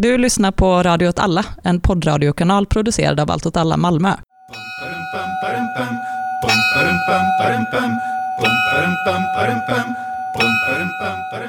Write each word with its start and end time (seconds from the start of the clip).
Du 0.00 0.18
lyssnar 0.18 0.52
på 0.52 0.82
Radio 0.82 1.08
åt 1.08 1.18
alla, 1.18 1.44
en 1.64 1.80
poddradiokanal 1.80 2.66
producerad 2.66 3.20
av 3.20 3.30
Allt 3.30 3.46
åt 3.46 3.56
alla 3.56 3.76
Malmö. 3.76 4.12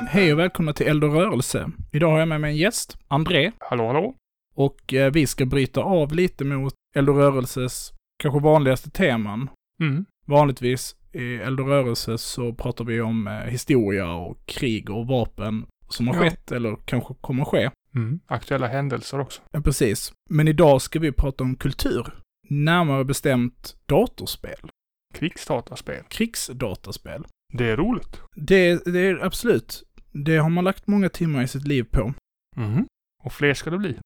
Hej 0.08 0.34
och 0.34 0.40
välkomna 0.40 0.74
till 0.74 0.88
Eld 0.88 1.04
och 1.04 1.14
rörelse. 1.14 1.72
Idag 1.92 2.12
har 2.12 2.20
jag 2.20 2.28
med 2.28 2.42
mig 2.42 2.52
en 2.52 2.58
gäst, 2.58 2.98
André, 3.08 3.52
Hallå, 3.60 3.88
hallå? 3.88 4.16
och 4.56 4.94
eh, 4.94 5.12
vi 5.12 5.28
ska 5.28 5.46
bryta 5.46 5.82
av 5.82 6.14
lite 6.14 6.44
mot 6.44 6.74
Eld 6.96 7.10
och 7.10 7.16
rörelses 7.16 7.92
kanske 8.24 8.40
vanligaste 8.40 8.90
teman. 8.90 9.50
Mm. 9.82 10.06
Vanligtvis 10.28 10.96
i 11.14 11.36
Eld 11.36 11.60
och 11.60 11.68
rörelse 11.68 12.18
så 12.18 12.54
pratar 12.54 12.86
vi 12.86 13.02
om 13.02 13.28
eh, 13.28 13.34
historia 13.34 14.12
och 14.14 14.38
krig 14.46 14.90
och 14.90 15.08
vapen 15.08 15.66
som 15.90 16.08
har 16.08 16.16
Ja. 16.16 16.22
skett 16.22 16.52
eller 16.52 16.76
kanske 16.86 17.14
kommer 17.22 17.42
att 17.42 17.48
ske. 17.48 17.70
Mm. 17.96 18.20
Aktuella 18.28 18.68
händelser 18.68 19.20
också. 19.20 19.42
Ja, 19.52 19.62
precis. 19.62 20.14
Men 20.30 20.48
idag 20.48 20.82
ska 20.82 21.00
vi 21.00 21.12
prata 21.12 21.44
om 21.44 21.56
kultur. 21.56 22.14
Närmare 22.50 23.06
bestämt 23.06 23.76
datorspel. 23.86 24.70
Krigsdataspel. 25.14 26.04
Krigsdataspel. 26.10 27.26
Det 27.54 27.70
är 27.70 27.78
roligt. 27.78 28.22
Det, 28.36 28.86
det 28.86 29.00
är 29.00 29.26
absolut. 29.26 29.84
Det 30.12 30.38
har 30.38 30.50
man 30.50 30.64
lagt 30.64 30.88
många 30.88 31.10
timmar 31.10 31.44
i 31.44 31.48
sitt 31.48 31.68
liv 31.68 31.84
på. 31.84 32.14
Mm. 32.58 32.86
Och 33.24 33.34
fler 33.34 33.54
ska 33.54 33.70
det 33.70 33.78
bli. 33.78 33.98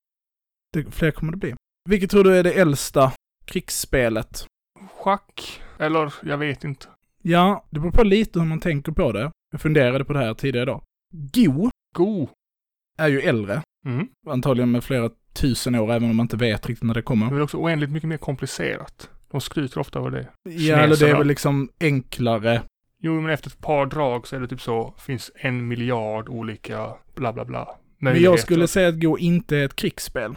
Det, 0.73 0.91
fler 0.91 1.11
kommer 1.11 1.31
det 1.31 1.37
bli. 1.37 1.55
Vilket 1.89 2.11
tror 2.11 2.23
du 2.23 2.35
är 2.37 2.43
det 2.43 2.53
äldsta 2.53 3.13
krigsspelet? 3.45 4.47
Schack? 4.91 5.61
Eller, 5.79 6.13
jag 6.23 6.37
vet 6.37 6.63
inte. 6.63 6.87
Ja, 7.21 7.65
det 7.69 7.79
beror 7.79 7.91
på 7.91 8.03
lite 8.03 8.39
hur 8.39 8.45
man 8.45 8.59
tänker 8.59 8.91
på 8.91 9.11
det. 9.11 9.31
Jag 9.51 9.61
funderade 9.61 10.05
på 10.05 10.13
det 10.13 10.19
här 10.19 10.33
tidigare 10.33 10.63
idag. 10.63 10.83
Go 11.11 11.69
Go. 11.95 12.29
är 12.97 13.07
ju 13.07 13.21
äldre. 13.21 13.61
Mm. 13.85 14.07
Antagligen 14.27 14.71
med 14.71 14.83
flera 14.83 15.09
tusen 15.33 15.75
år, 15.75 15.91
även 15.91 16.09
om 16.09 16.15
man 16.15 16.23
inte 16.23 16.37
vet 16.37 16.67
riktigt 16.67 16.83
när 16.83 16.93
det 16.93 16.99
Det 16.99 17.03
kommer. 17.03 17.35
är 17.35 17.41
också 17.41 17.57
oändligt 17.57 17.89
mycket 17.91 18.09
mer 18.09 18.17
komplicerat. 18.17 19.09
De 19.31 19.41
skryter 19.41 19.79
ofta 19.79 19.99
över 19.99 20.11
det. 20.11 20.27
Ja, 20.49 20.75
eller 20.75 20.87
det 20.87 20.93
är 20.93 20.95
kineserna. 20.95 21.17
väl 21.17 21.27
liksom 21.27 21.69
enklare. 21.79 22.61
Jo, 22.99 23.21
men 23.21 23.31
efter 23.31 23.49
ett 23.49 23.59
par 23.61 23.85
drag 23.85 24.27
så 24.27 24.35
är 24.35 24.39
det 24.39 24.47
typ 24.47 24.61
så, 24.61 24.93
finns 24.99 25.31
en 25.35 25.67
miljard 25.67 26.29
olika 26.29 26.93
bla 27.15 27.33
bla 27.33 27.45
bla. 27.45 27.67
Men 27.99 28.21
jag 28.21 28.39
skulle 28.39 28.67
säga 28.67 28.87
att 28.89 29.01
Go 29.01 29.17
inte 29.17 29.57
är 29.57 29.65
ett 29.65 29.75
krigsspel. 29.75 30.35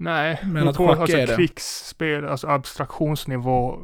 Nej, 0.00 0.38
Men 0.44 0.68
att 0.68 0.76
på 0.76 0.92
alltså, 0.92 1.16
är 1.16 1.26
det. 1.26 1.36
krigsspel, 1.36 2.24
alltså 2.28 2.46
abstraktionsnivå, 2.48 3.78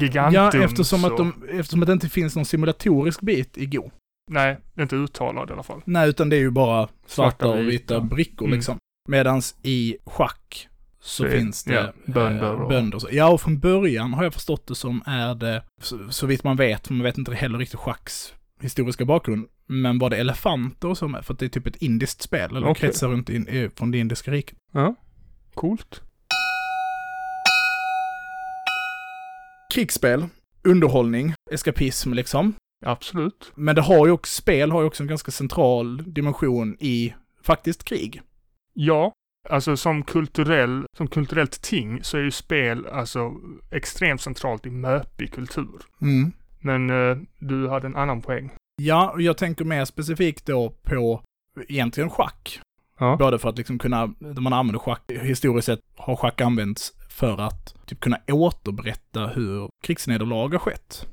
gigantum. 0.00 0.34
Ja, 0.34 0.64
eftersom 0.64 1.04
att, 1.04 1.10
så- 1.10 1.16
de, 1.16 1.48
eftersom 1.58 1.82
att 1.82 1.86
det 1.86 1.92
inte 1.92 2.08
finns 2.08 2.36
någon 2.36 2.44
simulatorisk 2.44 3.20
bit 3.20 3.58
i 3.58 3.66
Go. 3.66 3.90
Nej, 4.30 4.58
inte 4.78 4.96
uttalad 4.96 5.50
i 5.50 5.52
alla 5.52 5.62
fall. 5.62 5.80
Nej, 5.84 6.08
utan 6.08 6.28
det 6.28 6.36
är 6.36 6.40
ju 6.40 6.50
bara 6.50 6.86
svarta, 6.86 6.96
Svarta 7.06 7.48
och 7.48 7.68
vita 7.68 8.00
brickor 8.00 8.46
Mm. 8.46 8.56
liksom. 8.56 8.78
Medans 9.08 9.56
i 9.62 9.96
schack 10.06 10.68
så 11.00 11.22
Det 11.24 11.30
finns 11.30 11.64
det 11.64 11.74
ja, 11.74 11.92
bönder 12.12 12.54
eh, 12.54 12.60
och- 12.60 12.68
bönder. 12.68 12.98
så. 12.98 13.08
Ja, 13.12 13.28
och 13.32 13.40
från 13.40 13.58
början 13.58 14.12
har 14.14 14.24
jag 14.24 14.34
förstått 14.34 14.66
det 14.66 14.74
som 14.74 15.02
är 15.06 15.34
det, 15.34 15.62
så, 15.82 16.08
så 16.10 16.26
vitt 16.26 16.44
man 16.44 16.56
vet, 16.56 16.90
man 16.90 17.02
vet 17.02 17.18
inte 17.18 17.34
heller 17.34 17.58
riktigt 17.58 17.80
schacks 17.80 18.34
historiska 18.60 19.04
bakgrund, 19.04 19.46
men 19.66 19.98
var 19.98 20.10
det 20.10 20.16
elefanter 20.16 20.88
och 20.88 20.98
så 20.98 21.08
med? 21.08 21.24
För 21.24 21.32
att 21.32 21.38
det 21.38 21.46
är 21.46 21.48
typ 21.50 21.66
ett 21.66 21.76
indiskt 21.76 22.22
spel, 22.22 22.56
eller 22.56 22.68
Okej. 22.68 22.80
kretsar 22.80 23.08
runt 23.08 23.28
in, 23.28 23.46
eh, 23.48 23.70
från 23.76 23.90
det 23.90 23.98
indiska 23.98 24.30
riket. 24.30 24.56
Ja, 24.72 24.94
coolt. 25.54 26.02
Krigsspel, 29.74 30.26
underhållning, 30.64 31.34
eskapism 31.50 32.12
liksom. 32.12 32.54
Absolut. 32.84 33.52
Men 33.54 33.74
det 33.74 33.82
har 33.82 34.06
ju 34.06 34.12
också, 34.12 34.42
spel 34.42 34.70
har 34.70 34.80
ju 34.80 34.86
också 34.86 35.02
en 35.02 35.08
ganska 35.08 35.30
central 35.30 36.12
dimension 36.12 36.76
i 36.80 37.14
faktiskt 37.42 37.84
krig. 37.84 38.22
Ja, 38.72 39.12
alltså 39.48 39.76
som 39.76 40.02
kulturell, 40.02 40.84
som 40.96 41.08
kulturellt 41.08 41.62
ting 41.62 42.04
så 42.04 42.16
är 42.16 42.22
ju 42.22 42.30
spel 42.30 42.86
alltså 42.86 43.34
extremt 43.70 44.20
centralt 44.20 44.66
i 44.66 44.70
möpig 44.70 45.32
kultur. 45.32 45.82
Mm. 46.00 46.32
Men 46.60 46.90
eh, 46.90 47.16
du 47.38 47.68
hade 47.68 47.86
en 47.86 47.96
annan 47.96 48.22
poäng. 48.22 48.50
Ja, 48.82 49.10
och 49.10 49.22
jag 49.22 49.36
tänker 49.36 49.64
mer 49.64 49.84
specifikt 49.84 50.46
då 50.46 50.70
på 50.82 51.22
egentligen 51.68 52.10
schack. 52.10 52.60
Ja. 52.98 53.16
Både 53.16 53.38
för 53.38 53.48
att 53.48 53.58
liksom 53.58 53.78
kunna, 53.78 54.14
man 54.18 54.52
använder 54.52 54.78
schack, 54.78 55.02
historiskt 55.22 55.66
sett 55.66 55.80
har 55.96 56.16
schack 56.16 56.40
använts 56.40 56.92
för 57.10 57.40
att 57.40 57.74
typ 57.86 58.00
kunna 58.00 58.18
återberätta 58.28 59.26
hur 59.26 59.68
krigsnederlag 59.82 60.48
har 60.48 60.58
skett. 60.58 61.06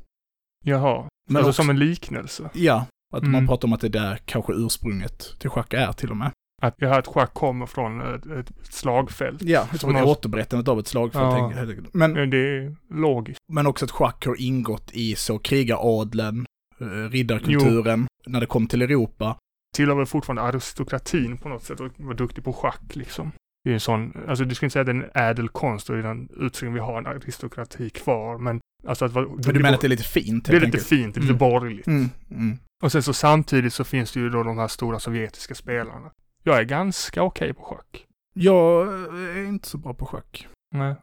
Jaha. 0.63 1.07
Men 1.33 1.39
alltså 1.39 1.49
också- 1.49 1.61
som 1.61 1.69
en 1.69 1.79
liknelse. 1.79 2.49
Ja, 2.53 2.85
att 3.15 3.23
man 3.23 3.35
Mm. 3.35 3.47
pratar 3.47 3.67
om 3.67 3.73
att 3.73 3.81
det 3.81 3.89
där 3.89 4.19
kanske 4.25 4.53
ursprunget 4.53 5.39
till 5.39 5.49
schack 5.49 5.73
är 5.73 5.91
till 5.91 6.09
och 6.11 6.17
med. 6.17 6.31
Att 6.61 6.75
hör 6.81 6.99
att 6.99 7.07
schack 7.07 7.33
kommer 7.33 7.65
från 7.65 8.01
ett, 8.01 8.25
ett 8.25 8.51
slagfält. 8.63 9.41
Ja, 9.41 9.67
Som 9.79 9.93
det 9.93 9.99
är 9.99 10.03
har- 10.03 10.11
återberättandet 10.11 10.67
av 10.67 10.79
ett 10.79 10.87
slagfält. 10.87 11.23
Ja. 11.23 11.51
Men, 11.93 12.13
Men 12.13 12.29
det 12.29 12.37
är 12.37 12.75
logiskt. 12.89 13.39
men 13.51 13.67
också 13.67 13.85
att 13.85 13.91
schack 13.91 14.25
har 14.25 14.41
ingått 14.41 14.91
i 14.93 15.15
så 15.15 15.39
krigaradeln, 15.39 16.45
eh, 16.81 16.85
riddarkulturen, 17.09 18.07
när 18.25 18.39
det 18.39 18.45
kom 18.45 18.67
till 18.67 18.81
Europa. 18.81 19.37
Tillhör 19.75 19.95
väl 19.95 20.05
fortfarande 20.05 20.41
aristokratin 20.41 21.37
på 21.37 21.49
något 21.49 21.63
sätt 21.63 21.79
och 21.79 21.91
var 21.97 22.13
duktig 22.13 22.43
på 22.43 22.53
schack 22.53 22.95
liksom. 22.95 23.31
Det 23.63 23.69
är 23.69 23.73
en 23.73 23.79
sån, 23.79 24.17
alltså 24.27 24.45
du 24.45 24.55
skulle 24.55 24.65
inte 24.67 24.73
säga 24.73 24.81
att 24.81 24.85
det 24.85 24.91
är 24.91 25.23
en 25.23 25.29
ädel 25.29 25.49
konst 25.49 25.89
och 25.89 25.97
i 25.99 26.01
den 26.01 26.29
utsträckning 26.37 26.73
vi 26.73 26.79
har 26.79 26.97
en 26.97 27.07
aristokrati 27.07 27.89
kvar, 27.89 28.37
men 28.37 28.59
alltså 28.87 29.05
att 29.05 29.13
Men 29.13 29.37
du 29.39 29.53
menar 29.59 29.73
att 29.73 29.81
det 29.81 29.87
är 29.87 29.89
lite 29.89 30.03
fint? 30.03 30.45
det 30.45 30.55
är 30.55 30.59
lite 30.59 30.77
fint, 30.77 31.15
det 31.15 31.19
är 31.19 31.21
lite 31.21 31.31
Mm. 31.33 31.37
borgerligt. 31.37 31.87
Mm, 31.87 32.09
mm. 32.31 32.57
Och 32.83 32.91
sen 32.91 33.03
så 33.03 33.13
samtidigt 33.13 33.73
så 33.73 33.83
finns 33.83 34.11
det 34.13 34.19
ju 34.19 34.29
då 34.29 34.43
de 34.43 34.57
här 34.57 34.67
stora 34.67 34.99
sovjetiska 34.99 35.55
spelarna. 35.55 36.11
Jag 36.43 36.59
är 36.59 36.63
ganska 36.63 37.23
okej 37.23 37.53
på 37.53 37.63
schack. 37.63 38.05
Jag 38.33 38.87
är 39.13 39.45
inte 39.47 39.67
så 39.67 39.77
bra 39.77 39.93
på 39.93 40.05
schack. 40.05 40.47
Nej. 40.75 40.95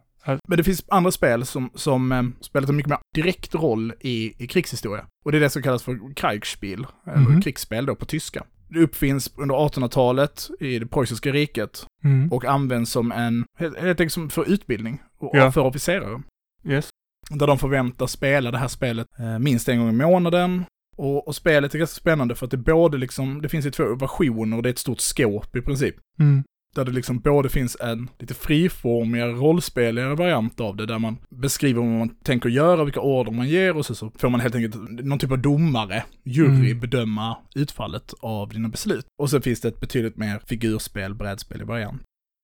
Men 0.49 0.57
det 0.57 0.65
finns 0.65 0.85
andra 0.89 1.11
spel 1.11 1.47
som, 1.47 1.71
som 1.75 2.13
eh, 2.13 2.23
spelat 2.41 2.69
en 2.69 2.77
mycket 2.77 2.91
mer 2.91 2.99
direkt 3.15 3.55
roll 3.55 3.93
i, 4.01 4.45
i 4.45 4.47
krigshistoria. 4.47 5.07
Och 5.25 5.33
det 5.33 5.39
är 5.39 5.41
det 5.41 5.51
som 5.51 5.63
kallas 5.63 5.83
för 5.83 6.15
Kriegspiel, 6.15 6.87
eller 7.07 7.17
Mhm. 7.19 7.43
krigsspel 7.43 7.87
då 7.87 7.95
på 7.95 8.05
tyska. 8.05 8.45
Det 8.69 8.81
uppfinns 8.81 9.33
under 9.37 9.55
1800-talet 9.55 10.51
i 10.61 10.79
det 10.79 10.87
preussiska 10.87 11.33
riket 11.33 11.87
Mm. 12.05 12.33
och 12.33 12.45
används 12.45 12.91
som 12.93 13.13
en, 13.13 13.45
helt 13.59 13.77
enkelt 14.01 14.13
som 14.13 14.31
för 14.31 14.49
utbildning 14.53 15.03
och 15.19 15.31
Ja. 15.37 15.53
för 15.53 15.61
officerare. 15.61 16.23
Yes. 16.65 16.89
Där 17.31 17.47
de 17.47 17.59
förväntas 17.59 18.13
spela 18.13 18.51
det 18.51 18.59
här 18.59 18.69
spelet 18.69 19.07
eh, 19.19 19.39
minst 19.39 19.69
en 19.69 19.79
gång 19.79 19.89
i 19.89 19.93
månaden. 19.93 20.65
Och, 20.97 21.29
och 21.29 21.35
spelet 21.35 21.75
är 21.75 21.79
ganska 21.79 22.01
spännande 22.01 22.35
för 22.35 22.45
att 22.47 22.51
det 22.51 22.57
både 22.57 22.99
liksom, 22.99 23.43
det 23.43 23.49
finns 23.49 23.67
ju 23.67 23.71
två 23.71 23.95
versioner 23.95 24.57
och 24.57 24.63
det 24.63 24.69
är 24.69 24.73
ett 24.73 24.79
stort 24.79 25.01
skåp 25.01 25.57
i 25.57 25.61
princip. 25.63 25.95
Mm. 26.19 26.43
Där 26.75 26.85
det 26.85 26.93
liksom 26.93 27.19
både 27.19 27.49
finns 27.49 27.77
en 27.81 28.09
lite 28.19 28.35
friformigare, 28.35 29.33
rollspeligare 29.33 30.15
variant 30.15 30.61
av 30.61 30.77
det, 30.77 30.87
där 30.87 30.99
man 30.99 31.17
beskriver 31.31 31.81
vad 31.81 31.91
man 31.91 32.09
tänker 32.09 32.49
göra, 32.49 32.85
vilka 32.85 33.01
order 33.01 33.33
man 33.33 33.49
ger 33.49 33.77
och 33.77 33.87
så, 33.87 33.95
så 33.95 34.11
får 34.19 34.29
man 34.31 34.41
helt 34.41 34.55
enkelt 34.55 34.75
någon 35.05 35.19
typ 35.19 35.31
av 35.33 35.39
domare, 35.39 36.05
jury, 36.25 36.71
Mm. 36.71 36.81
bedöma 36.81 37.37
utfallet 37.55 38.15
av 38.21 38.49
dina 38.49 38.69
beslut. 38.69 39.07
Och 39.23 39.31
så 39.31 39.41
finns 39.41 39.61
det 39.61 39.69
ett 39.69 39.81
betydligt 39.81 40.17
mer 40.17 40.41
figurspel, 40.47 41.15
brädspel 41.15 41.61
i 41.61 41.65
variant, 41.65 42.03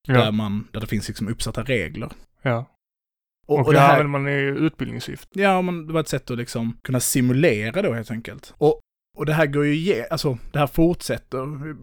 där, 0.09 0.15
Ja. 0.25 0.31
man, 0.31 0.69
där 0.72 0.81
det 0.81 0.86
finns 0.86 1.09
liksom 1.09 1.28
uppsatta 1.28 1.62
regler. 1.62 2.09
ja. 2.42 2.72
Och, 3.48 3.59
Och, 3.60 3.66
och 3.66 3.72
det 3.72 3.78
här, 3.81 4.00
använder 4.00 4.19
man 4.19 4.28
i 4.28 4.66
utbildningssyfte. 4.66 5.41
ja, 5.41 5.62
men 5.62 5.86
det 5.86 5.92
var 5.92 6.00
ett 6.00 6.09
sätt 6.09 6.31
att 6.31 6.38
liksom 6.38 6.78
kunna 6.82 7.00
simulera 7.00 7.82
då 7.82 7.92
helt 7.92 8.10
enkelt. 8.10 8.54
Och, 8.59 8.81
och 9.16 9.27
det 9.27 9.32
här 9.32 9.47
går 9.47 9.66
ju 9.66 9.75
ge, 9.75 10.06
alltså 10.10 10.38
det 10.53 10.59
här 10.59 10.66
fortsätter. 10.66 11.75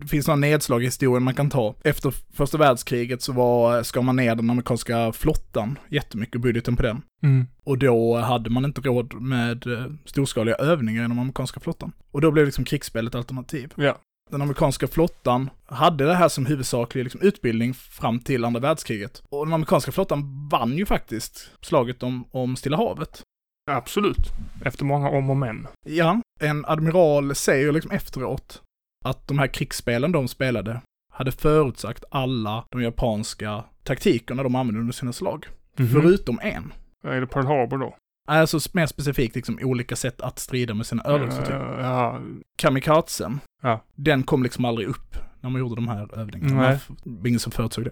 Det 0.00 0.06
finns 0.08 0.26
några 0.26 0.36
nedslag 0.36 0.82
i 0.82 0.84
historien 0.84 1.22
man 1.22 1.34
kan 1.34 1.50
ta. 1.50 1.74
Efter 1.84 2.14
första 2.32 2.58
världskriget 2.58 3.22
så 3.22 3.32
var, 3.32 3.82
skar 3.82 4.02
man 4.02 4.16
ner 4.16 4.34
den 4.34 4.50
amerikanska 4.50 5.12
flottan 5.12 5.78
jättemycket, 5.88 6.40
budgeten 6.40 6.76
på 6.76 6.82
den. 6.82 7.02
Mm. 7.22 7.46
Och 7.64 7.78
då 7.78 8.16
hade 8.16 8.50
man 8.50 8.64
inte 8.64 8.80
råd 8.80 9.14
med 9.14 9.66
eh, 9.66 9.86
storskaliga 10.04 10.54
övningar 10.54 11.04
inom 11.04 11.18
amerikanska 11.18 11.60
flottan. 11.60 11.92
Och 12.10 12.20
då 12.20 12.30
blev 12.30 12.46
liksom 12.46 12.64
krigsspel 12.64 13.06
ett 13.06 13.14
alternativ. 13.14 13.72
Ja. 13.76 13.98
Den 14.30 14.42
amerikanska 14.42 14.88
flottan 14.88 15.50
hade 15.66 16.04
det 16.04 16.14
här 16.14 16.28
som 16.28 16.46
huvudsaklig 16.46 17.02
liksom, 17.02 17.20
utbildning 17.20 17.74
fram 17.74 18.20
till 18.20 18.44
andra 18.44 18.60
världskriget. 18.60 19.22
Och 19.28 19.46
den 19.46 19.54
amerikanska 19.54 19.92
flottan 19.92 20.48
vann 20.52 20.78
ju 20.78 20.86
faktiskt 20.86 21.50
slaget 21.60 22.02
om, 22.02 22.24
om 22.30 22.56
Stilla 22.56 22.76
havet. 22.76 23.22
Absolut. 23.70 24.32
Efter 24.64 24.84
många 24.84 25.08
om 25.08 25.30
och 25.30 25.36
men. 25.36 25.66
Ja, 25.86 26.20
en 26.40 26.64
admiral 26.64 27.34
säger 27.34 27.72
liksom 27.72 27.90
efteråt 27.90 28.62
att 29.04 29.28
de 29.28 29.38
här 29.38 29.46
krigsspelen 29.46 30.12
de 30.12 30.28
spelade 30.28 30.80
hade 31.12 31.32
förutsagt 31.32 32.04
alla 32.10 32.64
de 32.70 32.82
japanska 32.82 33.64
taktikerna 33.82 34.42
de 34.42 34.54
använde 34.54 34.80
under 34.80 34.92
sina 34.92 35.12
slag. 35.12 35.46
Mhm. 35.76 35.88
Förutom 35.88 36.38
en. 36.42 36.72
Är 37.04 37.20
det 37.20 37.26
Pearl 37.26 37.46
Harbor 37.46 37.78
då? 37.78 37.96
Alltså 38.28 38.58
mer 38.72 38.86
specifikt 38.86 39.34
liksom 39.36 39.58
olika 39.62 39.96
sätt 39.96 40.20
att 40.20 40.38
strida 40.38 40.74
med 40.74 40.86
sina 40.86 41.02
örlogsfartyg. 41.04 41.54
Ja, 41.54 41.80
ja, 41.80 42.20
Kamikazen, 42.58 43.40
Ja. 43.62 43.84
den 43.94 44.22
kom 44.22 44.42
liksom 44.42 44.64
aldrig 44.64 44.88
upp 44.88 45.16
när 45.40 45.50
man 45.50 45.60
gjorde 45.60 45.74
de 45.74 45.88
här 45.88 46.18
övningarna. 46.18 46.60
Nej. 46.60 46.78
Ingen 47.26 47.40
som 47.40 47.52
förutsåg 47.52 47.84
det. 47.84 47.90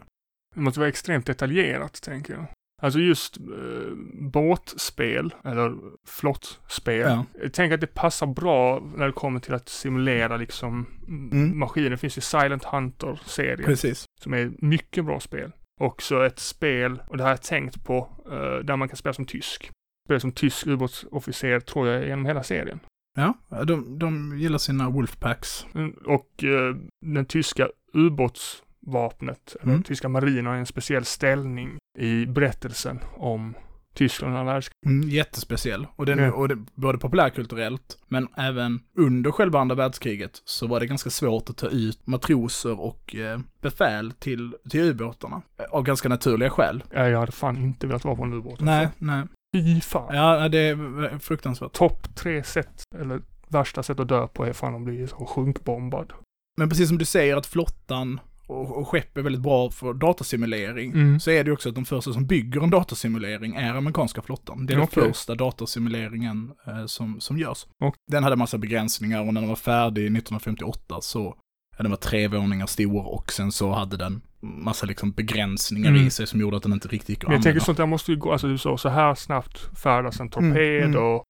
det 0.54 0.60
måste 0.60 0.80
vara 0.80 0.88
extremt 0.88 1.26
detaljerat, 1.26 2.02
tänker 2.02 2.32
jag. 2.34 2.46
Alltså 2.80 2.98
just 3.00 3.36
eh, 3.36 3.92
båtspel, 4.20 5.34
eller 5.44 5.74
flottspel. 6.06 7.00
Ja. 7.10 7.24
Jag 7.42 7.52
tänker 7.52 7.74
att 7.74 7.80
det 7.80 7.94
passar 7.94 8.26
bra 8.26 8.82
när 8.96 9.06
det 9.06 9.12
kommer 9.12 9.40
till 9.40 9.54
att 9.54 9.68
simulera 9.68 10.36
liksom 10.36 10.86
Mm. 11.08 11.58
maskiner. 11.58 11.90
Det 11.90 11.96
finns 11.96 12.16
ju 12.18 12.20
Silent 12.20 12.64
Hunter-serien 12.64 13.64
Precis. 13.64 14.04
som 14.20 14.34
är 14.34 14.52
mycket 14.58 15.04
bra 15.04 15.20
spel. 15.20 15.52
Också 15.80 16.26
ett 16.26 16.38
spel, 16.38 17.02
och 17.08 17.16
det 17.16 17.22
har 17.22 17.30
jag 17.30 17.42
tänkt 17.42 17.84
på, 17.84 18.08
eh, 18.32 18.64
där 18.64 18.76
man 18.76 18.88
kan 18.88 18.96
spela 18.96 19.12
som 19.12 19.26
tysk. 19.26 19.70
Spela 20.06 20.20
som 20.20 20.32
tysk 20.32 20.66
ubåtsofficer 20.66 21.60
tror 21.60 21.88
jag 21.88 22.06
genom 22.06 22.26
hela 22.26 22.42
serien. 22.42 22.80
Ja, 23.16 23.34
de, 23.64 23.98
de 23.98 24.38
gillar 24.38 24.58
sina 24.58 24.90
Wolfpacks. 24.90 25.66
Mm, 25.74 25.90
Och 25.90 26.44
eh, 26.44 26.76
den 27.06 27.24
tyska 27.26 27.68
ubåtsvapnet, 27.92 28.69
eller 28.98 29.72
Mm. 29.72 29.82
tyska 29.82 30.08
marinen 30.08 30.46
har 30.46 30.54
en 30.54 30.66
speciell 30.66 31.04
ställning 31.04 31.78
i 31.98 32.26
berättelsen 32.26 32.98
om 33.16 33.54
Tyskland 33.94 34.34
under 34.36 34.52
världskriget. 34.52 34.86
Mm, 34.86 35.08
jättespeciell. 35.08 35.86
Och 35.96 36.06
den, 36.06 36.18
Ja. 36.18 36.32
och 36.32 36.48
det, 36.48 36.56
både 36.74 36.98
populärkulturellt, 36.98 37.98
men 38.08 38.28
även 38.36 38.80
under 38.96 39.30
själva 39.30 39.60
andra 39.60 39.74
världskriget 39.74 40.42
så 40.44 40.66
var 40.66 40.80
det 40.80 40.86
ganska 40.86 41.10
svårt 41.10 41.50
att 41.50 41.56
ta 41.56 41.66
ut 41.68 42.06
matroser 42.06 42.80
och 42.80 43.14
eh, 43.14 43.40
befäl 43.60 44.12
till, 44.12 44.54
till 44.70 44.80
ubåtarna. 44.80 45.42
Eh, 45.58 45.64
Av 45.70 45.82
ganska 45.82 46.08
naturliga 46.08 46.50
skäl. 46.50 46.84
Ja, 46.90 47.08
Jag 47.08 47.18
hade 47.20 47.32
fan 47.32 47.56
inte 47.56 47.86
velat 47.86 48.04
vara 48.04 48.16
på 48.16 48.22
en 48.22 48.32
ubåt. 48.32 48.60
Nej, 48.60 48.84
alltså. 48.86 49.04
nej. 49.04 49.24
Fy 49.56 49.80
fan. 49.80 50.14
Ja, 50.14 50.48
det 50.48 50.58
är 50.58 51.18
fruktansvärt. 51.18 51.72
Topp 51.72 52.14
tre 52.16 52.42
sätt, 52.44 52.82
eller 53.00 53.20
värsta 53.48 53.82
sätt 53.82 54.00
att 54.00 54.08
dö 54.08 54.26
på 54.26 54.44
är 54.46 54.52
fan 54.52 54.74
att 54.74 54.80
bli 54.82 55.06
så 55.06 55.26
sjunkbombad. 55.26 56.12
Men 56.58 56.68
precis 56.68 56.88
som 56.88 56.98
du 56.98 57.04
säger 57.04 57.36
att 57.36 57.46
flottan 57.46 58.20
och, 58.50 58.78
och 58.78 58.88
skepp 58.88 59.16
är 59.16 59.22
väldigt 59.22 59.42
bra 59.42 59.70
för 59.70 59.94
datasimulering. 59.94 60.92
Mm. 60.92 61.20
Så 61.20 61.30
är 61.30 61.44
det 61.44 61.48
ju 61.48 61.52
också 61.52 61.68
att 61.68 61.74
de 61.74 61.84
första 61.84 62.12
som 62.12 62.26
bygger 62.26 62.60
en 62.60 62.70
datasimulering 62.70 63.54
är 63.56 63.74
amerikanska 63.74 64.22
flottan. 64.22 64.66
Det 64.66 64.74
är 64.74 64.82
Okej. 64.82 65.02
den 65.02 65.12
första 65.12 65.34
datasimuleringen 65.34 66.50
eh, 66.66 66.86
som, 66.86 67.20
som 67.20 67.38
görs. 67.38 67.66
Och- 67.84 67.94
Den 68.10 68.24
hade 68.24 68.36
massa 68.36 68.58
begränsningar 68.58 69.20
och 69.26 69.34
när 69.34 69.40
den 69.40 69.48
var 69.48 69.56
färdig 69.56 70.02
1958 70.02 70.98
så 71.00 71.36
den 71.78 71.90
var 71.90 71.96
tre 71.96 72.28
våningar 72.28 72.66
stor 72.66 73.06
och 73.14 73.32
sen 73.32 73.52
så 73.52 73.72
hade 73.72 73.96
den 73.96 74.20
massa 74.42 74.86
liksom 74.86 75.12
begränsningar 75.12 75.90
Mm. 75.90 76.06
i 76.06 76.10
sig 76.10 76.26
som 76.26 76.40
gjorde 76.40 76.56
att 76.56 76.62
den 76.62 76.72
inte 76.72 76.88
riktigt 76.88 77.08
gick 77.08 77.18
att 77.24 77.28
Men 77.28 77.34
jag 77.34 77.42
tänker 77.42 77.60
sånt 77.60 77.78
där 77.78 77.86
måste 77.86 78.12
ju 78.12 78.18
gå, 78.18 78.32
alltså 78.32 78.46
du 78.48 78.58
sa 78.58 78.78
så 78.78 78.88
här 78.88 79.14
snabbt 79.14 79.78
färdas 79.82 80.20
en 80.20 80.28
torped 80.30 80.78
Mm, 80.82 80.90
mm. 80.90 81.02
och 81.04 81.24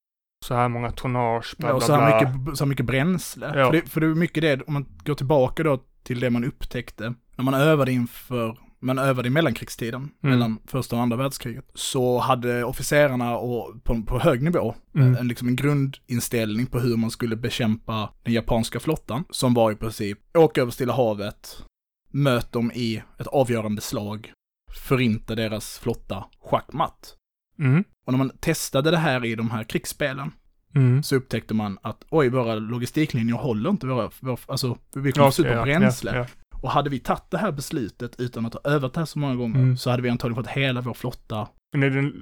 så 0.47 0.55
här 0.55 0.69
många 0.69 0.91
tonnage, 0.93 1.55
bla 1.59 1.69
Ja, 1.69 1.73
bla 1.73 1.77
och 1.77 1.83
så 1.83 1.95
här, 1.95 2.27
mycket, 2.37 2.59
så 2.59 2.65
här 2.65 2.69
mycket 2.69 2.87
bränsle. 2.87 3.47
Ja. 3.47 3.67
För, 3.67 3.73
det, 3.73 3.91
för 3.91 4.01
det 4.01 4.07
är 4.07 4.15
mycket 4.15 4.43
det, 4.43 4.63
om 4.63 4.73
man 4.73 4.87
går 5.05 5.15
tillbaka 5.15 5.63
då 5.63 5.83
till 6.03 6.21
det 6.21 6.31
man 6.31 6.45
upptäckte, 6.45 7.15
när 7.37 7.45
man 7.45 7.55
övade 7.55 7.93
inför, 7.93 8.59
man 8.81 8.99
övade 8.99 9.29
i 9.29 9.31
mellankrigstiden, 9.31 10.01
Mm. 10.23 10.39
mellan 10.39 10.59
första 10.67 10.97
och 10.97 11.03
andra 11.03 11.17
världskriget, 11.17 11.71
så 11.75 12.19
hade 12.19 12.65
officerarna 12.65 13.37
och 13.39 13.85
på, 13.85 14.03
på 14.03 14.19
hög 14.19 14.43
nivå 14.43 14.75
Mm. 14.95 15.17
en, 15.17 15.29
liksom 15.29 15.49
en 15.49 15.57
grundinställning 15.57 16.67
på 16.67 16.79
hur 16.81 16.97
man 16.97 17.11
skulle 17.11 17.37
bekämpa 17.37 18.13
den 18.23 18.35
japanska 18.35 18.81
flottan, 18.81 19.25
som 19.31 19.55
var 19.55 19.73
i 19.73 19.77
princip 19.77 20.37
åka 20.37 20.61
över 20.61 20.73
Stilla 20.73 20.93
havet, 20.93 21.65
möt 22.13 22.53
dem 22.53 22.73
i 22.75 23.03
ett 23.19 23.27
avgörande 23.27 23.81
slag, 23.81 24.33
förinta 24.73 25.35
deras 25.35 25.79
flotta 25.79 26.25
schackmatt. 26.41 27.17
Mm. 27.59 27.85
Och 28.07 28.13
när 28.13 28.19
man 28.19 28.31
testade 28.41 28.91
det 28.91 28.97
här 28.97 29.25
i 29.25 29.35
de 29.35 29.51
här 29.51 29.65
krigsspelen, 29.65 30.33
Mm. 30.75 31.03
så 31.03 31.17
upptäckte 31.17 31.55
man 31.55 31.79
att 31.83 32.05
oj, 32.11 32.29
våra 32.29 32.55
logistiklinjer 32.55 33.35
håller 33.37 33.71
inte, 33.71 33.87
våra, 33.87 34.11
våra, 34.21 34.37
alltså 34.47 34.79
vi 34.95 35.13
kommer 35.13 35.29
okay, 35.29 35.57
på 35.57 35.63
bränsle. 35.63 36.11
ja, 36.11 36.17
ja. 36.19 36.27
Och 36.63 36.71
hade 36.71 36.91
vi 36.91 36.99
tagit 36.99 37.31
det 37.31 37.39
här 37.39 37.53
beslutet 37.53 38.21
utan 38.21 38.47
att 38.47 38.55
ha 38.55 38.61
övat 38.65 38.95
det 38.95 39.01
här 39.01 39.05
så 39.07 39.19
många 39.19 39.35
gånger, 39.35 39.57
Mm. 39.61 39.77
så 39.77 39.91
hade 39.91 40.03
vi 40.03 40.09
antagligen 40.11 40.45
fått 40.45 40.53
hela 40.53 40.81
vår 40.81 40.95
flotta. 40.95 41.49
Men 41.73 41.83
är 41.83 41.91
det, 41.91 42.13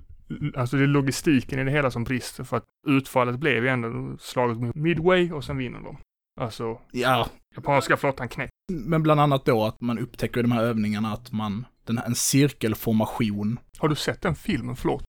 alltså 0.61 0.77
det 0.77 0.83
är 0.83 0.87
logistiken 0.87 1.59
i 1.59 1.65
det 1.65 1.71
hela 1.71 1.91
som 1.91 2.05
brister 2.05 2.45
för 2.45 2.57
att 2.57 2.65
utfallet 2.89 3.39
blev 3.39 3.63
ju 3.65 3.69
ändå 3.69 4.17
slaget 4.21 4.59
med 4.59 4.77
Midway 4.77 5.33
och 5.33 5.45
sen 5.45 5.57
vinner 5.57 5.81
de. 5.81 5.97
Alltså, 6.41 6.79
Ja, 6.93 7.29
japanska 7.57 7.97
flottan 7.97 8.29
knäckt. 8.29 8.53
men 8.73 9.03
bland 9.03 9.21
annat 9.21 9.45
då 9.45 9.65
att 9.65 9.81
man 9.81 9.99
upptäcker 9.99 10.39
i 10.41 10.43
de 10.43 10.53
här 10.53 10.63
övningarna 10.65 11.13
att 11.13 11.33
man, 11.33 11.65
den 11.85 11.99
här, 11.99 12.07
en 12.07 12.15
cirkelformation. 12.15 13.59
Har 13.79 13.89
du 13.89 13.95
sett 13.95 14.23
den 14.23 14.35
filmen? 14.35 14.77
Förlåt. 14.77 15.05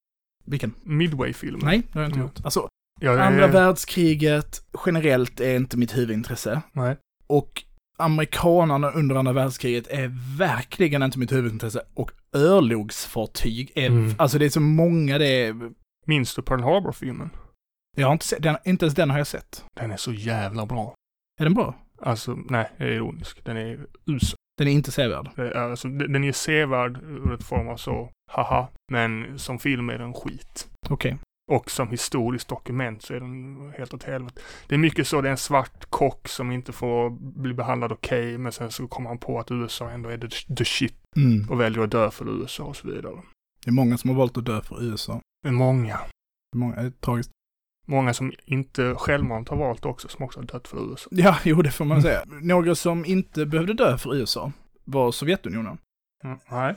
Vilken? 0.46 0.74
Midway-filmen? 0.84 1.62
Nej, 1.64 1.82
det 1.88 1.94
har 1.94 2.02
jag 2.02 2.10
inte 2.10 2.20
Mm. 2.20 2.28
gjort. 2.28 2.46
Alltså, 2.46 2.68
Ja, 3.02 3.12
det 3.14 3.20
är- 3.22 3.26
andra 3.26 3.48
världskriget 3.48 4.62
generellt 4.86 5.40
är 5.40 5.56
inte 5.56 5.78
mitt 5.78 5.98
huvudintresse. 5.98 6.62
Nej. 6.72 6.98
Och 7.28 7.64
amerikanerna 7.98 8.92
under 8.92 9.16
andra 9.16 9.34
världskriget 9.34 9.88
är 9.88 10.38
verkligen 10.38 11.04
inte 11.04 11.20
mitt 11.20 11.32
huvudintresse. 11.32 11.82
Och 11.94 12.12
örlogsfartyg 12.36 13.72
är, 13.76 13.88
Mm. 13.88 14.14
alltså 14.18 14.40
det 14.40 14.46
är 14.46 14.50
så 14.50 14.60
många 14.62 15.18
det 15.18 15.28
är, 15.28 15.72
Minns 16.06 16.36
du 16.36 16.42
Pearl 16.42 16.62
Harbor-filmen? 16.62 17.30
jag 17.98 18.08
har 18.08 18.14
inte 18.14 18.26
sett, 18.26 18.44
den, 18.44 18.58
inte 18.66 18.86
ens 18.86 18.96
den 18.96 19.10
har 19.10 19.18
jag 19.18 19.28
sett. 19.28 19.66
Den 19.80 19.92
är 19.92 19.98
så 19.98 20.14
jävla 20.14 20.66
bra. 20.66 20.94
Är 21.40 21.44
den 21.44 21.54
bra? 21.54 21.76
Alltså, 22.02 22.36
nej, 22.50 22.72
jag 22.78 22.88
är 22.88 22.92
ironisk. 22.92 23.46
Den 23.46 23.58
är 23.58 23.80
usel. 24.06 24.36
Den 24.58 24.68
är 24.68 24.72
inte 24.72 24.92
sevärd. 24.92 25.30
Är- 25.40 25.58
Alltså, 25.58 25.88
den 25.88 26.24
är 26.24 26.32
sevärd 26.32 26.98
ur 27.04 27.34
ett 27.34 27.44
form 27.44 27.68
av 27.68 27.78
så, 27.78 28.10
haha. 28.32 28.68
Men 28.92 29.40
som 29.40 29.60
film 29.60 29.90
är 29.90 29.98
den 29.98 30.14
skit. 30.14 30.68
Okej. 30.90 31.18
Och 31.50 31.72
som 31.72 31.88
historiskt 31.90 32.48
dokument 32.48 33.02
så 33.02 33.14
är 33.14 33.20
den 33.20 33.74
helt 33.78 33.94
åt 33.94 34.04
helvete. 34.04 34.42
Det 34.68 34.76
är 34.76 34.80
mycket 34.80 35.08
så, 35.08 35.22
det 35.22 35.28
är 35.28 35.32
en 35.32 35.38
svart 35.38 35.86
kock 35.90 36.28
som 36.28 36.52
inte 36.52 36.72
får 36.72 37.10
bli 37.42 37.54
behandlad 37.54 37.92
okej, 37.92 38.38
men 38.38 38.52
sen 38.52 38.72
så 38.72 38.88
kommer 38.88 39.10
han 39.10 39.18
på 39.18 39.40
att 39.40 39.52
USA 39.52 39.90
ändå 39.90 40.10
är 40.10 40.18
the, 40.18 40.56
the 40.56 40.66
shit 40.66 40.96
Mm. 41.18 41.50
och 41.50 41.60
väljer 41.60 41.84
att 41.84 41.92
dö 41.92 42.12
för 42.12 42.30
USA 42.42 42.64
och 42.64 42.76
så 42.76 42.88
vidare. 42.88 43.16
Det 43.66 43.70
är 43.70 43.74
många 43.74 43.98
som 43.98 44.10
har 44.10 44.18
valt 44.18 44.38
att 44.38 44.46
dö 44.46 44.62
för 44.62 44.84
USA. 44.84 45.22
Men 45.44 45.56
många, 45.56 46.00
Många, 46.56 46.76
det 46.76 46.82
är 46.88 46.92
tragiskt. 46.92 47.32
många 47.88 48.14
som 48.14 48.34
inte 48.46 48.96
självmant 48.96 49.50
har 49.50 49.58
valt 49.58 49.86
också, 49.86 50.08
som 50.08 50.26
också 50.26 50.40
har 50.40 50.46
dött 50.46 50.68
för 50.68 50.92
USA. 50.92 51.10
Ja, 51.12 51.38
jo 51.44 51.62
det 51.62 51.72
får 51.72 51.86
man 51.86 52.02
säga. 52.02 52.22
Några 52.42 52.76
som 52.76 53.06
inte 53.06 53.46
behövde 53.46 53.74
dö 53.74 53.98
för 53.98 54.16
USA 54.16 54.52
var 54.86 55.12
Sovjetunionen. 55.12 55.78
Mm, 56.24 56.38
nej. 56.46 56.76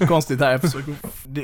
Konstigt 0.08 0.40
här, 0.40 0.50
jag 0.52 0.60
försöker, 0.60 0.94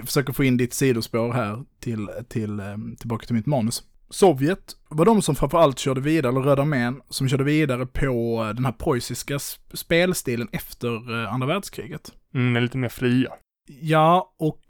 försöker 0.06 0.32
få 0.32 0.44
in 0.44 0.56
ditt 0.56 0.74
sidospår 0.74 1.32
här 1.32 1.64
till, 1.80 2.08
till, 2.28 2.60
eh, 2.60 2.76
tillbaka 2.98 3.26
till 3.26 3.34
mitt 3.34 3.46
manus. 3.46 3.82
Sovjet 4.10 4.76
var 4.88 5.04
de 5.04 5.22
som 5.22 5.34
framförallt 5.34 5.78
körde 5.78 6.00
vidare, 6.00 6.32
eller 6.32 6.40
Röda 6.40 6.62
armén, 6.62 7.00
som 7.08 7.28
körde 7.28 7.44
vidare 7.44 7.86
på 7.86 8.42
den 8.56 8.64
här 8.64 8.72
preussiska 8.72 9.36
sp- 9.36 9.76
spelstilen 9.76 10.48
efter 10.52 11.22
eh, 11.22 11.32
andra 11.34 11.46
världskriget. 11.46 12.12
Mm, 12.34 12.62
lite 12.62 12.78
mer 12.78 12.88
fria. 12.88 13.32
Ja, 13.80 14.34
och 14.38 14.60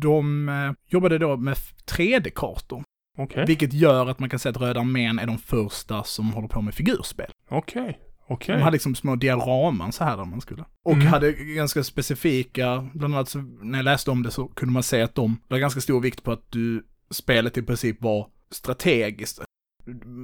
de 0.00 0.48
eh, 0.48 0.72
jobbade 0.86 1.18
då 1.18 1.36
med 1.36 1.56
3D-kartor, 1.86 2.84
Okej, 3.18 3.44
vilket 3.46 3.72
gör 3.72 4.06
att 4.06 4.18
man 4.18 4.28
kan 4.30 4.38
säga 4.38 4.50
att 4.50 4.60
Röda 4.60 4.80
armén 4.80 5.18
är 5.18 5.26
de 5.26 5.38
första 5.38 6.04
som 6.04 6.32
håller 6.32 6.48
på 6.48 6.60
med 6.62 6.74
figurspel. 6.74 7.30
okej, 7.48 7.98
okej. 8.28 8.56
De 8.56 8.62
hade 8.62 8.72
liksom 8.74 8.94
små 8.94 9.16
diagraman 9.16 9.92
så 9.92 10.04
här 10.04 10.16
där 10.16 10.24
man 10.24 10.40
skulle. 10.40 10.64
Och 10.84 10.92
Mm. 10.92 11.06
hade 11.06 11.32
ganska 11.32 11.84
specifika, 11.84 12.88
bland 12.94 13.14
annat 13.14 13.28
så, 13.28 13.38
när 13.62 13.78
jag 13.78 13.84
läste 13.84 14.10
om 14.10 14.22
det 14.22 14.30
så 14.30 14.46
kunde 14.48 14.72
man 14.72 14.82
se 14.82 15.02
att 15.02 15.14
de 15.14 15.40
la 15.48 15.58
ganska 15.58 15.80
stor 15.80 16.00
vikt 16.00 16.22
på 16.22 16.32
att 16.32 16.50
du, 16.50 16.86
spelet 17.10 17.56
i 17.58 17.62
princip 17.62 18.02
var 18.02 18.28
strategiskt. 18.50 19.40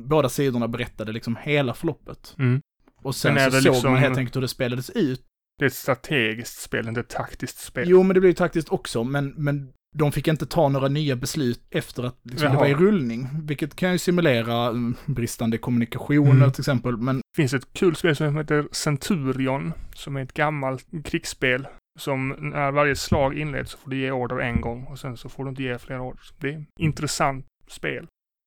Båda 0.09 0.29
sidorna 0.29 0.69
berättade 0.69 1.13
liksom 1.13 1.37
hela 1.43 1.75
förloppet. 1.75 2.35
Mm. 2.39 2.61
Och 3.03 3.15
sen 3.15 3.39
så 3.39 3.45
det 3.45 3.63
såg 3.63 3.73
liksom- 3.73 3.93
man 3.93 4.01
helt 4.01 4.19
enkelt 4.19 4.37
hur 4.37 4.41
det 4.41 4.49
spelades 4.49 4.91
ut. 4.91 5.25
Det 5.59 5.65
är 5.65 5.67
ett 5.67 5.75
strategiskt 5.75 6.61
spel, 6.63 6.89
inte 6.89 7.01
ett 7.01 7.09
taktiskt 7.09 7.59
spel. 7.59 7.89
Jo, 7.89 8.03
men 8.03 8.15
det 8.15 8.21
blev 8.21 8.31
ju 8.31 8.35
taktiskt 8.35 8.69
också, 8.69 9.05
men, 9.05 9.35
men 9.37 9.73
de 9.99 10.13
fick 10.13 10.29
inte 10.29 10.47
ta 10.47 10.69
några 10.69 10.89
nya 10.89 11.17
beslut 11.17 11.61
efter 11.71 12.03
att 12.03 12.17
liksom, 12.23 12.51
det 12.51 12.57
var 12.57 12.67
i 12.67 12.75
rullning. 12.75 13.29
Vilket 13.43 13.77
kan 13.77 13.93
ju 13.93 13.99
simulera 13.99 14.67
mm, 14.69 14.95
bristande 15.07 15.59
kommunikationer 15.59 16.31
Mm. 16.31 16.53
till 16.53 16.61
exempel, 16.61 16.97
men 16.97 17.17
Det 17.17 17.37
finns 17.37 17.55
ett 17.55 17.73
kul 17.73 17.97
spel 17.97 18.17
som 18.17 18.37
heter 18.37 18.69
Centurion, 18.73 19.73
som 19.95 20.17
är 20.17 20.23
ett 20.23 20.33
gammalt 20.35 20.87
krigsspel. 21.05 21.69
Som 21.99 22.29
när 22.39 22.71
varje 22.73 22.97
slag 22.97 23.39
inleds 23.39 23.71
så 23.73 23.79
får 23.79 23.91
du 23.91 23.97
ge 23.99 24.11
order 24.11 24.39
en 24.39 24.61
gång 24.61 24.85
och 24.85 24.99
sen 24.99 25.17
så 25.17 25.29
får 25.29 25.45
du 25.45 25.51
inte 25.51 25.63
ge 25.63 25.79
fler 25.79 26.01
order. 26.01 26.21
Det 26.39 26.49
är 26.55 26.59
ett 26.59 26.67
intressant 26.81 27.47
spel. 27.69 28.07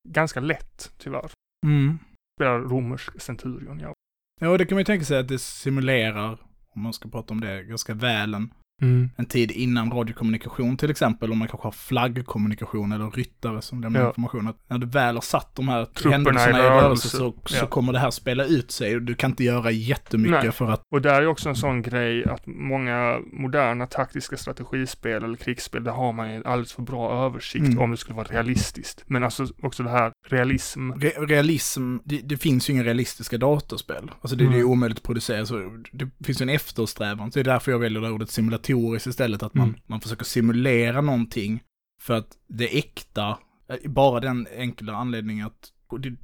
Ganska 0.10 0.40
lätt, 0.40 0.92
tyvärr. 0.98 1.32
mm. 1.66 2.00
Spelar 2.40 2.60
romersk 2.60 3.22
Centurion, 3.22 3.80
ja. 3.80 3.94
Ja, 4.42 4.58
det 4.58 4.66
kan 4.66 4.76
man 4.76 4.80
ju 4.80 4.86
tänka 4.86 5.06
sig 5.06 5.20
att 5.20 5.28
det 5.28 5.40
simulerar, 5.40 6.38
om 6.76 6.82
man 6.82 6.94
ska 6.94 7.10
prata 7.10 7.34
om 7.34 7.42
det, 7.42 7.64
ganska 7.64 7.94
väl 7.94 8.34
en, 8.34 8.54
Mm. 8.82 9.10
en 9.18 9.26
tid 9.26 9.52
innan 9.52 9.92
radiokommunikation 9.92 10.78
till 10.78 10.92
exempel, 10.92 11.32
om 11.32 11.38
man 11.38 11.48
kanske 11.48 11.68
har 11.68 11.72
flaggkommunikation 11.72 12.92
eller 12.92 13.10
ryttare 13.12 13.62
som 13.62 13.82
lämnar 13.82 14.00
Ja. 14.02 14.08
information. 14.08 14.48
Att 14.48 14.58
när 14.68 14.78
du 14.78 14.88
väl 14.88 15.16
har 15.16 15.22
satt 15.22 15.56
de 15.56 15.68
här 15.68 15.86
Trupperna 15.86 16.16
händelserna 16.16 16.60
i 16.60 16.62
rörelse 16.62 17.10
så, 17.10 17.34
så 17.46 17.56
Ja. 17.56 17.68
kommer 17.68 17.94
det 17.94 18.00
här 18.00 18.12
spela 18.12 18.46
ut 18.46 18.72
sig 18.72 18.96
och 18.96 19.02
du 19.02 19.16
kan 19.16 19.30
inte 19.32 19.44
göra 19.44 19.72
jättemycket 19.72 20.44
Nej. 20.44 20.52
för 20.52 20.72
att, 20.72 20.82
Och 20.92 21.02
där 21.02 21.22
är 21.22 21.28
också 21.28 21.50
en 21.50 21.56
sån 21.56 21.82
grej 21.82 22.26
att 22.26 22.48
många 22.48 23.20
moderna 23.34 23.86
taktiska 23.88 24.38
strategispel 24.38 25.24
eller 25.24 25.36
krigsspel, 25.36 25.84
där 25.84 25.92
har 25.92 26.14
man 26.14 26.30
ju 26.30 26.36
en 26.36 26.46
alldeles 26.46 26.74
för 26.74 26.82
bra 26.82 27.26
översikt 27.26 27.66
Mm. 27.68 27.80
om 27.80 27.92
det 27.92 27.98
skulle 27.98 28.16
vara 28.18 28.28
realistiskt. 28.28 29.04
Men 29.08 29.24
alltså 29.24 29.48
också 29.62 29.84
det 29.84 29.90
här 29.90 30.12
realism. 30.24 30.92
Re 30.92 31.10
realism, 31.10 31.98
det, 32.06 32.22
det, 32.22 32.38
finns 32.38 32.70
ju 32.70 32.74
inga 32.74 32.84
realistiska 32.84 33.38
datorspel. 33.38 34.12
Alltså 34.22 34.36
det, 34.36 34.44
mm. 34.44 34.54
det 34.54 34.60
är 34.60 34.64
omöjligt 34.64 34.98
att 34.98 35.04
producera, 35.04 35.46
så 35.46 35.84
det 35.92 36.26
finns 36.26 36.42
ju 36.42 36.44
en 36.44 36.50
eftersträvan. 36.50 37.32
Så 37.32 37.40
det 37.40 37.42
är 37.42 37.54
därför 37.54 37.72
jag 37.72 37.80
väljer 37.80 38.02
det 38.02 38.10
ordet 38.10 38.30
simulatoriskt 38.30 39.08
istället, 39.08 39.44
att 39.44 39.54
man, 39.54 39.68
mm. 39.68 39.80
man 39.86 40.02
försöker 40.02 40.26
simulera 40.26 41.02
någonting 41.02 41.64
för 42.02 42.14
att 42.14 42.38
det 42.48 42.78
äkta, 42.78 43.38
bara 43.86 44.20
den 44.20 44.48
enkla 44.58 44.94
anledningen 44.94 45.48
att 45.48 45.72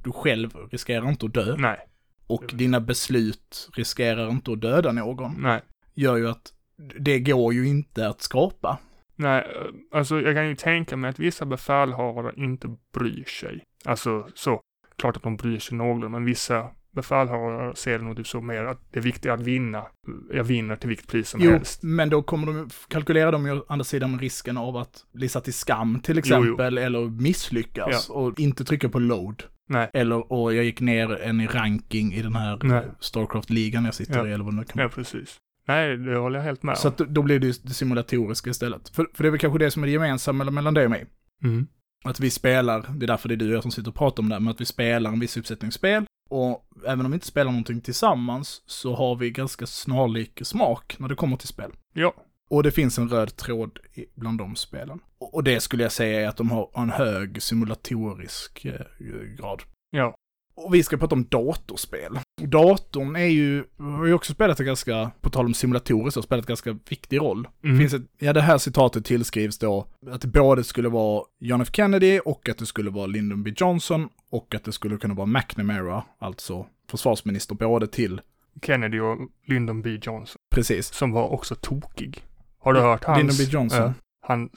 du 0.04 0.12
själv 0.12 0.50
riskerar 0.70 1.08
inte 1.08 1.26
att 1.26 1.34
dö. 1.34 1.56
Nej. 1.56 1.78
Och 2.26 2.44
dina 2.54 2.80
beslut 2.80 3.70
riskerar 3.74 4.30
inte 4.30 4.52
att 4.52 4.60
döda 4.60 4.92
någon. 4.92 5.34
Nej. 5.42 5.60
Gör 5.94 6.16
ju 6.16 6.28
att 6.28 6.52
det 6.98 7.20
går 7.20 7.54
ju 7.54 7.68
inte 7.68 8.08
att 8.08 8.22
skapa. 8.22 8.78
Nej, 9.16 9.46
alltså 9.92 10.20
jag 10.20 10.34
kan 10.34 10.48
ju 10.48 10.56
tänka 10.56 10.96
mig 10.96 11.10
att 11.10 11.18
vissa 11.18 11.46
befälhavare 11.46 12.32
inte 12.36 12.76
bryr 12.94 13.24
sig. 13.24 13.64
Alltså 13.84 14.28
så, 14.34 14.60
klart 14.96 15.16
att 15.16 15.22
de 15.22 15.36
bryr 15.36 15.58
sig 15.58 15.76
någorlunda, 15.76 16.08
men 16.08 16.24
vissa 16.24 16.70
befälhavare 16.90 17.76
ser 17.76 17.98
det 17.98 18.04
nog 18.04 18.16
typ 18.16 18.26
så 18.26 18.40
mer 18.40 18.64
att 18.64 18.80
det 18.90 18.98
är 18.98 19.02
viktigt 19.02 19.30
att 19.30 19.40
vinna. 19.40 19.86
Jag 20.32 20.44
vinner 20.44 20.76
till 20.76 20.88
vilket 20.88 21.06
pris 21.06 21.28
som 21.28 21.40
jo, 21.40 21.50
helst. 21.50 21.82
men 21.82 22.10
då 22.10 22.22
kommer 22.22 22.46
de, 22.46 22.70
kalkylerar 22.88 23.32
de 23.32 23.46
ju 23.46 23.52
å 23.52 23.64
andra 23.68 23.84
sidan 23.84 24.18
risken 24.18 24.56
av 24.56 24.76
att 24.76 25.04
bli 25.12 25.28
satt 25.28 25.48
i 25.48 25.52
skam 25.52 26.00
till 26.00 26.18
exempel, 26.18 26.74
jo, 26.74 26.80
jo. 26.80 26.86
eller 26.86 27.10
misslyckas 27.22 28.06
ja. 28.08 28.14
och 28.14 28.40
inte 28.40 28.64
trycka 28.64 28.88
på 28.88 28.98
load. 28.98 29.42
Nej. 29.68 29.90
Eller, 29.92 30.32
och 30.32 30.54
jag 30.54 30.64
gick 30.64 30.80
ner 30.80 31.22
en 31.22 31.40
i 31.40 31.46
ranking 31.46 32.14
i 32.14 32.22
den 32.22 32.36
här 32.36 32.94
Starcraft-ligan 33.00 33.84
jag 33.84 33.94
sitter 33.94 34.18
ja. 34.18 34.28
i, 34.28 34.32
eller 34.32 34.44
vad 34.44 34.56
det 34.56 34.64
kan 34.64 34.78
vara. 34.78 34.84
Ja, 34.84 34.94
precis. 34.94 35.36
Nej, 35.68 35.96
det 35.96 36.16
håller 36.16 36.38
jag 36.38 36.44
helt 36.44 36.62
med 36.62 36.72
om. 36.72 36.76
Så 36.76 36.88
att 36.88 36.98
då 36.98 37.22
blir 37.22 37.38
det 37.38 37.46
ju 37.46 37.52
det 37.62 37.74
simulatoriska 37.74 38.50
istället. 38.50 38.88
För, 38.88 39.06
för 39.14 39.24
det 39.24 39.28
är 39.28 39.30
väl 39.30 39.40
kanske 39.40 39.58
det 39.58 39.70
som 39.70 39.82
är 39.82 39.86
det 39.86 39.92
gemensamma 39.92 40.44
mellan 40.44 40.74
dig 40.74 40.84
och 40.84 40.90
mig. 40.90 41.06
Mm. 41.44 41.66
Att 42.04 42.20
vi 42.20 42.30
spelar, 42.30 42.86
det 42.96 43.04
är 43.04 43.06
därför 43.06 43.28
det 43.28 43.34
är 43.34 43.36
du 43.36 43.48
och 43.48 43.54
jag 43.54 43.62
som 43.62 43.70
sitter 43.70 43.90
och 43.90 43.94
pratar 43.96 44.22
om 44.22 44.28
det, 44.28 44.40
men 44.40 44.48
att 44.50 44.60
vi 44.60 44.64
spelar 44.64 45.12
en 45.12 45.20
viss 45.20 45.36
uppsättning 45.36 45.72
spel. 45.72 46.04
Och 46.30 46.68
även 46.86 47.04
om 47.04 47.10
vi 47.10 47.14
inte 47.14 47.26
spelar 47.26 47.50
någonting 47.50 47.80
tillsammans 47.80 48.62
så 48.66 48.94
har 48.94 49.16
vi 49.16 49.30
ganska 49.30 49.66
snarlik 49.66 50.40
smak 50.42 50.96
när 50.98 51.08
det 51.08 51.14
kommer 51.14 51.36
till 51.36 51.48
spel. 51.48 51.70
Ja. 51.92 52.14
Och 52.50 52.62
det 52.62 52.70
finns 52.70 52.98
en 52.98 53.08
röd 53.08 53.36
tråd 53.36 53.78
bland 54.14 54.38
de 54.38 54.56
spelen. 54.56 55.00
Och 55.18 55.44
det 55.44 55.60
skulle 55.60 55.82
jag 55.82 55.92
säga 55.92 56.20
är 56.20 56.28
att 56.28 56.36
de 56.36 56.50
har 56.50 56.70
en 56.74 56.90
hög 56.90 57.42
simulatorisk 57.42 58.64
eh, 58.64 58.86
grad. 59.38 59.62
Ja. 59.90 60.14
Och 60.54 60.74
vi 60.74 60.82
ska 60.82 60.96
prata 60.96 61.14
om 61.14 61.24
datorspel. 61.24 62.18
Datorn 62.38 63.16
är 63.16 63.24
ju, 63.24 63.64
har 63.78 64.06
ju 64.06 64.14
också 64.14 64.32
spelat 64.32 64.60
en 64.60 64.66
ganska, 64.66 65.10
på 65.20 65.30
tal 65.30 65.46
om 65.46 65.54
simulatorer, 65.54 66.10
så 66.10 66.22
spelat 66.22 66.44
en 66.44 66.48
ganska 66.48 66.78
viktig 66.88 67.18
roll. 67.18 67.48
Mm. 67.64 67.78
Finns 67.78 67.94
ett, 67.94 68.02
ja 68.18 68.32
det 68.32 68.40
här 68.40 68.58
citatet 68.58 69.04
tillskrivs 69.04 69.58
då 69.58 69.86
att 70.10 70.20
det 70.20 70.28
både 70.28 70.64
skulle 70.64 70.88
vara 70.88 71.24
John 71.38 71.60
F 71.60 71.68
Kennedy 71.72 72.18
och 72.18 72.48
att 72.48 72.58
det 72.58 72.66
skulle 72.66 72.90
vara 72.90 73.06
Lyndon 73.06 73.42
B 73.42 73.52
Johnson 73.56 74.08
och 74.30 74.54
att 74.54 74.64
det 74.64 74.72
skulle 74.72 74.96
kunna 74.96 75.14
vara 75.14 75.26
McNamara, 75.26 76.04
alltså 76.18 76.66
försvarsminister 76.90 77.54
både 77.54 77.86
till 77.86 78.20
Kennedy 78.62 79.00
och 79.00 79.18
Lyndon 79.46 79.82
B 79.82 79.98
Johnson. 80.02 80.36
Precis. 80.50 80.94
Som 80.94 81.12
var 81.12 81.28
också 81.28 81.54
tokig. 81.54 82.24
Har 82.58 82.72
du 82.72 82.80
hört 82.80 83.04
hans? 83.04 83.18
Lyndon 83.18 83.36
B 83.38 83.44
Johnson. 83.44 83.82
Äh, 83.82 83.92
han 84.20 84.50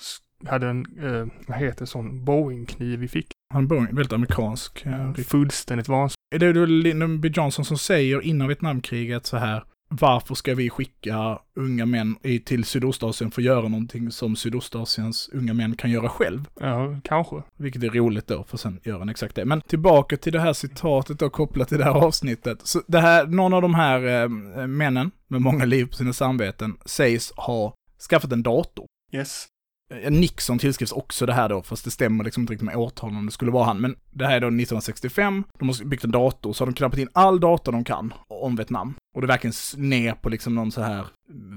hade 0.48 0.68
en, 0.68 0.86
eh, 1.00 1.28
vad 1.48 1.58
heter 1.58 1.86
sån, 1.86 2.26
Boeing-kniv 2.26 3.00
vi 3.00 3.08
fick. 3.08 3.32
Han 3.52 3.72
är 3.72 3.96
väldigt 3.96 4.14
amerikansk. 4.14 4.82
Ja, 4.86 5.14
fullständigt 5.24 5.88
vansinnigt. 5.88 6.18
Är 6.36 6.40
det 6.40 6.54
då 6.54 6.66
Lyndon 6.66 7.22
B 7.22 7.30
Johnson 7.34 7.66
som 7.66 7.78
säger 7.78 8.22
innan 8.22 8.48
Vietnamkriget 8.48 9.26
så 9.26 9.38
här, 9.38 9.64
varför 9.90 10.36
ska 10.36 10.56
vi 10.56 10.70
skicka 10.70 11.40
unga 11.56 11.86
män 11.86 12.16
till 12.46 12.64
Sydostasien 12.64 13.32
för 13.32 13.42
att 13.42 13.46
göra 13.46 13.68
någonting 13.68 14.12
som 14.12 14.36
Sydostasiens 14.36 15.30
unga 15.34 15.54
män 15.54 15.76
kan 15.76 15.92
göra 15.92 16.10
själv? 16.10 16.46
Ja, 16.60 17.00
kanske. 17.04 17.36
Vilket 17.58 17.84
är 17.84 17.90
roligt 17.90 18.28
då, 18.28 18.44
för 18.44 18.58
sen 18.58 18.80
gör 18.84 19.00
han 19.00 19.10
exakt 19.10 19.36
det. 19.36 19.46
Men 19.46 19.62
tillbaka 19.62 20.18
till 20.18 20.34
det 20.34 20.40
här 20.40 20.54
citatet 20.54 21.20
då 21.20 21.30
kopplat 21.30 21.68
till 21.68 21.78
det 21.78 21.84
här 21.84 21.92
avsnittet. 21.92 22.60
Så 22.64 22.82
det 22.88 23.00
här, 23.00 23.28
någon 23.28 23.54
av 23.54 23.62
de 23.62 23.76
här 23.76 24.24
eh, 24.24 24.68
männen 24.68 25.12
med 25.28 25.42
många 25.42 25.66
liv 25.66 25.86
på 25.86 25.94
sina 25.94 26.14
samveten 26.14 26.78
sägs 26.86 27.32
ha 27.36 27.76
skaffat 28.10 28.32
en 28.32 28.44
dator. 28.44 28.86
Yes. 29.14 29.48
Eh, 29.92 30.12
Nixon 30.12 30.60
tillskrivs 30.60 30.92
också 30.92 31.26
det 31.26 31.34
här 31.34 31.50
då, 31.50 31.62
fast 31.62 31.86
det 31.86 31.92
stämmer 31.92 32.24
liksom 32.24 32.44
inte 32.44 32.54
riktigt 32.54 32.66
med 32.66 32.76
årtalen 32.76 33.18
om 33.18 33.26
det 33.26 33.32
skulle 33.32 33.52
vara 33.52 33.66
han. 33.66 33.82
Men 33.82 33.96
det 34.12 34.26
här 34.26 34.36
är 34.36 34.40
då 34.40 34.48
1965, 34.48 35.44
de 35.60 35.68
har 35.70 35.86
byggt 35.86 36.04
en 36.04 36.12
dator, 36.12 36.54
så 36.54 36.62
har 36.62 36.72
de 36.72 36.76
knappat 36.76 37.00
in 37.00 37.10
all 37.14 37.40
data 37.40 37.72
de 37.72 37.84
kan 37.84 38.14
om 38.28 38.56
Vietnam. 38.56 38.94
Och 39.16 39.22
det 39.22 39.26
är 39.26 39.28
verkligen 39.28 39.90
ner 39.90 40.14
på 40.14 40.30
liksom 40.30 40.56
någon 40.56 40.72
så 40.72 40.82
här 40.82 41.06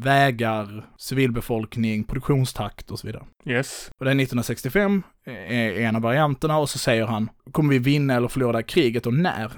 vägar, 0.02 0.86
civilbefolkning, 0.98 2.04
produktionstakt 2.04 2.90
och 2.90 2.98
så 2.98 3.06
vidare. 3.06 3.24
Yes. 3.46 3.90
Och 3.98 4.04
det 4.04 4.10
är 4.10 4.14
1965, 4.14 5.02
är 5.48 5.72
en 5.72 5.96
av 5.96 6.02
varianterna, 6.02 6.58
och 6.58 6.70
så 6.70 6.78
säger 6.78 7.06
han, 7.06 7.30
kommer 7.52 7.70
vi 7.70 7.78
vinna 7.78 8.14
eller 8.14 8.28
förlora 8.28 8.62
kriget 8.62 9.06
och 9.06 9.14
när? 9.14 9.52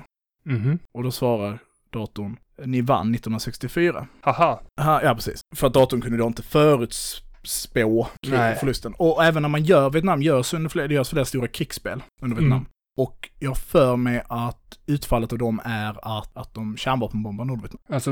Mhm. 0.44 0.78
Och 0.92 1.02
då 1.02 1.10
svarar 1.10 1.58
datorn, 1.90 2.36
ni 2.64 2.80
vann 2.80 3.14
1964. 3.14 4.06
Haha. 4.20 4.60
Aha, 4.80 5.00
ja, 5.02 5.14
precis. 5.14 5.40
För 5.56 5.66
att 5.66 5.74
datorn 5.74 6.00
kunde 6.00 6.18
då 6.18 6.26
inte 6.26 6.42
förutspå 6.42 7.25
spå 7.46 8.08
förlusten. 8.60 8.94
Och 8.94 9.24
även 9.24 9.42
när 9.42 9.48
man 9.48 9.64
gör 9.64 9.90
Vietnam 9.90 10.22
flera, 10.68 10.88
det 10.88 10.94
görs 10.94 11.08
flera 11.08 11.24
stora 11.24 11.48
krigsspel 11.48 12.02
under 12.22 12.36
Vietnam. 12.36 12.58
Mm. 12.58 12.66
Och 12.96 13.30
jag 13.38 13.56
för 13.56 13.96
mig 13.96 14.22
att 14.28 14.78
utfallet 14.86 15.32
av 15.32 15.38
dem 15.38 15.60
är 15.64 16.18
att, 16.18 16.36
att 16.36 16.54
de 16.54 16.76
kärnvapenbombar 16.76 17.44
Nordvietnam. 17.44 17.80
Alltså, 17.88 18.10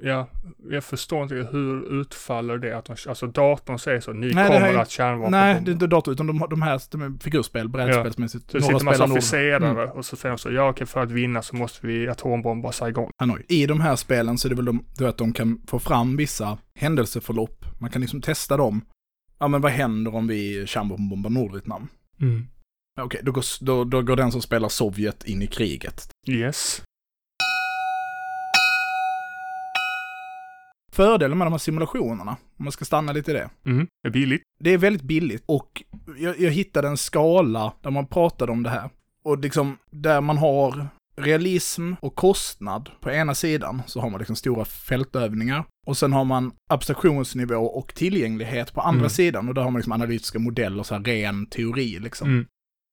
ja, 0.00 0.28
jag 0.70 0.84
förstår 0.84 1.22
inte 1.22 1.34
hur 1.34 2.00
utfaller 2.00 2.58
det 2.58 2.78
att 2.78 2.84
de, 2.84 2.96
alltså 3.08 3.26
datorn 3.26 3.78
säger 3.78 4.00
så, 4.00 4.12
ni 4.12 4.34
nej, 4.34 4.46
kommer 4.46 4.60
här, 4.60 4.74
att 4.74 4.90
kärnvapenbomba. 4.90 5.38
Nej, 5.38 5.60
det 5.64 5.70
är 5.70 5.72
inte 5.72 5.86
dator, 5.86 6.12
utan 6.12 6.26
de, 6.26 6.46
de 6.50 6.62
här 6.62 6.80
de 6.90 7.02
är 7.02 7.22
figurspel, 7.22 7.68
brädspelsmässigt. 7.68 8.54
Ja. 8.54 8.60
Så 8.60 8.66
sitter 8.66 8.84
massa 8.84 9.04
officerare 9.04 9.82
mm. 9.82 9.90
och 9.90 10.04
så 10.04 10.16
säger 10.16 10.30
de 10.30 10.38
så, 10.38 10.50
ja 10.50 10.70
okej, 10.70 10.86
för 10.86 11.02
att 11.02 11.10
vinna 11.10 11.42
så 11.42 11.56
måste 11.56 11.86
vi 11.86 12.08
atombomba 12.08 12.72
Saigon. 12.72 13.10
Hanoi. 13.16 13.42
I 13.48 13.66
de 13.66 13.80
här 13.80 13.96
spelen 13.96 14.38
så 14.38 14.48
är 14.48 14.50
det 14.50 14.56
väl 14.56 14.64
de, 14.64 14.84
du 14.96 15.04
vet, 15.04 15.12
att 15.12 15.18
de 15.18 15.32
kan 15.32 15.60
få 15.66 15.78
fram 15.78 16.16
vissa 16.16 16.58
händelseförlopp. 16.74 17.64
Man 17.78 17.90
kan 17.90 18.00
liksom 18.00 18.20
testa 18.20 18.56
dem. 18.56 18.80
Ja, 19.38 19.48
men 19.48 19.60
vad 19.60 19.72
händer 19.72 20.14
om 20.14 20.26
vi 20.26 20.66
kärnvapenbombar 20.66 21.30
Nordvietnam? 21.30 21.88
Mm. 22.20 22.46
Okej, 22.98 23.06
okay, 23.06 23.20
då, 23.22 23.32
går, 23.32 23.64
då, 23.64 23.84
då 23.84 24.02
går 24.02 24.16
den 24.16 24.32
som 24.32 24.42
spelar 24.42 24.68
Sovjet 24.68 25.24
in 25.24 25.42
i 25.42 25.46
kriget. 25.46 26.10
Yes. 26.28 26.82
Fördelen 30.92 31.38
med 31.38 31.46
de 31.46 31.52
här 31.52 31.58
simulationerna, 31.58 32.36
om 32.56 32.64
man 32.64 32.72
ska 32.72 32.84
stanna 32.84 33.12
lite 33.12 33.30
i 33.30 33.34
det. 33.34 33.50
Mm, 33.66 33.86
det 34.02 34.08
är 34.08 34.12
billigt. 34.12 34.42
Det 34.60 34.70
är 34.70 34.78
väldigt 34.78 35.02
billigt 35.02 35.42
och 35.46 35.82
jag, 36.18 36.40
jag 36.40 36.50
hittade 36.50 36.88
en 36.88 36.96
skala 36.96 37.72
där 37.82 37.90
man 37.90 38.06
pratade 38.06 38.52
om 38.52 38.62
det 38.62 38.70
här. 38.70 38.90
Och 39.24 39.38
liksom, 39.38 39.78
där 39.90 40.20
man 40.20 40.38
har 40.38 40.88
realism 41.16 41.92
och 42.00 42.14
kostnad 42.14 42.90
på 43.00 43.10
ena 43.10 43.34
sidan 43.34 43.82
så 43.86 44.00
har 44.00 44.10
man 44.10 44.18
liksom 44.18 44.36
stora 44.36 44.64
fältövningar. 44.64 45.64
Och 45.86 45.96
sen 45.96 46.12
har 46.12 46.24
man 46.24 46.52
abstraktionsnivå 46.70 47.64
och 47.64 47.94
tillgänglighet 47.94 48.74
på 48.74 48.80
andra 48.80 48.98
mm. 48.98 49.10
sidan 49.10 49.48
och 49.48 49.54
där 49.54 49.62
har 49.62 49.70
man 49.70 49.78
liksom 49.78 49.92
analytiska 49.92 50.38
modeller, 50.38 50.82
så 50.82 50.94
här 50.94 51.02
ren 51.02 51.46
teori 51.46 51.98
liksom. 51.98 52.28
Mm. 52.28 52.46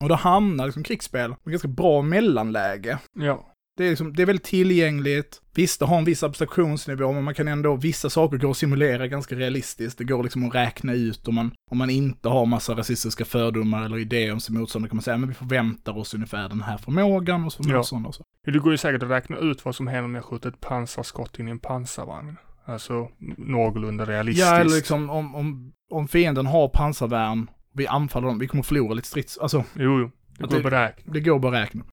Och 0.03 0.09
då 0.09 0.15
hamnar 0.15 0.65
liksom 0.65 0.83
krigsspel 0.83 1.35
på 1.43 1.49
ganska 1.49 1.67
bra 1.67 2.01
mellanläge. 2.01 2.99
Ja. 3.13 3.51
Det 3.77 3.85
är, 3.85 3.89
liksom, 3.89 4.15
det 4.15 4.21
är 4.21 4.25
väldigt 4.25 4.45
tillgängligt. 4.45 5.41
Visst, 5.55 5.79
det 5.79 5.85
har 5.85 5.97
en 5.97 6.05
viss 6.05 6.23
abstraktionsnivå, 6.23 7.11
men 7.11 7.23
man 7.23 7.33
kan 7.33 7.47
ändå, 7.47 7.75
vissa 7.75 8.09
saker 8.09 8.37
går 8.37 8.51
att 8.51 8.57
simulera 8.57 9.07
ganska 9.07 9.35
realistiskt. 9.35 9.97
Det 9.97 10.03
går 10.03 10.23
liksom 10.23 10.47
att 10.47 10.55
räkna 10.55 10.93
ut 10.93 11.27
om 11.27 11.35
man, 11.35 11.51
om 11.71 11.77
man 11.77 11.89
inte 11.89 12.29
har 12.29 12.45
massa 12.45 12.73
rasistiska 12.73 13.25
fördomar 13.25 13.85
eller 13.85 13.97
idéer 13.97 14.33
om 14.33 14.39
sin 14.39 14.59
motståndare 14.59 14.89
kan 14.89 14.95
man 14.95 15.03
säga, 15.03 15.17
men 15.17 15.29
vi 15.29 15.35
förväntar 15.35 15.97
oss 15.97 16.13
ungefär 16.13 16.49
den 16.49 16.61
här 16.61 16.77
förmågan 16.77 17.45
och 17.45 17.53
så. 17.53 17.63
Ja. 17.65 17.79
Och 17.79 18.15
så. 18.15 18.23
Det 18.45 18.59
går 18.59 18.71
ju 18.71 18.77
säkert 18.77 19.03
att 19.03 19.09
räkna 19.09 19.37
ut 19.37 19.65
vad 19.65 19.75
som 19.75 19.87
händer 19.87 20.03
om 20.03 20.15
jag 20.15 20.25
skjuter 20.25 20.49
ett 20.49 20.59
pansarskott 20.59 21.39
in 21.39 21.47
i 21.47 21.51
en 21.51 21.59
pansarvagn. 21.59 22.37
Alltså 22.65 23.09
någorlunda 23.37 24.05
realistiskt. 24.05 24.47
Ja, 24.47 24.55
eller 24.55 24.75
liksom 24.75 25.09
om, 25.09 25.35
om, 25.35 25.73
om 25.91 26.07
fienden 26.07 26.45
har 26.45 26.69
pansarvärn 26.69 27.49
vi 27.75 27.87
anfaller 27.87 28.27
dem, 28.27 28.39
vi 28.39 28.47
kommer 28.47 28.63
förlora 28.63 28.93
lite 28.93 29.07
strids... 29.07 29.37
Alltså... 29.37 29.63
Jo, 29.73 29.99
jo. 29.99 30.11
Det 30.37 30.47
går 30.47 30.57
att 30.57 30.63
beräkna. 30.63 31.13
Det 31.13 31.19
går 31.19 31.39
beräkna. 31.39 31.85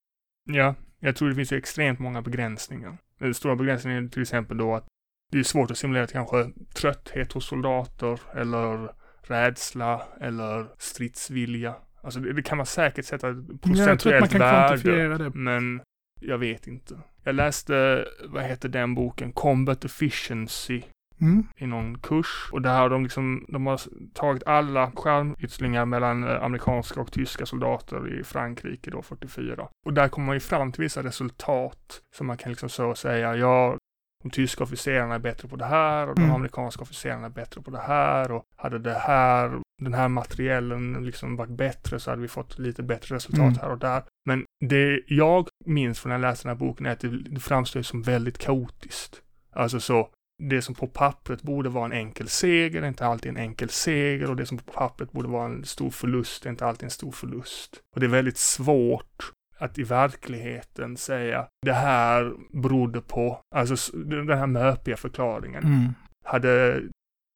Ja, 0.45 0.75
jag 1.01 1.17
tror 1.17 1.29
det 1.29 1.35
finns 1.35 1.53
extremt 1.53 1.99
många 1.99 2.23
begränsningar. 2.23 2.99
Den 3.19 3.35
stora 3.35 3.57
begränsningen 3.57 4.05
är 4.05 4.09
till 4.09 4.23
exempel 4.23 4.57
då 4.57 4.75
att 4.75 4.87
det 5.33 5.39
är 5.39 5.43
svårt 5.43 5.71
att 5.71 5.79
simulera 5.79 6.07
kanske 6.07 6.51
trötthet 6.75 7.33
hos 7.33 7.47
soldater 7.47 8.21
eller 8.35 8.91
rädsla 9.23 10.03
eller 10.21 10.67
stridsvilja. 10.79 11.75
Alltså 12.03 12.21
det, 12.21 12.33
det 12.33 12.43
kan 12.43 12.57
man 12.57 12.67
säkert 12.67 13.05
sätta 13.05 13.31
ett 13.31 13.63
procentuellt 13.63 14.35
värde. 14.35 15.19
Det. 15.19 15.31
Men 15.35 15.81
jag 16.21 16.39
vet 16.39 16.67
inte. 16.67 16.99
Jag 17.25 17.35
läste, 17.35 18.07
vad 18.25 18.45
heter 18.45 18.69
den 18.69 18.95
boken, 18.95 19.33
Combat 19.33 19.85
Efficiency 19.85 20.83
mm. 21.23 21.47
i 21.57 21.67
någon 21.67 21.99
kurs. 21.99 22.49
Och 22.53 22.63
där 22.63 22.79
har 22.79 22.91
de 22.91 23.03
liksom, 23.03 23.45
de 23.49 23.67
har 23.67 23.81
tagit 24.15 24.43
alla 24.47 24.93
skärmytslingar 24.97 25.85
mellan 25.85 26.25
eh, 26.25 26.43
amerikanska 26.43 27.01
och 27.01 27.13
tyska 27.13 27.47
soldater 27.47 28.21
i 28.21 28.25
Frankrike 28.25 28.91
då 28.91 29.03
44. 29.03 29.69
Och 29.87 29.93
där 29.93 30.09
kommer 30.09 30.27
man 30.27 30.37
ju 30.37 30.41
fram 30.41 30.73
till 30.73 30.83
vissa 30.83 31.03
resultat 31.03 32.01
som 32.17 32.27
man 32.27 32.37
kan 32.37 32.53
liksom 32.53 32.69
så 32.69 32.95
säga, 32.95 33.37
ja, 33.37 33.77
de 34.23 34.31
tyska 34.31 34.65
officerarna 34.65 35.15
är 35.15 35.19
bättre 35.19 35.49
på 35.49 35.57
det 35.57 35.65
här 35.65 36.09
och 36.09 36.15
de 36.15 36.23
mm. 36.23 36.35
amerikanska 36.35 36.83
officerarna 36.83 37.27
är 37.27 37.31
bättre 37.31 37.63
på 37.63 37.71
det 37.71 37.79
här 37.79 38.33
och 38.33 38.43
hade 38.57 38.79
det 38.79 38.95
här 38.95 39.61
den 39.83 39.95
här 39.95 40.09
materiellen 40.09 41.05
liksom 41.05 41.37
varit 41.37 41.51
bättre 41.51 42.01
så 42.01 42.11
hade 42.11 42.23
vi 42.23 42.29
fått 42.29 42.59
lite 42.59 42.83
bättre 42.83 43.17
resultat 43.17 43.41
Mm. 43.41 43.59
här 43.61 43.71
och 43.71 43.79
där. 43.79 44.03
Men 44.27 44.45
det 44.61 45.01
jag 45.07 45.49
minns 45.65 46.01
från 46.01 46.11
när 46.11 46.15
jag 46.15 46.21
läste 46.21 46.49
den 46.49 46.57
här 46.57 46.67
boken 46.67 46.87
är 46.87 46.91
att 46.91 47.01
det, 47.01 47.09
det 47.09 47.41
framstår 47.41 47.83
som 47.83 48.03
väldigt 48.03 48.39
kaotiskt. 48.39 49.23
Alltså 49.53 49.81
så, 49.81 50.09
det 50.49 50.63
som 50.63 50.75
på 50.75 50.87
pappret 50.87 51.43
borde 51.43 51.69
vara 51.69 51.85
en 51.85 51.93
enkel 51.93 52.29
seger 52.29 52.83
är 52.83 52.89
inte 52.89 53.07
alltid 53.07 53.31
en 53.31 53.37
enkel 53.37 53.69
seger 53.69 54.31
och 54.31 54.37
det 54.37 54.47
som 54.47 54.59
på 54.59 54.73
pappret 54.73 55.13
borde 55.13 55.29
vara 55.29 55.45
en 55.45 55.65
stor 55.65 55.91
förlust 55.91 56.47
är 56.47 56.51
inte 56.51 56.67
alltid 56.67 56.85
en 56.85 56.91
stor 56.91 57.13
förlust. 57.13 57.81
Och 57.95 58.01
det 58.01 58.07
är 58.07 58.11
väldigt 58.11 58.39
svårt 58.39 59.33
att 59.59 59.79
i 59.79 59.83
verkligheten 59.83 60.97
säga 60.97 61.47
det 61.67 61.73
här 61.73 62.33
berodde 62.63 63.01
på, 63.01 63.41
alltså 63.55 63.97
den 63.97 64.39
här 64.39 64.47
möpiga 64.47 64.97
förklaringen. 64.97 65.65
Mm. 65.65 65.95
Hade, 66.25 66.83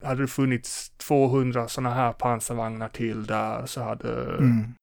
hade 0.04 0.22
det 0.22 0.28
funnits 0.28 0.90
200 0.90 1.68
sådana 1.68 1.94
här 1.94 2.12
pansarvagnar 2.12 2.88
till 2.88 3.26
där 3.26 3.66
så 3.66 3.82
hade... 3.82 4.36
Mm. 4.36 4.74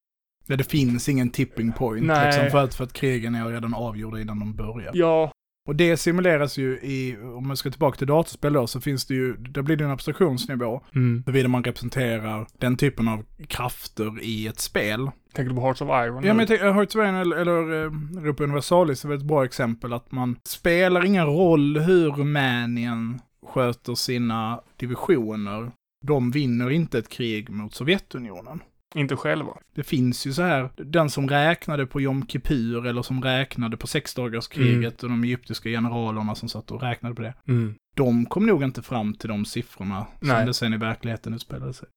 Ja, 0.46 0.56
det 0.56 0.64
finns 0.64 1.08
ingen 1.08 1.30
tipping 1.30 1.72
point 1.72 2.06
Nej. 2.06 2.26
liksom, 2.26 2.50
för, 2.50 2.64
att, 2.64 2.74
för 2.74 2.84
att 2.84 2.92
krigen 2.92 3.34
är 3.34 3.48
redan 3.48 3.74
avgjorda 3.74 4.20
innan 4.20 4.38
de 4.38 4.54
börjar. 4.54 4.90
Ja, 4.94 5.32
Och 5.66 5.76
det 5.76 5.96
simuleras 5.96 6.58
ju 6.58 6.72
i, 6.72 7.16
om 7.22 7.48
man 7.48 7.56
ska 7.56 7.70
tillbaka 7.70 7.98
till 7.98 8.06
datorspel 8.06 8.52
då, 8.52 8.66
så 8.66 8.80
finns 8.80 9.06
det 9.06 9.14
ju, 9.14 9.36
där 9.36 9.62
blir 9.62 9.76
det 9.76 9.84
en 9.84 9.90
abstraktionsnivå, 9.90 10.80
mm. 10.94 11.22
huruvida 11.26 11.48
man 11.48 11.64
representerar 11.64 12.46
den 12.58 12.76
typen 12.76 13.08
av 13.08 13.24
krafter 13.48 14.22
i 14.22 14.46
ett 14.46 14.60
spel. 14.60 15.10
tänker 15.32 15.50
du 15.50 15.56
på 15.56 15.66
Hearts 15.66 15.80
of 15.80 15.88
Iron? 15.88 16.24
Ja, 16.24 16.34
men 16.34 16.38
jag 16.38 16.48
tänker, 16.48 16.72
Hearts 16.72 16.94
of 16.94 16.98
Iron 16.98 17.14
eller, 17.14 17.36
eller 17.36 17.52
Europa 18.18 18.44
Universalis 18.44 19.04
är 19.04 19.08
väl 19.08 19.18
ett 19.18 19.24
bra 19.24 19.44
exempel 19.44 19.92
att 19.92 20.12
man 20.12 20.36
spelar 20.44 21.04
ingen 21.04 21.26
roll 21.26 21.78
hur 21.78 22.10
Rumänien 22.10 23.20
sköter 23.46 23.94
sina 23.94 24.60
divisioner. 24.76 25.70
De 26.06 26.30
vinner 26.30 26.70
inte 26.70 26.98
ett 26.98 27.08
krig 27.08 27.50
mot 27.50 27.74
Sovjetunionen. 27.74 28.60
Inte 28.94 29.16
själva. 29.16 29.52
Det 29.74 29.82
finns 29.82 30.26
ju 30.26 30.32
så 30.32 30.42
här, 30.42 30.70
den 30.76 31.10
som 31.10 31.28
räknade 31.28 31.86
på 31.86 32.00
Jom 32.00 32.26
Kippur 32.26 32.86
eller 32.86 33.02
som 33.02 33.22
räknade 33.22 33.76
på 33.76 33.86
sexdagarskriget 33.86 35.02
och 35.02 35.08
de 35.08 35.24
egyptiska 35.24 35.68
generalerna 35.68 36.34
som 36.34 36.48
satt 36.48 36.70
och 36.70 36.82
räknade 36.82 37.14
på 37.14 37.22
det. 37.22 37.34
Mm. 37.48 37.74
De 37.96 38.26
kom 38.26 38.46
nog 38.46 38.62
inte 38.62 38.82
fram 38.82 39.14
till 39.14 39.28
de 39.28 39.44
siffrorna 39.44 40.06
som 40.18 40.28
Nej. 40.28 40.46
det 40.46 40.54
sen 40.54 40.74
i 40.74 40.76
verkligheten 40.76 41.34
utspelade 41.34 41.74
sig. 41.74 41.88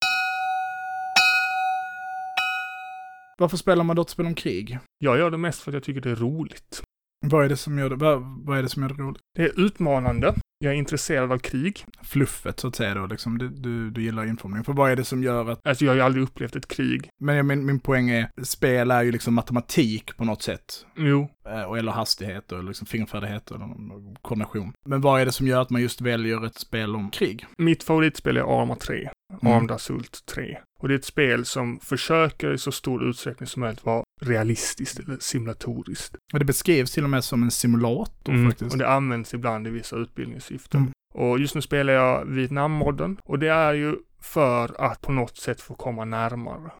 Varför 3.38 3.56
spelar 3.56 3.84
man 3.84 3.96
dataspel 3.96 4.26
om 4.26 4.34
krig? 4.34 4.78
Jag 4.98 5.18
gör 5.18 5.30
det 5.30 5.38
mest 5.38 5.62
för 5.62 5.70
att 5.70 5.74
jag 5.74 5.82
tycker 5.82 6.00
det 6.00 6.10
är 6.10 6.16
roligt. 6.16 6.82
Vad 7.26 7.44
är 7.44 7.48
det 7.48 7.56
som 7.56 7.78
gör 7.78 7.90
det, 7.90 7.96
vad, 7.96 8.22
vad 8.22 8.58
är 8.58 8.62
det, 8.62 8.68
som 8.68 8.82
gör 8.82 8.88
det 8.88 9.02
roligt? 9.02 9.22
Det 9.34 9.42
är 9.42 9.60
utmanande. 9.60 10.34
Jag 10.60 10.72
är 10.72 10.76
intresserad 10.76 11.32
av 11.32 11.38
krig. 11.38 11.84
Fluffet 12.02 12.60
så 12.60 12.68
att 12.68 12.76
säga 12.76 12.94
då, 12.94 13.06
liksom. 13.06 13.38
Du, 13.38 13.48
du, 13.48 13.90
du 13.90 14.02
gillar 14.02 14.26
informning. 14.26 14.64
För 14.64 14.72
vad 14.72 14.90
är 14.90 14.96
det 14.96 15.04
som 15.04 15.22
gör 15.22 15.50
att, 15.50 15.66
Alltså 15.66 15.84
jag 15.84 15.92
har 15.92 15.96
ju 15.96 16.02
aldrig 16.02 16.24
upplevt 16.24 16.56
ett 16.56 16.68
krig. 16.68 17.10
men 17.20 17.46
min, 17.46 17.66
min 17.66 17.80
poäng 17.80 18.10
är, 18.10 18.30
spel 18.42 18.90
är 18.90 19.02
ju 19.02 19.12
liksom 19.12 19.34
matematik 19.34 20.16
på 20.16 20.24
något 20.24 20.42
sätt. 20.42 20.86
Jo. 20.96 21.28
Eh, 21.48 21.78
Eller 21.78 21.92
hastighet 21.92 22.52
och 22.52 22.64
liksom 22.64 22.86
fingerfärdighet 22.86 23.50
eller 23.50 23.58
någon 23.66 24.16
koordination. 24.22 24.72
Men 24.88 25.00
vad 25.00 25.20
är 25.20 25.26
det 25.26 25.32
som 25.32 25.46
gör 25.46 25.62
att 25.62 25.70
man 25.70 25.82
just 25.82 26.00
väljer 26.00 26.46
ett 26.46 26.58
spel 26.58 26.96
om 26.96 27.10
krig? 27.10 27.46
Mitt 27.58 27.82
favoritspel 27.82 28.36
är 28.36 28.60
Arma 28.62 28.76
3. 28.76 29.10
Mm. 29.42 29.56
Armed 29.56 29.70
Assault 29.70 30.26
3. 30.34 30.58
Och 30.80 30.88
det 30.88 30.94
är 30.94 30.98
ett 30.98 31.04
spel 31.04 31.44
som 31.44 31.80
försöker 31.80 32.52
i 32.54 32.58
så 32.58 32.72
stor 32.72 33.04
utsträckning 33.08 33.46
som 33.46 33.60
möjligt 33.60 33.84
vara 33.84 34.04
realistiskt 34.20 34.98
eller 34.98 35.16
simulatoriskt. 35.20 36.16
Och 36.32 36.38
det 36.38 36.44
beskrivs 36.44 36.92
till 36.92 37.04
och 37.04 37.10
med 37.10 37.24
som 37.24 37.42
en 37.42 37.50
simulator 37.50 38.32
Mm. 38.32 38.46
faktiskt. 38.50 38.72
Och 38.72 38.78
det 38.78 38.88
används 38.88 39.34
ibland 39.34 39.66
i 39.66 39.70
vissa 39.70 39.96
utbildningssyften. 39.96 40.80
Mm. 40.80 40.92
Och 41.14 41.38
just 41.38 41.54
nu 41.54 41.62
spelar 41.62 41.92
jag 41.92 42.24
Vietnammodden. 42.24 43.20
Och 43.24 43.38
det 43.38 43.48
är 43.48 43.74
ju 43.74 43.96
för 44.20 44.80
att 44.80 45.00
på 45.00 45.12
något 45.12 45.36
sätt 45.36 45.60
få 45.60 45.74
komma 45.74 46.04
närmare. 46.04 46.70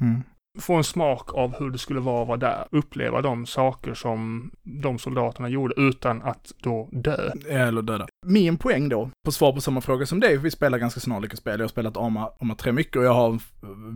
Mm. 0.00 0.22
Få 0.58 0.74
en 0.74 0.84
smak 0.84 1.34
av 1.34 1.58
hur 1.58 1.70
det 1.70 1.78
skulle 1.78 2.00
vara 2.00 2.22
att 2.22 2.28
vara 2.28 2.38
där. 2.38 2.66
Uppleva 2.70 3.22
de 3.22 3.46
saker 3.46 3.94
som 3.94 4.50
de 4.62 4.98
soldaterna 4.98 5.48
gjorde 5.48 5.74
utan 5.76 6.22
att 6.22 6.52
då 6.62 6.88
dö. 6.92 7.30
Eller 7.48 7.82
döda. 7.82 8.06
Min 8.26 8.56
poäng 8.56 8.88
då, 8.88 9.10
på 9.24 9.32
svar 9.32 9.52
på 9.52 9.60
samma 9.60 9.80
fråga 9.80 10.06
som 10.06 10.20
dig, 10.20 10.36
för 10.36 10.42
vi 10.42 10.50
spelar 10.50 10.78
ganska 10.78 11.00
snarlika 11.00 11.36
spel. 11.36 11.58
Jag 11.58 11.64
har 11.64 11.68
spelat 11.68 11.96
Arma, 11.96 12.30
Arma 12.40 12.54
3 12.54 12.72
mycket 12.72 12.96
och 12.96 13.04
jag 13.04 13.14
har, 13.14 13.40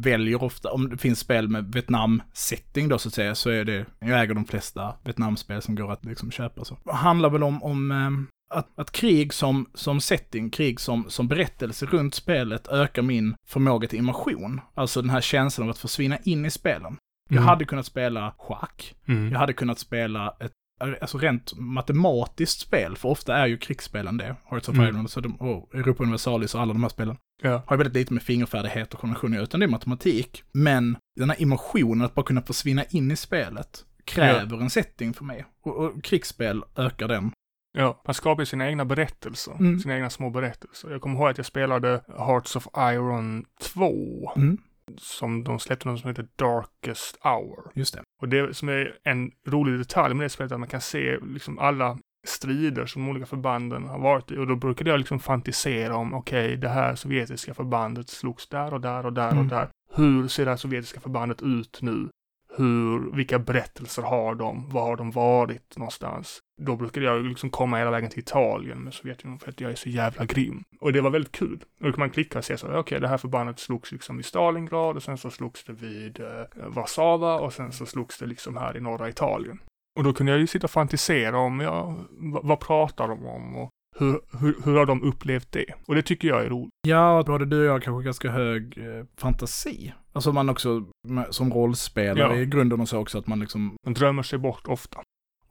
väljer 0.02 0.42
ofta, 0.42 0.70
om 0.70 0.90
det 0.90 0.96
finns 0.96 1.18
spel 1.18 1.49
med 1.49 1.73
Vietnam-setting 1.73 2.88
då 2.88 2.99
så 2.99 3.08
att 3.08 3.14
säga, 3.14 3.34
så 3.34 3.50
är 3.50 3.64
det, 3.64 3.87
jag 3.99 4.23
äger 4.23 4.34
de 4.34 4.44
flesta 4.44 4.94
Vietnam-spel 5.04 5.62
som 5.62 5.75
går 5.75 5.92
att 5.92 6.04
liksom 6.04 6.30
köpa 6.30 6.64
så. 6.64 6.76
Det 6.84 6.92
handlar 6.92 7.30
väl 7.30 7.42
om, 7.42 7.62
om 7.62 7.90
ehm, 7.90 8.26
att, 8.54 8.78
att 8.78 8.92
krig 8.92 9.34
som, 9.34 9.66
som 9.75 10.00
setting, 10.00 10.50
krig 10.50 10.80
som, 10.80 11.04
som 11.11 11.28
berättelse 11.28 11.87
runt 11.87 12.14
spelet 12.14 12.68
ökar 12.68 13.02
min 13.02 13.34
förmåga 13.46 13.88
till 13.88 13.99
immersion. 13.99 14.61
Alltså 14.75 15.00
den 15.02 15.11
här 15.11 15.20
känslan 15.20 15.66
av 15.66 15.70
att 15.70 15.78
försvinna 15.78 16.18
in 16.24 16.46
i 16.46 16.50
spelen. 16.50 16.96
Jag 17.28 17.37
Mm. 17.37 17.48
hade 17.48 17.64
kunnat 17.64 17.87
spela 17.87 18.35
schack, 18.38 18.94
Mm. 19.09 19.33
jag 19.33 19.38
hade 19.38 19.52
kunnat 19.52 19.78
spela 19.78 20.37
ett 20.40 20.52
Alltså 21.00 21.18
rent 21.18 21.52
matematiskt 21.57 22.61
spel, 22.61 22.96
för 22.96 23.09
ofta 23.09 23.37
är 23.37 23.46
ju 23.46 23.59
krigsspelen 23.59 24.16
det. 24.16 24.37
Hearts 24.50 24.68
of 24.68 24.74
Mm. 24.74 24.87
Iron 24.88 25.07
de, 25.22 25.37
och 25.37 25.74
Europa 25.74 26.02
Universalis 26.02 26.55
och 26.55 26.61
alla 26.61 26.72
de 26.72 26.83
här 26.83 26.88
spelen. 26.90 27.16
Ja. 27.42 27.62
Har 27.66 27.76
väldigt 27.76 27.94
lite 27.94 28.12
med 28.14 28.22
fingerfärdighet 28.22 28.94
och 28.94 29.00
göra, 29.35 29.42
utan 29.42 29.61
det 29.61 29.66
är 29.66 29.70
matematik. 29.70 30.42
Men 30.52 30.96
den 31.16 31.31
här 31.31 31.42
emotionen, 31.42 32.05
att 32.07 32.14
bara 32.14 32.26
kunna 32.26 32.42
försvinna 32.42 32.85
in 32.85 33.11
i 33.11 33.16
spelet, 33.16 33.85
kräver 34.05 34.57
en 34.61 34.70
setting 34.70 35.14
för 35.14 35.24
mig. 35.24 35.44
Och, 35.64 35.76
och 35.76 36.05
krigsspel 36.05 36.62
ökar 36.76 37.09
den. 37.09 37.33
Ja, 37.76 38.02
man 38.06 38.14
skapar 38.14 38.42
ju 38.42 38.46
sina 38.46 38.68
egna 38.68 38.84
berättelser. 38.84 39.52
Mm. 39.52 39.78
Sina 39.80 39.94
egna 39.94 40.10
små 40.10 40.30
berättelser. 40.30 40.90
Jag 40.90 41.00
kommer 41.00 41.16
ihåg 41.16 41.28
att 41.28 41.37
jag 41.38 41.46
spelade 41.46 42.04
Hearts 42.18 42.56
of 42.56 42.66
Iron 42.76 43.44
2. 43.60 44.32
Mm, 44.37 44.58
Som 44.96 45.44
de 45.44 45.58
släppte 45.58 45.88
något 45.88 46.00
som 46.00 46.08
heter 46.08 46.26
Darkest 46.37 47.18
Hour. 47.24 47.70
just 47.74 47.94
det. 47.94 48.02
Och 48.22 48.28
det 48.28 48.56
som 48.56 48.68
är 48.68 48.98
en 49.04 49.30
rolig 49.48 49.78
detalj 49.78 50.14
med 50.14 50.24
det 50.24 50.28
spelet 50.28 50.50
är 50.52 50.54
att 50.56 50.60
man 50.60 50.68
kan 50.68 50.80
se 50.80 51.18
liksom 51.22 51.58
alla 51.58 51.98
strider 52.26 52.87
som 52.87 53.02
de 53.04 53.10
olika 53.10 53.26
förbanden 53.26 53.84
har 53.84 53.98
varit 53.98 54.30
i. 54.30 54.37
Och 54.37 54.46
då 54.46 54.56
brukade 54.56 54.90
jag 54.90 54.98
liksom 54.98 55.18
fantisera 55.20 55.96
om, 55.96 56.14
okej, 56.14 56.56
det 56.56 56.68
här 56.68 56.94
sovjetiska 56.94 57.54
förbandet 57.54 58.08
slogs 58.08 58.48
där 58.48 58.74
och 58.74 58.80
där 58.80 59.06
och 59.06 59.12
där 59.12 59.30
Mm. 59.30 59.38
och 59.44 59.46
där. 59.50 59.68
Hur 59.94 60.28
ser 60.28 60.44
det 60.44 60.50
här 60.50 60.56
sovjetiska 60.56 61.00
förbandet 61.00 61.42
ut 61.42 61.78
nu? 61.82 62.08
Hur, 62.56 63.16
vilka 63.16 63.38
berättelser 63.38 64.02
har 64.02 64.34
de? 64.34 64.68
Var 64.70 64.82
har 64.82 64.96
de 64.96 65.10
varit 65.10 65.76
någonstans? 65.76 66.40
Då 66.62 66.76
brukade 66.76 67.06
jag 67.06 67.24
liksom 67.24 67.50
komma 67.50 67.78
hela 67.78 67.90
vägen 67.90 68.10
till 68.10 68.18
Italien 68.18 68.78
med 68.84 68.94
Sovjetunionen 68.94 69.38
för 69.38 69.50
att 69.50 69.60
jag 69.60 69.70
är 69.70 69.74
så 69.74 69.88
jävla 69.88 70.24
grym. 70.24 70.64
Och 70.80 70.92
det 70.92 71.00
var 71.00 71.10
väldigt 71.10 71.32
kul. 71.32 71.64
Och 71.80 71.86
då 71.86 71.92
kan 71.92 72.00
man 72.00 72.10
klicka 72.10 72.38
och 72.38 72.44
se 72.44 72.56
så, 72.56 72.78
okej, 72.78 73.00
det 73.00 73.08
här 73.08 73.18
förbandet 73.18 73.58
slogs 73.58 73.92
liksom 73.92 74.16
vid 74.16 74.26
Stalingrad 74.26 74.96
och 74.96 75.02
sen 75.02 75.18
så 75.18 75.30
slogs 75.30 75.64
det 75.64 75.72
vid 75.72 76.20
eh, 76.20 76.26
Warszawa 76.68 77.40
och 77.40 77.52
sen 77.52 77.72
så 77.72 77.86
slogs 77.86 78.18
det 78.18 78.26
liksom 78.26 78.56
här 78.56 78.76
i 78.76 78.80
norra 78.80 79.08
Italien. 79.08 79.58
Och 79.98 80.04
då 80.04 80.12
kunde 80.12 80.32
jag 80.32 80.40
ju 80.40 80.46
sitta 80.46 80.66
och 80.66 80.70
fantisera 80.70 81.38
om, 81.38 81.60
ja, 81.60 81.96
vad, 82.10 82.46
vad 82.46 82.60
pratar 82.60 83.08
de 83.08 83.26
om 83.26 83.56
och 83.56 83.70
hur, 83.98 84.20
hur, 84.40 84.56
hur 84.64 84.76
har 84.76 84.86
de 84.86 85.02
upplevt 85.02 85.52
det? 85.52 85.66
Och 85.86 85.94
det 85.94 86.02
tycker 86.02 86.28
jag 86.28 86.44
är 86.44 86.48
roligt. 86.48 86.70
Ja, 86.86 87.22
både 87.26 87.44
du 87.46 87.58
och 87.60 87.66
jag 87.66 87.72
har 87.72 87.80
kanske 87.80 88.04
ganska 88.04 88.30
hög 88.30 88.78
eh, 88.78 89.04
fantasi. 89.16 89.92
Alltså 90.12 90.32
man 90.32 90.48
också, 90.48 90.84
som 91.30 91.52
rollspelare 91.52 92.34
Ja. 92.36 92.40
i 92.42 92.46
grunden 92.46 92.80
och 92.80 92.88
så 92.88 92.98
också, 92.98 93.18
att 93.18 93.26
man 93.26 93.40
liksom 93.40 93.76
Man 93.86 93.94
drömmer 93.94 94.22
sig 94.22 94.38
bort 94.38 94.66
ofta. 94.66 95.00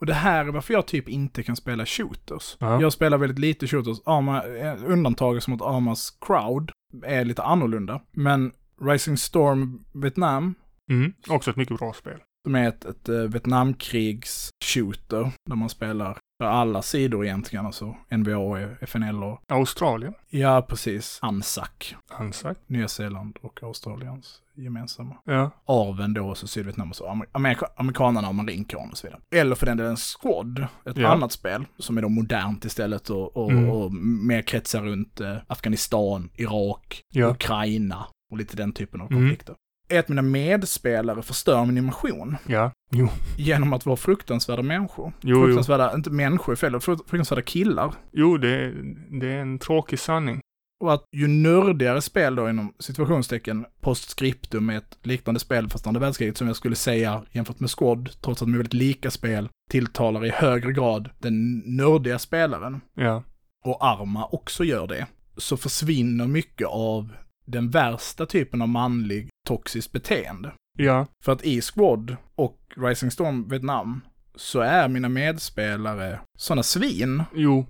Och 0.03 0.07
det 0.07 0.13
här 0.13 0.45
är 0.45 0.51
varför 0.51 0.73
jag 0.73 0.85
typ 0.85 1.09
inte 1.09 1.43
kan 1.43 1.55
spela 1.55 1.85
shooters. 1.85 2.57
Ja. 2.59 2.81
Jag 2.81 2.93
spelar 2.93 3.17
väldigt 3.17 3.39
lite 3.39 3.67
shooters. 3.67 3.97
Arma, 4.05 4.43
eh, 4.43 4.75
undantaget 4.85 5.43
som 5.43 5.53
att 5.53 5.61
Armas 5.61 6.17
crowd 6.21 6.71
är 7.03 7.25
lite 7.25 7.43
annorlunda. 7.43 8.01
Men 8.11 8.51
Rising 8.81 9.17
Storm 9.17 9.85
Vietnam, 9.93 10.55
Mm. 10.89 11.13
Också 11.29 11.51
ett 11.51 11.57
mycket 11.57 11.79
bra 11.79 11.93
spel. 11.93 12.19
Som 12.43 12.55
är 12.55 12.67
ett, 12.67 12.85
ett 12.85 13.09
eh, 13.09 13.15
Vietnamkrigs-shooter, 13.15 15.31
där 15.49 15.55
man 15.55 15.69
spelar 15.69 16.17
för 16.41 16.49
alla 16.49 16.81
sidor 16.81 17.25
egentligen, 17.25 17.65
alltså 17.65 17.95
NVA 18.11 18.69
FNL 18.81 19.23
och, 19.23 19.41
Australien. 19.47 20.13
ja 20.29 20.65
precis, 20.69 21.19
ANZAC, 21.21 21.95
Ansak. 22.11 22.57
Nya 22.67 22.87
Zeeland 22.87 23.37
och 23.41 23.63
Australiens 23.63 24.39
gemensamma. 24.55 25.15
Ja. 25.25 25.51
Arven 25.65 26.13
då, 26.13 26.35
så 26.35 26.47
Sydvietnam 26.47 26.89
och 26.89 26.95
så, 26.95 27.07
Amer- 27.07 27.27
Amerika, 27.31 27.65
amerikanerna 27.77 28.27
och 28.27 28.35
marinkåren 28.35 28.89
och 28.91 28.97
så 28.97 29.07
vidare. 29.07 29.21
Eller 29.35 29.55
för 29.55 29.65
den 29.65 29.77
delen 29.77 29.97
Squad, 29.97 30.67
ett 30.85 30.97
Ja. 30.97 31.07
annat 31.07 31.31
spel 31.31 31.65
som 31.77 31.97
är 31.97 32.01
då 32.01 32.09
modernt 32.09 32.65
istället 32.65 33.09
och, 33.09 33.37
och, 33.37 33.51
Mm. 33.51 33.69
och 33.69 33.93
mer 33.93 34.41
kretsar 34.41 34.81
runt 34.83 35.21
eh, 35.21 35.37
Afghanistan, 35.47 36.29
Irak, 36.35 37.01
Ja. 37.13 37.27
Ukraina 37.29 38.05
och 38.31 38.37
lite 38.37 38.57
den 38.57 38.73
typen 38.73 39.01
av 39.01 39.11
Mm. 39.11 39.23
konflikter. 39.23 39.55
Är 39.89 39.99
att 39.99 40.09
mina 40.09 40.21
medspelare 40.21 41.21
förstör 41.21 41.65
min 41.65 41.77
immersion 41.77 42.35
Ja. 42.47 42.71
Jo. 42.91 43.09
genom 43.37 43.73
att 43.73 43.85
vara 43.85 43.95
fruktansvärda 43.97 44.61
människor. 44.61 45.13
Jo, 45.21 45.37
jo. 45.39 45.45
fruktansvärda, 45.45 45.93
inte 45.95 46.09
människor 46.09 46.55
fel, 46.55 46.75
fru- 46.75 46.97
fruktansvärda 47.07 47.41
killar. 47.41 47.93
Jo, 48.11 48.37
det, 48.37 48.73
det 49.19 49.27
är 49.33 49.37
en 49.41 49.59
tråkig 49.59 49.99
sanning. 49.99 50.39
Och 50.83 50.93
att 50.93 51.03
ju 51.11 51.27
nördigare 51.27 52.01
spel 52.01 52.35
då 52.35 52.49
inom 52.49 52.73
situationstecken 52.79 53.65
postscriptum 53.81 54.65
med 54.65 54.77
ett 54.77 54.97
liknande 55.03 55.39
spel 55.39 55.69
fast 55.69 55.87
andra 55.87 55.99
världskriget 56.01 56.37
som 56.37 56.47
jag 56.47 56.55
skulle 56.55 56.75
säga 56.75 57.21
jämfört 57.31 57.59
med 57.59 57.69
Squad, 57.77 58.09
trots 58.21 58.41
att 58.41 58.47
de 58.47 58.53
är 58.53 58.57
väldigt 58.57 58.73
lika 58.73 59.11
spel, 59.11 59.49
tilltalar 59.69 60.25
i 60.25 60.29
högre 60.29 60.71
grad 60.73 61.09
den 61.19 61.57
nördiga 61.65 62.19
spelaren. 62.19 62.81
Ja. 62.95 63.23
Och 63.65 63.85
Arma 63.85 64.25
också 64.31 64.63
gör 64.63 64.87
det. 64.87 65.07
Så 65.37 65.57
försvinner 65.57 66.27
mycket 66.27 66.67
av 66.67 67.09
den 67.45 67.69
värsta 67.69 68.25
typen 68.25 68.61
av 68.61 68.67
manlig 68.69 69.29
toxiskt 69.47 69.91
beteende. 69.91 70.51
Ja, 70.77 71.05
För 71.23 71.31
att 71.31 71.43
i 71.43 71.61
Squad 71.61 72.15
och 72.35 72.59
Rising 72.75 73.11
Storm 73.11 73.47
Vietnam 73.49 74.01
så 74.35 74.59
är 74.59 74.87
mina 74.87 75.09
medspelare 75.09 76.19
sådana 76.37 76.63
svin. 76.63 77.23
jo. 77.33 77.65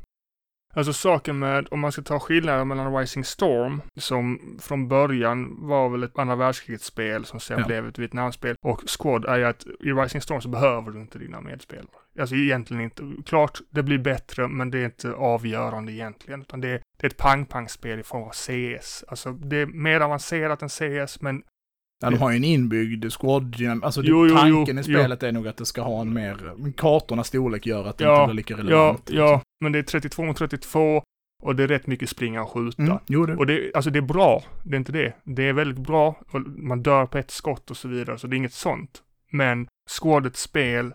Alltså 0.76 0.94
saken 0.94 1.40
med, 1.40 1.68
om 1.72 1.80
man 1.80 1.92
ska 1.92 2.02
ta 2.02 2.20
skillnaden 2.20 2.68
mellan 2.68 2.96
Rising 2.96 3.24
Storm, 3.26 3.82
som 4.00 4.40
från 4.62 4.88
början 4.88 5.68
var 5.68 5.90
väl 5.90 6.04
ett 6.04 6.20
andra 6.20 6.36
världskrigets-spel 6.36 7.26
som 7.26 7.40
sen 7.40 7.60
Ja. 7.60 7.66
blev 7.68 7.88
ett 7.88 8.00
Vietnamspel, 8.00 8.56
och 8.66 8.82
Squad 9.00 9.26
är 9.26 9.38
ju 9.38 9.46
att 9.46 9.66
i 9.66 9.92
Rising 9.92 10.22
Storm 10.22 10.42
så 10.42 10.50
behöver 10.50 10.92
du 10.92 11.02
inte 11.02 11.20
dina 11.20 11.42
medspelare. 11.42 11.88
Alltså 12.20 12.36
egentligen 12.36 12.84
inte. 12.84 13.14
Klart, 13.26 13.60
det 13.70 13.84
blir 13.84 13.98
bättre, 13.98 14.48
men 14.48 14.72
det 14.72 14.78
är 14.80 14.86
inte 14.86 15.14
avgörande 15.14 15.92
egentligen, 15.92 16.42
utan 16.42 16.62
det 16.62 16.68
är, 16.68 16.82
det 16.98 17.08
är 17.08 17.10
ett 17.12 17.18
pang-pang-spel 17.18 18.00
i 18.00 18.04
form 18.04 18.24
av 18.24 18.30
CS. 18.32 19.04
Alltså 19.08 19.32
det 19.32 19.58
är 19.58 19.66
mer 19.66 20.00
avancerat 20.00 20.62
än 20.62 20.70
CS, 20.70 21.22
men 21.22 21.44
Ja, 22.02 22.10
de 22.10 22.18
har 22.18 22.32
ju 22.32 22.38
en 22.38 22.44
inbyggd 22.44 23.06
squad 23.12 23.56
alltså 23.84 24.02
det- 24.02 24.08
Jo, 24.08 24.28
jo, 24.28 24.36
tanken 24.36 24.76
jo, 24.76 24.82
i 24.82 24.84
spelet 24.84 25.24
är 25.24 25.32
nog 25.32 25.48
att 25.48 25.58
det 25.58 25.66
ska 25.66 25.82
ha 25.82 26.02
en 26.02 26.14
mer, 26.14 26.38
kartornas 26.78 27.28
storlek 27.28 27.66
gör 27.66 27.86
att 27.86 27.98
det 27.98 28.04
Ja, 28.04 28.22
inte 28.22 28.28
blir 28.34 28.36
lika 28.36 28.54
ja, 28.54 28.58
relevant. 28.60 29.00
liksom. 29.10 29.18
ja, 29.28 29.42
men 29.64 29.72
det 29.72 29.80
är 29.80 29.84
32 29.84 30.24
mot 30.24 30.38
32 30.38 31.04
och 31.44 31.56
det 31.56 31.64
är 31.64 31.68
rätt 31.68 31.88
mycket 31.88 32.10
springa 32.10 32.42
och 32.44 32.50
skjuta. 32.50 32.82
Mm, 32.84 32.98
jo, 33.08 33.26
det. 33.26 33.36
Och 33.36 33.46
det, 33.46 33.72
alltså 33.74 33.90
det 33.92 34.00
är 34.00 34.02
bra, 34.02 34.44
det 34.64 34.76
är 34.76 34.78
inte 34.78 34.92
det. 34.92 35.14
Det 35.24 35.44
är 35.50 35.54
väldigt 35.54 35.78
bra, 35.88 36.16
och 36.32 36.42
man 36.42 36.84
dör 36.84 37.06
på 37.06 37.18
ett 37.18 37.32
skott 37.32 37.72
och 37.72 37.78
så 37.78 37.88
vidare, 37.88 38.18
så 38.18 38.28
det 38.28 38.36
är 38.36 38.38
inget 38.38 38.54
sånt. 38.54 39.02
Men 39.32 39.68
squadets 39.90 40.42
spel 40.42 40.94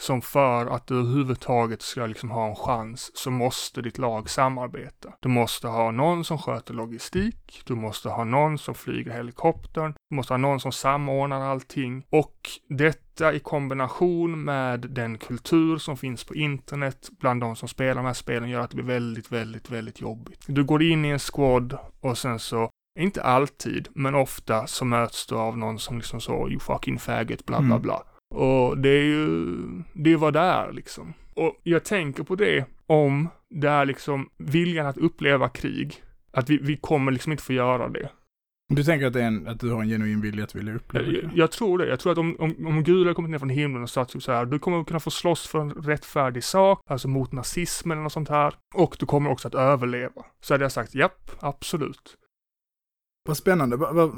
som 0.00 0.22
för 0.22 0.66
att 0.66 0.86
du 0.86 0.98
överhuvudtaget 0.98 1.82
ska 1.82 2.06
liksom 2.06 2.30
ha 2.30 2.48
en 2.48 2.56
chans 2.56 3.10
så 3.14 3.30
måste 3.30 3.82
ditt 3.82 3.98
lag 3.98 4.30
samarbeta. 4.30 5.12
Du 5.20 5.28
måste 5.28 5.68
ha 5.68 5.90
någon 5.90 6.24
som 6.24 6.38
sköter 6.38 6.74
logistik, 6.74 7.62
du 7.66 7.74
måste 7.74 8.08
ha 8.08 8.24
någon 8.24 8.58
som 8.58 8.74
flyger 8.74 9.12
helikoptern, 9.12 9.94
du 10.10 10.16
måste 10.16 10.32
ha 10.32 10.38
någon 10.38 10.60
som 10.60 10.72
samordnar 10.72 11.40
allting 11.40 12.04
och 12.10 12.36
detta 12.68 13.32
i 13.32 13.38
kombination 13.38 14.44
med 14.44 14.80
den 14.80 15.18
kultur 15.18 15.78
som 15.78 15.96
finns 15.96 16.24
på 16.24 16.34
internet 16.34 17.08
bland 17.20 17.40
de 17.40 17.56
som 17.56 17.68
spelar 17.68 17.94
de 17.94 18.04
här 18.04 18.14
spelen 18.14 18.48
gör 18.48 18.60
att 18.60 18.70
det 18.70 18.76
blir 18.76 18.84
väldigt, 18.84 19.32
väldigt, 19.32 19.70
väldigt 19.70 20.00
jobbigt. 20.00 20.44
Du 20.46 20.64
går 20.64 20.82
in 20.82 21.04
i 21.04 21.08
en 21.08 21.18
squad 21.18 21.78
och 22.00 22.18
sen 22.18 22.38
så 22.38 22.70
inte 22.98 23.22
alltid, 23.22 23.88
men 23.94 24.14
ofta 24.14 24.66
så 24.66 24.84
möts 24.84 25.26
du 25.26 25.34
av 25.34 25.58
någon 25.58 25.78
som 25.78 25.96
liksom 25.96 26.20
så, 26.20 26.48
you 26.48 26.60
fucking 26.60 26.98
faggot, 26.98 27.46
bla 27.46 27.58
bla 27.60 27.76
Mm. 27.76 28.06
Och 28.34 28.78
det 28.78 28.88
är 28.88 29.04
ju, 29.04 29.56
det 29.92 30.12
är 30.12 30.16
vad 30.16 30.32
det 30.32 30.40
är 30.40 30.72
liksom. 30.72 31.12
Och 31.34 31.56
jag 31.62 31.84
tänker 31.84 32.22
på 32.22 32.34
det 32.34 32.64
om 32.86 33.28
det 33.50 33.68
är 33.68 33.84
liksom 33.84 34.30
viljan 34.36 34.86
att 34.86 34.98
uppleva 34.98 35.48
krig. 35.48 36.02
Att 36.32 36.50
vi, 36.50 36.58
vi 36.58 36.76
kommer 36.76 37.12
liksom 37.12 37.32
inte 37.32 37.44
få 37.44 37.52
göra 37.52 37.88
det. 37.88 38.10
Du 38.74 38.84
tänker 38.84 39.06
att, 39.06 39.16
en, 39.16 39.48
att 39.48 39.60
du 39.60 39.70
har 39.70 39.82
en 39.82 39.88
genuin 39.88 40.20
vilja 40.20 40.44
att 40.44 40.54
vilja 40.54 40.74
uppleva 40.74 41.06
Jag, 41.06 41.24
det? 41.24 41.30
jag 41.34 41.50
tror 41.50 41.78
det. 41.78 41.88
Jag 41.88 42.00
tror 42.00 42.12
att 42.12 42.18
om, 42.18 42.36
om, 42.38 42.66
om 42.66 42.84
Gud 42.84 42.98
hade 42.98 43.14
kommit 43.14 43.30
ner 43.30 43.38
från 43.38 43.48
himlen 43.48 43.82
och 43.82 43.90
sagt 43.90 44.12
typ 44.12 44.22
så 44.22 44.32
här, 44.32 44.44
du 44.44 44.58
kommer 44.58 44.84
kunna 44.84 45.00
få 45.00 45.10
slåss 45.10 45.46
för 45.46 45.58
en 45.60 45.70
rättfärdig 45.70 46.44
sak, 46.44 46.82
alltså 46.86 47.08
mot 47.08 47.32
nazismen 47.32 47.92
eller 47.98 48.02
något 48.02 48.12
sånt 48.12 48.28
här, 48.28 48.54
och 48.74 48.96
du 49.00 49.06
kommer 49.06 49.30
också 49.30 49.48
att 49.48 49.54
överleva. 49.54 50.24
Så 50.40 50.54
hade 50.54 50.64
jag 50.64 50.72
sagt, 50.72 50.94
japp, 50.94 51.30
absolut. 51.40 52.16
Vad 53.28 53.36
spännande, 53.36 53.76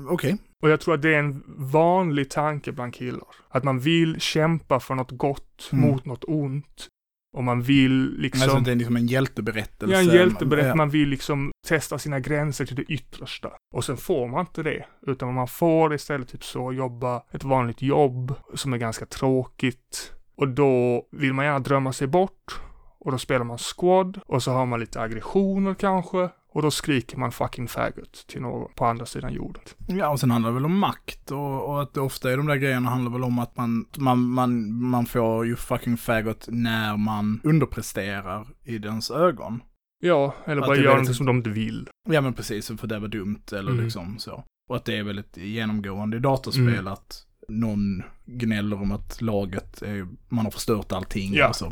okej. 0.09 0.39
Och 0.63 0.71
jag 0.71 0.81
tror 0.81 0.95
att 0.95 1.03
det 1.03 1.15
är 1.15 1.19
en 1.19 1.43
vanlig 1.59 2.31
tanke 2.31 2.73
bland 2.73 2.95
killar. 2.95 3.29
Att 3.49 3.65
man 3.65 3.79
vill 3.81 4.21
kämpa 4.21 4.81
för 4.81 4.95
något 4.95 5.11
gott 5.11 5.69
Mm. 5.73 5.91
mot 5.91 6.05
något 6.05 6.25
ont. 6.27 6.89
Och 7.37 7.45
man 7.45 7.63
vill 7.63 8.15
liksom... 8.19 8.43
Alltså 8.43 8.61
det 8.61 8.71
är 8.73 8.75
liksom 8.77 8.97
en 8.97 9.07
hjälteberättelse. 9.07 9.95
Ja, 9.95 10.01
en 10.01 10.17
hjälteberättelse. 10.17 10.69
Ja. 10.69 10.75
Man 10.75 10.91
vill 10.91 11.09
liksom 11.09 11.51
testa 11.69 11.99
sina 11.99 12.21
gränser 12.21 12.67
till 12.67 12.77
det 12.77 12.83
yttersta. 12.83 13.51
Och 13.75 13.85
sen 13.85 13.97
får 13.97 14.29
man 14.29 14.41
inte 14.41 14.63
det. 14.63 14.85
Utan 15.07 15.35
man 15.35 15.49
får 15.49 15.95
istället 15.95 16.29
typ 16.29 16.45
så 16.45 16.73
jobba 16.73 17.23
ett 17.31 17.45
vanligt 17.45 17.83
jobb 17.83 18.35
som 18.55 18.73
är 18.73 18.79
ganska 18.79 19.07
tråkigt. 19.07 20.13
Och 20.37 20.49
då 20.49 21.07
vill 21.13 21.33
man 21.33 21.45
gärna 21.45 21.59
drömma 21.59 21.93
sig 21.93 22.07
bort. 22.07 22.61
Och 22.99 23.13
då 23.13 23.19
spelar 23.19 23.45
man 23.45 23.59
squad. 23.59 24.21
Och 24.27 24.43
så 24.43 24.51
har 24.53 24.67
man 24.67 24.81
lite 24.81 25.01
aggressioner 25.01 25.75
kanske. 25.75 26.29
Och 26.55 26.63
då 26.63 26.71
skriker 26.71 27.17
man 27.17 27.33
fucking 27.33 27.69
faggot 27.69 28.25
till 28.29 28.41
någon 28.43 28.73
på 28.75 28.85
andra 28.87 29.07
sidan 29.07 29.33
jorden. 29.33 29.63
Ja, 29.87 30.09
och 30.09 30.21
sen 30.21 30.31
handlar 30.31 30.51
det 30.51 30.55
väl 30.55 30.65
om 30.65 30.79
makt 30.79 31.31
och, 31.31 31.69
och 31.69 31.83
att 31.83 31.95
det 31.95 32.01
ofta 32.01 32.33
är 32.33 32.37
de 32.37 32.47
där 32.47 32.57
grejerna 32.57 32.91
handlar 32.91 33.13
väl 33.13 33.25
om 33.25 33.39
att 33.39 33.57
man, 33.57 33.87
man, 33.99 34.21
man, 34.29 34.73
man 34.73 35.07
får 35.07 35.47
ju 35.47 35.57
fucking 35.57 35.97
faggot 35.97 36.47
när 36.51 36.97
man 36.97 37.41
underpresterar 37.45 38.47
i 38.65 38.79
dens 38.79 39.11
ögon. 39.11 39.63
Ja, 40.05 40.35
eller 40.45 40.63
Att 40.63 40.67
bara 40.69 40.77
gör 40.77 40.89
väldigt- 40.89 41.09
något 41.09 41.17
som 41.17 41.27
de 41.27 41.37
inte 41.37 41.51
vill. 41.51 41.89
Ja 42.11 42.21
men 42.21 42.33
precis, 42.33 42.67
för 42.81 42.87
det 42.87 42.99
var 42.99 43.09
dumt 43.09 43.43
eller 43.53 43.71
Mm. 43.73 43.85
liksom 43.85 44.19
så. 44.19 44.45
Och 44.71 44.77
att 44.77 44.85
det 44.85 44.99
är 44.99 45.03
väldigt 45.03 45.37
genomgående 45.37 46.17
i 46.17 46.21
dataspel 46.21 46.69
Mm. 46.69 46.87
att 46.93 47.27
någon 47.49 48.03
gnäller 48.25 48.81
om 48.83 48.93
att 48.93 49.23
laget, 49.23 49.83
är, 49.83 50.09
man 50.29 50.45
har 50.45 50.51
förstört 50.53 50.93
allting. 50.93 51.35
Ja. 51.35 51.47
Alltså. 51.47 51.71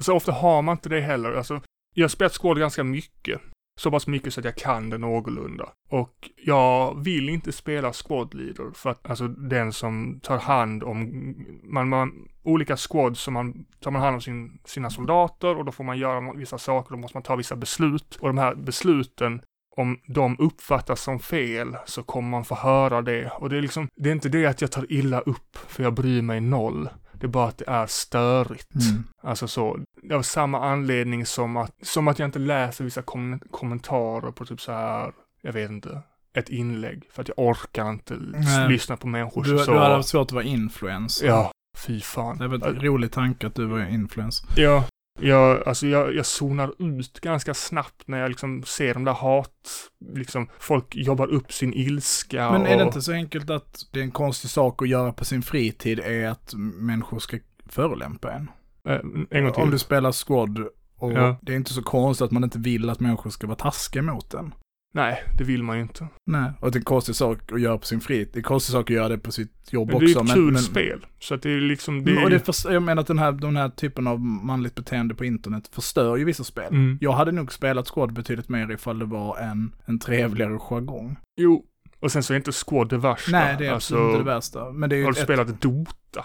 Så 0.00 0.14
ofta 0.16 0.32
har 0.32 0.62
man 0.62 0.72
inte 0.72 0.88
det 0.88 1.00
heller. 1.00 1.32
Alltså, 1.32 1.60
jag 1.94 2.04
har 2.04 2.08
spelat 2.08 2.32
Squad 2.40 2.58
ganska 2.58 2.84
mycket. 2.84 3.40
Så 3.76 3.90
pass 3.90 4.06
mycket 4.06 4.34
så 4.34 4.40
att 4.40 4.44
jag 4.44 4.56
kan 4.56 4.90
det 4.90 4.98
någorlunda. 4.98 5.68
Och 5.88 6.30
jag 6.36 7.04
vill 7.04 7.28
inte 7.28 7.52
spela 7.52 7.92
Squad 7.92 8.34
Leader 8.34 8.70
för 8.74 8.90
att, 8.90 9.10
alltså 9.10 9.28
den 9.28 9.72
som 9.72 10.20
tar 10.22 10.38
hand 10.38 10.82
om, 10.82 11.34
man, 11.62 11.88
man, 11.88 12.28
olika 12.42 12.76
squads 12.76 13.20
som 13.20 13.34
man, 13.34 13.64
tar 13.80 13.90
man 13.90 14.02
hand 14.02 14.14
om 14.14 14.20
sin, 14.20 14.58
sina 14.64 14.90
soldater 14.90 15.56
och 15.56 15.64
då 15.64 15.72
får 15.72 15.84
man 15.84 15.98
göra 15.98 16.32
vissa 16.32 16.58
saker, 16.58 16.90
då 16.90 16.96
måste 16.96 17.16
man 17.16 17.22
ta 17.22 17.36
vissa 17.36 17.56
beslut. 17.56 18.16
Och 18.20 18.28
de 18.28 18.38
här 18.38 18.54
besluten, 18.54 19.42
om 19.76 20.00
de 20.06 20.36
uppfattas 20.38 21.02
som 21.02 21.18
fel 21.18 21.76
så 21.86 22.02
kommer 22.02 22.28
man 22.28 22.44
få 22.44 22.54
höra 22.54 23.02
det. 23.02 23.30
Och 23.30 23.48
det 23.50 23.56
är 23.56 23.62
liksom, 23.62 23.88
det 23.96 24.08
är 24.08 24.12
inte 24.12 24.28
det 24.28 24.46
att 24.46 24.60
jag 24.60 24.72
tar 24.72 24.92
illa 24.92 25.20
upp 25.20 25.56
för 25.68 25.82
jag 25.82 25.94
bryr 25.94 26.22
mig 26.22 26.40
noll. 26.40 26.88
Det 27.12 27.26
är 27.26 27.30
bara 27.30 27.48
att 27.48 27.58
det 27.58 27.68
är 27.68 27.86
störigt. 27.86 28.74
Mm. 28.74 29.04
Alltså 29.22 29.48
så, 29.48 29.78
av 30.12 30.22
samma 30.22 30.60
anledning 30.60 31.26
som 31.26 31.56
att, 31.56 31.72
som 31.82 32.08
att 32.08 32.18
jag 32.18 32.28
inte 32.28 32.38
läser 32.38 32.84
vissa 32.84 33.02
kom 33.02 33.40
kommentarer 33.50 34.30
på 34.30 34.44
typ 34.44 34.60
så 34.60 34.72
här, 34.72 35.12
jag 35.42 35.52
vet 35.52 35.70
inte, 35.70 36.02
ett 36.34 36.48
inlägg. 36.48 37.02
För 37.10 37.22
att 37.22 37.28
jag 37.28 37.38
orkar 37.38 37.90
inte 37.90 38.14
Nej. 38.14 38.68
lyssna 38.68 38.96
på 38.96 39.06
människor 39.06 39.42
Du, 39.42 39.58
så. 39.58 39.72
du 39.72 39.78
hade 39.78 39.94
haft 39.94 40.08
svårt 40.08 40.26
att 40.26 40.32
vara 40.32 40.44
influencer. 40.44 41.26
Ja, 41.26 41.52
fy 41.86 42.00
fan. 42.00 42.38
Det 42.38 42.48
var 42.48 42.68
en 42.68 42.80
rolig 42.80 43.12
tanke 43.12 43.46
att 43.46 43.54
du 43.54 43.66
var 43.66 43.88
influencer. 43.88 44.48
Ja, 44.56 44.84
jag, 45.20 45.68
alltså 45.68 45.86
jag, 45.86 46.14
jag 46.14 46.26
zonar 46.26 46.72
ut 46.78 47.20
ganska 47.20 47.54
snabbt 47.54 48.02
när 48.08 48.18
jag 48.18 48.28
liksom 48.28 48.62
ser 48.62 48.94
de 48.94 49.04
där 49.04 49.12
hat, 49.12 49.90
liksom 50.14 50.48
folk 50.58 50.96
jobbar 50.96 51.26
upp 51.26 51.52
sin 51.52 51.74
ilska 51.74 52.50
Men 52.50 52.66
är 52.66 52.76
det 52.76 52.82
och, 52.82 52.88
inte 52.88 53.02
så 53.02 53.12
enkelt 53.12 53.50
att 53.50 53.86
det 53.92 54.00
är 54.00 54.04
en 54.04 54.10
konstig 54.10 54.50
sak 54.50 54.82
att 54.82 54.88
göra 54.88 55.12
på 55.12 55.24
sin 55.24 55.42
fritid 55.42 55.98
är 55.98 56.28
att 56.28 56.54
människor 56.56 57.18
ska 57.18 57.38
förolämpa 57.68 58.32
en? 58.32 58.50
Eh, 58.88 59.00
en 59.30 59.44
gång 59.44 59.52
till. 59.52 59.62
Om 59.62 59.70
du 59.70 59.78
spelar 59.78 60.12
squad 60.12 60.58
och 60.96 61.12
Ja. 61.12 61.36
det 61.42 61.52
är 61.52 61.56
inte 61.56 61.72
så 61.72 61.82
konstigt 61.82 62.24
att 62.24 62.30
man 62.30 62.44
inte 62.44 62.58
vill 62.58 62.90
att 62.90 63.00
människor 63.00 63.30
ska 63.30 63.46
vara 63.46 63.56
taskiga 63.56 64.02
mot 64.02 64.34
en. 64.34 64.54
Nej, 64.94 65.24
det 65.38 65.44
vill 65.44 65.62
man 65.62 65.76
ju 65.76 65.82
inte. 65.82 66.08
Nej, 66.26 66.52
och 66.60 66.70
det 66.70 66.76
är 66.76 66.80
en 66.80 66.84
konstig 66.84 67.14
sak 67.14 67.52
att 67.52 67.60
göra 67.60 67.78
på 67.78 67.86
sin 67.86 68.00
fritid. 68.00 68.28
Det 68.32 68.36
är 68.36 68.40
en 68.40 68.44
konstig 68.44 68.72
sak 68.72 68.90
att 68.90 68.96
göra 68.96 69.08
det 69.08 69.18
på 69.18 69.32
sitt 69.32 69.72
jobb 69.72 69.88
Men 69.90 69.98
det 69.98 70.04
är 70.04 70.18
också. 70.18 70.24
ett 70.24 70.34
kul 70.34 70.58
spel. 70.58 71.06
Så 71.18 71.34
att 71.34 71.42
det 71.42 71.50
är 71.50 71.60
liksom, 71.60 72.04
det 72.04 72.12
är 72.12 72.24
och 72.24 72.30
det 72.30 72.40
förstör, 72.40 72.72
jag 72.72 72.82
menar 72.82 73.00
att 73.02 73.06
den 73.06 73.18
här, 73.18 73.32
den 73.32 73.56
här 73.56 73.68
typen 73.68 74.06
av 74.06 74.20
manligt 74.20 74.74
beteende 74.74 75.14
på 75.14 75.24
internet 75.24 75.68
förstör 75.72 76.16
ju 76.16 76.24
vissa 76.24 76.44
spel. 76.44 76.68
Mm. 76.70 76.98
Jag 77.00 77.12
hade 77.12 77.32
nog 77.32 77.52
spelat 77.52 77.88
squad 77.88 78.12
betydligt 78.12 78.48
mer 78.48 78.70
ifall 78.70 78.98
det 78.98 79.04
var 79.04 79.38
en, 79.38 79.74
en 79.84 79.98
trevligare 79.98 80.58
jargong. 80.58 81.16
Jo, 81.36 81.64
och 82.00 82.12
sen 82.12 82.22
så 82.22 82.32
är 82.32 82.36
inte 82.36 82.52
Squad 82.52 82.88
det 82.88 82.98
värsta. 82.98 83.30
Nej, 83.32 83.56
det 83.58 83.66
är 83.66 83.72
alltså, 83.72 83.94
absolut 83.94 84.14
inte 84.14 84.30
det 84.30 84.34
värsta. 84.34 84.72
Men 84.72 84.90
det 84.90 84.96
är 84.96 84.98
ju 84.98 85.04
Har 85.04 85.12
du 85.12 85.18
ett, 85.18 85.24
spelat 85.24 85.60
Dota? 85.60 86.24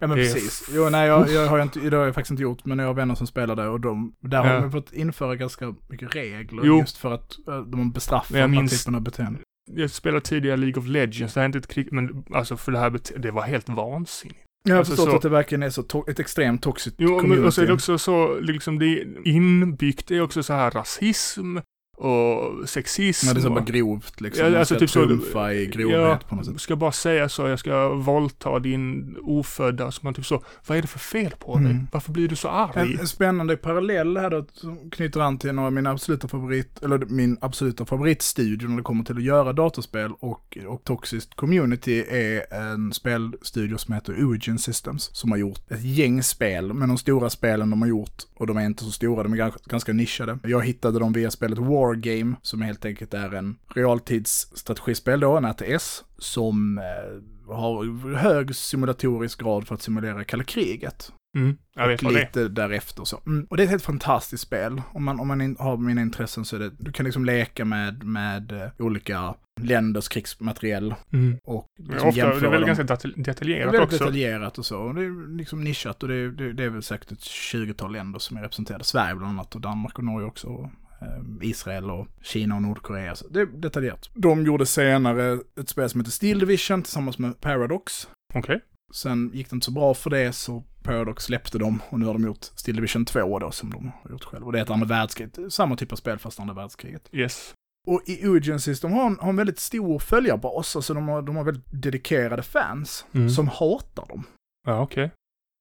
Ja 0.00 0.06
men 0.06 0.18
Det 0.18 0.24
precis. 0.24 0.70
Jo 0.74 0.88
nej 0.90 1.06
jag, 1.08 1.30
jag 1.30 1.46
har 1.46 1.56
ju 1.56 1.62
inte, 1.62 1.80
det 1.80 1.96
har 1.96 2.04
jag 2.04 2.14
faktiskt 2.14 2.30
inte 2.30 2.42
gjort, 2.42 2.64
men 2.64 2.78
jag 2.78 2.86
har 2.86 2.94
vänner 2.94 3.14
som 3.14 3.26
spelar 3.26 3.56
det 3.56 3.68
och 3.68 3.80
de, 3.80 4.14
där 4.20 4.38
har 4.44 4.54
Ja. 4.54 4.60
de 4.60 4.72
fått 4.72 4.92
införa 4.92 5.36
ganska 5.36 5.74
mycket 5.88 6.14
regler 6.14 6.62
Jo. 6.64 6.78
just 6.78 6.96
för 6.98 7.12
att 7.12 7.48
eh, 7.48 7.60
de 7.60 7.92
bestraffar 7.92 8.36
jag 8.38 8.44
den 8.44 8.50
minns- 8.50 8.84
typen 8.84 8.94
av 8.94 9.00
beteende. 9.00 9.38
Jag 9.72 9.90
spelade 9.90 10.20
tidigare 10.20 10.56
League 10.56 10.80
of 10.82 10.88
Legends, 10.88 11.34
det 11.34 11.40
här 11.40 11.44
är 11.44 11.46
inte 11.46 11.58
ett 11.58 11.66
krig, 11.68 11.88
men 11.92 12.24
alltså 12.34 12.56
för 12.56 12.72
det 12.72 12.78
här 12.78 13.00
det 13.18 13.30
var 13.30 13.42
helt 13.42 13.68
vansinnigt. 13.68 14.40
Jag 14.64 14.74
har 14.74 14.78
Alltså, 14.78 14.92
förstått 14.92 15.10
så- 15.10 15.16
att 15.16 15.22
det 15.22 15.28
verkligen 15.28 15.62
är 15.62 15.70
så 15.70 16.04
ett 16.08 16.18
extremt 16.20 16.62
toxiskt 16.62 16.96
Jo, 17.00 17.22
men 17.26 17.44
och 17.44 17.54
så 17.54 17.62
är 17.62 17.66
det 17.66 17.72
också 17.72 17.98
så, 17.98 18.40
liksom 18.40 18.78
det 18.78 19.06
inbyggt, 19.24 20.08
det 20.08 20.16
är 20.16 20.20
också 20.20 20.42
så 20.42 20.52
här 20.52 20.70
rasism 20.70 21.56
och 21.96 22.68
sexism. 22.68 23.26
Ja, 23.26 23.34
det 23.34 23.40
är 23.40 23.42
så 23.42 23.50
bara 23.50 23.64
grovt 23.64 24.20
liksom. 24.20 24.52
Ja, 24.52 24.58
alltså 24.58 24.74
ska 24.74 24.80
typ 24.80 24.90
så- 24.90 25.06
trumfa 25.06 25.52
i 25.54 25.66
grovhet 25.66 25.98
Ja, 26.00 26.18
på 26.28 26.34
något 26.36 26.46
sätt. 26.46 26.60
ska 26.60 26.76
bara 26.76 26.92
säga 26.92 27.28
så, 27.28 27.46
jag 27.48 27.58
ska 27.58 27.88
våldta 27.88 28.58
din 28.58 29.16
ofödda, 29.22 29.90
så 29.90 30.00
man 30.02 30.14
typ 30.14 30.26
så, 30.26 30.42
vad 30.66 30.78
är 30.78 30.82
det 30.82 30.88
för 30.88 30.98
fel 30.98 31.34
på 31.38 31.56
dig? 31.56 31.70
Mm. 31.70 31.86
Varför 31.92 32.12
blir 32.12 32.28
du 32.28 32.36
så 32.36 32.48
arg? 32.48 32.96
En, 33.00 33.06
spännande 33.06 33.56
parallell 33.56 34.16
här 34.16 34.30
då, 34.30 34.44
som 34.52 34.90
knyter 34.90 35.20
an 35.20 35.38
till 35.38 35.52
några 35.52 35.66
av 35.66 35.72
mina 35.72 35.90
absoluta 35.90 36.28
favorit, 36.28 36.82
eller 36.82 36.98
min 36.98 37.38
absoluta 37.40 37.84
favoritstudio 37.84 38.68
när 38.68 38.76
det 38.76 38.82
kommer 38.82 39.04
till 39.04 39.16
att 39.16 39.22
göra 39.22 39.52
datorspel 39.52 40.12
och, 40.20 40.58
och 40.66 40.84
toxiskt 40.84 41.34
community 41.36 42.04
är 42.08 42.54
en 42.54 42.92
spelstudio 42.92 43.76
som 43.76 43.94
heter 43.94 44.24
Origin 44.24 44.58
Systems, 44.58 45.10
som 45.12 45.30
har 45.30 45.38
gjort 45.38 45.70
ett 45.70 45.82
gäng 45.82 46.22
spel, 46.22 46.72
men 46.72 46.88
de 46.88 46.98
stora 46.98 47.30
spelen 47.30 47.70
de 47.70 47.82
har 47.82 47.88
gjort, 47.88 48.22
och 48.34 48.46
de 48.46 48.56
är 48.56 48.64
inte 48.66 48.84
så 48.84 48.90
stora, 48.90 49.22
de 49.22 49.32
är 49.32 49.52
ganska, 49.68 49.92
nischade. 49.92 50.38
Jag 50.42 50.64
hittade 50.66 50.98
dem 50.98 51.12
via 51.12 51.30
spelet 51.30 51.58
Wargame, 51.86 52.36
som 52.42 52.62
helt 52.62 52.84
enkelt 52.84 53.14
är 53.14 53.34
en 53.34 53.56
realtidsstrategispel 53.74 55.20
då, 55.20 55.36
en 55.36 55.44
RTS, 55.52 56.04
som 56.18 56.78
eh, 56.78 57.54
har 57.54 58.14
hög 58.16 58.54
simulatorisk 58.54 59.40
grad 59.40 59.66
för 59.66 59.74
att 59.74 59.82
simulera 59.82 60.24
kalla 60.24 60.44
kriget. 60.44 61.12
Mm. 61.36 61.56
Jag 61.74 61.88
vet 61.88 62.00
och 62.00 62.04
vad 62.04 62.14
det 62.14 62.20
är. 62.20 62.26
lite 62.26 62.48
därefter 62.48 63.04
så. 63.04 63.20
Mm. 63.26 63.46
Och 63.50 63.56
det 63.56 63.62
är 63.62 63.64
ett 63.64 63.70
helt 63.70 63.82
fantastiskt 63.82 64.42
spel. 64.42 64.82
Om 64.92 65.04
man, 65.04 65.20
om 65.20 65.28
man 65.28 65.40
in, 65.40 65.56
har 65.58 65.76
mina 65.76 66.00
intressen 66.02 66.44
så 66.44 66.56
är 66.56 66.60
det, 66.60 66.70
du 66.78 66.92
kan 66.92 67.04
liksom 67.06 67.24
leka 67.24 67.64
med, 67.64 68.02
med 68.04 68.52
eh, 68.52 68.68
olika 68.78 69.34
länders 69.60 70.08
krigsmateriel 70.08 70.94
Mm. 71.12 71.38
och 71.44 71.66
liksom 71.78 72.08
ofta, 72.08 72.26
det 72.26 72.46
är 72.46 72.50
väl 72.50 72.60
dem. 72.60 72.66
ganska 72.66 72.84
detal- 72.84 73.12
Det 73.16 73.20
är 73.20 73.24
detaljerat 73.24 73.66
väldigt 73.74 73.82
också. 73.92 73.98
detaljerat 74.04 74.58
och 74.58 74.66
så. 74.66 74.78
Och 74.78 74.94
det 74.94 75.04
är 75.04 75.36
liksom 75.36 75.64
nischat 75.64 76.02
och 76.02 76.08
det 76.08 76.14
är, 76.14 76.28
det 76.52 76.64
är 76.64 76.68
väl 76.70 76.82
säkert 76.82 77.12
ett 77.12 77.18
20-tal 77.20 77.92
länder 77.92 78.18
som 78.18 78.36
är 78.36 78.40
representerade. 78.42 78.84
Sverige 78.84 79.14
bland 79.14 79.30
annat 79.32 79.54
och 79.54 79.60
Danmark 79.60 79.98
och 79.98 80.04
Norge 80.04 80.26
också. 80.26 80.70
Eh, 81.00 81.48
Israel 81.48 81.90
och 81.90 82.06
Kina 82.22 82.54
och 82.56 82.62
Nordkorea. 82.62 83.14
Så 83.14 83.28
det 83.28 83.40
är 83.40 83.46
detaljerat. 83.46 84.10
De 84.14 84.44
gjorde 84.46 84.66
senare 84.66 85.38
ett 85.60 85.68
spel 85.68 85.90
som 85.90 86.00
heter 86.00 86.10
Steel 86.10 86.38
Division 86.38 86.82
tillsammans 86.82 87.18
med 87.18 87.40
Paradox. 87.40 88.08
Okej. 88.34 88.60
Sen 88.92 89.30
gick 89.34 89.50
det 89.50 89.54
inte 89.54 89.64
så 89.64 89.70
bra 89.72 89.94
för 89.94 90.10
det 90.10 90.32
så 90.32 90.64
Paradox 90.82 91.24
släppte 91.24 91.58
dem 91.58 91.82
och 91.88 92.00
nu 92.00 92.06
har 92.06 92.12
de 92.12 92.24
gjort 92.24 92.44
Steel 92.44 92.76
Division 92.76 93.04
2 93.04 93.38
då 93.38 93.50
som 93.50 93.70
de 93.70 93.92
har 94.02 94.10
gjort 94.10 94.24
själva. 94.24 94.46
Och 94.46 94.52
det 94.52 94.58
är 94.58 94.62
ett 94.62 94.70
andra 94.70 94.86
världskriget. 94.86 95.52
Samma 95.52 95.76
typ 95.76 95.92
av 95.92 95.96
spel 95.96 96.18
fast 96.18 96.40
andra 96.40 96.54
världskriget. 96.54 97.08
Yes. 97.12 97.54
Och 97.86 98.02
i 98.06 98.26
Urgencies, 98.26 98.80
de 98.80 98.92
har 98.92 99.06
en, 99.06 99.18
har 99.20 99.28
en 99.28 99.36
väldigt 99.36 99.58
stor 99.58 99.98
följarbas. 99.98 100.76
Alltså 100.76 100.94
de 100.94 101.08
har, 101.08 101.22
de 101.22 101.36
har 101.36 101.44
väldigt 101.44 101.82
dedikerade 101.82 102.42
fans 102.42 103.06
Mm. 103.12 103.30
som 103.30 103.48
hatar 103.48 104.06
dem. 104.08 104.24
Ja, 104.66 104.80
okej. 104.80 105.10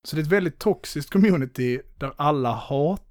Så 0.07 0.15
det 0.15 0.21
är 0.21 0.23
ett 0.23 0.31
väldigt 0.31 0.59
toxiskt 0.59 1.09
community 1.09 1.81
där 1.99 2.13
alla 2.15 2.51
hatar 2.51 3.04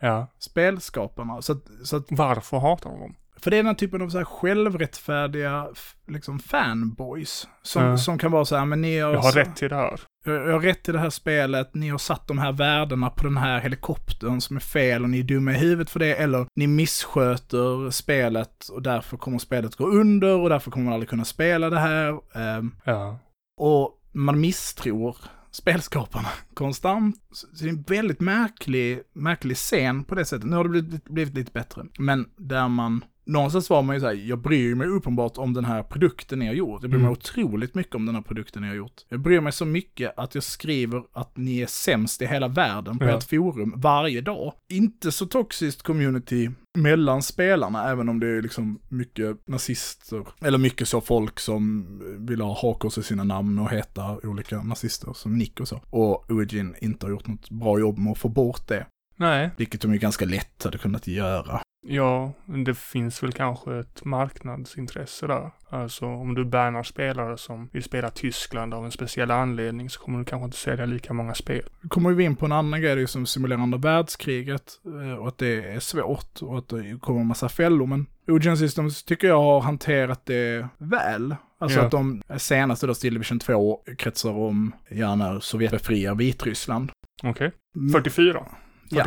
Ja. 0.00 0.26
spelskaparna. 0.38 1.42
Så 1.42 1.52
att, 1.52 1.62
så 1.84 1.96
att, 1.96 2.04
Varför 2.10 2.58
hatar 2.58 2.90
de 2.90 3.00
dem? 3.00 3.14
för 3.42 3.50
det 3.50 3.56
är 3.56 3.62
den 3.62 3.74
typen 3.76 4.02
av 4.02 4.08
så 4.08 4.18
här 4.18 4.24
självrättfärdiga 4.24 5.68
liksom 6.08 6.38
fanboys. 6.38 7.48
Som, 7.62 7.82
Ja. 7.84 7.98
som 7.98 8.18
kan 8.18 8.30
vara 8.32 8.44
så 8.44 8.56
här, 8.56 8.64
men 8.64 8.80
ni 8.82 8.98
har... 8.98 9.12
Jag 9.12 9.20
har 9.20 9.32
rätt 9.32 9.56
till 9.56 9.68
det 9.68 9.76
här. 9.76 10.00
Jag 10.24 10.34
jag 10.48 10.52
har 10.52 10.60
rätt 10.60 10.82
till 10.82 10.94
det 10.94 11.00
här 11.00 11.10
spelet, 11.10 11.74
ni 11.74 11.88
har 11.88 11.98
satt 11.98 12.28
de 12.28 12.38
här 12.38 12.52
värdena 12.52 13.10
på 13.10 13.24
den 13.24 13.36
här 13.36 13.60
helikoptern 13.60 14.40
som 14.40 14.56
är 14.56 14.60
fel 14.60 15.02
och 15.02 15.10
ni 15.10 15.18
är 15.18 15.22
dumma 15.24 15.50
i 15.52 15.54
huvudet 15.58 15.90
för 15.90 15.98
det, 16.00 16.14
eller 16.14 16.46
ni 16.56 16.66
missköter 16.66 17.90
spelet 17.90 18.68
och 18.68 18.82
därför 18.82 19.16
kommer 19.16 19.38
spelet 19.38 19.76
gå 19.76 19.86
under 19.86 20.38
och 20.40 20.48
därför 20.48 20.70
kommer 20.70 20.84
man 20.84 20.94
aldrig 20.94 21.08
kunna 21.10 21.24
spela 21.24 21.70
det 21.70 21.78
här. 21.78 22.18
Ehm, 22.34 22.76
Ja. 22.84 23.18
och 23.60 23.98
man 24.12 24.40
misstror 24.40 25.16
spelskaparna 25.50 26.28
konstant. 26.54 27.16
Så 27.32 27.46
det 27.46 27.64
är 27.64 27.68
en 27.68 27.82
väldigt 27.82 28.20
märklig, 28.20 29.02
märklig 29.12 29.56
scen 29.56 30.04
på 30.04 30.14
det 30.14 30.24
sättet. 30.24 30.46
Nu 30.46 30.56
har 30.56 30.64
det 30.64 30.70
blivit, 30.70 31.04
blivit 31.04 31.34
lite 31.34 31.52
bättre. 31.52 31.86
Men 31.98 32.28
där 32.36 32.68
man, 32.68 33.04
någonstans 33.30 33.70
var 33.70 33.82
man 33.82 33.96
ju 33.96 34.00
såhär, 34.00 34.14
jag 34.14 34.38
bryr 34.38 34.74
mig 34.74 34.86
uppenbart 34.88 35.38
om 35.38 35.54
den 35.54 35.64
här 35.64 35.82
produkten 35.82 36.38
ni 36.38 36.46
har 36.46 36.54
gjort. 36.54 36.82
Jag 36.82 36.90
bryr 36.90 36.98
mig 37.00 37.06
Mm. 37.06 37.12
otroligt 37.12 37.74
mycket 37.74 37.94
om 37.94 38.06
den 38.06 38.14
här 38.14 38.22
produkten 38.22 38.62
ni 38.62 38.68
har 38.68 38.74
gjort. 38.74 39.00
Jag 39.08 39.20
bryr 39.20 39.40
mig 39.40 39.52
så 39.52 39.64
mycket 39.64 40.12
att 40.18 40.34
jag 40.34 40.44
skriver 40.44 41.02
att 41.12 41.36
ni 41.36 41.60
är 41.60 41.66
sämst 41.66 42.22
i 42.22 42.26
hela 42.26 42.48
världen 42.48 42.98
på 42.98 43.04
Ja. 43.04 43.18
ett 43.18 43.24
forum 43.24 43.72
varje 43.76 44.20
dag. 44.20 44.52
Inte 44.72 45.12
så 45.12 45.26
toxiskt 45.26 45.82
community 45.82 46.50
mellan 46.78 47.22
spelarna, 47.22 47.90
även 47.90 48.08
om 48.08 48.20
det 48.20 48.26
är 48.28 48.42
liksom 48.42 48.80
mycket 48.88 49.48
nazister, 49.48 50.26
eller 50.40 50.58
mycket 50.58 50.88
så 50.88 51.00
folk 51.00 51.40
som 51.40 51.86
vill 52.26 52.40
ha 52.40 52.60
hakors 52.62 52.98
i 52.98 53.02
sina 53.02 53.24
namn 53.24 53.58
och 53.58 53.70
heta 53.70 54.18
olika 54.22 54.62
nazister 54.62 55.12
som 55.12 55.38
Nick 55.38 55.60
och 55.60 55.68
så. 55.68 55.80
Och 55.90 56.30
Origin 56.30 56.74
inte 56.80 57.06
har 57.06 57.10
gjort 57.10 57.26
något 57.26 57.50
bra 57.50 57.78
jobb 57.80 57.98
med 57.98 58.12
att 58.12 58.18
få 58.18 58.28
bort 58.28 58.68
det, 58.68 58.86
Nej. 59.16 59.50
vilket 59.56 59.80
de 59.80 59.92
ju 59.92 59.98
ganska 59.98 60.24
lätt 60.24 60.64
hade 60.64 60.78
kunnat 60.78 61.06
göra. 61.06 61.60
Ja, 61.86 62.32
det 62.46 62.74
finns 62.78 63.22
väl 63.22 63.32
kanske 63.32 63.78
ett 63.78 64.04
marknadsintresse 64.04 65.26
där. 65.26 65.50
Alltså 65.68 66.06
om 66.06 66.34
du 66.34 66.44
bannar 66.44 66.82
spelare 66.82 67.38
som 67.38 67.68
vill 67.72 67.82
spela 67.82 68.10
Tyskland 68.10 68.74
av 68.74 68.84
en 68.84 68.90
speciell 68.90 69.30
anledning 69.30 69.90
så 69.90 70.00
kommer 70.00 70.18
du 70.18 70.24
kanske 70.24 70.44
inte 70.44 70.56
sälja 70.56 70.86
lika 70.86 71.12
många 71.12 71.34
spel. 71.34 71.62
Nu 71.80 71.88
kommer 71.88 72.10
vi 72.12 72.24
in 72.24 72.36
på 72.36 72.46
en 72.46 72.52
annan 72.52 72.80
grej, 72.80 72.96
det 72.96 73.02
är 73.02 73.06
som 73.06 73.26
simulerar 73.26 73.60
andra 73.60 73.78
världskriget 73.78 74.62
eh, 75.04 75.14
och 75.18 75.28
att 75.28 75.38
det 75.38 75.64
är 75.64 75.80
svårt 75.80 76.42
och 76.42 76.58
att 76.58 76.68
det 76.68 77.00
kommer 77.00 77.20
en 77.20 77.26
massa 77.26 77.48
fällor. 77.48 77.86
Men 77.86 78.06
Ogen 78.28 78.56
Systems 78.56 79.02
tycker 79.02 79.28
jag 79.28 79.40
har 79.42 79.60
hanterat 79.60 80.26
det 80.26 80.68
väl. 80.78 81.36
Alltså 81.58 81.78
Ja. 81.78 81.84
att 81.84 81.90
de 81.90 82.22
senaste 82.38 82.86
då, 82.86 82.94
Steel 82.94 83.14
Division 83.14 83.38
2, 83.38 83.80
kretsar 83.98 84.30
om, 84.30 84.72
ja, 84.88 85.14
när 85.14 85.40
Sovjet 85.40 85.70
befriar 85.70 86.14
Vitryssland. 86.14 86.90
Okej. 87.22 87.52
Mm. 87.76 87.92
44. 87.92 88.46
Ja. 88.88 89.04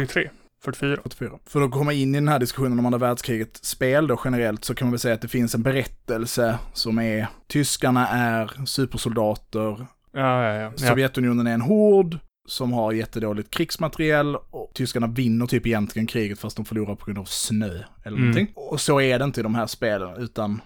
43. 0.64 0.96
44. 0.96 1.02
44. 1.04 1.40
För 1.46 1.62
att 1.62 1.72
komma 1.72 1.94
in 1.94 2.16
i 2.16 2.18
den 2.18 2.28
här 2.28 2.40
diskussionen 2.40 2.80
om 2.80 2.86
andra 2.86 2.98
världskriget 3.00 3.58
spel 3.66 4.08
då 4.08 4.20
generellt 4.26 4.64
så 4.66 4.76
kan 4.76 4.88
man 4.88 4.92
väl 4.92 5.00
säga 5.00 5.14
att 5.16 5.22
det 5.22 5.28
finns 5.28 5.56
en 5.56 5.64
berättelse 5.64 6.60
som 6.74 7.00
är 7.00 7.28
tyskarna 7.48 8.08
är 8.08 8.66
supersoldater, 8.66 9.86
Ja, 10.16 10.44
ja, 10.44 10.54
ja. 10.54 10.72
Sovjetunionen 10.78 11.48
är 11.48 11.54
en 11.54 11.62
hord 11.62 12.18
som 12.48 12.74
har 12.74 12.92
jättedåligt 12.92 13.50
krigsmateriel 13.52 14.36
och 14.36 14.72
tyskarna 14.74 15.08
vinner 15.08 15.46
typ 15.46 15.68
egentligen 15.68 16.08
kriget 16.08 16.40
fast 16.40 16.56
de 16.56 16.66
förlorar 16.66 16.96
på 16.96 17.06
grund 17.06 17.20
av 17.20 17.26
snö 17.26 17.66
eller 18.04 18.18
Mm. 18.18 18.20
någonting. 18.30 18.48
Och 18.56 18.82
så 18.82 19.02
är 19.02 19.20
det 19.20 19.26
inte 19.26 19.40
i 19.40 19.44
de 19.44 19.56
här 19.56 19.68
spelen 19.68 20.16
utan 20.18 20.62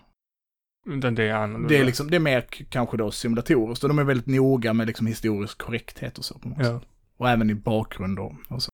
det 0.86 1.08
är 1.08 1.68
det 1.68 1.78
är 1.78 1.86
liksom, 1.86 2.10
det 2.10 2.16
är 2.16 2.20
mer 2.20 2.42
kanske 2.70 2.98
då 2.98 3.12
simulatoriskt 3.12 3.84
och 3.84 3.90
de 3.90 4.00
är 4.00 4.04
väldigt 4.04 4.28
noga 4.28 4.74
med 4.74 4.88
liksom 4.88 5.08
historisk 5.08 5.58
korrekthet 5.58 6.18
och 6.18 6.26
så 6.26 6.40
på 6.40 6.50
något 6.50 6.58
Ja. 6.60 6.80
sätt. 6.80 6.88
Och 7.18 7.30
även 7.30 7.50
i 7.50 7.56
bakgrund 7.56 8.20
och, 8.20 8.34
och 8.50 8.64
så. 8.64 8.70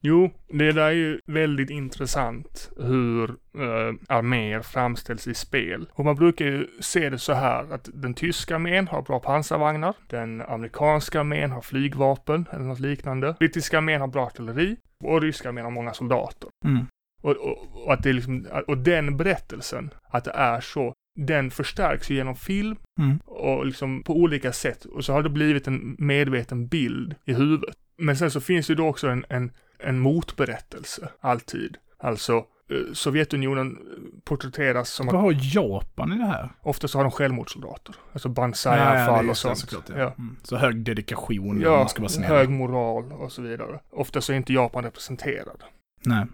Jo, 0.00 0.30
det 0.48 0.72
där 0.72 0.82
är 0.82 0.90
ju 0.90 1.20
väldigt 1.26 1.70
intressant 1.70 2.70
hur 2.76 3.30
uh, 3.30 3.94
arméer 4.08 4.60
framställs 4.62 5.26
i 5.28 5.34
spel. 5.34 5.88
Och 5.92 6.04
man 6.04 6.16
brukar 6.16 6.44
ju 6.44 6.66
se 6.80 7.10
det 7.10 7.18
så 7.18 7.32
här 7.32 7.72
att 7.72 7.88
den 7.94 8.14
tyska 8.14 8.54
armén 8.54 8.88
har 8.88 9.02
bra 9.02 9.20
pansarvagnar, 9.20 9.94
den 10.08 10.42
amerikanska 10.42 11.20
armén 11.20 11.50
har 11.50 11.60
flygvapen 11.62 12.46
eller 12.52 12.64
något 12.64 12.80
liknande, 12.80 13.36
brittiska 13.38 13.78
armén 13.78 14.00
har 14.00 14.08
bra 14.08 14.26
artilleri 14.26 14.76
och 15.04 15.22
ryska 15.22 15.48
armén 15.48 15.64
har 15.64 15.72
många 15.72 15.92
soldater. 15.94 16.50
Mm. 16.64 16.86
Och, 17.22 17.36
och, 17.36 17.84
och 17.84 17.92
att 17.92 18.02
det 18.02 18.08
är 18.08 18.12
liksom, 18.14 18.46
och 18.66 18.78
den 18.78 19.16
berättelsen, 19.16 19.90
att 20.10 20.24
det 20.24 20.30
är 20.30 20.60
så, 20.60 20.94
den 21.20 21.50
förstärks 21.50 22.10
ju 22.10 22.14
genom 22.14 22.36
film 22.36 22.76
Mm. 23.00 23.18
och 23.26 23.66
liksom 23.66 24.02
på 24.02 24.16
olika 24.16 24.52
sätt. 24.52 24.84
Och 24.84 25.04
så 25.04 25.12
har 25.12 25.22
det 25.22 25.30
blivit 25.30 25.66
en 25.66 25.96
medveten 25.98 26.66
bild 26.66 27.14
i 27.24 27.32
huvudet. 27.34 27.76
Men 27.98 28.16
sen 28.16 28.30
så 28.30 28.40
finns 28.40 28.66
det 28.66 28.70
ju 28.70 28.76
då 28.76 28.86
också 28.86 29.08
en, 29.08 29.24
en, 29.28 29.50
en 29.78 29.98
motberättelse, 29.98 31.08
alltid. 31.20 31.76
Alltså, 31.98 32.32
eh, 32.36 32.92
Sovjetunionen 32.92 33.70
eh, 33.76 34.20
porträtteras 34.24 34.90
som 34.90 35.06
Vad 35.06 35.14
har 35.20 35.36
Japan 35.56 36.12
i 36.12 36.18
det 36.18 36.24
här? 36.26 36.48
ofta 36.62 36.88
så 36.88 36.98
har 36.98 37.04
de 37.04 37.10
självmordssoldater. 37.12 37.94
Alltså 38.12 38.28
Ja, 38.28 38.32
Banzai-anfall 38.32 39.26
är 39.26 39.30
och 39.30 39.36
sånt. 39.36 39.58
såklart, 39.58 39.84
ja. 39.88 39.98
Ja. 39.98 40.14
Mm. 40.18 40.36
Så 40.42 40.56
hög 40.56 40.76
dedikation, 40.84 41.60
Ja, 41.60 41.76
man 41.78 41.88
ska 41.88 42.00
vara 42.02 42.08
snäll. 42.08 42.28
hög 42.30 42.50
moral 42.50 43.12
och 43.12 43.32
så 43.32 43.42
vidare. 43.42 43.80
Ofta 43.90 44.20
så 44.20 44.32
är 44.32 44.36
inte 44.36 44.52
Japan 44.52 44.84
representerad. 44.84 45.62
Nej. 46.04 46.26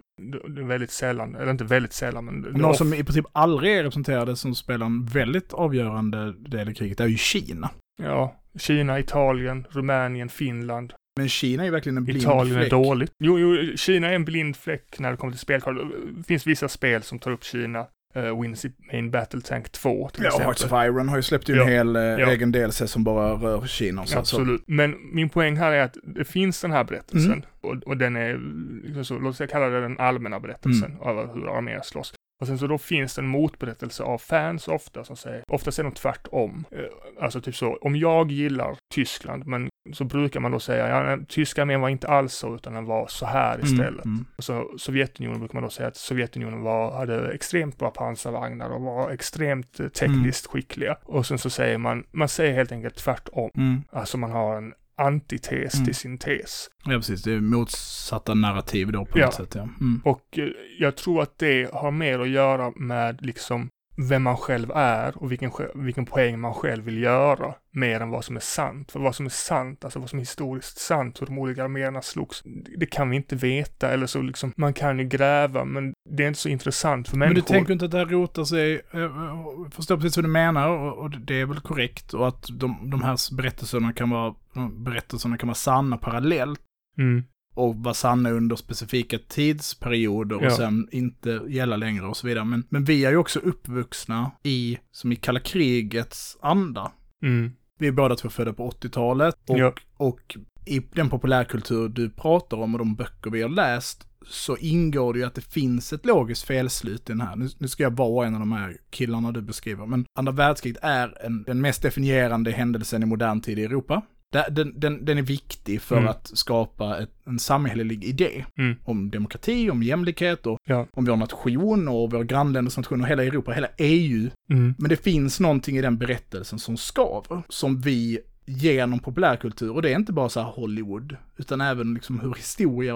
Det 0.48 0.60
är 0.60 0.64
väldigt 0.66 0.90
sällan, 0.90 1.34
eller 1.34 1.50
inte 1.50 1.64
väldigt 1.64 1.92
sällan, 1.92 2.24
men 2.24 2.34
Någon 2.40 2.64
of- 2.70 2.76
som 2.76 2.94
i 2.94 3.04
princip 3.04 3.24
aldrig 3.32 3.72
är 3.78 3.82
representerade 3.82 4.36
som 4.36 4.54
spelar 4.54 4.86
en 4.86 5.06
väldigt 5.06 5.52
avgörande 5.52 6.32
del 6.32 6.68
i 6.68 6.74
kriget 6.74 7.00
är 7.00 7.06
ju 7.06 7.16
Kina. 7.16 7.70
Ja, 8.02 8.36
Kina, 8.58 8.98
Italien, 8.98 9.66
Rumänien, 9.70 10.28
Finland. 10.28 10.92
Men 11.16 11.28
Kina 11.28 11.62
är 11.62 11.64
ju 11.66 11.70
verkligen 11.72 11.96
en 11.96 12.04
blind 12.04 12.20
Italien 12.22 12.56
fläck. 12.56 12.66
är 12.66 12.70
dåligt. 12.70 13.10
Jo, 13.24 13.38
jo, 13.38 13.76
Kina 13.76 14.08
är 14.10 14.14
en 14.14 14.24
blind 14.24 14.56
fläck 14.56 14.98
när 14.98 15.10
det 15.10 15.16
kommer 15.16 15.30
till 15.32 15.40
spelkort. 15.40 15.76
Det 16.16 16.22
finns 16.22 16.46
vissa 16.46 16.68
spel 16.68 17.02
som 17.02 17.18
tar 17.18 17.30
upp 17.30 17.44
Kina. 17.44 17.86
Uh, 18.16 18.40
Wins 18.40 18.66
Main 18.92 19.10
Battle 19.10 19.40
Tank 19.40 19.70
2 19.72 20.08
till 20.08 20.22
Ja, 20.22 20.28
exempel. 20.28 20.46
Hearts 20.46 20.64
of 20.64 20.72
Iron 20.72 21.08
har 21.08 21.16
ju 21.16 21.22
släppt 21.22 21.48
ju 21.48 21.56
Ja. 21.56 21.62
en 21.62 21.68
hel 21.68 21.96
eh, 21.96 22.02
Ja. 22.02 22.30
egen 22.30 22.52
DLC 22.52 22.82
som 22.90 23.04
bara 23.04 23.32
rör 23.32 23.66
Kina. 23.66 24.02
och 24.02 24.08
Så, 24.08 24.18
Absolut. 24.18 24.62
Men 24.66 24.96
min 25.12 25.28
poäng 25.28 25.56
här 25.56 25.72
är 25.72 25.82
att 25.82 25.96
det 26.02 26.24
finns 26.24 26.60
den 26.60 26.72
här 26.72 26.84
berättelsen. 26.84 27.32
Mm. 27.32 27.44
Och, 27.60 27.74
och 27.86 27.96
den 27.96 28.16
är, 28.16 28.40
liksom 28.84 29.04
så, 29.04 29.18
låt 29.18 29.40
oss 29.40 29.50
kalla 29.50 29.66
det 29.68 29.80
den 29.80 29.98
allmänna 29.98 30.40
berättelsen 30.40 30.92
Mm. 30.92 31.08
över 31.08 31.34
hur 31.34 31.56
arméer 31.58 31.80
slåss. 31.84 32.14
Och 32.44 32.48
sen 32.48 32.58
så 32.58 32.66
då 32.66 32.78
finns 32.78 33.14
det 33.14 33.22
en 33.22 33.28
motberättelse 33.28 34.02
av 34.02 34.18
fans 34.18 34.68
ofta 34.68 35.04
som 35.04 35.16
säger, 35.16 35.42
oftast 35.48 35.78
är 35.78 35.82
de 35.82 35.92
tvärtom. 35.92 36.64
Eh, 36.70 36.78
Alltså 37.20 37.40
typ 37.40 37.56
så, 37.56 37.76
om 37.76 37.96
jag 37.96 38.30
gillar 38.30 38.76
Tyskland, 38.94 39.46
men 39.46 39.68
så 39.92 40.04
brukar 40.04 40.40
man 40.40 40.50
då 40.52 40.60
säga, 40.60 40.88
ja, 40.88 41.18
tyska 41.28 41.62
armén 41.62 41.80
var 41.80 41.88
inte 41.88 42.08
alls 42.08 42.32
så, 42.32 42.54
utan 42.54 42.74
den 42.74 42.84
var 42.84 43.06
så 43.06 43.26
här 43.26 43.58
så. 43.58 43.66
istället. 43.66 44.04
Mm, 44.04 44.16
mm. 44.16 44.26
Så 44.38 44.70
Sovjetunionen 44.78 45.38
brukar 45.40 45.54
man 45.54 45.62
då 45.62 45.70
säga 45.70 45.88
att 45.88 45.96
Sovjetunionen 45.96 46.60
var, 46.60 46.92
hade 46.92 47.32
extremt 47.32 47.78
bra 47.78 47.90
pansarvagnar 47.90 48.70
och 48.70 48.82
var 48.82 49.10
extremt 49.10 49.80
eh, 49.80 49.88
tekniskt 49.88 50.46
skickliga. 50.46 50.96
Och 51.02 51.26
sen 51.26 51.38
så 51.38 51.50
säger 51.50 51.78
man, 51.78 52.04
man 52.10 52.28
säger 52.28 52.54
helt 52.54 52.72
enkelt 52.72 52.96
tvärtom. 52.96 53.50
Mm. 53.56 53.82
Alltså 53.90 54.18
man 54.18 54.30
har 54.30 54.56
en 54.56 54.74
antites 54.96 55.74
Mm. 55.74 55.84
till 55.86 55.94
sin 55.94 56.18
tes. 56.18 56.68
Ja, 56.84 56.90
precis. 56.92 57.22
Det 57.22 57.32
är 57.32 57.40
motsatta 57.40 58.34
narrativ 58.34 58.92
då 58.92 59.04
på 59.04 59.18
Ja. 59.18 59.24
något 59.26 59.34
sätt. 59.34 59.54
Ja. 59.54 59.62
Mm. 59.62 60.00
Och 60.04 60.38
eh, 60.38 60.48
jag 60.78 60.96
tror 60.96 61.22
att 61.22 61.38
det 61.38 61.72
har 61.74 61.90
mer 61.90 62.18
att 62.18 62.28
göra 62.28 62.72
med 62.76 63.26
liksom 63.26 63.68
vem 63.96 64.22
man 64.22 64.36
själv 64.36 64.70
är 64.74 65.22
och 65.22 65.32
vilken, 65.32 65.50
vilken 65.74 66.06
poäng 66.06 66.40
man 66.40 66.54
själv 66.54 66.84
vill 66.84 67.02
göra 67.02 67.54
mer 67.70 68.00
än 68.00 68.10
vad 68.10 68.24
som 68.24 68.36
är 68.36 68.40
sant. 68.40 68.92
För 68.92 69.00
vad 69.00 69.14
som 69.14 69.26
är 69.26 69.30
sant, 69.30 69.84
alltså 69.84 69.98
vad 69.98 70.10
som 70.10 70.18
är 70.18 70.22
historiskt 70.22 70.78
sant, 70.78 71.20
hur 71.20 71.26
de 71.26 71.38
olika 71.38 71.64
arméerna 71.64 72.02
slogs, 72.02 72.42
det 72.78 72.86
kan 72.86 73.10
vi 73.10 73.16
inte 73.16 73.36
veta 73.36 73.90
eller 73.90 74.06
så 74.06 74.22
liksom, 74.22 74.52
man 74.56 74.74
kan 74.74 74.98
ju 74.98 75.04
gräva 75.04 75.64
men 75.64 75.94
det 76.10 76.24
är 76.24 76.28
inte 76.28 76.40
så 76.40 76.48
intressant 76.48 77.08
för 77.08 77.16
människor. 77.16 77.34
Men 77.34 77.42
du 77.42 77.48
tänker 77.48 77.72
inte 77.72 77.84
att 77.84 77.90
det 77.90 77.98
här 77.98 78.06
rotar 78.06 78.44
sig, 78.44 78.82
jag 78.90 79.74
förstår 79.74 79.96
precis 79.96 80.16
vad 80.16 80.24
du 80.24 80.30
menar 80.30 80.68
och 80.68 81.10
det 81.10 81.40
är 81.40 81.46
väl 81.46 81.60
korrekt 81.60 82.14
och 82.14 82.28
att 82.28 82.46
de, 82.52 82.90
de 82.90 83.02
här 83.02 83.36
berättelserna 83.36 83.92
kan 83.92 84.10
vara, 84.10 84.34
berättelserna 84.72 85.38
kan 85.38 85.46
vara 85.46 85.54
sanna 85.54 85.96
parallellt. 85.96 86.60
Mm 86.98 87.24
och 87.54 87.76
vara 87.76 87.94
sanna 87.94 88.30
under 88.30 88.56
specifika 88.56 89.18
tidsperioder 89.28 90.36
och 90.36 90.44
ja. 90.44 90.56
sen 90.56 90.88
inte 90.92 91.40
gälla 91.48 91.76
längre 91.76 92.06
och 92.06 92.16
så 92.16 92.26
vidare. 92.26 92.44
Men, 92.44 92.64
men 92.68 92.84
vi 92.84 93.04
är 93.04 93.10
ju 93.10 93.16
också 93.16 93.38
uppvuxna 93.38 94.30
i, 94.42 94.78
som 94.92 95.12
i 95.12 95.16
kalla 95.16 95.40
krigets 95.40 96.36
anda. 96.40 96.92
Mm. 97.22 97.52
Vi 97.78 97.86
är 97.86 97.92
båda 97.92 98.16
två 98.16 98.28
födda 98.28 98.52
på 98.52 98.70
80-talet 98.70 99.34
och, 99.48 99.58
ja. 99.58 99.74
och 99.96 100.36
i 100.66 100.82
den 100.94 101.10
populärkultur 101.10 101.88
du 101.88 102.10
pratar 102.10 102.56
om 102.56 102.74
och 102.74 102.78
de 102.78 102.94
böcker 102.94 103.30
vi 103.30 103.42
har 103.42 103.48
läst 103.48 104.06
så 104.26 104.56
ingår 104.56 105.12
det 105.12 105.18
ju 105.18 105.24
att 105.24 105.34
det 105.34 105.52
finns 105.52 105.92
ett 105.92 106.06
logiskt 106.06 106.46
felslut 106.46 107.10
i 107.10 107.12
den 107.12 107.20
här. 107.20 107.36
Nu, 107.36 107.48
nu 107.58 107.68
ska 107.68 107.82
jag 107.82 107.96
vara 107.96 108.26
en 108.26 108.34
av 108.34 108.40
de 108.40 108.52
här 108.52 108.76
killarna 108.90 109.32
du 109.32 109.40
beskriver, 109.40 109.86
men 109.86 110.04
andra 110.18 110.32
världskriget 110.32 110.78
är 110.82 111.24
en, 111.26 111.42
den 111.42 111.60
mest 111.60 111.82
definierande 111.82 112.50
händelsen 112.50 113.02
i 113.02 113.06
modern 113.06 113.40
tid 113.40 113.58
i 113.58 113.64
Europa. 113.64 114.02
Den, 114.50 114.80
den, 114.80 115.04
den 115.04 115.18
är 115.18 115.22
viktig 115.22 115.82
för 115.82 115.96
mm. 115.96 116.08
att 116.08 116.30
skapa 116.34 116.98
ett, 116.98 117.10
en 117.26 117.38
samhällelig 117.38 118.04
idé 118.04 118.44
mm. 118.58 118.76
om 118.84 119.10
demokrati, 119.10 119.70
om 119.70 119.82
jämlikhet 119.82 120.46
och 120.46 120.58
ja. 120.64 120.86
om 120.92 121.04
vår 121.04 121.16
nation 121.16 121.88
och 121.88 122.10
våra 122.10 122.24
grannländers 122.24 122.76
nation 122.76 123.00
och 123.00 123.08
hela 123.08 123.24
Europa, 123.24 123.52
hela 123.52 123.68
EU. 123.78 124.30
Mm. 124.50 124.74
Men 124.78 124.88
det 124.88 124.96
finns 124.96 125.40
någonting 125.40 125.76
i 125.76 125.82
den 125.82 125.98
berättelsen 125.98 126.58
som 126.58 126.76
skaver, 126.76 127.42
som 127.48 127.80
vi 127.80 128.18
genom 128.46 128.98
populärkultur, 128.98 129.72
och 129.72 129.82
det 129.82 129.90
är 129.90 129.96
inte 129.96 130.12
bara 130.12 130.28
så 130.28 130.42
Hollywood, 130.42 131.16
utan 131.36 131.60
även 131.60 131.94
liksom 131.94 132.20
hur 132.20 132.34
historia 132.34 132.94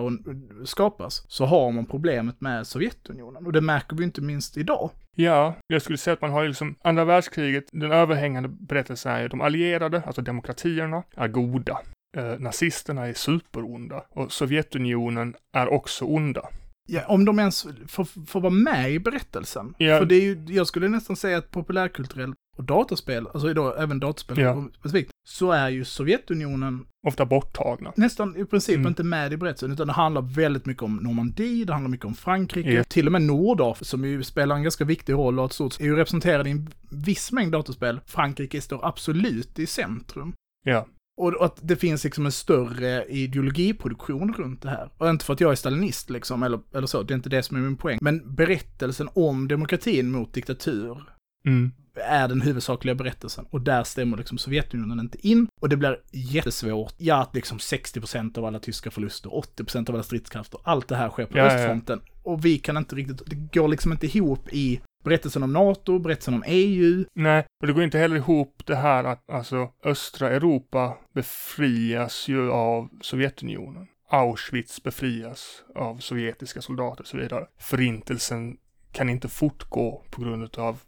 skapas, 0.64 1.24
så 1.28 1.44
har 1.44 1.72
man 1.72 1.86
problemet 1.86 2.40
med 2.40 2.66
Sovjetunionen. 2.66 3.46
Och 3.46 3.52
det 3.52 3.60
märker 3.60 3.96
vi 3.96 4.04
inte 4.04 4.20
minst 4.20 4.56
idag. 4.56 4.90
Ja, 5.16 5.54
jag 5.66 5.82
skulle 5.82 5.98
säga 5.98 6.14
att 6.14 6.20
man 6.20 6.30
har 6.30 6.42
ju 6.42 6.48
liksom 6.48 6.74
andra 6.82 7.04
världskriget, 7.04 7.64
den 7.72 7.92
överhängande 7.92 8.48
berättelsen 8.48 9.12
är 9.12 9.22
ju 9.22 9.28
de 9.28 9.40
allierade, 9.40 10.02
alltså 10.06 10.22
demokratierna, 10.22 11.02
är 11.16 11.28
goda. 11.28 11.78
Eh, 12.16 12.38
nazisterna 12.38 13.06
är 13.06 13.14
superonda 13.14 14.04
och 14.10 14.32
Sovjetunionen 14.32 15.34
är 15.52 15.68
också 15.68 16.04
onda. 16.04 16.48
Ja, 16.90 17.06
om 17.06 17.24
de 17.24 17.38
ens 17.38 17.66
får, 17.88 18.26
får 18.26 18.40
vara 18.40 18.52
med 18.52 18.92
i 18.92 18.98
berättelsen. 18.98 19.74
Ja. 19.78 19.98
För 19.98 20.06
det 20.06 20.14
är 20.14 20.22
ju, 20.22 20.44
jag 20.48 20.66
skulle 20.66 20.88
nästan 20.88 21.16
säga 21.16 21.38
att 21.38 21.50
populärkulturellt 21.50 22.36
och 22.56 22.64
dataspel, 22.64 23.26
alltså 23.26 23.50
idag 23.50 23.82
även 23.82 24.00
dataspel 24.00 24.38
ja. 24.38 24.68
specifikt, 24.78 25.10
så 25.38 25.52
är 25.52 25.68
ju 25.68 25.84
Sovjetunionen 25.84 26.86
ofta 27.06 27.26
borttagna. 27.26 27.92
Nästan 27.96 28.36
i 28.36 28.44
princip 28.44 28.76
mm. 28.76 28.88
inte 28.88 29.04
med 29.04 29.32
i 29.32 29.36
berättelsen, 29.36 29.72
utan 29.72 29.86
det 29.86 29.92
handlar 29.92 30.22
väldigt 30.22 30.66
mycket 30.66 30.82
om 30.82 30.96
Normandie, 30.96 31.64
det 31.64 31.72
handlar 31.72 31.90
mycket 31.90 32.06
om 32.06 32.14
Frankrike, 32.14 32.70
yeah. 32.70 32.84
till 32.84 33.06
och 33.06 33.12
med 33.12 33.22
Nordafrika 33.22 33.84
som 33.84 34.04
ju 34.04 34.22
spelar 34.22 34.56
en 34.56 34.62
ganska 34.62 34.84
viktig 34.84 35.12
roll 35.12 35.38
och 35.38 35.44
ett 35.44 35.52
stort, 35.52 35.80
är 35.80 35.84
ju 35.84 35.96
representerad 35.96 36.46
i 36.46 36.50
en 36.50 36.68
viss 36.90 37.32
mängd 37.32 37.52
dataspel. 37.52 38.00
Frankrike 38.06 38.60
står 38.60 38.86
absolut 38.86 39.58
i 39.58 39.66
centrum. 39.66 40.32
Ja. 40.64 40.86
Och 41.20 41.44
att 41.44 41.58
det 41.62 41.76
finns 41.76 42.04
liksom 42.04 42.26
en 42.26 42.32
större 42.32 43.04
ideologiproduktion 43.04 44.32
runt 44.32 44.62
det 44.62 44.70
här. 44.70 44.90
Och 44.98 45.08
inte 45.08 45.24
för 45.24 45.32
att 45.32 45.40
jag 45.40 45.50
är 45.50 45.54
stalinist 45.54 46.10
liksom, 46.10 46.42
eller, 46.42 46.60
eller 46.74 46.86
så, 46.86 47.02
det 47.02 47.14
är 47.14 47.16
inte 47.16 47.28
det 47.28 47.42
som 47.42 47.56
är 47.56 47.60
min 47.60 47.76
poäng. 47.76 47.98
Men 48.00 48.34
berättelsen 48.34 49.08
om 49.14 49.48
demokratin 49.48 50.10
mot 50.10 50.34
diktatur 50.34 51.02
mm 51.46 51.72
är 51.98 52.28
den 52.28 52.40
huvudsakliga 52.40 52.94
berättelsen. 52.94 53.46
Och 53.50 53.60
där 53.60 53.84
stämmer 53.84 54.16
liksom 54.16 54.38
Sovjetunionen 54.38 55.00
inte 55.00 55.28
in. 55.28 55.48
Och 55.60 55.68
det 55.68 55.76
blir 55.76 56.00
jättesvårt. 56.12 56.94
Ja, 56.96 57.16
att 57.16 57.34
liksom 57.34 57.58
60% 57.58 58.38
av 58.38 58.44
alla 58.44 58.58
tyska 58.58 58.90
förluster, 58.90 59.30
80% 59.30 59.88
av 59.88 59.94
alla 59.94 60.04
stridskrafter, 60.04 60.60
allt 60.64 60.88
det 60.88 60.96
här 60.96 61.10
sker 61.10 61.26
på 61.26 61.38
ja, 61.38 61.44
östfronten. 61.44 62.00
Ja. 62.04 62.12
Och 62.22 62.44
vi 62.44 62.58
kan 62.58 62.76
inte 62.76 62.96
riktigt, 62.96 63.22
det 63.26 63.36
går 63.60 63.68
liksom 63.68 63.92
inte 63.92 64.06
ihop 64.06 64.52
i 64.52 64.80
berättelsen 65.04 65.42
om 65.42 65.52
NATO, 65.52 65.98
berättelsen 65.98 66.34
om 66.34 66.44
EU. 66.46 67.04
Nej, 67.14 67.44
och 67.60 67.66
det 67.66 67.72
går 67.72 67.84
inte 67.84 67.98
heller 67.98 68.16
ihop 68.16 68.62
det 68.66 68.76
här 68.76 69.04
att 69.04 69.30
alltså 69.30 69.68
östra 69.84 70.30
Europa 70.30 70.98
befrias 71.14 72.28
ju 72.28 72.50
av 72.50 72.88
Sovjetunionen. 73.00 73.86
Auschwitz 74.10 74.82
befrias 74.82 75.62
av 75.74 75.98
sovjetiska 75.98 76.62
soldater 76.62 77.02
och 77.02 77.06
så 77.06 77.16
vidare. 77.16 77.46
Förintelsen 77.58 78.56
kan 78.92 79.08
inte 79.08 79.28
fortgå 79.28 80.02
på 80.10 80.22
grund 80.22 80.58
av 80.58 80.80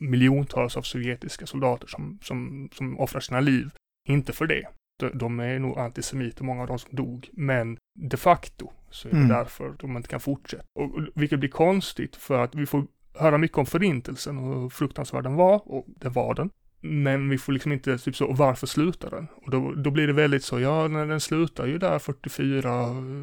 miljontals 0.00 0.76
av 0.76 0.82
sovjetiska 0.82 1.46
soldater 1.46 1.86
som, 1.86 2.18
som, 2.22 2.68
som 2.72 3.00
offrar 3.00 3.20
sina 3.20 3.40
liv. 3.40 3.70
Inte 4.08 4.32
för 4.32 4.46
det. 4.46 4.68
De, 4.98 5.18
de 5.18 5.40
är 5.40 5.58
nog 5.58 5.78
antisemiter, 5.78 6.44
många 6.44 6.62
av 6.62 6.68
de 6.68 6.78
som 6.78 6.96
dog. 6.96 7.28
Men 7.32 7.78
de 7.98 8.16
facto 8.16 8.72
så 8.90 9.08
är 9.08 9.12
det 9.12 9.18
mm. 9.18 9.28
därför 9.28 9.76
de 9.78 9.96
inte 9.96 10.08
kan 10.08 10.20
fortsätta. 10.20 10.64
Och, 10.74 10.90
vilket 11.14 11.38
blir 11.38 11.50
konstigt 11.50 12.16
för 12.16 12.38
att 12.44 12.54
vi 12.54 12.66
får 12.66 12.86
höra 13.14 13.38
mycket 13.38 13.58
om 13.58 13.66
förintelsen 13.66 14.38
och 14.38 14.60
hur 14.60 14.68
fruktansvärd 14.68 15.24
den 15.24 15.34
var, 15.34 15.72
och 15.72 15.84
det 15.86 16.08
var 16.08 16.34
den. 16.34 16.50
Men 16.80 17.28
vi 17.28 17.38
får 17.38 17.52
liksom 17.52 17.72
inte, 17.72 17.98
typ 17.98 18.16
så, 18.16 18.32
varför 18.32 18.66
slutar 18.66 19.10
den? 19.10 19.26
Och 19.44 19.50
då, 19.50 19.72
då 19.74 19.90
blir 19.90 20.06
det 20.06 20.12
väldigt 20.12 20.44
så, 20.44 20.60
ja, 20.60 20.88
när 20.88 21.06
den 21.06 21.20
slutar 21.20 21.66
ju 21.66 21.78
där 21.78 21.98
44, 21.98 22.70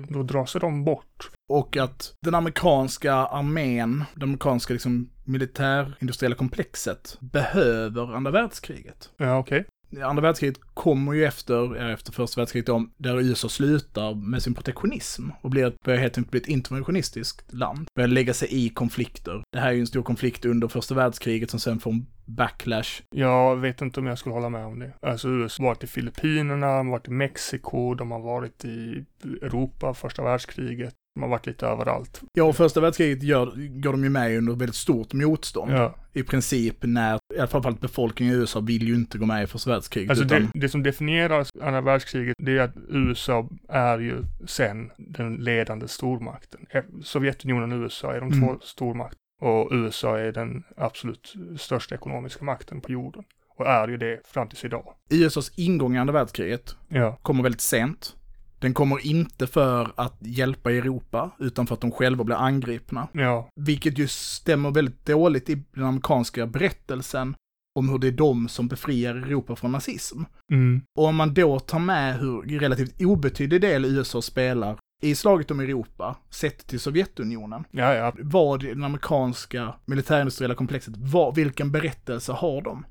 då 0.09 0.23
drar 0.23 0.45
sig 0.45 0.61
de 0.61 0.83
bort. 0.83 1.31
Och 1.49 1.77
att 1.77 2.13
den 2.21 2.35
amerikanska 2.35 3.13
armén, 3.13 4.03
det 4.15 4.23
amerikanska 4.23 4.73
liksom 4.73 5.09
militärindustriella 5.23 6.35
komplexet, 6.35 7.17
behöver 7.19 8.15
andra 8.15 8.31
världskriget. 8.31 9.09
Ja, 9.17 9.37
okej. 9.37 9.59
Okay 9.59 9.69
andra 10.01 10.21
världskriget 10.21 10.59
kommer 10.73 11.13
ju 11.13 11.25
efter, 11.25 11.75
efter 11.91 12.11
första 12.11 12.41
världskriget 12.41 12.69
om, 12.69 12.91
där 12.97 13.19
USA 13.21 13.49
slutar 13.49 14.15
med 14.15 14.43
sin 14.43 14.53
protektionism 14.53 15.29
och 15.41 15.49
blir, 15.49 15.73
börjar 15.85 15.99
helt 15.99 16.17
enkelt 16.17 16.31
bli 16.31 16.39
ett 16.39 16.47
interventionistiskt 16.47 17.53
land. 17.53 17.87
Börjar 17.95 18.07
lägga 18.07 18.33
sig 18.33 18.65
i 18.65 18.69
konflikter. 18.69 19.43
Det 19.51 19.59
här 19.59 19.67
är 19.67 19.73
ju 19.73 19.79
en 19.79 19.87
stor 19.87 20.03
konflikt 20.03 20.45
under 20.45 20.67
första 20.67 20.95
världskriget 20.95 21.49
som 21.49 21.59
sen 21.59 21.79
får 21.79 21.91
en 21.91 22.05
backlash. 22.25 23.01
Jag 23.15 23.55
vet 23.55 23.81
inte 23.81 23.99
om 23.99 24.05
jag 24.05 24.17
skulle 24.17 24.35
hålla 24.35 24.49
med 24.49 24.65
om 24.65 24.79
det. 24.79 24.93
Alltså 25.01 25.29
USA 25.29 25.63
har 25.63 25.69
varit 25.69 25.83
i 25.83 25.87
Filippinerna, 25.87 26.77
de 26.77 26.87
har 26.87 26.91
varit 26.91 27.07
i 27.07 27.11
Mexiko, 27.11 27.93
de 27.93 28.11
har 28.11 28.19
varit 28.19 28.65
i 28.65 29.05
Europa 29.41 29.93
första 29.93 30.23
världskriget. 30.23 30.93
De 31.15 31.23
har 31.23 31.29
varit 31.29 31.45
lite 31.45 31.67
överallt. 31.67 32.21
Ja, 32.33 32.43
och 32.43 32.55
första 32.55 32.81
världskriget 32.81 33.23
gör, 33.23 33.45
går 33.81 33.91
de 33.91 34.03
ju 34.03 34.09
med 34.09 34.37
under 34.37 34.53
väldigt 34.53 34.75
stort 34.75 35.13
motstånd. 35.13 35.71
Ja. 35.71 35.95
I 36.13 36.23
princip 36.23 36.77
när, 36.81 37.19
i 37.35 37.39
alla 37.39 37.47
fall 37.47 37.75
befolkningen 37.81 38.35
i 38.35 38.37
USA 38.37 38.59
vill 38.59 38.87
ju 38.87 38.95
inte 38.95 39.17
gå 39.17 39.25
med 39.25 39.43
i 39.43 39.47
första 39.47 39.69
världskriget. 39.69 40.09
Alltså 40.09 40.25
utan... 40.25 40.49
det, 40.53 40.59
det, 40.59 40.69
som 40.69 40.83
definierar 40.83 41.45
andra 41.61 41.81
världskriget, 41.81 42.35
det 42.37 42.57
är 42.57 42.61
att 42.61 42.75
USA 42.89 43.49
är 43.69 43.99
ju 43.99 44.23
sen 44.47 44.91
den 44.97 45.35
ledande 45.35 45.87
stormakten. 45.87 46.65
Sovjetunionen 47.03 47.71
och 47.71 47.83
USA 47.83 48.13
är 48.13 48.19
de 48.19 48.31
mm. 48.31 48.39
två 48.39 48.59
stormakterna. 48.61 49.19
Och 49.41 49.69
USA 49.71 50.19
är 50.19 50.31
den 50.31 50.63
absolut 50.77 51.33
största 51.57 51.95
ekonomiska 51.95 52.45
makten 52.45 52.81
på 52.81 52.91
jorden. 52.91 53.23
Och 53.57 53.67
är 53.67 53.87
ju 53.87 53.97
det 53.97 54.21
fram 54.27 54.47
tills 54.47 54.65
idag. 54.65 54.93
USAs 55.09 55.51
ingång 55.55 55.95
i 55.95 55.99
andra 55.99 56.13
världskriget 56.13 56.75
ja. 56.87 57.19
kommer 57.21 57.43
väldigt 57.43 57.61
sent. 57.61 58.15
Den 58.63 58.73
kommer 58.73 59.05
inte 59.05 59.47
för 59.47 59.91
att 59.95 60.17
hjälpa 60.19 60.71
Europa, 60.71 61.31
utan 61.39 61.67
för 61.67 61.73
att 61.73 61.81
de 61.81 61.91
själva 61.91 62.23
blir 62.23 62.35
angripna. 62.35 63.07
Ja. 63.11 63.49
Vilket 63.55 63.97
ju 63.97 64.07
stämmer 64.07 64.71
väldigt 64.71 65.05
dåligt 65.05 65.49
i 65.49 65.63
den 65.73 65.83
amerikanska 65.83 66.47
berättelsen 66.47 67.35
om 67.79 67.89
hur 67.89 67.99
det 67.99 68.07
är 68.07 68.11
de 68.11 68.47
som 68.47 68.67
befriar 68.67 69.15
Europa 69.15 69.55
från 69.55 69.71
nazism. 69.71 70.23
Mm. 70.51 70.81
Och 70.99 71.05
om 71.05 71.15
man 71.15 71.33
då 71.33 71.59
tar 71.59 71.79
med 71.79 72.19
hur 72.19 72.59
relativt 72.59 73.01
obetydlig 73.01 73.61
del 73.61 73.85
USA 73.85 74.21
spelar 74.21 74.77
i 75.01 75.15
slaget 75.15 75.51
om 75.51 75.59
Europa, 75.59 76.15
sett 76.29 76.67
till 76.67 76.79
Sovjetunionen. 76.79 77.63
Ja, 77.71 77.93
ja. 77.93 78.13
Vad 78.19 78.59
det 78.59 78.71
amerikanska 78.71 79.73
militärindustriella 79.85 80.55
komplexet, 80.55 80.93
vad, 80.97 81.35
vilken 81.35 81.71
berättelse 81.71 82.31
har 82.31 82.61
de? 82.61 82.85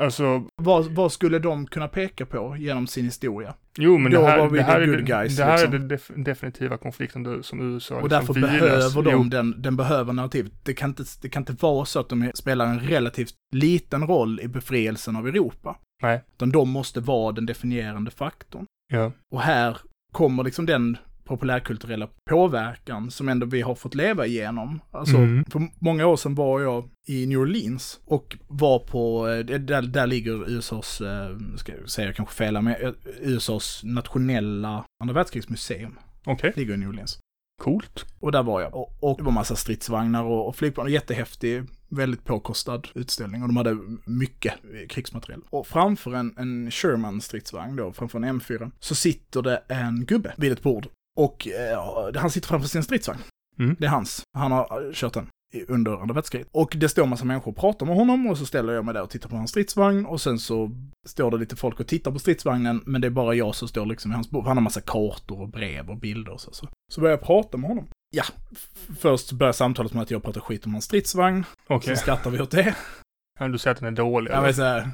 Alltså... 0.00 0.44
Vad, 0.62 0.86
vad, 0.86 1.12
skulle 1.12 1.38
de 1.38 1.66
kunna 1.66 1.88
peka 1.88 2.26
på 2.26 2.56
genom 2.58 2.86
sin 2.86 3.04
historia? 3.04 3.54
Jo, 3.78 3.98
men 3.98 4.12
Då 4.12 4.20
det 4.20 4.26
här, 4.26 4.38
var 4.38 4.48
vi 4.48 4.58
det 4.58 4.64
här, 4.64 4.80
är, 4.80 4.86
good 4.86 5.06
guys, 5.06 5.36
det 5.36 5.44
här 5.44 5.52
liksom. 5.52 5.74
är 5.74 5.78
den 5.78 5.88
def 5.88 6.10
definitiva 6.16 6.76
konflikten 6.76 7.42
som 7.42 7.74
USA 7.74 8.00
Och 8.00 8.08
därför 8.08 8.34
liksom 8.34 8.42
behöver 8.42 9.02
de 9.02 9.30
den, 9.30 9.62
den 9.62 9.76
behöver 9.76 10.12
narrativet. 10.12 10.52
Det 10.62 10.74
kan, 10.74 10.90
inte, 10.90 11.04
det 11.22 11.28
kan 11.28 11.42
inte 11.42 11.52
vara 11.52 11.84
så 11.84 12.00
att 12.00 12.08
de 12.08 12.30
spelar 12.34 12.66
en 12.66 12.80
relativt 12.80 13.34
liten 13.52 14.06
roll 14.06 14.40
i 14.40 14.48
befrielsen 14.48 15.16
av 15.16 15.28
Europa. 15.28 15.76
Nej. 16.02 16.24
Utan 16.34 16.50
de 16.50 16.70
måste 16.70 17.00
vara 17.00 17.32
den 17.32 17.46
definierande 17.46 18.10
faktorn. 18.10 18.66
Ja. 18.92 19.12
Och 19.30 19.40
här 19.40 19.76
kommer 20.12 20.44
liksom 20.44 20.66
den 20.66 20.96
populärkulturella 21.24 22.08
påverkan 22.30 23.10
som 23.10 23.28
ändå 23.28 23.46
vi 23.46 23.60
har 23.60 23.74
fått 23.74 23.94
leva 23.94 24.26
igenom. 24.26 24.80
Alltså, 24.90 25.16
mm. 25.16 25.44
för 25.44 25.68
många 25.78 26.06
år 26.06 26.16
sedan 26.16 26.34
var 26.34 26.60
jag 26.60 26.88
i 27.06 27.26
New 27.26 27.38
Orleans 27.38 28.00
och 28.04 28.36
var 28.48 28.78
på, 28.78 29.28
eh, 29.28 29.38
där, 29.38 29.82
där 29.82 30.06
ligger 30.06 30.50
USAs, 30.50 31.00
eh, 31.00 31.36
ska 31.56 31.72
jag 31.72 31.90
säga 31.90 32.12
kanske 32.12 32.34
fel, 32.34 32.62
men 32.62 32.74
eh, 32.74 32.92
USAs 33.20 33.80
nationella 33.84 34.84
andra 35.02 35.14
världskrigsmuseum. 35.14 35.98
Okej. 36.20 36.34
Okay. 36.34 36.52
Ligger 36.56 36.74
i 36.74 36.76
New 36.76 36.88
Orleans. 36.88 37.18
Coolt. 37.62 38.06
Och 38.20 38.32
där 38.32 38.42
var 38.42 38.60
jag. 38.60 38.74
Och, 38.74 38.96
och 39.00 39.16
det 39.16 39.22
var 39.22 39.32
massa 39.32 39.56
stridsvagnar 39.56 40.24
och, 40.24 40.48
och 40.48 40.56
flygplan, 40.56 40.92
jättehäftig 40.92 41.64
väldigt 41.88 42.24
påkostad 42.24 42.82
utställning 42.94 43.42
och 43.42 43.48
de 43.48 43.56
hade 43.56 43.78
mycket 44.04 44.54
krigsmateriel. 44.88 45.40
Och 45.50 45.66
framför 45.66 46.14
en, 46.14 46.34
en 46.36 46.70
Sherman 46.70 47.20
stridsvagn 47.20 47.76
då, 47.76 47.92
framför 47.92 48.18
en 48.18 48.40
M4, 48.40 48.70
så 48.80 48.94
sitter 48.94 49.42
det 49.42 49.62
en 49.68 50.04
gubbe 50.04 50.34
vid 50.36 50.52
ett 50.52 50.62
bord. 50.62 50.86
Och 51.20 51.48
eh, 51.48 52.10
han 52.20 52.30
sitter 52.30 52.48
framför 52.48 52.68
sin 52.68 52.82
stridsvagn. 52.82 53.20
Mm. 53.58 53.76
Det 53.78 53.86
är 53.86 53.90
hans. 53.90 54.22
Han 54.38 54.52
har 54.52 54.92
kört 54.92 55.14
den 55.14 55.28
under 55.68 56.02
andra 56.02 56.14
världskriget. 56.14 56.48
Och 56.52 56.76
det 56.76 56.88
står 56.88 57.02
en 57.02 57.08
massa 57.08 57.24
människor 57.24 57.50
och 57.50 57.56
pratar 57.56 57.86
med 57.86 57.96
honom 57.96 58.26
och 58.26 58.38
så 58.38 58.46
ställer 58.46 58.72
jag 58.72 58.84
mig 58.84 58.94
där 58.94 59.02
och 59.02 59.10
tittar 59.10 59.28
på 59.28 59.36
hans 59.36 59.50
stridsvagn 59.50 60.06
och 60.06 60.20
sen 60.20 60.38
så 60.38 60.70
står 61.08 61.30
det 61.30 61.36
lite 61.36 61.56
folk 61.56 61.80
och 61.80 61.86
tittar 61.86 62.10
på 62.10 62.18
stridsvagnen 62.18 62.82
men 62.86 63.00
det 63.00 63.06
är 63.06 63.10
bara 63.10 63.34
jag 63.34 63.54
som 63.54 63.68
står 63.68 63.86
liksom 63.86 64.10
i 64.10 64.14
hans 64.14 64.30
bord. 64.30 64.44
Han 64.46 64.56
har 64.56 64.62
massa 64.62 64.80
kartor 64.80 65.40
och 65.40 65.48
brev 65.48 65.90
och 65.90 65.96
bilder 65.96 66.32
och 66.32 66.40
så. 66.40 66.52
Så, 66.52 66.68
så 66.92 67.00
börjar 67.00 67.16
jag 67.16 67.26
prata 67.26 67.56
med 67.58 67.68
honom. 67.68 67.88
Ja, 68.14 68.24
först 68.98 69.32
börjar 69.32 69.52
samtalet 69.52 69.92
med 69.94 70.02
att 70.02 70.10
jag 70.10 70.22
pratar 70.22 70.40
skit 70.40 70.66
om 70.66 70.72
hans 70.72 70.84
stridsvagn. 70.84 71.44
Okej. 71.68 71.96
Så 71.96 72.02
skrattar 72.02 72.30
vi 72.30 72.40
åt 72.40 72.50
det. 72.50 72.76
Ja, 73.40 73.48
Du 73.48 73.58
säger 73.58 73.74
att 73.74 73.80
den 73.80 73.88
är 73.88 73.96
dålig? 73.96 74.30
Ja, 74.30 74.40
men 74.40 74.54
så 74.54 74.62
här, 74.62 74.90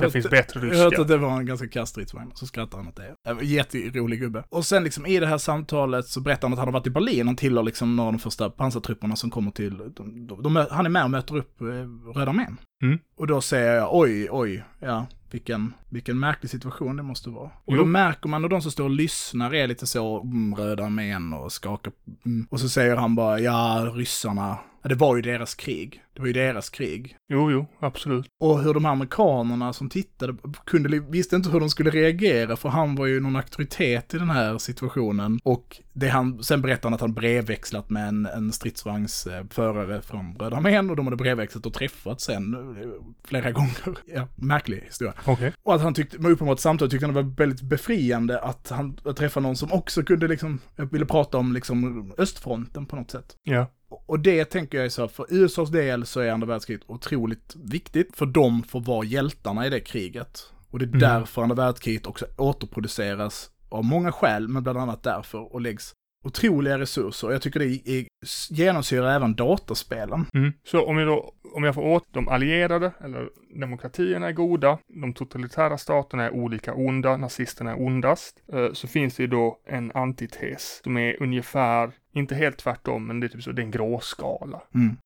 Det 0.00 0.10
finns 0.10 0.30
bättre 0.30 0.60
jag 0.60 0.74
hörde 0.74 0.84
ryska? 0.90 1.02
att 1.02 1.08
det 1.08 1.16
var 1.16 1.38
en 1.38 1.46
ganska 1.46 1.68
kass 1.68 1.88
stridsvagn, 1.88 2.32
så 2.34 2.46
skrattar 2.46 2.78
han 2.78 2.88
åt 2.88 2.96
det. 2.96 3.14
det 3.24 3.32
var 3.32 3.40
en 3.40 3.48
Jätterolig 3.48 4.20
gubbe. 4.20 4.44
Och 4.48 4.66
sen 4.66 4.84
liksom 4.84 5.06
i 5.06 5.20
det 5.20 5.26
här 5.26 5.38
samtalet 5.38 6.06
så 6.06 6.20
berättar 6.20 6.48
han 6.48 6.52
att 6.52 6.58
han 6.58 6.68
har 6.68 6.72
varit 6.72 6.86
i 6.86 6.90
Berlin, 6.90 7.26
han 7.26 7.36
tillhör 7.36 7.62
liksom 7.62 7.96
några 7.96 8.06
av 8.06 8.12
de 8.12 8.18
första 8.18 8.50
pansartrupperna 8.50 9.16
som 9.16 9.30
kommer 9.30 9.50
till, 9.50 9.78
de, 9.78 10.26
de, 10.26 10.42
de, 10.42 10.66
han 10.70 10.86
är 10.86 10.90
med 10.90 11.04
och 11.04 11.10
möter 11.10 11.36
upp 11.36 11.60
eh, 11.60 11.66
Röda 12.14 12.30
armén. 12.30 12.56
Mm. 12.82 12.98
Och 13.16 13.26
då 13.26 13.40
säger 13.40 13.74
jag, 13.74 13.88
oj, 13.94 14.28
oj, 14.30 14.64
ja, 14.80 15.06
vilken, 15.30 15.74
vilken 15.88 16.18
märklig 16.18 16.50
situation 16.50 16.96
det 16.96 17.02
måste 17.02 17.30
vara. 17.30 17.50
Och 17.64 17.72
Jo. 17.72 17.76
då 17.76 17.84
märker 17.84 18.28
man, 18.28 18.44
och 18.44 18.50
de 18.50 18.62
som 18.62 18.70
står 18.70 18.84
och 18.84 18.90
lyssnar 18.90 19.54
är 19.54 19.66
lite 19.66 19.86
så, 19.86 20.20
mm, 20.22 20.54
Röda 20.54 20.84
armén 20.84 21.32
och 21.32 21.52
skakar, 21.52 21.92
mm. 22.26 22.46
Och 22.50 22.60
så 22.60 22.68
säger 22.68 22.96
han 22.96 23.14
bara, 23.14 23.40
ja, 23.40 23.92
ryssarna, 23.94 24.58
ja, 24.84 24.88
det 24.88 24.94
var 24.94 25.16
ju 25.16 25.22
deras 25.22 25.54
krig. 25.54 26.02
Det 26.14 26.20
var 26.20 26.26
ju 26.26 26.32
deras 26.32 26.70
krig. 26.70 27.16
Jo, 27.28 27.50
jo, 27.50 27.66
absolut. 27.80 28.26
Och 28.40 28.62
hur 28.62 28.74
de 28.74 28.84
här 28.84 28.92
amerikanerna 28.92 29.72
som 29.72 29.88
tittade 29.88 30.36
kunde, 30.66 31.00
visste 31.00 31.36
inte 31.36 31.50
hur 31.50 31.60
de 31.60 31.70
skulle 31.70 31.90
reagera 31.90 32.56
för 32.56 32.68
han 32.68 32.94
var 32.94 33.06
ju 33.06 33.20
någon 33.20 33.36
auktoritet 33.36 34.14
i 34.14 34.18
den 34.18 34.30
här 34.30 34.58
situationen. 34.58 35.38
Och 35.44 35.80
det 35.92 36.08
han, 36.08 36.42
sen 36.42 36.62
berättade 36.62 36.86
han 36.86 36.94
att 36.94 37.00
han 37.00 37.14
brevväxlat 37.14 37.90
med 37.90 38.08
en, 38.08 38.26
en 38.26 38.52
stridsvagnsförare 38.52 40.02
från 40.02 40.36
Röda 40.38 40.56
armén 40.56 40.90
och 40.90 40.96
de 40.96 41.06
hade 41.06 41.16
brevväxlat 41.16 41.66
och 41.66 41.74
träffats 41.74 42.24
sen 42.24 42.54
eh, 42.54 42.88
flera 43.24 43.52
gånger. 43.52 43.98
Ja, 44.06 44.28
märklig 44.34 44.80
historia. 44.80 45.14
Okej. 45.24 45.52
Och 45.62 45.74
att 45.74 45.82
han 45.82 45.94
tyckte, 45.94 46.16
uppenbart 46.16 46.58
samtal 46.58 46.90
tyckte 46.90 47.06
han 47.06 47.14
det 47.14 47.22
var 47.22 47.36
väldigt 47.36 47.62
befriande 47.62 48.40
att 48.40 48.70
han 48.70 48.98
att 49.04 49.16
träffa 49.16 49.40
någon 49.40 49.56
som 49.56 49.72
också 49.72 50.02
kunde 50.02 50.28
liksom, 50.28 50.58
ville 50.76 51.06
prata 51.06 51.38
om 51.38 51.52
liksom 51.52 52.12
östfronten 52.18 52.86
på 52.86 52.96
något 52.96 53.10
sätt. 53.10 53.36
Ja. 53.42 53.66
Och 54.06 54.20
det 54.20 54.44
tänker 54.44 54.78
jag 54.78 54.84
är 54.84 54.90
så, 54.90 55.08
för 55.08 55.26
USAs 55.30 55.70
del 55.70 56.06
så 56.06 56.20
är 56.20 56.30
andra 56.30 56.46
världskriget 56.46 56.84
otroligt 56.86 57.56
viktigt, 57.64 58.16
för 58.16 58.26
de 58.26 58.62
får 58.62 58.80
vara 58.80 59.04
hjältarna 59.04 59.66
i 59.66 59.70
det 59.70 59.80
kriget. 59.80 60.40
Och 60.70 60.78
det 60.78 60.84
är 60.84 60.88
Mm. 60.88 60.98
därför 61.00 61.42
andra 61.42 61.54
världskriget 61.56 62.06
också 62.06 62.26
återproduceras 62.36 63.50
av 63.68 63.84
många 63.84 64.12
skäl, 64.12 64.48
men 64.48 64.62
bland 64.62 64.78
annat 64.78 65.02
därför, 65.02 65.54
och 65.54 65.60
läggs 65.60 65.92
otroliga 66.24 66.78
resurser. 66.78 67.26
Och 67.28 67.34
jag 67.34 67.42
tycker 67.42 67.60
det 67.60 67.88
är, 67.88 68.06
genomsyrar 68.50 69.16
även 69.16 69.34
dataspelen. 69.34 70.26
Mm. 70.34 70.52
Så 70.64 70.86
om 70.86 70.98
jag 70.98 71.08
då, 71.08 71.32
om 71.54 71.64
jag 71.64 71.74
får 71.74 71.82
åt 71.82 72.04
de 72.10 72.28
allierade, 72.28 72.92
eller 73.04 73.28
demokratierna 73.60 74.28
är 74.28 74.32
goda, 74.32 74.78
de 75.02 75.12
totalitära 75.12 75.78
staterna 75.78 76.24
är 76.24 76.30
olika 76.30 76.74
onda, 76.74 77.16
nazisterna 77.16 77.70
är 77.70 77.80
ondast, 77.82 78.42
eh, 78.52 78.72
så 78.72 78.88
finns 78.88 79.14
det 79.16 79.22
ju 79.22 79.26
då 79.26 79.58
en 79.66 79.92
antites 79.94 80.80
som 80.84 80.96
är 80.96 81.22
ungefär, 81.22 81.92
inte 82.14 82.34
helt 82.34 82.56
tvärtom, 82.58 83.06
men 83.06 83.20
det 83.20 83.26
är 83.26 83.28
typ 83.28 83.42
så, 83.42 83.52
det 83.52 83.62
är 83.62 83.64
en 83.64 83.70
gråskala. 83.70 84.60
Mm. 84.74 84.96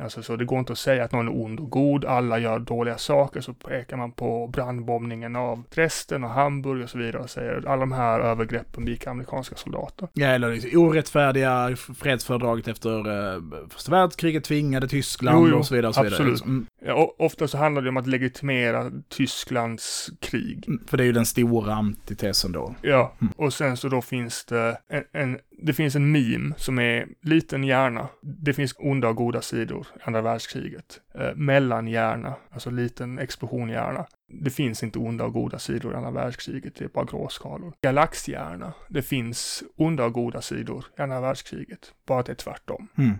Alltså 0.00 0.22
så 0.22 0.36
det 0.36 0.44
går 0.44 0.58
inte 0.58 0.72
att 0.72 0.78
säga 0.78 1.04
att 1.04 1.12
någon 1.12 1.28
är 1.28 1.42
ond 1.44 1.60
och 1.60 1.70
god, 1.70 2.04
alla 2.04 2.38
gör 2.38 2.58
dåliga 2.58 2.98
saker, 2.98 3.40
så 3.40 3.54
pekar 3.54 3.96
man 3.96 4.12
på 4.12 4.46
brandbombningen 4.46 5.36
av 5.36 5.62
Dresden 5.74 6.24
och 6.24 6.30
Hamburg 6.30 6.82
och 6.82 6.90
så 6.90 6.98
vidare 6.98 7.22
och 7.22 7.30
säger 7.30 7.68
alla 7.68 7.80
de 7.80 7.92
här 7.92 8.20
övergreppen 8.20 8.84
begick 8.84 9.06
amerikanska 9.06 9.56
soldater. 9.56 10.08
Ja, 10.12 10.26
eller 10.26 10.50
det 10.50 10.76
orättfärdiga 10.76 11.76
fredsfördraget 11.76 12.68
efter 12.68 12.98
eh, 13.34 13.42
första 13.70 13.90
världskriget 13.90 14.44
tvingade 14.44 14.88
Tyskland 14.88 15.38
Jo, 15.38 15.48
jo, 15.50 15.58
och 15.58 15.66
så 15.66 15.74
vidare. 15.74 15.88
Och 15.88 15.94
så 15.94 16.02
vidare. 16.02 16.16
absolut. 16.22 16.44
Mm, 16.44 16.66
Ja, 16.84 17.14
ofta 17.18 17.48
så 17.48 17.58
handlar 17.58 17.82
det 17.82 17.88
om 17.88 17.96
att 17.96 18.06
legitimera 18.06 18.90
Tysklands 19.08 20.10
krig. 20.20 20.64
mm, 20.68 20.84
för 20.86 20.96
det 20.96 21.02
är 21.02 21.06
ju 21.06 21.12
den 21.12 21.26
stora 21.26 21.74
antitesen 21.74 22.52
då. 22.52 22.74
Ja, 22.82 23.14
Mm. 23.20 23.32
och 23.36 23.52
sen 23.52 23.76
så 23.76 23.88
då 23.88 24.02
finns 24.02 24.44
det 24.44 24.78
en, 24.88 25.04
en, 25.12 25.38
det 25.62 25.72
finns 25.72 25.96
en 25.96 26.12
meme 26.12 26.54
som 26.56 26.78
är 26.78 27.08
liten 27.22 27.64
hjärna. 27.64 28.08
Det 28.22 28.52
finns 28.52 28.74
onda 28.78 29.08
och 29.08 29.16
goda 29.16 29.42
sidor 29.42 29.86
andra 30.04 30.22
världskriget. 30.22 31.00
Eh, 31.14 31.34
mellanhjärna, 31.34 32.34
alltså 32.50 32.70
liten 32.70 33.18
explosionhjärna. 33.18 34.06
Det 34.44 34.50
finns 34.50 34.82
inte 34.82 34.98
onda 34.98 35.24
och 35.24 35.32
goda 35.32 35.58
sidor 35.58 35.92
i 35.92 35.96
andra 35.96 36.10
världskriget, 36.10 36.74
det 36.74 36.84
är 36.84 36.88
bara 36.88 37.04
gråskalor. 37.04 37.72
Galaxhjärna, 37.82 38.72
det 38.88 39.02
finns 39.02 39.62
onda 39.76 40.04
och 40.04 40.12
goda 40.12 40.40
sidor 40.40 40.84
i 40.98 41.02
andra 41.02 41.20
världskriget, 41.20 41.92
bara 42.06 42.20
att 42.20 42.26
det 42.26 42.32
är 42.32 42.36
tvärtom. 42.36 42.88
Mm. 42.98 43.14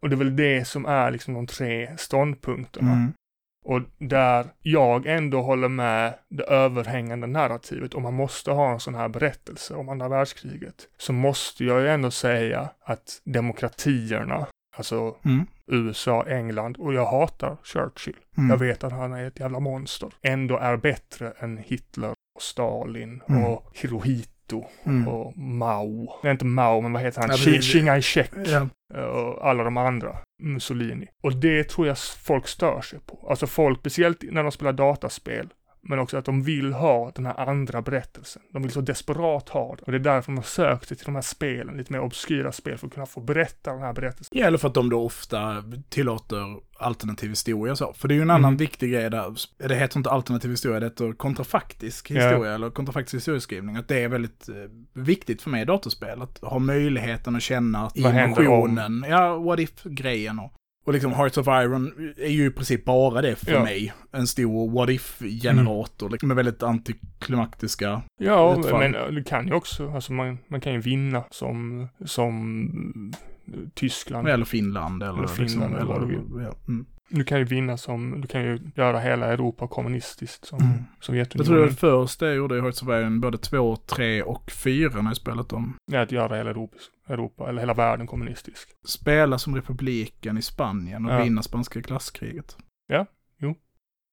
Och 0.00 0.08
det 0.08 0.14
är 0.14 0.18
väl 0.18 0.36
det 0.36 0.64
som 0.64 0.86
är 0.86 1.10
liksom 1.10 1.34
de 1.34 1.46
tre 1.46 1.96
ståndpunkterna. 1.98 2.92
Mm. 2.92 3.12
Och 3.64 3.80
där 3.98 4.46
jag 4.62 5.06
ändå 5.06 5.42
håller 5.42 5.68
med 5.68 6.14
det 6.28 6.42
överhängande 6.44 7.26
narrativet, 7.26 7.94
om 7.94 8.02
man 8.02 8.14
måste 8.14 8.50
ha 8.50 8.72
en 8.72 8.80
sån 8.80 8.94
här 8.94 9.08
berättelse 9.08 9.74
om 9.74 9.88
andra 9.88 10.08
världskriget, 10.08 10.88
så 10.98 11.12
måste 11.12 11.64
jag 11.64 11.80
ju 11.80 11.88
ändå 11.88 12.10
säga 12.10 12.68
att 12.84 13.20
demokratierna, 13.24 14.46
alltså 14.76 15.16
Mm. 15.24 15.46
USA, 15.66 16.24
England, 16.28 16.76
och 16.76 16.94
jag 16.94 17.06
hatar 17.06 17.56
Churchill. 17.62 18.16
Mm. 18.38 18.50
Jag 18.50 18.56
vet 18.58 18.84
att 18.84 18.92
han 18.92 19.12
är 19.12 19.26
ett 19.26 19.40
jävla 19.40 19.60
monster. 19.60 20.08
Ändå 20.22 20.58
är 20.58 20.76
bättre 20.76 21.32
än 21.38 21.58
Hitler 21.58 22.10
och 22.34 22.42
Stalin 22.42 23.22
Mm. 23.28 23.44
och 23.44 23.70
Hirohito 23.74 24.33
Mm. 24.84 25.08
och 25.08 25.38
Mao. 25.38 26.20
Är 26.22 26.30
inte 26.30 26.44
Mao, 26.44 26.80
men 26.80 26.92
vad 26.92 27.02
heter 27.02 27.20
han? 27.20 27.30
Ja, 27.30 27.36
Chiang 27.36 27.86
Kai-shek 27.86 28.30
Ja. 28.46 28.68
och 29.06 29.48
alla 29.48 29.64
de 29.64 29.76
andra, 29.76 30.16
Mussolini. 30.42 31.06
Och 31.22 31.32
det 31.36 31.68
tror 31.68 31.86
jag 31.86 31.98
folk 31.98 32.48
stör 32.48 32.80
sig 32.80 32.98
på. 33.06 33.26
Alltså 33.30 33.46
folk, 33.46 33.78
speciellt 33.80 34.22
när 34.22 34.42
de 34.42 34.52
spelar 34.52 34.72
dataspel, 34.72 35.48
men 35.88 35.98
också 35.98 36.16
att 36.16 36.24
de 36.24 36.42
vill 36.42 36.72
ha 36.72 37.10
den 37.14 37.26
här 37.26 37.48
andra 37.48 37.82
berättelsen. 37.82 38.42
De 38.52 38.62
vill 38.62 38.70
så 38.70 38.80
desperat 38.80 39.48
ha 39.48 39.74
det. 39.76 39.82
Och 39.82 39.92
det 39.92 39.98
är 39.98 40.00
därför 40.00 40.32
de 40.32 40.36
har 40.36 40.42
sökt 40.44 40.88
sig 40.88 40.96
till 40.96 41.06
de 41.06 41.14
här 41.14 41.22
spelen, 41.22 41.76
lite 41.76 41.92
mer 41.92 42.00
obskyra 42.00 42.52
spel, 42.52 42.78
för 42.78 42.86
att 42.86 42.92
kunna 42.94 43.06
få 43.06 43.20
berätta 43.20 43.72
den 43.72 43.82
här 43.82 43.92
berättelsen. 43.92 44.38
Ja, 44.38 44.46
eller 44.46 44.58
för 44.58 44.68
att 44.68 44.74
de 44.74 44.90
då 44.90 45.02
ofta 45.04 45.64
tillåter 45.88 46.56
alternativ 46.84 47.30
historia 47.30 47.76
så. 47.76 47.92
För 47.92 48.08
det 48.08 48.14
är 48.14 48.16
ju 48.16 48.22
en 48.22 48.30
annan 48.30 48.44
Mm. 48.44 48.56
viktig 48.56 48.90
grej 48.92 49.10
där. 49.10 49.34
Det 49.68 49.74
heter 49.74 49.96
inte 49.98 50.10
alternativ 50.10 50.50
historia, 50.50 50.80
det 50.80 50.86
heter 50.86 51.12
kontrafaktisk 51.12 52.10
Ja. 52.10 52.14
historia 52.28 52.54
eller 52.54 52.70
kontrafaktisk 52.70 53.14
historieskrivning. 53.14 53.76
Att 53.76 53.88
det 53.88 54.02
är 54.02 54.08
väldigt 54.08 54.48
eh, 54.48 54.54
viktigt 55.02 55.42
för 55.42 55.50
mig 55.50 55.62
i 55.62 55.64
datorspel. 55.64 56.22
Att 56.22 56.38
ha 56.42 56.58
möjligheten 56.58 57.36
att 57.36 57.42
känna 57.42 57.90
emotionen, 57.94 59.04
ja, 59.08 59.36
what 59.38 59.58
if-grejen 59.60 60.38
och 60.38 60.52
och 60.86 60.92
liksom 60.92 61.12
Hearts 61.12 61.38
of 61.38 61.46
Iron 61.46 62.12
är 62.16 62.28
ju 62.30 62.46
i 62.46 62.50
princip 62.50 62.84
bara 62.84 63.22
det 63.22 63.36
för 63.36 63.52
Ja. 63.52 63.62
mig. 63.62 63.92
En 64.12 64.26
stor 64.26 64.70
what 64.70 64.88
if-generator, 64.90 66.10
liksom 66.10 66.28
med 66.28 66.36
väldigt 66.36 66.62
antiklimaktiska. 66.62 68.02
Ja, 68.20 68.56
Utfall. 68.58 68.78
men 68.90 69.14
det 69.14 69.22
kan 69.24 69.46
ju 69.46 69.54
också, 69.54 69.90
alltså 69.90 70.12
man, 70.12 70.38
man 70.48 70.60
kan 70.60 70.72
ju 70.72 70.80
vinna 70.80 71.24
som, 71.30 71.88
som 72.04 73.12
Tyskland. 73.74 74.28
Eller 74.28 74.44
Finland 74.44 75.02
eller, 75.02 75.18
Eller 75.18 75.26
Finland, 75.28 75.72
liksom, 75.74 75.90
eller 75.90 76.06
du 76.06 76.42
ja, 76.42 76.52
mm. 76.68 76.86
Du 77.08 77.24
kan 77.24 77.38
ju 77.38 77.44
vinna 77.44 77.76
som, 77.76 78.20
du 78.20 78.28
kan 78.28 78.42
ju 78.44 78.58
göra 78.74 78.98
hela 79.00 79.26
Europa 79.26 79.68
kommunistiskt 79.68 80.44
som 80.44 80.58
Mm. 80.58 80.72
Jag 80.72 81.04
tror 81.04 81.14
det 81.16 81.30
Sovjetunionen. 81.34 81.70
första 81.76 82.26
jag 82.26 82.36
gjorde 82.36 82.56
i 82.56 82.58
Iron, 82.58 83.20
både 83.20 83.38
två, 83.38 83.76
tre 83.76 84.22
och 84.22 84.50
fyra 84.50 85.02
när 85.02 85.10
jag 85.10 85.16
spelat 85.16 85.48
dem. 85.48 85.76
Är 85.92 85.98
att 85.98 86.12
göra 86.12 86.36
hela 86.36 86.50
Europa, 86.50 86.76
Europa, 87.08 87.48
eller 87.48 87.60
hela 87.60 87.74
världen 87.74 88.06
kommunistisk. 88.06 88.68
Spela 88.84 89.38
som 89.38 89.54
republiken 89.56 90.38
i 90.38 90.42
Spanien 90.42 91.06
och 91.06 91.12
Ja. 91.12 91.22
vinna 91.22 91.42
spanska 91.42 91.82
klasskriget. 91.82 92.56
Ja. 92.86 93.06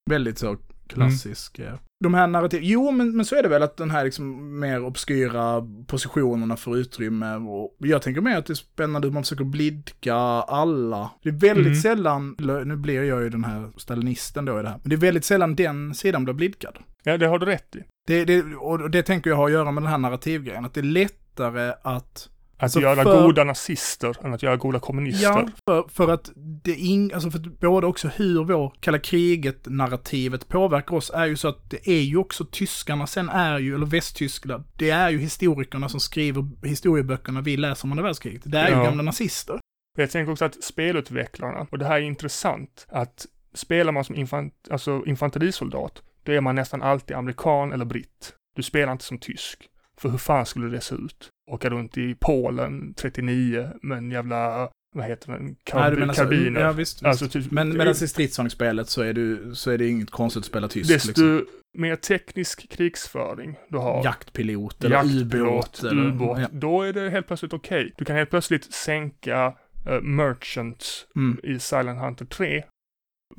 Väldigt 0.10 0.38
så 0.38 0.58
klassisk. 0.88 1.60
eh. 1.60 1.74
De 2.04 2.14
här 2.14 2.28
narrativ, 2.28 2.60
jo 2.64 2.92
men, 2.92 3.16
men 3.16 3.26
så 3.26 3.36
är 3.36 3.44
det 3.44 3.50
väl 3.50 3.64
att 3.64 3.78
den 3.78 3.92
här 3.92 4.04
liksom 4.04 4.60
mer 4.60 4.84
obskyra 4.86 5.68
positionerna 5.88 6.58
får 6.58 6.78
utrymme 6.78 7.36
och 7.36 7.76
jag 7.78 8.02
tänker 8.02 8.22
mer 8.22 8.38
att 8.38 8.46
det 8.46 8.54
är 8.54 8.56
spännande 8.56 9.08
hur 9.08 9.14
man 9.14 9.24
försöker 9.24 9.44
blidka 9.44 10.14
alla. 10.16 11.12
Det 11.24 11.30
är 11.30 11.34
väldigt 11.34 11.66
Mm. 11.66 11.76
sällan, 11.82 12.36
nu 12.66 12.76
blir 12.76 13.04
jag 13.04 13.22
ju 13.24 13.30
den 13.30 13.44
här 13.44 13.72
stalinisten 13.78 14.46
då 14.46 14.60
i 14.60 14.64
det 14.64 14.70
här, 14.70 14.78
men 14.84 14.90
det 14.90 14.96
är 14.96 14.98
väldigt 14.98 15.26
sällan 15.26 15.56
den 15.56 15.94
sidan 15.96 16.24
blir 16.24 16.34
blidkad. 16.34 16.78
Ja, 17.04 17.18
det 17.18 17.28
har 17.28 17.40
du 17.40 17.46
rätt 17.46 17.76
i. 17.76 17.80
Det, 18.08 18.26
det, 18.26 18.44
och 18.56 18.90
det 18.90 19.04
tänker 19.04 19.30
jag 19.30 19.38
ha 19.38 19.46
att 19.46 19.52
göra 19.52 19.72
med 19.72 19.84
den 19.84 19.92
här 19.92 19.98
narrativgrejen, 19.98 20.66
att 20.66 20.74
det 20.74 20.80
är 20.82 20.84
lättare 20.84 21.74
att 21.84 22.30
Att 22.62 22.64
Alltså 22.64 22.80
göra 22.82 23.04
för- 23.04 23.24
goda 23.24 23.44
nazister 23.44 24.26
än 24.26 24.34
att 24.34 24.44
göra 24.44 24.58
goda 24.58 24.80
kommunister. 24.80 25.24
Ja, 25.28 25.48
för, 25.68 25.86
för 25.90 26.12
att 26.14 26.32
det 26.64 26.76
ing, 26.76 27.14
alltså 27.14 27.32
för 27.32 27.40
att 27.40 27.60
både 27.60 27.88
också 27.88 28.08
hur 28.08 28.44
vår 28.44 28.74
kalla 28.80 29.00
kriget-narrativet 29.00 30.48
påverkar 30.48 30.96
oss 30.96 31.12
är 31.14 31.26
ju 31.26 31.36
så 31.38 31.48
att 31.48 31.70
det 31.70 31.88
är 31.90 32.02
ju 32.02 32.18
också 32.18 32.46
tyskarna, 32.46 33.08
sen 33.08 33.30
är 33.30 33.60
ju, 33.60 33.76
eller 33.76 33.86
Västtyskland, 33.86 34.64
det 34.78 34.90
är 34.90 35.10
ju 35.10 35.18
historikerna 35.20 35.90
som 35.90 36.00
skriver 36.00 36.66
historieböckerna 36.68 37.42
vi 37.42 37.58
läser 37.58 37.86
om 37.86 37.92
andra 37.92 38.04
världskriget. 38.04 38.42
Det 38.46 38.58
är 38.58 38.72
Ja. 38.72 38.78
ju 38.78 38.84
gamla 38.84 39.04
nazister. 39.04 39.60
Jag 39.98 40.12
tänker 40.12 40.32
också 40.32 40.46
att 40.46 40.64
spelutvecklarna, 40.64 41.68
och 41.72 41.78
det 41.80 41.86
här 41.86 41.96
är 41.96 42.02
intressant, 42.02 42.88
att 42.90 43.26
spelar 43.54 43.92
man 43.92 44.04
som 44.06 44.16
infant, 44.16 44.54
alltså 44.72 45.04
infanterisoldat, 45.06 46.02
då 46.24 46.32
är 46.32 46.42
man 46.42 46.56
nästan 46.56 46.82
alltid 46.82 47.16
amerikan 47.18 47.72
eller 47.72 47.86
britt. 47.86 48.34
Du 48.56 48.64
spelar 48.64 48.92
inte 48.92 49.04
som 49.04 49.18
tysk. 49.18 49.68
För 50.02 50.10
hur 50.10 50.18
fan 50.18 50.46
skulle 50.46 50.68
det 50.68 50.82
se 50.82 50.96
ut? 50.96 51.30
Åka 51.52 51.70
runt 51.70 51.98
i 51.98 52.16
Polen 52.20 52.94
39 52.94 53.70
med 53.82 53.98
en 53.98 54.12
jävla, 54.12 54.70
vad 54.96 55.06
heter 55.06 55.32
den, 55.32 55.46
Nej, 55.46 55.56
Karb 55.64 55.94
du 55.94 56.00
menar 56.00 56.14
så- 56.14 56.22
karbiner. 56.22 56.62
Ja, 56.62 56.72
visst. 56.72 57.06
Alltså, 57.06 57.28
typ, 57.28 57.52
men 57.52 57.70
medan 57.78 57.88
i 57.94 57.96
stridsvagnsspelet 58.08 58.90
så 58.90 59.02
är, 59.02 59.14
du, 59.14 59.52
så 59.56 59.72
är 59.72 59.78
det 59.78 59.88
inget 59.88 60.12
konstigt 60.12 60.40
att 60.40 60.46
spela 60.46 60.68
tysk. 60.68 60.90
desto 60.90 61.08
Liksom. 61.08 61.46
mer 61.78 61.96
teknisk 61.96 62.70
krigsföring 62.70 63.56
du 63.70 63.78
har, 63.78 64.04
Jaktpilot 64.04 64.84
eller 64.84 65.04
ubåt. 65.04 65.84
ubåt, 65.84 66.40
Ja. 66.40 66.48
då 66.52 66.82
är 66.82 66.94
det 66.94 67.10
helt 67.10 67.28
plötsligt 67.28 67.54
okej. 67.54 67.94
Du 67.98 68.06
kan 68.06 68.16
helt 68.16 68.30
plötsligt 68.30 68.74
sänka 68.74 69.54
uh, 69.90 70.02
merchants 70.02 71.08
Mm. 71.16 71.40
i 71.44 71.60
Silent 71.60 72.00
Hunter 72.00 72.26
3 72.26 72.64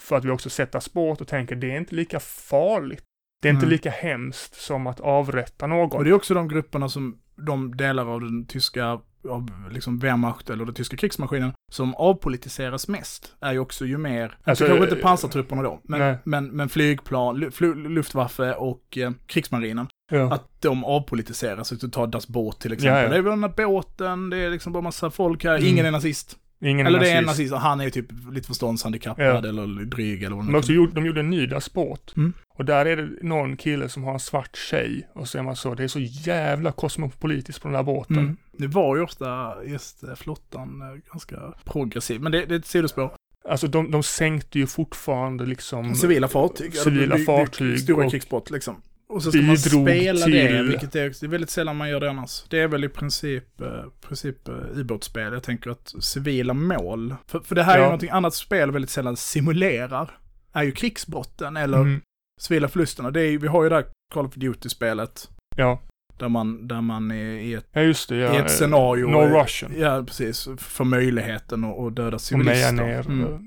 för 0.00 0.16
att 0.16 0.24
vi 0.24 0.30
också 0.30 0.50
sätter 0.50 0.80
spåret 0.80 1.20
och 1.20 1.28
tänker 1.28 1.56
det 1.56 1.70
är 1.72 1.76
inte 1.78 1.94
lika 1.94 2.20
farligt. 2.20 3.04
Det 3.42 3.48
är 3.48 3.52
inte 3.52 3.66
Nej. 3.66 3.72
lika 3.72 3.90
hemskt 3.90 4.54
som 4.54 4.86
att 4.86 5.00
avrätta 5.00 5.66
någon. 5.66 5.98
Och 5.98 6.04
det 6.04 6.10
är 6.10 6.14
också 6.14 6.34
de 6.34 6.48
grupperna 6.48 6.88
som, 6.88 7.18
de 7.46 7.76
delar 7.76 8.06
av 8.06 8.20
den 8.20 8.46
tyska, 8.46 8.86
av 9.28 9.50
liksom 9.70 9.98
Wehrmacht 9.98 10.50
eller 10.50 10.64
den 10.64 10.74
tyska 10.74 10.96
krigsmaskinen, 10.96 11.52
som 11.72 11.94
avpolitiseras 11.94 12.88
mest, 12.88 13.34
är 13.40 13.52
ju 13.52 13.58
också 13.58 13.86
ju 13.86 13.98
mer, 13.98 14.38
alltså, 14.44 14.66
kanske 14.66 14.84
inte 14.84 14.96
pansartrupperna 14.96 15.62
då, 15.62 15.80
men, 15.84 16.00
nej. 16.00 16.16
men, 16.24 16.46
men 16.46 16.68
flygplan, 16.68 17.50
Luftwaffe 17.74 18.54
och 18.54 18.98
eh, 18.98 19.10
krigsmarinen, 19.26 19.86
ja. 20.12 20.32
att 20.34 20.60
de 20.62 20.84
avpolitiseras, 20.84 21.72
att 21.72 21.80
du 21.80 21.88
tar 21.88 22.06
Das 22.06 22.28
Boot 22.28 22.60
till 22.60 22.72
exempel. 22.72 22.96
Ja, 22.96 23.02
ja. 23.02 23.08
Det 23.08 23.16
är 23.16 23.22
väl 23.22 23.30
den 23.30 23.42
här 23.44 23.66
båten, 23.66 24.30
det 24.30 24.36
är 24.36 24.50
liksom 24.50 24.72
bara 24.72 24.82
massa 24.82 25.10
folk 25.10 25.44
här, 25.44 25.56
Mm. 25.56 25.68
ingen 25.68 25.86
är 25.86 25.90
nazist. 25.90 26.38
Ingen 26.62 26.86
eller 26.86 27.00
det 27.00 27.10
är 27.10 27.18
en 27.18 27.24
nazist. 27.24 27.54
han 27.54 27.80
är 27.80 27.84
ju 27.84 27.90
typ 27.90 28.06
lite 28.32 28.46
förståndshandikappad 28.46 29.26
Ja. 29.26 29.48
eller 29.48 29.84
dryg 29.84 30.22
eller 30.22 30.36
vad 30.36 30.44
Men 30.44 30.54
också 30.54 30.72
gjorde, 30.72 30.92
de 30.92 31.06
gjorde 31.06 31.20
en 31.20 31.30
ny 31.30 31.50
Boot. 31.74 32.16
Mm. 32.16 32.32
Och 32.48 32.64
där 32.64 32.86
är 32.86 32.96
det 32.96 33.08
någon 33.22 33.56
kille 33.56 33.88
som 33.88 34.04
har 34.04 34.12
en 34.12 34.20
svart 34.20 34.56
tjej. 34.56 35.08
Och 35.14 35.28
så 35.28 35.38
är 35.38 35.42
man 35.42 35.56
så, 35.56 35.74
det 35.74 35.84
är 35.84 35.88
så 35.88 36.00
jävla 36.00 36.72
kosmopolitiskt 36.72 37.62
på 37.62 37.68
den 37.68 37.74
där 37.74 37.82
båten. 37.82 38.18
Mm. 38.18 38.36
Det 38.52 38.66
var 38.66 38.96
ju 38.96 39.02
ofta 39.02 39.54
just 39.66 40.04
eh, 40.04 40.14
flottan 40.14 40.82
eh, 40.82 41.12
ganska 41.12 41.36
progressiv, 41.64 42.20
men 42.20 42.32
det, 42.32 42.46
det 42.46 42.54
är 42.54 42.58
ett 42.58 42.66
sidospår. 42.66 43.14
Alltså 43.48 43.66
de, 43.66 43.90
de 43.90 44.02
sänkte 44.02 44.58
ju 44.58 44.66
fortfarande 44.66 45.46
liksom 45.46 45.94
Civila 45.94 46.28
fartyg. 46.28 46.74
Civila 46.74 47.18
fartyg 47.18 47.80
Stora 47.80 48.10
krigsbrott 48.10 48.50
liksom. 48.50 48.76
Och 49.12 49.22
så 49.22 49.32
ska 49.32 49.40
man 49.42 49.58
spela 49.58 50.26
det, 50.26 50.48
till- 50.48 50.68
vilket 50.68 50.96
är, 50.96 51.08
det 51.20 51.22
är 51.22 51.28
väldigt 51.28 51.50
sällan 51.50 51.76
man 51.76 51.88
gör 51.90 52.00
det 52.00 52.10
annars. 52.10 52.44
Det 52.48 52.58
är 52.60 52.68
väl 52.68 52.84
i 52.84 52.88
princip, 52.88 53.60
eh, 53.60 53.84
princip 54.08 54.48
eh, 54.48 54.54
ubåtsspel. 54.74 55.32
Jag 55.32 55.42
tänker 55.42 55.70
att 55.70 55.94
civila 56.00 56.54
mål, 56.54 57.14
för, 57.26 57.40
för 57.40 57.54
det 57.54 57.62
här 57.62 57.72
är 57.72 57.76
ju 57.76 57.82
Ja. 57.82 57.86
någonting 57.86 58.10
annat 58.10 58.34
spel 58.34 58.70
väldigt 58.70 58.90
sällan 58.90 59.16
simulerar, 59.16 60.18
är 60.52 60.62
ju 60.62 60.72
krigsbrotten 60.72 61.56
eller 61.56 61.78
Mm. 61.78 62.00
civila 62.40 62.68
förlusterna. 62.68 63.10
Det 63.10 63.20
är, 63.22 63.38
vi 63.38 63.48
har 63.48 63.62
ju 63.62 63.68
det 63.68 63.74
här 63.74 63.86
Call 64.14 64.26
of 64.26 64.34
Duty-spelet, 64.34 65.30
Ja, 65.56 65.80
där 66.18 66.28
man, 66.28 66.68
där 66.68 66.80
man 66.80 67.10
är 67.10 67.24
i 67.34 67.54
ett, 67.54 67.66
ja 67.72 67.80
just 67.80 68.08
det. 68.08 68.16
Ja. 68.16 68.34
i 68.34 68.36
ett 68.38 68.50
scenario. 68.50 69.08
No 69.08 69.16
Russian. 69.42 69.72
Ja, 69.78 70.04
precis. 70.06 70.48
För 70.58 70.84
möjligheten 70.84 71.64
att, 71.64 71.78
att 71.78 71.96
döda 71.96 72.06
Och 72.06 72.12
meja 72.12 72.18
civilister. 72.18 72.72
ner. 72.72 73.06
Mm. 73.06 73.22
eh, 73.24 73.38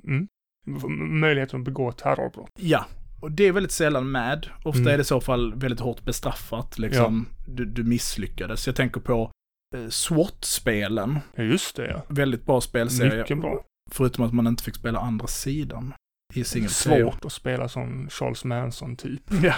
Mm. 0.86 1.20
Möjligheten 1.20 1.60
att 1.60 1.66
begå 1.66 1.92
terrorbrott. 1.92 2.50
Ja, 2.60 2.86
och 3.26 3.32
det 3.32 3.44
är 3.48 3.52
väldigt 3.52 3.72
sällan 3.72 4.12
med. 4.12 4.48
Ofta 4.64 4.80
Mm. 4.82 4.94
är 4.94 4.98
det 4.98 5.02
i 5.02 5.06
så 5.06 5.22
fall 5.22 5.54
väldigt 5.56 5.80
hårt 5.80 6.02
bestraffat, 6.04 6.80
liksom. 6.80 7.26
Du, 7.48 7.66
du 7.66 7.84
misslyckades. 7.84 8.68
Jag 8.68 8.76
tänker 8.76 9.02
på 9.02 9.32
eh, 9.76 9.90
SWAT-spelen. 9.90 11.20
Ja, 11.36 11.44
just 11.44 11.76
det 11.76 11.88
ja. 11.88 12.02
Väldigt 12.10 12.46
bra 12.46 12.62
spelserie. 12.62 13.18
Mycket 13.22 13.42
bra. 13.42 13.64
Förutom 13.92 14.26
att 14.26 14.34
man 14.34 14.48
inte 14.48 14.64
fick 14.64 14.76
spela 14.76 15.00
andra 15.00 15.28
sidan 15.28 15.94
i. 16.34 16.44
Svårt 16.44 17.26
att 17.26 17.32
spela 17.32 17.70
som 17.70 18.10
Charles 18.10 18.44
Manson 18.46 18.96
typ. 18.96 19.22
Ja. 19.44 19.54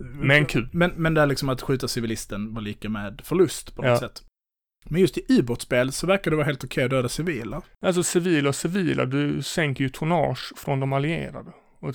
Men 0.00 0.46
kul. 0.46 0.68
Men, 0.72 0.90
men 0.96 1.14
det 1.14 1.20
är 1.20 1.26
liksom 1.26 1.48
att 1.48 1.62
skjuta 1.62 1.88
civilisten 1.88 2.54
var 2.54 2.62
lika 2.62 2.88
med 2.88 3.20
förlust 3.24 3.76
på 3.76 3.82
något 3.82 3.88
Ja. 3.90 3.98
sätt. 4.08 4.22
Men 4.88 5.00
just 5.00 5.18
i 5.18 5.24
ubåtsspel 5.28 5.92
så 5.92 6.06
verkar 6.06 6.30
det 6.30 6.36
vara 6.36 6.46
helt 6.46 6.64
okej 6.64 6.84
att 6.84 6.90
döda 6.90 7.08
civila. 7.08 7.62
Alltså 7.86 8.02
civila 8.02 8.48
och 8.48 8.54
civila, 8.54 9.04
du 9.04 9.42
sänker 9.42 9.84
ju 9.84 9.90
tonnage 9.90 10.52
från 10.56 10.80
de 10.80 10.92
allierade. 10.92 11.52
Och 11.88 11.94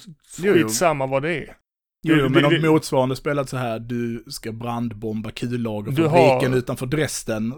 skitsamma 0.54 1.06
vad 1.08 1.22
det 1.22 1.36
är. 1.38 1.56
Jo, 2.04 2.16
Det- 2.16 2.22
jo, 2.22 2.30
men 2.30 2.42
det- 2.42 2.48
om 2.48 2.54
det- 2.62 2.70
motsvarande 2.70 3.16
spelat 3.16 3.50
så 3.50 3.58
här, 3.58 3.80
du 3.80 4.24
ska 4.28 4.52
brandbomba 4.52 5.32
kullagerfabriken 5.32 6.52
har- 6.52 6.58
utanför 6.58 6.86
Dresden, 6.86 7.54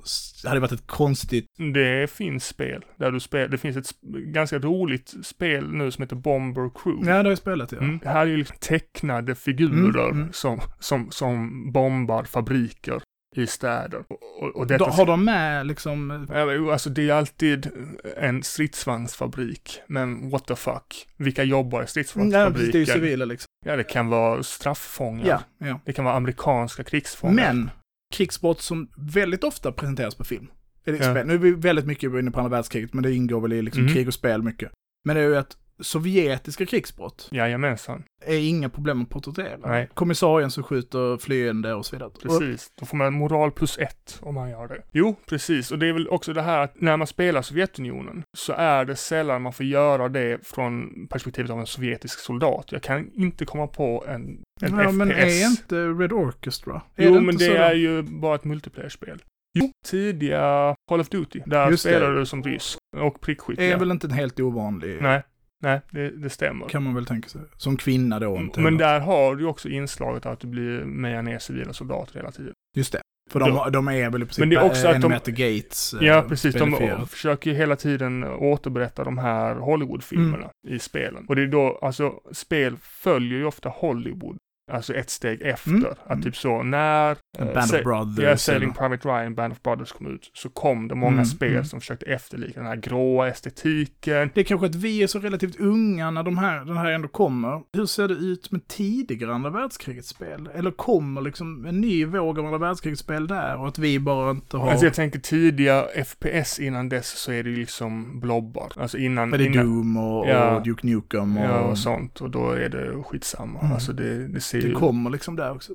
hade 0.45 0.59
varit 0.59 0.71
ett 0.71 0.87
konstigt... 0.87 1.45
Det 1.73 2.11
finns 2.11 2.45
spel 2.47 2.85
där 2.99 3.11
du 3.11 3.19
spelar, 3.19 3.47
det 3.47 3.57
finns 3.57 3.77
ett 3.77 4.01
ganska 4.33 4.59
roligt 4.59 5.13
spel 5.23 5.71
nu 5.71 5.91
som 5.91 6.01
heter 6.01 6.15
Bomber 6.15 6.69
Crew. 6.83 7.09
Ja, 7.11 7.17
det 7.17 7.23
har 7.23 7.31
jag 7.31 7.37
spelat, 7.37 7.71
ja. 7.71 7.77
Mm. 7.77 7.99
Det 8.03 8.09
här 8.09 8.21
är 8.21 8.25
ju 8.29 8.37
liksom 8.37 8.57
tecknade 8.59 9.35
figurer 9.35 10.05
Mm, 10.09 10.17
mm. 10.21 10.33
Som, 10.33 10.59
som, 10.79 11.11
som 11.11 11.71
bombar 11.71 12.23
fabriker 12.23 13.01
i 13.37 13.47
städer. 13.47 14.03
Och, 14.39 14.55
och, 14.55 14.67
detta 14.67 14.85
har 14.89 15.05
de 15.05 15.25
med 15.25 15.67
liksom... 15.67 16.27
Alltså 16.71 16.89
det 16.89 17.09
är 17.09 17.13
alltid 17.13 17.69
en 18.17 18.43
stridsvagnsfabrik, 18.43 19.81
men 19.87 20.29
what 20.29 20.47
the 20.47 20.55
fuck? 20.55 21.07
Vilka 21.17 21.43
jobbar 21.43 21.79
i 21.79 21.81
Nej, 21.81 21.87
stridsvagnsfabriken? 21.87 22.53
precis, 22.53 22.71
det 22.71 22.77
är 22.77 22.79
ju 22.79 23.01
civila 23.05 23.25
liksom. 23.25 23.47
Ja, 23.65 23.75
det 23.75 23.83
kan 23.83 24.09
vara 24.09 24.43
strafffångar. 24.43 25.25
Ja, 25.27 25.41
ja. 25.67 25.79
Det 25.85 25.93
kan 25.93 26.05
vara 26.05 26.15
amerikanska 26.15 26.83
krigsfångar. 26.83 27.33
Men, 27.53 27.69
krigsbrott 28.13 28.61
som 28.61 28.87
väldigt 28.97 29.43
ofta 29.43 29.71
presenteras 29.71 30.15
på 30.15 30.23
film. 30.23 30.47
Är 30.85 30.91
det 30.91 30.97
Ja. 30.97 31.11
spel. 31.11 31.27
Nu 31.27 31.33
är 31.33 31.37
vi 31.37 31.51
väldigt 31.51 31.85
mycket 31.85 32.13
inne 32.13 32.31
på 32.31 32.39
andra 32.39 32.49
världskriget, 32.49 32.93
men 32.93 33.03
det 33.03 33.13
ingår 33.13 33.41
väl 33.41 33.53
i 33.53 33.61
liksom 33.61 33.83
Mhm. 33.83 33.93
krig 33.93 34.07
och 34.07 34.13
spel 34.13 34.41
mycket. 34.43 34.71
Men 35.05 35.15
det 35.15 35.21
är 35.21 35.27
ju 35.27 35.37
att 35.37 35.57
sovjetiska 35.79 36.65
krigsbrott 36.65 37.29
Jajamensan, 37.31 38.03
är 38.25 38.37
inga 38.37 38.69
problem 38.69 39.01
att 39.01 39.09
porträttera. 39.09 39.57
Nej. 39.67 39.89
Kommissarien 39.93 40.51
som 40.51 40.63
skjuter 40.63 41.17
flyende 41.17 41.73
och 41.73 41.85
så 41.85 41.95
vidare. 41.95 42.09
Precis. 42.21 42.71
Då 42.79 42.85
får 42.85 42.97
man 42.97 43.13
moral 43.13 43.51
plus 43.51 43.77
ett 43.77 44.19
om 44.21 44.35
man 44.35 44.49
gör 44.49 44.67
det. 44.67 44.81
Jo, 44.91 45.15
precis. 45.29 45.71
Och 45.71 45.79
det 45.79 45.87
är 45.87 45.93
väl 45.93 46.07
också 46.07 46.33
det 46.33 46.41
här 46.41 46.59
att 46.59 46.81
när 46.81 46.97
man 46.97 47.07
spelar 47.07 47.41
Sovjetunionen 47.41 48.23
så 48.37 48.53
är 48.53 48.85
det 48.85 48.95
sällan 48.95 49.41
man 49.41 49.53
får 49.53 49.65
göra 49.65 50.09
det 50.09 50.47
från 50.47 50.89
perspektivet 51.09 51.51
av 51.51 51.59
en 51.59 51.65
sovjetisk 51.67 52.19
soldat. 52.19 52.71
Jag 52.71 52.81
kan 52.81 53.11
inte 53.13 53.45
komma 53.45 53.67
på 53.67 54.03
en, 54.07 54.21
en 54.61 54.77
ja, 54.77 54.83
FPS. 54.83 54.93
men 54.95 55.11
är 55.11 55.45
inte 55.45 55.75
Red 55.75 56.13
Orchestra? 56.13 56.81
Är 56.95 57.05
Jo, 57.07 57.13
det 57.13 57.21
men 57.21 57.35
det 57.37 57.45
så 57.45 57.51
då? 57.53 57.57
är 57.57 57.73
ju 57.73 58.01
bara 58.01 58.35
ett 58.35 58.43
multiplayer-spel. 58.43 59.23
Jo, 59.59 59.71
tidiga 59.85 60.75
Call 60.89 60.99
of 60.99 61.09
Duty. 61.09 61.41
Där 61.45 61.69
Just 61.69 61.83
det. 61.83 61.89
spelar 61.89 62.11
du 62.15 62.25
som 62.25 62.43
rysk 62.43 62.77
och 62.97 63.21
prickskytt. 63.21 63.59
är 63.59 63.71
ja. 63.71 63.77
väl 63.77 63.91
inte 63.91 64.07
en 64.07 64.11
helt 64.13 64.39
ovanlig, 64.39 64.97
Nej, 65.01 65.23
nej, 65.63 65.81
det, 65.91 66.09
det 66.09 66.29
stämmer. 66.29 66.67
kan 66.69 66.83
man 66.83 66.95
väl 66.95 67.05
tänka 67.05 67.29
sig. 67.29 67.41
Som 67.57 67.77
kvinna 67.77 68.19
då. 68.19 68.37
inte 68.37 68.59
men 68.59 68.77
där 68.77 68.99
har 68.99 69.35
du 69.35 69.45
också 69.45 69.69
inslaget 69.69 70.25
att 70.25 70.39
du 70.39 70.47
blir 70.47 70.85
meja 70.85 71.21
ner 71.21 71.39
civila 71.39 71.73
soldater 71.73 72.15
hela 72.15 72.31
tiden. 72.31 72.53
Just 72.75 72.91
det. 72.93 73.01
För 73.31 73.39
de, 73.39 73.71
de 73.71 73.87
är 73.87 74.09
väl 74.09 74.21
i 74.21 74.25
princip 74.25 74.39
Men 74.39 74.49
det 74.49 74.55
är 74.55 74.63
också 74.63 74.87
att 74.87 75.01
de- 75.01 75.31
Gates. 75.31 75.93
eh, 75.93 76.07
Ja, 76.07 76.25
precis. 76.29 76.55
De 76.55 77.07
försöker 77.07 77.51
ju 77.51 77.57
hela 77.57 77.75
tiden 77.75 78.23
återberätta 78.23 79.03
de 79.03 79.17
här 79.17 79.55
Hollywood-filmerna 79.55 80.37
Mm. 80.67 80.75
i 80.75 80.79
spelen. 80.79 81.25
Och 81.27 81.35
det 81.35 81.41
är 81.41 81.47
då, 81.47 81.79
alltså, 81.81 82.13
spel 82.31 82.77
följer 82.81 83.37
ju 83.37 83.45
ofta 83.45 83.69
Hollywood. 83.69 84.37
Alltså 84.71 84.93
ett 84.93 85.09
steg 85.09 85.41
efter. 85.41 85.69
Mm. 85.71 85.85
Att 86.03 86.11
Mm. 86.11 86.21
typ 86.23 86.35
så, 86.35 86.63
när... 86.63 87.17
Band 87.39 87.49
eh, 87.57 87.57
of 87.63 87.69
Sa- 87.69 87.81
Brothers. 87.83 88.23
Ja, 88.23 88.37
Sailing 88.37 88.63
eller- 88.69 88.73
Private 88.89 89.07
Ryan, 89.09 89.35
Band 89.35 89.53
of 89.53 89.61
Brothers 89.61 89.91
kom 89.91 90.07
ut, 90.15 90.31
så 90.33 90.49
kom 90.49 90.87
det 90.87 90.95
många 90.95 91.11
Mm, 91.13 91.25
spel 91.25 91.51
mm. 91.51 91.65
som 91.65 91.79
försökte 91.79 92.05
efterlikna 92.05 92.61
den 92.61 92.69
här 92.71 92.75
gråa 92.77 93.27
estetiken. 93.27 94.29
Det 94.33 94.39
är 94.41 94.43
kanske 94.45 94.67
att 94.67 94.75
vi 94.75 95.03
är 95.03 95.07
så 95.07 95.19
relativt 95.19 95.59
unga 95.59 96.11
när 96.11 96.23
de 96.23 96.37
här, 96.37 96.65
den 96.65 96.77
här 96.77 96.91
ändå 96.91 97.07
kommer. 97.07 97.61
Hur 97.73 97.85
ser 97.85 98.07
det 98.07 98.13
ut 98.13 98.51
med 98.51 98.67
tidigare 98.67 99.33
andra 99.33 99.49
världskrigets 99.49 100.07
spel? 100.09 100.49
Eller 100.55 100.71
kommer 100.71 101.21
liksom 101.21 101.65
en 101.65 101.81
ny 101.81 102.05
våg 102.05 102.39
av 102.39 102.45
andra 102.45 102.57
världskrigets 102.57 103.01
spel 103.01 103.27
där 103.27 103.57
och 103.57 103.67
att 103.67 103.79
vi 103.79 103.99
bara 103.99 104.31
inte 104.31 104.57
har... 104.57 104.69
Alltså 104.69 104.85
jag 104.85 104.93
tänker 104.93 105.19
tidiga 105.19 105.85
FPS 106.05 106.59
innan 106.59 106.89
dess 106.89 107.07
så 107.09 107.31
är 107.31 107.43
det 107.43 107.49
ju 107.49 107.55
liksom 107.55 108.19
blobbar. 108.19 108.71
Alltså 108.75 108.97
innan... 108.97 109.33
är 109.33 109.37
det 109.37 109.45
innan 109.45 109.65
Doom 109.65 109.97
och, 109.97 110.29
Ja. 110.29 110.55
och 110.55 110.63
Duke 110.63 110.87
Nukem 110.87 111.37
och... 111.37 111.45
Ja, 111.45 111.59
och 111.59 111.77
sånt. 111.77 112.21
Och 112.21 112.29
då 112.29 112.51
är 112.51 112.69
det 112.69 113.03
skitsamma. 113.03 113.59
Mm. 113.59 113.73
Alltså 113.73 113.93
det, 113.93 114.27
det 114.27 114.41
ser 114.61 114.61
Det 114.61 114.67
ju... 114.67 114.73
kommer 114.75 115.09
liksom 115.09 115.35
där 115.35 115.51
också. 115.51 115.73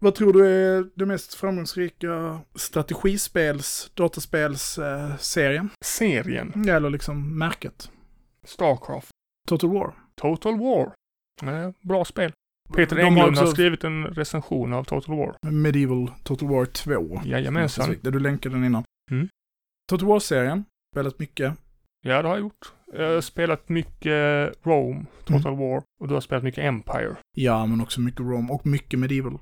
Vad 0.00 0.14
tror 0.14 0.32
du 0.32 0.46
är 0.46 0.86
det 0.94 1.06
mest 1.06 1.34
framgångsrika 1.34 2.40
strategispels, 2.54 3.90
dataspels 3.94 4.78
eh, 4.78 5.16
serien? 5.16 5.70
Serien. 5.84 6.68
Eller 6.68 6.90
liksom 6.90 7.38
märket? 7.38 7.90
Starcraft. 8.46 9.10
Total 9.48 9.70
War. 9.70 9.94
Total 10.20 10.58
War. 10.58 10.92
Eh, 11.42 11.70
bra 11.80 12.04
spel. 12.04 12.32
Peter 12.74 12.96
har 12.96 13.02
Englund 13.02 13.36
har 13.36 13.42
också- 13.44 13.54
skrivit 13.54 13.84
en 13.84 14.04
recension 14.06 14.72
av 14.72 14.84
Total 14.84 15.16
War. 15.16 15.36
Medieval 15.52 16.10
Total 16.24 16.48
War 16.48 16.64
2. 16.64 17.20
Jajamensan. 17.24 17.96
Där 18.02 18.10
du 18.10 18.18
länkade 18.18 18.54
den 18.54 18.64
innan. 18.64 18.84
Mm. 19.10 19.28
Total 19.90 20.08
War-serien, 20.08 20.64
spelat 20.94 21.18
mycket. 21.18 21.54
Ja, 22.02 22.22
det 22.22 22.28
har 22.28 22.34
jag 22.34 22.40
gjort. 22.42 22.72
Jag 22.96 23.14
har 23.14 23.20
spelat 23.20 23.68
mycket 23.68 24.52
Rome, 24.62 25.04
Total 25.24 25.52
Mm. 25.52 25.58
War. 25.58 25.82
Och 26.00 26.08
du 26.08 26.14
har 26.14 26.20
spelat 26.20 26.44
mycket 26.44 26.64
Empire. 26.64 27.16
Ja, 27.36 27.66
men 27.66 27.80
också 27.80 28.00
mycket 28.00 28.20
Rome 28.20 28.52
och 28.52 28.66
mycket 28.66 28.98
Medieval. 28.98 29.38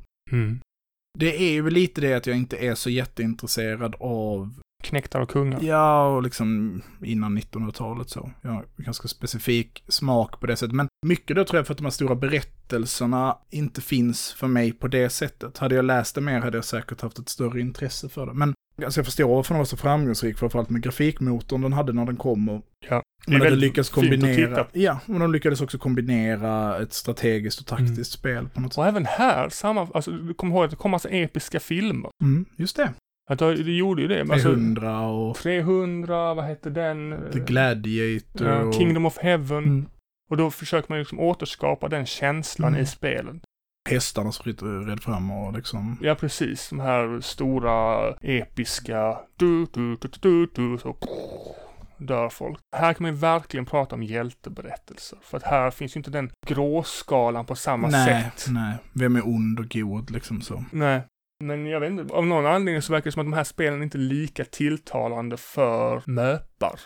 Det 1.19 1.37
är 1.49 1.53
ju 1.53 1.71
lite 1.71 2.01
det 2.01 2.15
att 2.15 2.27
jag 2.27 2.37
inte 2.37 2.57
är 2.57 2.75
så 2.75 2.91
jätteintresserad 2.91 3.95
av, 4.01 4.55
Knektar 4.83 5.21
och 5.21 5.31
kungar. 5.31 5.59
ja, 5.63 6.07
och 6.07 6.23
liksom 6.23 6.83
innan 7.05 7.39
1900-talet 7.39 8.11
så. 8.11 8.31
Jag 8.43 8.51
har 8.51 8.65
ganska 8.77 9.09
specifik 9.09 9.85
smak 9.89 10.41
på 10.41 10.47
det 10.47 10.57
sättet. 10.57 10.75
Men 10.75 10.89
mycket 11.07 11.37
då 11.37 11.45
tror 11.45 11.59
jag 11.59 11.67
för 11.67 11.75
att 11.75 11.79
de 11.79 11.85
här 11.85 11.91
stora 11.91 12.15
berättelserna 12.15 13.39
inte 13.51 13.81
finns 13.81 14.33
för 14.33 14.47
mig 14.47 14.73
på 14.73 14.89
det 14.89 15.09
sättet. 15.09 15.59
Hade 15.59 15.75
jag 15.75 15.85
läst 15.85 16.15
det 16.15 16.21
mer 16.21 16.41
hade 16.41 16.57
jag 16.57 16.65
säkert 16.65 17.01
haft 17.01 17.19
ett 17.19 17.29
större 17.29 17.61
intresse 17.61 18.09
för 18.09 18.27
det. 18.27 18.33
Men 18.35 18.55
alltså 18.85 19.01
jag 19.01 19.07
förstår 19.07 19.29
varför 19.37 19.55
den 19.55 19.59
var 19.59 19.65
så 19.65 19.77
framgångsrik, 19.77 20.39
framförallt 20.39 20.71
med 20.71 20.83
grafikmotorn 20.83 21.61
den 21.61 21.73
hade 21.73 21.93
när 21.93 22.05
den 22.07 22.17
kom. 22.17 22.49
Och 22.49 22.63
Ja, 22.89 23.03
det 23.27 23.35
är 23.35 23.41
väldigt 23.41 23.61
lyckats 23.61 23.91
kombinera, 23.91 24.67
ja, 24.73 24.99
och 25.07 25.19
de 25.21 25.33
lyckades 25.33 25.61
också 25.61 25.79
kombinera 25.79 26.79
ett 26.83 26.93
strategiskt 26.93 27.61
och 27.61 27.67
taktiskt 27.67 27.91
Mm. 27.99 28.05
spel 28.05 28.49
på 28.55 28.61
något 28.61 28.73
sätt. 28.73 28.79
Och 28.79 28.87
även 28.87 29.07
här, 29.07 29.49
samma, 29.49 29.89
alltså 29.95 30.11
du 30.11 30.35
kommer 30.35 30.55
ihåg 30.55 30.65
att 30.65 30.71
det 30.71 30.77
kom 30.77 30.91
massa 30.91 31.09
episka 31.09 31.61
filmer. 31.61 32.11
Mm, 32.23 32.45
just 32.57 32.77
det. 32.77 32.93
Att 33.31 33.39
det, 33.39 33.55
det 33.63 33.73
gjorde 33.73 34.03
ju 34.03 34.09
det. 34.09 34.25
men 34.25 34.31
Alltså, 34.33 34.49
300 34.49 35.01
och 35.01 35.37
300, 35.37 36.35
vad 36.35 36.45
hette 36.45 36.71
den? 36.71 37.15
The 37.33 37.39
Gladiator 37.39 38.49
Ja. 38.49 38.73
Kingdom 38.73 39.07
of 39.07 39.19
Heaven. 39.19 39.65
Mm. 39.65 39.87
Och 40.31 40.37
då 40.37 40.51
försöker 40.51 40.87
man 40.93 40.99
liksom 40.99 41.21
återskapa 41.21 41.89
den 41.89 42.07
känslan 42.07 42.69
Mm. 42.69 42.83
i 42.83 42.87
spelen. 42.87 43.41
Hästarna 43.95 44.33
som 44.33 44.53
red 44.87 45.03
fram 45.03 45.31
och 45.31 45.53
liksom... 45.53 45.99
Ja, 46.01 46.15
precis. 46.15 46.69
De 46.69 46.81
här 46.81 47.21
stora, 47.21 48.09
episka... 48.21 49.19
Du, 49.37 49.67
du, 49.73 49.97
du, 49.97 50.09
du, 50.21 50.47
du, 50.55 50.79
så 50.79 50.97
dör 52.07 52.29
folk. 52.29 52.59
Här 52.77 52.95
kan 52.95 53.03
man 53.03 53.13
ju 53.13 53.19
verkligen 53.19 53.67
prata 53.67 53.95
om 53.95 54.03
hjälteberättelser. 54.03 55.19
För 55.23 55.37
att 55.37 55.43
här 55.43 55.71
finns 55.71 55.97
ju 55.97 55.99
inte 55.99 56.11
den 56.11 56.31
gråskalan 56.47 57.47
på 57.47 57.55
samma 57.55 57.89
nej, 57.89 58.07
sätt. 58.07 58.47
nej. 58.51 58.77
Vem 58.93 59.17
är 59.17 59.27
ond 59.27 59.59
och 59.61 59.69
god 59.69 60.11
liksom 60.11 60.41
så. 60.41 60.65
Nej. 60.73 61.03
Men 61.45 61.67
jag 61.67 61.81
vet 61.81 61.91
inte, 61.91 62.15
av 62.15 62.27
någon 62.27 62.47
anledning 62.47 62.83
så 62.83 62.93
verkar 62.93 63.05
det 63.05 63.13
som 63.13 63.21
att 63.21 63.27
de 63.27 63.33
här 63.33 63.45
spelen 63.45 63.83
inte 63.83 63.99
är 63.99 64.01
lika 64.01 64.45
tilltalande 64.45 65.37
för 65.37 66.03
möpar. 66.07 66.81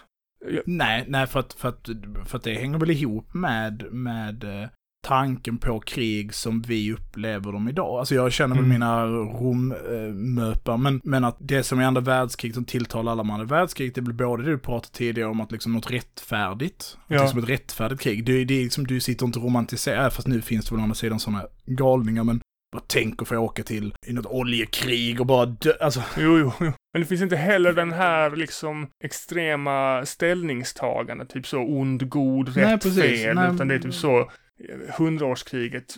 Jag, 0.51 0.63
Nej, 0.67 1.05
nej 1.09 1.27
för 1.27 1.41
att, 1.41 1.53
för 1.53 1.69
att, 1.69 1.89
för 2.25 2.39
att 2.39 2.45
det 2.45 2.55
hänger 2.55 2.79
väl 2.79 2.91
ihop 2.91 3.35
med, 3.35 3.93
med 3.93 4.45
eh, 4.45 4.69
tanken 5.07 5.59
på 5.59 5.81
krig 5.81 6.35
som 6.35 6.63
vi 6.63 6.93
upplever 6.93 7.53
dem 7.53 7.69
idag. 7.69 7.99
Alltså 7.99 8.15
jag 8.15 8.33
känner 8.33 8.55
väl 8.57 8.65
Mm. 8.65 8.73
mina 8.75 9.07
rommöpar, 9.07 10.77
men, 10.77 11.01
men 11.05 11.25
att 11.25 11.37
det 11.39 11.63
som 11.63 11.81
i 11.81 11.85
andra 11.85 12.01
världskriget 12.01 12.55
som 12.55 12.65
tilltalar 12.65 13.13
alla 13.13 13.23
med 13.25 13.35
andra 13.35 13.47
världskriget, 13.47 13.95
det 13.95 14.03
blir 14.03 14.15
både 14.15 14.43
det 14.43 14.51
du 14.51 14.59
pratade 14.59 14.93
tidigare 14.93 15.31
om 15.31 15.41
att 15.41 15.53
liksom 15.53 15.73
något 15.73 15.91
rättfärdigt, 15.91 16.97
Ja. 17.09 17.23
liksom 17.23 17.39
ett 17.39 17.49
rättfärdigt 17.49 18.01
krig. 18.03 18.25
Det, 18.27 18.45
det 18.45 18.55
är 18.55 18.63
liksom, 18.65 18.87
du 18.87 19.01
sitter 19.01 19.27
inte 19.27 19.39
och 19.39 19.45
romantiserar, 19.45 20.11
fast 20.11 20.29
nu 20.29 20.43
finns 20.43 20.67
det 20.67 20.75
väl 20.75 20.81
å 20.81 20.83
andra 20.83 20.95
sidan 20.95 21.21
sådana 21.21 21.47
galningar, 21.67 22.25
men 22.25 22.41
bara 22.73 22.83
tänk 22.87 23.23
att 23.23 23.29
få 23.29 23.37
åka 23.37 23.63
till 23.63 23.95
i 24.07 24.13
något 24.13 24.27
oljekrig 24.27 25.21
och 25.21 25.27
bara 25.27 25.47
dö, 25.47 25.73
alltså. 25.81 26.03
jo, 26.19 26.39
jo, 26.39 26.53
jo. 26.61 26.73
Men 26.93 27.03
det 27.03 27.07
finns 27.07 27.23
inte 27.23 27.37
heller 27.37 27.73
den 27.73 27.93
här 27.93 28.37
liksom 28.37 28.87
extrema 29.05 30.07
ställningstagande, 30.07 31.27
typ 31.27 31.47
så 31.47 31.59
ond, 31.59 32.09
god, 32.09 32.53
Nej, 32.57 32.65
rätt, 32.65 32.83
precis. 32.83 33.23
fel. 33.23 33.35
Nej. 33.37 33.55
Utan 33.55 33.69
det 33.69 33.75
är 33.75 33.79
typ 33.79 33.95
så, 33.95 34.31
hundraårskriget 34.99 35.97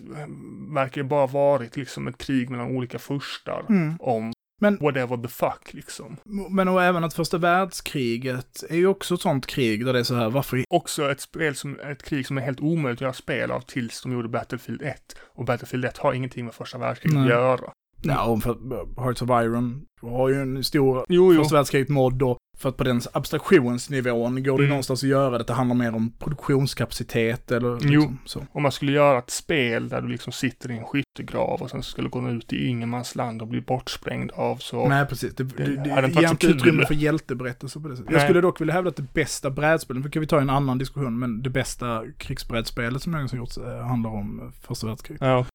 verkar 0.74 1.00
ju 1.02 1.08
bara 1.08 1.26
varit 1.26 1.76
liksom 1.76 2.08
ett 2.08 2.18
krig 2.18 2.50
mellan 2.50 2.76
olika 2.76 2.98
furstar 2.98 3.64
om 4.00 4.32
Men- 4.60 4.78
whatever 4.80 5.16
the 5.16 5.28
fuck 5.28 5.72
liksom. 5.74 6.16
Men 6.50 6.68
och 6.68 6.82
även 6.82 7.04
att 7.04 7.14
första 7.14 7.38
världskriget 7.38 8.64
är 8.70 8.76
ju 8.76 8.86
också 8.86 9.14
ett 9.14 9.20
sånt 9.20 9.46
krig 9.46 9.84
där 9.86 9.92
det 9.92 9.98
är 9.98 10.02
så 10.04 10.14
här, 10.14 10.30
varför 10.30 10.64
Också 10.70 11.10
ett 11.10 11.20
spel 11.20 11.54
som, 11.54 11.80
ett 11.80 12.02
krig 12.02 12.26
som 12.26 12.38
är 12.38 12.42
helt 12.42 12.60
omöjligt 12.60 12.96
att 12.98 13.00
göra 13.02 13.12
spel 13.12 13.50
av 13.50 13.60
tills 13.60 14.02
de 14.02 14.12
gjorde 14.12 14.28
Battlefield 14.28 14.82
1. 14.82 14.96
Och 15.34 15.44
Battlefield 15.44 15.84
1 15.84 15.98
har 15.98 16.12
ingenting 16.12 16.44
med 16.44 16.54
första 16.54 16.78
världskriget 16.78 17.16
att 17.18 17.22
Nej. 17.24 17.30
göra. 17.32 17.72
Ja, 18.02 18.24
och 18.26 18.42
för 18.42 18.50
att 18.50 18.58
Hearts 19.04 19.22
of 19.22 19.28
Iron 19.30 19.84
har 20.02 20.28
ju 20.28 20.34
en 20.42 20.64
stor 20.64 21.04
Jo, 21.08 21.32
jo. 21.32 21.42
första 21.42 21.56
världskriget-mod 21.56 22.14
då, 22.14 22.38
för 22.58 22.68
att 22.68 22.76
på 22.76 22.84
den 22.84 23.00
abstraktionsnivån 23.12 24.42
går 24.42 24.58
det 24.58 24.64
Mm. 24.64 24.68
någonstans 24.68 25.02
att 25.02 25.08
göra 25.08 25.38
det. 25.38 25.44
Det 25.44 25.52
handlar 25.52 25.76
mer 25.76 25.94
om 25.94 26.12
produktionskapacitet 26.18 27.52
eller 27.52 27.68
Jo. 27.68 28.00
liksom 28.00 28.18
så. 28.24 28.46
Om 28.52 28.62
man 28.62 28.72
skulle 28.72 28.92
göra 28.92 29.18
ett 29.18 29.30
spel 29.30 29.88
där 29.88 30.00
du 30.00 30.08
liksom 30.08 30.32
sitter 30.32 30.70
i 30.70 30.78
en 30.78 30.84
skyttegrav 30.84 31.62
och 31.62 31.70
sen 31.70 31.82
skulle 31.82 32.08
gå 32.08 32.28
ut 32.30 32.52
i 32.52 32.66
ingenmansland 32.66 33.42
och 33.42 33.48
bli 33.48 33.60
bortsprängd 33.60 34.30
av 34.30 34.56
så... 34.56 34.88
Nej, 34.88 35.06
precis. 35.06 35.34
Det, 35.34 35.44
det, 35.44 35.64
det, 35.64 36.04
inte 36.06 36.20
ger 36.20 36.30
inte 36.30 36.46
utrymme 36.46 36.86
för 36.86 36.94
hjälteberättelser 36.94 37.80
på 37.80 37.88
det 37.88 37.96
sättet. 37.96 38.12
Jag 38.12 38.22
skulle 38.22 38.40
dock 38.40 38.60
vilja 38.60 38.74
hävda 38.74 38.90
att 38.90 38.96
det 38.96 39.12
bästa 39.14 39.50
brädspelet, 39.50 40.02
för 40.02 40.10
kan 40.10 40.20
vi 40.20 40.26
ta 40.26 40.40
en 40.40 40.50
annan 40.50 40.78
diskussion, 40.78 41.18
men 41.18 41.42
det 41.42 41.50
bästa 41.50 42.04
krigsbrädspelet 42.18 43.02
som 43.02 43.12
någonsin 43.12 43.38
gjorts 43.38 43.58
eh, 43.58 43.86
handlar 43.86 44.10
om 44.10 44.52
första 44.62 44.86
världskriget. 44.86 45.20
Ja. 45.22 45.46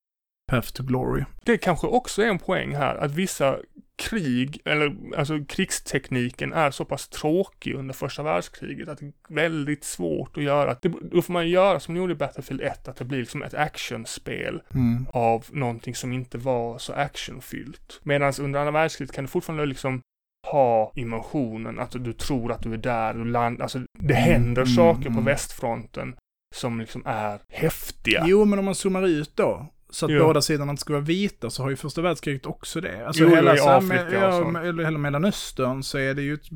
Path 0.52 0.68
to 0.74 0.84
Glory. 0.84 1.24
Det 1.46 1.58
kanske 1.58 1.88
också 1.88 2.22
är 2.22 2.28
en 2.28 2.40
poäng 2.40 2.76
här, 2.76 2.96
att 2.96 3.12
vissa 3.12 3.56
krig, 4.02 4.62
eller 4.66 4.96
alltså 5.18 5.46
krigstekniken 5.46 6.54
är 6.54 6.72
så 6.72 6.86
pass 6.86 7.10
tråkig 7.10 7.74
under 7.74 7.94
första 7.94 8.24
världskriget 8.24 8.90
att 8.90 9.00
det 9.00 9.06
är 9.06 9.34
väldigt 9.36 9.84
svårt 9.84 10.38
att 10.38 10.44
göra. 10.44 10.76
Det, 10.82 10.94
då 11.12 11.22
får 11.22 11.34
man 11.34 11.50
göra 11.50 11.80
som 11.80 11.94
de 11.94 12.00
gjorde 12.00 12.14
i 12.14 12.16
Battlefield 12.16 12.62
1, 12.62 12.88
att 12.88 12.96
det 12.96 13.06
blir 13.06 13.20
liksom 13.20 13.44
ett 13.44 13.54
actionspel 13.54 14.62
Mm. 14.74 15.06
av 15.14 15.46
någonting 15.52 15.96
som 15.96 16.14
inte 16.14 16.38
var 16.38 16.78
så 16.78 16.94
actionfyllt. 16.94 18.00
Medan 18.04 18.34
under 18.42 18.60
andra 18.60 18.72
världskriget 18.72 19.16
kan 19.16 19.24
du 19.24 19.28
fortfarande 19.28 19.66
liksom 19.66 20.02
ha 20.48 20.92
emotionen, 20.96 21.80
att 21.80 21.92
du 21.92 22.14
tror 22.14 22.52
att 22.52 22.64
du 22.64 22.74
är 22.74 22.78
där, 22.78 23.14
du 23.14 23.26
land, 23.26 23.62
alltså 23.62 23.80
det 24.00 24.14
händer 24.14 24.62
Mm, 24.62 24.76
saker 24.76 25.04
på 25.04 25.10
mm. 25.10 25.26
västfronten 25.26 26.16
som 26.56 26.80
liksom 26.80 27.04
är 27.06 27.40
häftiga. 27.50 28.24
Jo, 28.28 28.46
men 28.46 28.60
om 28.60 28.66
man 28.66 28.76
zoomar 28.76 29.08
ut 29.08 29.36
då, 29.36 29.73
så 29.94 30.06
att 30.06 30.12
Jo. 30.12 30.24
båda 30.24 30.42
sidorna 30.42 30.72
inte 30.72 30.82
ska 30.82 30.94
vara 30.94 31.04
vita, 31.04 31.50
så 31.50 31.64
har 31.64 31.70
ju 31.70 31.76
första 31.76 32.02
världskriget 32.02 32.46
också 32.46 32.82
det. 32.82 33.08
Alltså 33.08 33.24
Jo, 33.24 33.30
hela, 33.36 33.56
i 33.56 33.60
här 33.60 33.78
Afrika 33.78 34.14
ja, 34.14 34.62
eller 34.62 34.84
hela 34.84 34.98
Mellanöstern 34.98 35.84
så 35.84 35.98
är 35.98 36.14
det 36.14 36.22
ju 36.22 36.34
ett, 36.34 36.48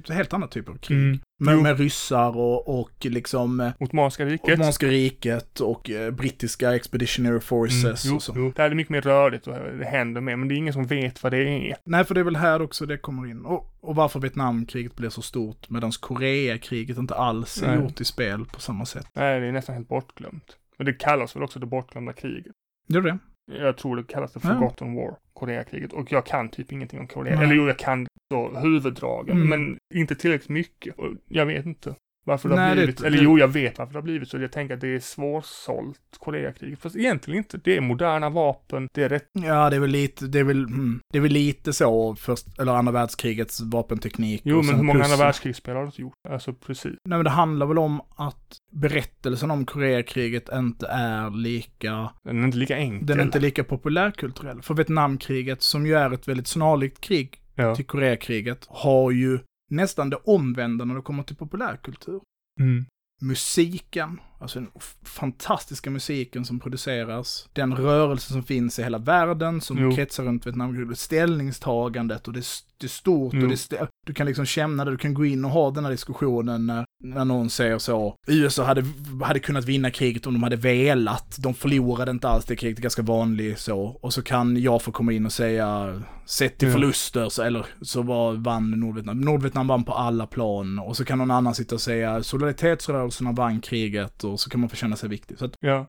ett 0.00 0.14
helt 0.14 0.32
annat 0.32 0.50
typ 0.50 0.68
av 0.68 0.78
krig. 0.78 0.98
Mm. 0.98 1.18
Med, 1.40 1.58
med 1.58 1.78
ryssar 1.78 2.36
och, 2.36 2.80
och 2.80 2.90
liksom 3.04 3.60
eh, 3.60 3.70
Ottomanska 3.80 4.24
riket. 4.24 4.48
Ottomanska 4.52 4.86
riket 4.86 5.60
och 5.60 5.90
eh, 5.90 6.10
brittiska 6.10 6.74
expeditionary 6.74 7.40
forces 7.40 7.84
Mm, 7.84 7.96
jo, 8.04 8.16
och 8.16 8.22
så. 8.22 8.32
jo. 8.36 8.52
Där 8.56 8.64
är 8.64 8.68
det 8.68 8.74
mycket 8.74 8.90
mer 8.90 9.00
rörligt 9.00 9.46
och 9.46 9.54
det 9.78 9.84
händer 9.84 10.20
mer, 10.20 10.36
men 10.36 10.48
det 10.48 10.54
är 10.54 10.56
ingen 10.56 10.72
som 10.72 10.86
vet 10.86 11.22
vad 11.22 11.32
det 11.32 11.38
är. 11.38 11.76
Nej, 11.84 12.04
för 12.04 12.14
det 12.14 12.20
är 12.20 12.24
väl 12.24 12.36
här 12.36 12.62
också 12.62 12.86
det 12.86 12.98
kommer 12.98 13.30
in. 13.30 13.44
Och, 13.44 13.74
och 13.80 13.96
varför 13.96 14.20
Vietnamkriget 14.20 14.96
blev 14.96 15.10
så 15.10 15.22
stort 15.22 15.70
medan 15.70 15.90
Koreakriget 16.00 16.98
inte 16.98 17.14
alls 17.14 17.62
är 17.62 17.66
Nej. 17.66 17.76
gjort 17.84 18.00
i 18.00 18.04
spel 18.04 18.44
på 18.44 18.60
samma 18.60 18.86
sätt. 18.86 19.06
Nej, 19.14 19.40
det 19.40 19.46
är 19.46 19.52
nästan 19.52 19.74
helt 19.74 19.88
bortglömt. 19.88 20.56
Och 20.78 20.84
det 20.84 20.92
kallas 20.92 21.36
väl 21.36 21.42
också 21.42 21.58
det 21.58 21.66
bortglömda 21.66 22.12
kriget. 22.12 22.52
Gör 22.86 23.00
det? 23.00 23.18
Jag 23.52 23.76
tror 23.76 23.96
det 23.96 24.02
kallas 24.04 24.32
det 24.32 24.40
Ja. 24.42 24.48
Forgotten 24.54 24.94
War, 24.94 25.16
Koreakriget. 25.34 25.92
Och 25.92 26.12
jag 26.12 26.26
kan 26.26 26.48
typ 26.48 26.72
ingenting 26.72 27.00
om 27.00 27.06
Korea. 27.06 27.34
Nej. 27.36 27.44
Eller 27.44 27.54
jo, 27.54 27.66
jag 27.66 27.78
kan 27.78 28.06
så 28.32 28.58
huvuddragen, 28.60 29.36
Mm. 29.36 29.48
men 29.48 29.78
inte 29.94 30.14
tillräckligt 30.14 30.48
mycket. 30.48 30.98
Och 30.98 31.08
jag 31.28 31.46
vet 31.46 31.66
inte 31.66 31.94
varför 32.26 32.48
det 32.48 32.54
har 32.54 32.62
Nej, 32.62 32.70
det- 32.70 32.76
blivit. 32.82 33.00
Eller 33.00 33.18
det- 33.18 33.24
jo, 33.24 33.38
jag 33.38 33.48
vet 33.48 33.78
varför 33.78 33.92
det 33.92 33.98
har 33.98 34.02
blivit 34.02 34.28
så. 34.28 34.38
Jag 34.38 34.52
tänker 34.52 34.74
att 34.74 34.80
det 34.80 34.88
är 34.94 35.00
svårsålt, 35.00 36.00
Koreakriget. 36.18 36.78
Fast 36.78 36.96
egentligen 36.96 37.38
inte. 37.38 37.58
Det 37.64 37.76
är 37.76 37.80
moderna 37.80 38.30
vapen, 38.30 38.88
det 38.94 39.02
är 39.02 39.08
rätt... 39.08 39.28
Ja, 39.32 39.70
det 39.70 39.76
är 39.76 39.80
väl 39.80 39.90
lite, 39.90 40.26
det 40.26 40.38
är 40.38 40.44
väl, 40.44 40.64
mm, 40.64 41.00
det 41.12 41.18
är 41.18 41.22
väl 41.22 41.32
lite 41.32 41.72
så, 41.72 42.14
först, 42.16 42.58
eller 42.60 42.72
andra 42.72 42.92
världskrigets 42.92 43.60
vapenteknik. 43.60 44.40
Jo, 44.44 44.62
men 44.62 44.74
hur 44.74 44.82
många 44.82 44.98
plus- 44.98 45.12
andra 45.12 45.24
världskrigsspel 45.24 45.74
har 45.74 45.82
du 45.82 45.86
inte 45.86 46.02
gjort? 46.02 46.14
Alltså 46.28 46.52
precis. 46.54 46.84
Nej, 47.04 47.18
men 47.18 47.24
det 47.24 47.30
handlar 47.30 47.66
väl 47.66 47.78
om 47.78 48.00
att 48.16 48.56
berättelsen 48.80 49.50
om 49.50 49.66
Koreakriget 49.66 50.48
inte 50.52 50.86
är 50.86 51.30
lika, 51.30 52.10
Den 52.24 52.40
är 52.40 52.44
inte 52.44 52.58
lika 52.58 52.76
enkel. 52.76 53.06
den 53.06 53.20
är 53.20 53.22
inte 53.24 53.38
lika 53.40 53.64
populärkulturell. 53.64 54.62
För 54.62 54.74
Vietnamkriget, 54.74 55.62
som 55.62 55.86
ju 55.86 55.94
är 55.94 56.10
ett 56.10 56.28
väldigt 56.28 56.46
snarlikt 56.46 57.00
krig 57.00 57.40
Ja. 57.54 57.74
till 57.76 57.84
Koreakriget, 57.86 58.66
har 58.68 59.10
ju 59.10 59.38
nästan 59.70 60.10
det 60.10 60.16
omvända 60.16 60.84
när 60.84 60.94
det 60.94 61.02
kommer 61.02 61.22
till 61.22 61.36
populärkultur. 61.36 62.20
Mm. 62.60 62.84
musiken, 63.22 64.20
alltså 64.38 64.60
den 64.60 64.68
fantastiska 65.04 65.90
musiken 65.90 66.44
som 66.44 66.60
produceras, 66.60 67.48
den 67.52 67.74
rörelse 67.76 68.32
som 68.32 68.42
finns 68.42 68.78
i 68.78 68.82
hela 68.82 68.98
världen 68.98 69.60
som 69.60 69.78
Jo. 69.78 69.92
kretsar 69.96 70.24
runt 70.24 70.46
Vietnamkriget, 70.46 70.98
ställningstagandet 70.98 72.26
och 72.28 72.32
det, 72.34 72.44
det 72.80 72.86
är 72.86 72.88
stort 72.88 73.34
Jo. 73.34 73.42
och 73.42 73.48
det 73.48 73.54
är 73.54 73.56
st- 73.56 73.86
du 74.06 74.14
kan 74.14 74.26
liksom 74.26 74.44
känna 74.46 74.84
det, 74.84 74.90
du 74.90 74.96
kan 74.96 75.14
gå 75.14 75.24
in 75.26 75.44
och 75.44 75.50
ha 75.50 75.70
den 75.70 75.84
här 75.84 75.90
diskussionen 75.92 76.66
när, 76.66 76.84
när 77.04 77.24
någon 77.24 77.50
säger 77.50 77.78
så, 77.78 78.14
USA 78.26 78.64
hade, 78.64 78.84
hade 79.24 79.38
kunnat 79.40 79.64
vinna 79.64 79.90
kriget 79.90 80.26
om 80.26 80.32
de 80.34 80.42
hade 80.42 80.56
velat, 80.56 81.36
de 81.38 81.54
förlorade 81.54 82.10
inte 82.10 82.28
alls 82.28 82.44
det 82.44 82.56
kriget, 82.56 82.76
det 82.76 82.80
är 82.80 82.82
ganska 82.82 83.02
vanligt 83.02 83.58
så, 83.58 83.80
och 83.80 84.12
så 84.12 84.22
kan 84.22 84.56
jag 84.62 84.82
få 84.82 84.92
komma 84.92 85.12
in 85.12 85.26
och 85.26 85.32
säga, 85.32 86.02
sett 86.26 86.58
till 86.58 86.72
förluster, 86.72 87.28
så, 87.28 87.42
eller 87.42 87.66
så 87.82 88.02
var, 88.02 88.32
vann 88.32 88.70
Nordvietnam, 88.70 89.20
Nordvietnam 89.20 89.66
vann 89.66 89.84
på 89.84 89.92
alla 89.92 90.26
plan, 90.26 90.78
och 90.78 90.96
så 90.96 91.04
kan 91.04 91.18
någon 91.18 91.30
annan 91.30 91.54
sitta 91.54 91.74
och 91.74 91.80
säga, 91.80 92.22
solidaritetsrörelserna 92.22 93.32
vann 93.32 93.60
kriget, 93.60 94.24
och 94.28 94.40
så 94.40 94.50
kan 94.50 94.60
man 94.60 94.68
få 94.70 94.76
känna 94.76 94.96
sig 94.96 95.08
viktig. 95.08 95.38
Så 95.38 95.44
att 95.44 95.54
Ja. 95.60 95.86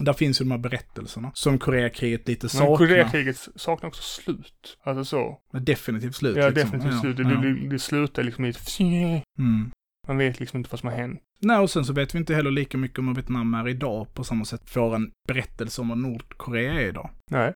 där 0.00 0.12
finns 0.12 0.40
ju 0.40 0.44
de 0.44 0.50
här 0.50 0.58
berättelserna, 0.58 1.30
som 1.34 1.58
Koreakriget 1.58 2.28
lite 2.28 2.44
Men 2.44 2.50
saknar. 2.50 2.76
Koreakriget 2.76 3.48
saknar 3.56 3.88
också 3.88 4.02
slut. 4.02 4.78
Alltså 4.82 5.04
så. 5.04 5.38
Men 5.52 5.64
definitivt 5.64 6.16
slut. 6.16 6.36
Ja, 6.36 6.48
liksom. 6.48 6.64
definitivt 6.64 6.94
Ja, 6.94 7.00
slut. 7.00 7.16
Det, 7.16 7.22
ja. 7.22 7.28
det, 7.28 7.68
det 7.68 7.78
slutar 7.78 8.22
liksom 8.22 8.44
i 8.44 8.48
ett... 8.48 8.80
Mm. 9.38 9.70
Man 10.08 10.18
vet 10.18 10.40
liksom 10.40 10.56
inte 10.58 10.70
vad 10.70 10.80
som 10.80 10.88
har 10.88 10.96
hänt. 10.96 11.20
Nej, 11.40 11.58
och 11.58 11.70
sen 11.70 11.84
så 11.84 11.92
vet 11.92 12.14
vi 12.14 12.18
inte 12.18 12.34
heller 12.34 12.50
lika 12.50 12.78
mycket 12.78 12.98
om 12.98 13.06
vad 13.06 13.16
Vietnam 13.16 13.54
är 13.54 13.68
idag 13.68 14.14
på 14.14 14.24
samma 14.24 14.44
sätt 14.44 14.70
får 14.70 14.94
en 14.94 15.10
berättelse 15.28 15.80
om 15.80 15.88
vad 15.88 15.98
Nordkorea 15.98 16.72
är 16.72 16.88
idag. 16.88 17.10
Nej. 17.30 17.52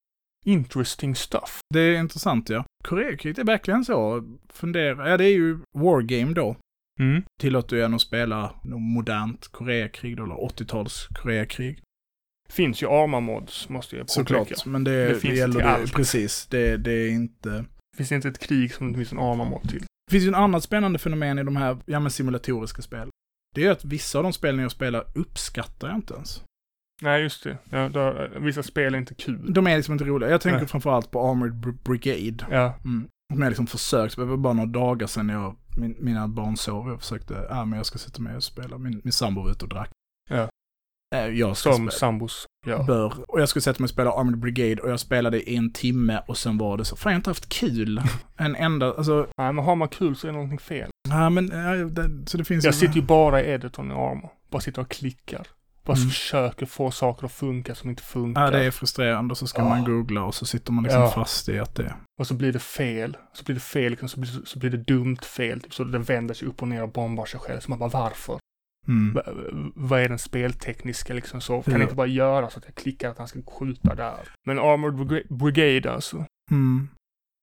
interesting 0.46 1.14
stuff. 1.14 1.60
Det 1.74 1.80
är 1.80 1.98
intressant 1.98 2.48
ja. 2.48 2.64
Koreakriget 2.84 3.38
är 3.38 3.44
verkligen 3.44 3.84
så. 3.84 4.24
Fundera, 4.48 5.10
ja 5.10 5.16
det 5.16 5.24
är 5.24 5.32
ju 5.32 5.58
Wargame 5.78 6.32
då. 6.32 6.56
Mm. 7.00 7.22
Tillåter 7.40 7.76
ju 7.76 7.82
en 7.82 7.94
att 7.94 8.00
spela 8.00 8.54
något 8.64 8.80
modernt 8.82 9.48
Koreakrig 9.48 10.12
eller 10.12 10.34
80-tals 10.34 11.08
Koreakrig. 11.14 11.80
Finns 12.48 12.82
ju 12.82 12.86
arma-mods, 12.86 13.68
måste 13.68 13.96
jag 13.96 14.06
påpeka. 14.06 14.44
Såklart, 14.44 14.66
men 14.66 14.84
det, 14.84 14.90
Det 15.08 15.20
det, 15.22 15.34
gäller 15.36 15.60
det, 15.60 15.68
allt. 15.70 15.92
precis. 15.92 16.46
Det, 16.46 16.76
det 16.76 16.92
är 16.92 17.08
inte... 17.10 17.64
Finns 17.96 18.08
det 18.08 18.14
inte 18.14 18.28
ett 18.28 18.38
krig 18.46 18.74
som 18.74 18.92
det 18.92 18.96
finns 18.98 19.12
en 19.12 19.18
arma-mod 19.18 19.68
till? 19.70 19.80
Det 19.80 20.10
finns 20.10 20.24
ju 20.24 20.28
en 20.28 20.34
annat 20.34 20.62
spännande 20.64 20.98
fenomen 20.98 21.38
i 21.38 21.42
de 21.42 21.56
här, 21.56 21.76
ja 21.86 22.00
men 22.00 22.10
simulatoriska 22.10 22.82
spel. 22.82 23.08
Det 23.54 23.64
är 23.66 23.70
att 23.70 23.84
vissa 23.84 24.18
av 24.18 24.24
de 24.24 24.32
spelen 24.32 24.60
jag 24.60 24.70
spelar 24.70 25.04
uppskattar 25.14 25.88
jag 25.88 25.96
inte 25.96 26.14
ens. 26.14 26.42
Nej, 27.02 27.22
just 27.22 27.44
det. 27.44 27.58
Ja, 27.70 27.88
då, 27.88 28.28
vissa 28.40 28.62
spel 28.62 28.94
är 28.94 28.98
inte 28.98 29.14
kul. 29.14 29.52
De 29.52 29.66
är 29.66 29.76
liksom 29.76 29.92
inte 29.92 30.04
roliga. 30.04 30.30
Jag 30.30 30.40
tänker 30.40 30.58
Nej. 30.58 30.68
framförallt 30.68 31.10
på 31.10 31.30
Armored 31.30 31.52
Br- 31.54 31.78
Brigade. 31.84 32.46
Ja, 32.56 32.74
Mm. 32.84 33.08
Som 33.32 33.42
jag 33.42 33.50
liksom 33.50 33.66
försökt, 33.66 34.16
det 34.16 34.24
var 34.24 34.36
bara 34.36 34.52
några 34.52 34.68
dagar 34.70 35.06
sedan 35.06 35.28
jag, 35.28 35.56
min, 35.76 35.96
mina 35.98 36.28
barn 36.28 36.56
sov, 36.56 36.88
jag 36.88 37.00
försökte, 37.00 37.46
ja 37.50 37.64
men 37.64 37.76
jag 37.76 37.86
ska 37.86 37.98
sätta 37.98 38.22
mig 38.22 38.36
och 38.36 38.44
spela. 38.44 38.78
Min, 38.78 39.00
min 39.04 39.12
sambo 39.12 39.42
var 39.42 39.50
ute 39.50 39.64
och 39.64 39.68
drack. 39.68 39.90
Ja. 40.30 40.48
Jag 41.32 41.56
ska 41.56 41.70
som 41.72 41.76
spela. 41.76 41.90
sambos 41.90 42.46
gör. 42.66 42.84
Bör. 42.84 43.30
Och 43.30 43.40
jag 43.40 43.48
skulle 43.48 43.62
sätta 43.62 43.80
mig 43.80 43.84
och 43.84 43.90
spela 43.90 44.12
Armored 44.12 44.38
Brigade 44.38 44.82
och 44.82 44.90
jag 44.90 45.00
spelade 45.00 45.50
i 45.50 45.56
en 45.56 45.72
timme 45.72 46.22
och 46.28 46.36
sen 46.38 46.58
var 46.58 46.78
det 46.78 46.84
så, 46.84 46.96
fan 46.96 47.10
jag 47.10 47.14
har 47.14 47.20
inte 47.20 47.30
haft 47.30 47.48
kul. 47.48 48.02
En 48.36 48.56
enda, 48.56 48.94
alltså, 48.94 49.26
Nej, 49.36 49.52
men 49.52 49.64
har 49.64 49.76
man 49.76 49.88
kul 49.88 50.16
så 50.16 50.26
är 50.26 50.28
det 50.28 50.36
någonting 50.36 50.58
fel. 50.58 50.90
ja 51.08 51.30
men, 51.30 51.48
ja, 51.48 51.74
det, 51.74 52.30
så 52.30 52.38
det 52.38 52.44
finns 52.44 52.64
Jag 52.64 52.74
sitter 52.74 52.94
ju 52.94 53.02
bara 53.02 53.42
i 53.42 53.50
editorn 53.50 53.90
i 53.90 53.94
armor. 53.94 54.30
Bara 54.50 54.60
sitter 54.60 54.82
och 54.82 54.90
klickar. 54.90 55.46
Bara 55.84 55.96
Mm. 55.96 56.08
försöker 56.08 56.66
få 56.66 56.90
saker 56.90 57.26
att 57.26 57.32
funka 57.32 57.74
som 57.74 57.90
inte 57.90 58.02
funkar. 58.02 58.44
Ja, 58.44 58.50
det 58.50 58.64
är 58.64 58.70
frustrerande 58.70 59.32
och 59.32 59.38
så 59.38 59.46
ska 59.46 59.62
Ah. 59.62 59.68
man 59.68 59.84
googla 59.84 60.22
och 60.24 60.34
så 60.34 60.46
sitter 60.46 60.72
man 60.72 60.84
liksom 60.84 61.00
Ja. 61.02 61.10
fast 61.10 61.48
i 61.48 61.58
att 61.58 61.74
det 61.74 61.94
Och 62.20 62.26
så 62.26 62.34
blir 62.34 62.52
det 62.52 62.58
fel. 62.58 63.16
Så 63.32 63.44
blir 63.44 63.54
det 63.54 63.60
fel, 63.60 64.08
så, 64.08 64.20
blir, 64.20 64.30
så 64.46 64.58
blir 64.58 64.70
det 64.70 64.76
dumt 64.76 65.16
fel. 65.16 65.60
Typ, 65.60 65.74
så 65.74 65.84
den 65.84 66.02
vänder 66.02 66.34
sig 66.34 66.48
upp 66.48 66.62
och 66.62 66.68
ner 66.68 66.82
och 66.82 66.92
bombar 66.92 67.26
sig 67.26 67.40
själv. 67.40 67.60
Så 67.60 67.70
man 67.70 67.78
bara 67.78 67.88
varför? 67.90 68.38
mm. 68.88 69.14
Va, 69.14 69.22
vad 69.74 70.00
är 70.00 70.08
den 70.08 70.18
speltekniska 70.18 71.14
liksom 71.14 71.40
så? 71.40 71.62
Kan 71.62 71.74
Ja. 71.74 71.82
inte 71.82 71.94
bara 71.94 72.06
göra 72.06 72.50
så 72.50 72.58
att 72.58 72.64
jag 72.64 72.74
klickar 72.74 73.10
att 73.10 73.18
han 73.18 73.28
ska 73.28 73.42
skjuta 73.42 73.94
där? 73.94 74.28
Men 74.46 74.58
Armored 74.58 74.94
Briga- 75.06 75.34
Brigade 75.34 75.92
alltså. 75.92 76.24
Mm. 76.50 76.88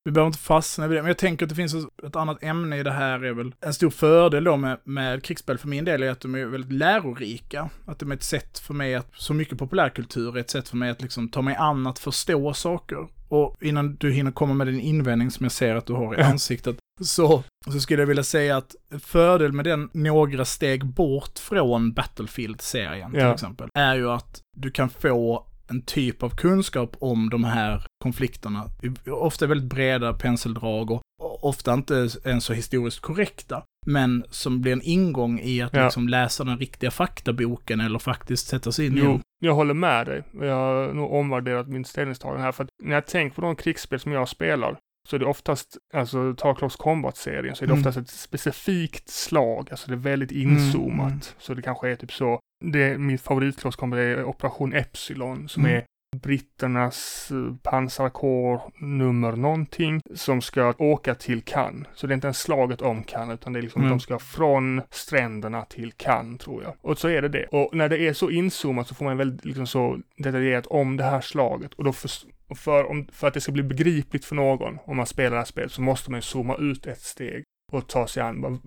Vi 0.03 0.11
behöver 0.11 0.27
inte 0.27 0.39
fastna 0.39 0.87
vid 0.87 0.97
det, 0.97 1.01
men 1.01 1.07
jag 1.09 1.17
tänker 1.17 1.45
att 1.45 1.49
det 1.49 1.55
finns 1.55 1.75
ett 2.07 2.15
annat 2.15 2.43
ämne 2.43 2.77
i 2.77 2.83
det 2.83 2.91
här 2.91 3.23
är 3.23 3.33
väl 3.33 3.55
en 3.61 3.73
stor 3.73 3.89
fördel 3.89 4.43
då 4.43 4.57
med, 4.57 4.77
med 4.83 5.23
krigsspel 5.23 5.57
för 5.57 5.67
min 5.67 5.85
del 5.85 6.03
är 6.03 6.09
att 6.11 6.19
de 6.21 6.35
är 6.35 6.45
väldigt 6.45 6.71
lärorika. 6.71 7.69
Att 7.85 7.99
de 7.99 8.11
är 8.11 8.15
ett 8.15 8.23
sätt 8.23 8.59
för 8.59 8.73
mig 8.73 8.95
att, 8.95 9.07
så 9.15 9.33
mycket 9.33 9.57
populärkultur 9.57 10.37
är 10.37 10.41
ett 10.41 10.49
sätt 10.49 10.69
för 10.69 10.77
mig 10.77 10.89
att 10.89 11.01
liksom 11.01 11.29
ta 11.29 11.41
mig 11.41 11.55
an 11.55 11.87
att 11.87 11.99
förstå 11.99 12.53
saker. 12.53 13.07
Och 13.29 13.55
innan 13.61 13.95
du 13.95 14.11
hinner 14.11 14.31
komma 14.31 14.53
med 14.53 14.67
din 14.67 14.79
invändning 14.79 15.31
som 15.31 15.43
jag 15.43 15.51
ser 15.51 15.75
att 15.75 15.85
du 15.85 15.93
har 15.93 16.19
i 16.19 16.23
ansiktet, 16.23 16.75
så, 17.01 17.43
så 17.71 17.79
skulle 17.79 18.01
jag 18.01 18.07
vilja 18.07 18.23
säga 18.23 18.57
att 18.57 18.75
fördel 18.99 19.51
med 19.51 19.65
den 19.65 19.89
några 19.93 20.45
steg 20.45 20.85
bort 20.85 21.39
från 21.39 21.93
Battlefield-serien 21.93 23.11
till 23.11 23.19
Ja. 23.19 23.33
exempel, 23.33 23.69
är 23.73 23.95
ju 23.95 24.09
att 24.09 24.41
du 24.57 24.71
kan 24.71 24.89
få 24.89 25.47
en 25.71 25.81
typ 25.81 26.23
av 26.23 26.29
kunskap 26.29 26.95
om 26.99 27.29
de 27.29 27.43
här 27.43 27.85
konflikterna. 28.03 28.63
Ofta 29.11 29.47
väldigt 29.47 29.69
breda 29.69 30.13
penseldrag 30.13 30.91
och 30.91 31.01
ofta 31.41 31.73
inte 31.73 32.07
ens 32.25 32.45
så 32.45 32.53
historiskt 32.53 32.99
korrekta. 32.99 33.63
Men 33.85 34.23
som 34.29 34.61
blir 34.61 34.73
en 34.73 34.81
ingång 34.81 35.39
i 35.39 35.61
att 35.61 35.73
Ja. 35.73 35.83
liksom 35.83 36.09
läsa 36.09 36.43
den 36.43 36.57
riktiga 36.57 36.91
faktaboken 36.91 37.79
eller 37.79 37.99
faktiskt 37.99 38.47
sätta 38.47 38.71
sig 38.71 38.85
in 38.85 38.97
i 38.97 38.99
Jo, 38.99 39.05
den. 39.11 39.21
jag 39.39 39.53
håller 39.53 39.73
med 39.73 40.05
dig. 40.07 40.23
Jag 40.41 40.55
har 40.55 40.93
nog 40.93 41.13
omvärderat 41.13 41.67
min 41.67 41.85
ställningstagande 41.85 42.41
här. 42.43 42.51
För 42.51 42.63
att 42.63 42.69
när 42.83 42.93
jag 42.95 43.07
tänker 43.07 43.35
på 43.35 43.41
de 43.41 43.55
krigsspel 43.55 43.99
som 43.99 44.11
jag 44.11 44.29
spelar 44.29 44.77
så 45.09 45.15
är 45.15 45.19
det 45.19 45.25
oftast, 45.25 45.77
alltså 45.93 46.33
ta 46.37 46.55
Close 46.55 46.77
Combat-serien, 46.79 47.55
så 47.55 47.63
är 47.63 47.67
det 47.67 47.73
Mm. 47.73 47.79
oftast 47.87 47.97
ett 47.97 48.09
specifikt 48.09 49.09
slag. 49.09 49.67
Alltså 49.71 49.87
det 49.87 49.93
är 49.93 49.97
väldigt 49.97 50.31
Mm, 50.31 50.41
inzoomat. 50.57 51.07
mm. 51.07 51.19
Så 51.39 51.53
det 51.53 51.61
kanske 51.61 51.89
är 51.91 51.95
typ 51.95 52.11
så. 52.13 52.39
Det, 52.61 52.97
min 52.97 53.17
favorit 53.17 53.59
Close 53.61 53.77
Combat 53.77 53.97
är 53.99 54.23
Operation 54.23 54.73
Epsilon 54.73 55.49
som 55.49 55.65
Mm. 55.65 55.77
är 55.77 55.83
britternas 56.17 57.31
eh, 57.31 57.55
pansarkår 57.63 58.61
nummer 58.79 59.31
någonting 59.31 60.01
som 60.15 60.41
ska 60.41 60.73
åka 60.77 61.15
till 61.15 61.41
Cannes. 61.41 61.87
Så 61.93 62.07
det 62.07 62.11
är 62.13 62.15
inte 62.15 62.27
ens 62.27 62.39
slaget 62.41 62.81
om 62.81 63.03
Cannes 63.03 63.33
utan 63.33 63.53
det 63.53 63.59
är 63.59 63.61
liksom 63.61 63.81
Mm. 63.81 63.89
de 63.89 63.99
ska 63.99 64.19
från 64.19 64.81
stränderna 64.89 65.65
till 65.65 65.91
Cannes 65.91 66.41
tror 66.41 66.63
jag. 66.63 66.73
Och 66.81 66.97
så 66.97 67.07
är 67.07 67.21
det 67.21 67.29
det. 67.29 67.45
Och 67.45 67.69
när 67.75 67.89
det 67.89 67.97
är 68.07 68.13
så 68.13 68.29
inzoomat 68.29 68.87
så 68.87 68.95
får 68.95 69.05
man 69.05 69.17
väldigt 69.17 69.45
liksom 69.45 69.67
så 69.67 69.99
detaljerat 70.17 70.67
om 70.67 70.97
det 70.97 71.03
här 71.03 71.21
slaget. 71.21 71.73
Och 71.73 71.83
då 71.83 71.93
för, 71.93 72.09
för, 72.55 72.89
om, 72.89 73.07
för 73.11 73.27
att 73.27 73.33
det 73.33 73.41
ska 73.41 73.51
bli 73.51 73.63
begripligt 73.63 74.25
för 74.25 74.35
någon 74.35 74.77
om 74.85 74.97
man 74.97 75.05
spelar 75.05 75.31
det 75.31 75.37
här 75.37 75.45
spelet 75.45 75.71
så 75.71 75.81
måste 75.81 76.11
man 76.11 76.17
ju 76.17 76.21
zooma 76.21 76.55
ut 76.55 76.87
ett 76.87 77.01
steg 77.01 77.43
och 77.71 77.87
ta 77.87 78.07
sig 78.07 78.23
an. 78.23 78.59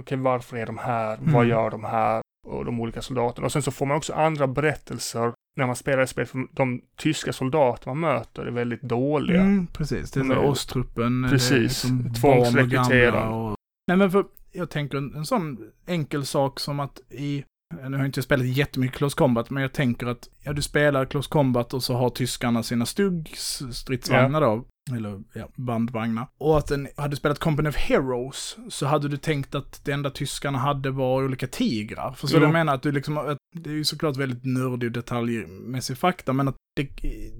Okej, 0.00 0.18
varför 0.18 0.56
är 0.56 0.66
de 0.66 0.78
här? 0.78 1.16
Vad 1.20 1.34
Mm. 1.34 1.48
gör 1.48 1.70
de 1.70 1.84
här? 1.84 2.22
Och 2.46 2.64
de 2.64 2.80
olika 2.80 3.02
soldaterna. 3.02 3.44
Och 3.46 3.52
sen 3.52 3.62
så 3.62 3.70
får 3.70 3.86
man 3.86 3.96
också 3.96 4.12
andra 4.12 4.46
berättelser 4.46 5.32
när 5.56 5.66
man 5.66 5.76
spelar 5.76 5.98
det 5.98 6.06
spelet. 6.06 6.30
För 6.30 6.46
de 6.52 6.80
tyska 6.96 7.32
soldater 7.32 7.88
man 7.90 8.00
möter 8.00 8.42
är 8.46 8.50
väldigt 8.50 8.82
dåliga. 8.82 9.40
Mm, 9.40 9.66
precis, 9.66 10.10
det 10.10 10.20
är 10.20 10.24
så 10.24 10.34
Ostruppen. 10.36 11.22
det 11.22 11.28
är 11.28 11.30
Precis, 11.30 11.78
som 11.78 11.98
barn 11.98 12.10
och 12.10 12.16
tvångsrekrytera. 12.20 13.10
gamla 13.10 13.28
Och... 13.36 13.56
Nej 13.88 13.96
men 13.96 14.10
för, 14.10 14.24
jag 14.52 14.70
tänker 14.70 14.98
en, 14.98 15.14
en 15.14 15.26
sån 15.26 15.58
enkel 15.86 16.26
sak 16.26 16.60
som 16.60 16.80
att 16.80 17.00
i, 17.10 17.44
nu 17.74 17.82
har 17.82 17.98
jag 17.98 18.06
inte 18.06 18.22
spelat 18.22 18.46
jättemycket 18.46 18.98
Close 18.98 19.16
Combat, 19.16 19.50
men 19.50 19.62
jag 19.62 19.72
tänker 19.72 20.06
att, 20.06 20.28
ja 20.44 20.52
du 20.52 20.62
spelar 20.62 21.04
Close 21.04 21.28
Combat 21.28 21.74
och 21.74 21.82
så 21.82 21.94
har 21.94 22.10
tyskarna 22.10 22.62
sina 22.62 22.84
stugg-stridsvagnar 22.84 24.40
då, 24.40 24.64
eller 24.92 25.22
ja, 25.32 25.48
bandvagnar. 25.54 26.26
Och 26.38 26.58
att 26.58 26.66
den, 26.66 26.88
hade 26.96 27.10
du 27.10 27.16
spelat 27.16 27.38
Company 27.38 27.68
of 27.68 27.76
Heroes 27.76 28.56
så 28.68 28.86
hade 28.86 29.08
du 29.08 29.16
tänkt 29.16 29.54
att 29.54 29.84
det 29.84 29.92
enda 29.92 30.10
tyskarna 30.10 30.58
hade 30.58 30.90
var 30.90 31.24
olika 31.24 31.46
tigrar. 31.46 32.12
För 32.12 32.26
så 32.26 32.36
Jo. 32.36 32.42
jag 32.42 32.52
menar 32.52 32.74
att 32.74 32.82
du 32.82 32.92
liksom, 32.92 33.18
att 33.18 33.38
det 33.56 33.70
är 33.70 33.74
ju 33.74 33.84
såklart 33.84 34.16
väldigt 34.16 34.44
nördig 34.44 34.88
och 34.88 34.92
detaljmässig 34.92 35.98
fakta, 35.98 36.32
men 36.32 36.48
att 36.48 36.56
det, 36.76 36.88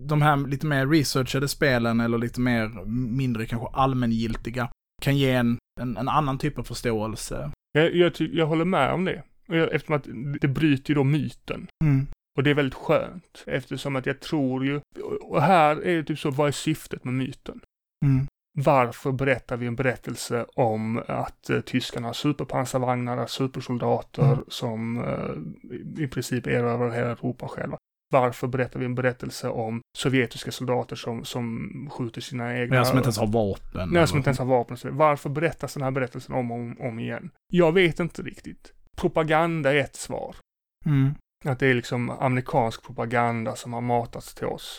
de 0.07 0.22
här 0.22 0.37
lite 0.37 0.66
mer 0.66 0.87
researchade 0.87 1.49
spelen 1.49 2.01
eller 2.01 2.18
lite 2.18 2.41
mer 2.41 2.85
mindre 3.16 3.47
kanske 3.47 3.68
allmängiltiga 3.72 4.68
kan 5.03 5.16
ge 5.16 5.33
en, 5.33 5.59
en, 5.81 5.97
en 5.97 6.09
annan 6.09 6.39
typ 6.39 6.59
av 6.59 6.62
förståelse. 6.62 7.51
Jag, 7.72 7.95
jag, 7.95 8.12
jag 8.18 8.47
håller 8.47 8.64
med 8.64 8.93
om 8.93 9.05
det. 9.05 9.22
Eftersom 9.49 9.94
att 9.97 10.07
det 10.40 10.49
bryter 10.49 10.90
ju 10.90 10.94
då 10.94 11.05
myten. 11.05 11.66
Mm. 11.84 12.07
Och 12.38 12.42
det 12.42 12.51
är 12.51 12.55
väldigt 12.55 12.74
skönt. 12.74 13.44
Eftersom 13.47 13.97
att 13.97 14.07
jag 14.07 14.20
tror 14.20 14.64
ju, 14.66 14.80
och 15.22 15.42
här 15.42 15.76
är 15.86 15.97
det 15.97 16.05
typ 16.05 16.18
så, 16.18 16.30
vad 16.30 16.49
är 16.49 16.53
syftet 16.53 17.05
med 17.05 17.14
myten? 17.14 17.61
Mm. 18.07 18.26
Varför 18.59 19.12
berättar 19.12 19.57
vi 19.57 19.66
en 19.66 19.76
berättelse 19.76 20.47
om 20.55 21.03
att 21.09 21.51
eh, 21.51 21.61
tyskarna 21.61 22.07
har 22.09 22.12
superpansarvagnar, 22.12 23.26
supersoldater 23.26 24.22
Mm. 24.32 24.38
som 24.49 24.97
eh, 25.05 26.03
i- 26.05 26.09
princip 26.09 26.47
erövrar 26.47 26.90
hela 26.90 27.11
Europa 27.11 27.49
själva? 27.49 27.76
Varför 28.12 28.47
berättar 28.47 28.80
vi 28.80 28.86
en 28.86 28.94
berättelse 28.94 29.49
om 29.49 29.80
sovjetiska 29.99 30.51
soldater 30.51 30.97
som, 30.97 31.24
som 31.24 31.70
skjuter 31.92 32.20
sina 32.20 32.59
egna... 32.59 32.76
Jag 32.76 32.86
som 32.86 32.97
inte 32.97 33.07
ens 33.07 33.18
har 33.18 33.26
vapen. 33.26 33.88
Nej, 33.92 34.07
som 34.09 34.16
inte 34.16 34.28
ens 34.28 34.38
har 34.38 34.47
vapen. 34.47 34.76
Varför 34.97 35.30
berättas 35.30 35.74
den 35.74 35.82
här 35.82 35.90
berättelsen 35.90 36.34
om 36.34 36.51
och 36.51 36.57
om, 36.59 36.76
om 36.80 36.99
igen? 36.99 37.30
Jag 37.53 37.72
vet 37.72 38.01
inte 38.01 38.22
riktigt. 38.22 38.72
Propaganda 38.97 39.72
är 39.72 39.76
ett 39.76 39.97
svar. 39.97 40.36
Mm. 40.86 41.14
Att 41.44 41.59
det 41.59 41.66
är 41.66 41.74
liksom 41.74 42.11
amerikansk 42.11 42.82
propaganda 42.82 43.57
som 43.57 43.72
har 43.72 43.80
matats 43.80 44.34
till 44.34 44.47
oss. 44.47 44.78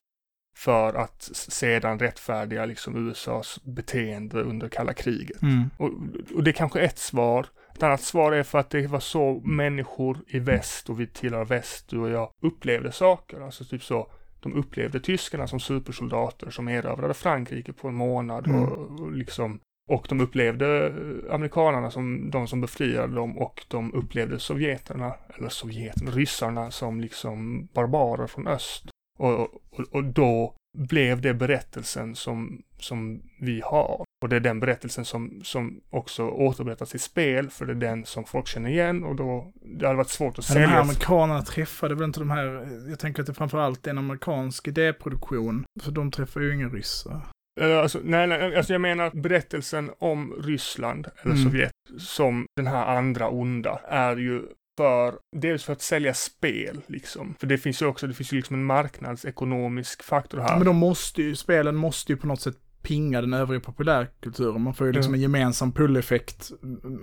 För 0.58 0.94
att 0.94 1.24
sedan 1.34 2.00
rättfärdiga 2.00 2.66
liksom 2.66 3.10
USAs 3.10 3.60
beteende 3.64 4.42
under 4.42 4.70
kalla 4.70 4.94
kriget. 4.94 5.42
Mm. 5.42 5.70
Och, 5.78 5.92
och 6.36 6.44
det 6.44 6.52
är 6.52 6.54
kanske 6.54 6.82
ett 6.82 7.00
svar. 7.00 7.48
Ett 7.76 7.84
annat 7.84 8.02
svar 8.02 8.32
är 8.32 8.44
för 8.44 8.60
att 8.60 8.70
det 8.70 8.88
var 8.88 9.00
så 9.00 9.42
människor 9.44 10.18
i 10.28 10.40
väst 10.40 10.90
och 10.90 11.00
vi 11.00 11.08
tillhör 11.08 11.46
väst, 11.46 11.90
du 11.90 12.00
och 12.00 12.10
jag, 12.10 12.32
upplevde 12.42 12.92
saker. 12.92 13.42
Alltså 13.42 13.66
typ 13.66 13.84
så, 13.84 14.12
de 14.40 14.54
upplevde 14.54 15.00
tyskarna 15.00 15.48
som 15.48 15.60
supersoldater 15.60 16.50
som 16.50 16.68
erövrade 16.68 17.14
Frankrike 17.14 17.74
på 17.74 17.88
en 17.88 17.96
månad 17.96 18.48
Mm. 18.48 18.64
och, 18.64 19.00
och 19.00 19.12
liksom 19.12 19.60
och 19.88 20.06
de 20.10 20.22
upplevde 20.22 20.88
eh, 20.88 21.34
amerikanerna 21.34 21.92
som 21.92 22.32
de 22.32 22.48
som 22.48 22.62
befriade 22.62 23.16
dem 23.16 23.38
och 23.38 23.66
de 23.68 23.94
upplevde 23.94 24.40
sovjeterna, 24.40 25.14
eller 25.38 25.50
sovjeterna, 25.50 26.12
ryssarna 26.12 26.72
som 26.72 27.02
liksom 27.02 27.68
barbarer 27.74 28.28
från 28.28 28.48
öst. 28.48 28.86
Och, 29.20 29.40
och, 29.40 29.50
och 29.92 30.04
då 30.04 30.54
blev 30.78 31.22
det 31.22 31.34
berättelsen 31.34 32.16
som, 32.16 32.62
som 32.80 33.22
vi 33.40 33.62
har. 33.66 34.04
Och 34.22 34.30
det 34.30 34.36
är 34.36 34.40
den 34.40 34.60
berättelsen 34.60 35.06
som, 35.06 35.42
som 35.44 35.82
också 35.90 36.30
återberättas 36.30 36.96
i 36.96 37.00
spel, 37.00 37.50
för 37.50 37.66
det 37.66 37.72
är 37.74 37.76
den 37.76 38.06
som 38.06 38.24
folk 38.24 38.48
känner 38.48 38.70
igen 38.70 39.04
och 39.04 39.16
då, 39.16 39.52
det 39.56 39.86
hade 39.86 39.98
varit 39.98 40.10
svårt 40.10 40.40
att 40.40 40.50
Men 40.50 40.56
de 40.56 40.60
här 40.62 40.68
sälja. 40.68 40.82
amerikanerna 40.82 41.42
träffade 41.42 41.96
väl 41.96 42.04
inte 42.04 42.20
de 42.20 42.30
här, 42.30 42.68
jag 42.90 43.00
tänker 43.00 43.22
att 43.22 43.28
det 43.28 43.34
framförallt 43.34 43.88
är 43.88 43.92
en 43.92 43.98
amerikansk 43.98 44.68
idéproduktion, 44.68 45.66
för 45.84 45.92
de 45.92 46.12
träffar 46.12 46.42
ju 46.42 46.54
inga 46.56 46.68
ryssar. 46.70 47.22
Alltså, 47.62 48.00
nej, 48.04 48.28
nej, 48.28 48.56
alltså 48.56 48.74
jag 48.74 48.82
menar 48.82 49.12
berättelsen 49.14 49.92
om 50.00 50.34
Ryssland 50.44 51.08
eller 51.22 51.34
Mm. 51.34 51.44
Sovjet 51.44 51.72
som 52.00 52.46
den 52.56 52.68
här 52.68 52.98
andra 52.98 53.30
onda 53.30 53.80
är 53.90 54.18
ju 54.18 54.42
för, 54.78 55.16
dels 55.36 55.64
för 55.64 55.74
att 55.74 55.82
sälja 55.82 56.14
spel 56.14 56.82
liksom. 56.88 57.36
För 57.40 57.48
det 57.48 57.58
finns 57.58 57.82
ju 57.82 57.86
också, 57.86 58.08
det 58.08 58.14
finns 58.14 58.34
ju 58.34 58.38
liksom 58.38 58.54
en 58.56 58.66
marknadsekonomisk 58.66 60.04
faktor 60.04 60.40
här. 60.40 60.58
Men 60.58 60.66
de 60.66 60.76
måste 60.76 61.22
ju, 61.22 61.36
spelen 61.36 61.76
måste 61.76 62.12
ju 62.12 62.18
på 62.18 62.28
något 62.28 62.42
sätt 62.42 62.56
pinga 62.82 63.22
den 63.22 63.34
övriga 63.34 63.60
populärkulturen. 63.62 64.62
Man 64.62 64.74
får 64.74 64.88
ju 64.88 64.94
liksom 64.94 65.14
Ja. 65.14 65.18
en 65.18 65.22
gemensam 65.22 65.72
pull-effekt 65.72 66.52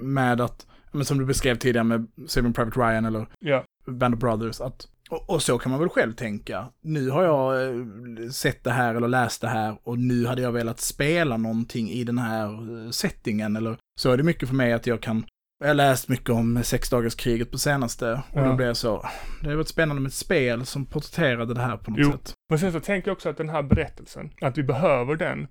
med 0.03 0.41
att, 0.41 0.67
men 0.93 1.05
som 1.05 1.19
du 1.19 1.25
beskrev 1.25 1.55
tidigare 1.57 1.85
med 1.85 2.07
Saving 2.27 2.53
Private 2.53 2.81
Ryan 2.81 3.05
eller 3.05 3.27
Ja. 3.41 3.65
Band 3.87 4.15
of 4.15 4.21
Brothers, 4.21 4.61
att 4.61 4.89
och, 5.11 5.31
och 5.31 5.43
så 5.43 5.59
kan 5.59 5.71
man 5.71 5.81
väl 5.81 5.89
själv 5.89 6.13
tänka. 6.15 6.67
Nu 6.83 7.11
har 7.11 7.23
jag 7.25 7.63
eh, 7.69 8.29
sett 8.31 8.65
det 8.65 8.71
här 8.71 8.95
eller 8.95 9.09
läst 9.09 9.41
det 9.41 9.49
här 9.49 9.77
och 9.83 9.99
nu 9.99 10.27
hade 10.27 10.43
jag 10.43 10.53
velat 10.53 10.81
spela 10.81 11.37
någonting 11.37 11.91
i 11.91 12.05
den 12.05 12.19
här 12.19 12.47
eh, 12.85 12.91
settingen 12.91 13.57
eller 13.57 13.77
så 14.01 14.11
är 14.11 14.17
det 14.17 14.23
mycket 14.23 14.49
för 14.49 14.57
mig 14.57 14.73
att 14.73 14.87
jag 14.87 15.01
kan 15.03 15.25
jag 15.59 15.67
har 15.69 15.75
läst 15.75 16.09
mycket 16.09 16.31
om 16.31 16.63
sexdagarskriget 16.65 17.51
på 17.51 17.59
senaste 17.59 18.13
och 18.13 18.21
Ja. 18.41 18.45
då 18.45 18.55
blev 18.57 18.69
jag 18.69 18.77
så, 18.77 19.07
det 19.43 19.49
har 19.49 19.55
varit 19.57 19.69
spännande 19.69 20.03
med 20.03 20.09
ett 20.09 20.15
spel 20.15 20.67
som 20.67 20.87
porträtterade 20.87 21.55
det 21.55 21.61
här 21.61 21.77
på 21.77 21.91
något 21.91 22.01
Jo. 22.03 22.13
sätt. 22.13 22.33
Men 22.51 22.59
sen 22.59 22.73
så 22.73 22.81
tänker 22.81 23.09
jag 23.09 23.13
också 23.15 23.29
att 23.29 23.37
den 23.37 23.49
här 23.49 23.63
berättelsen, 23.63 24.31
att 24.41 24.59
vi 24.59 24.63
behöver 24.63 25.17
den 25.17 25.47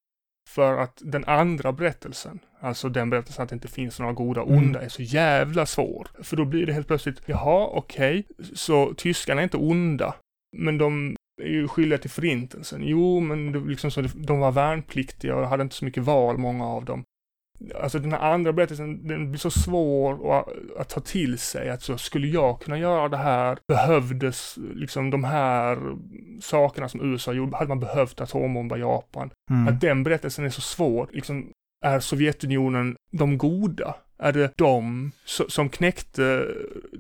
för 0.50 0.78
att 0.78 1.02
den 1.06 1.26
andra 1.26 1.72
berättelsen, 1.72 2.40
alltså 2.60 2.90
den 2.90 3.10
berättelsen 3.10 3.44
att 3.44 3.50
det 3.50 3.56
inte 3.56 3.68
finns 3.68 4.00
några 4.00 4.14
goda 4.14 4.42
och 4.42 4.52
onda, 4.52 4.82
är 4.82 4.90
så 4.90 5.02
jävla 5.02 5.66
svår. 5.66 6.08
För 6.24 6.36
då 6.36 6.46
blir 6.46 6.66
det 6.66 6.74
helt 6.74 6.88
plötsligt, 6.88 7.22
jaha, 7.26 7.68
okej, 7.68 8.28
så 8.54 8.94
tyskarna 8.94 9.42
är 9.42 9.44
inte 9.44 9.58
onda, 9.58 10.16
men 10.58 10.78
de 10.78 11.16
är 11.42 11.48
ju 11.50 11.68
skyldiga 11.68 12.00
till 12.00 12.10
förintelsen. 12.10 12.82
Jo, 12.84 13.20
men 13.20 13.52
det, 13.52 13.60
liksom 13.60 13.92
så, 13.92 14.02
de 14.02 14.40
var 14.40 14.52
värnpliktiga 14.52 15.36
och 15.36 15.48
hade 15.48 15.64
inte 15.64 15.76
så 15.76 15.86
mycket 15.86 16.04
val, 16.04 16.38
många 16.38 16.66
av 16.66 16.86
dem. 16.86 17.04
Alltså 17.82 18.00
den 18.00 18.12
här 18.12 18.34
andra 18.34 18.54
berättelsen, 18.54 19.08
den 19.08 19.32
blir 19.32 19.40
så 19.40 19.52
svår 19.52 20.40
att, 20.40 20.48
att 20.80 20.90
ta 20.90 21.00
till 21.00 21.38
sig. 21.38 21.70
Att 21.70 21.82
så 21.82 21.98
skulle 21.98 22.28
jag 22.28 22.62
kunna 22.62 22.78
göra 22.78 23.10
det 23.10 23.18
här, 23.18 23.58
behövdes 23.68 24.58
liksom 24.76 25.10
de 25.10 25.24
här 25.24 25.78
sakerna 26.42 26.90
som 26.90 27.14
USA 27.14 27.34
gjorde, 27.34 27.58
hade 27.58 27.70
man 27.70 27.80
behövt 27.80 28.22
atombomba 28.22 28.78
Japan. 28.78 29.30
Mm. 29.50 29.68
Att 29.68 29.82
den 29.82 30.04
berättelsen 30.04 30.46
är 30.46 30.50
så 30.50 30.62
svår. 30.62 31.10
Liksom, 31.12 31.52
är 31.86 32.00
Sovjetunionen 32.00 32.96
de 33.12 33.38
goda? 33.38 33.96
Är 34.18 34.32
det 34.32 34.58
de 34.58 35.12
so- 35.26 35.50
som 35.50 35.70
knäckte 35.70 36.48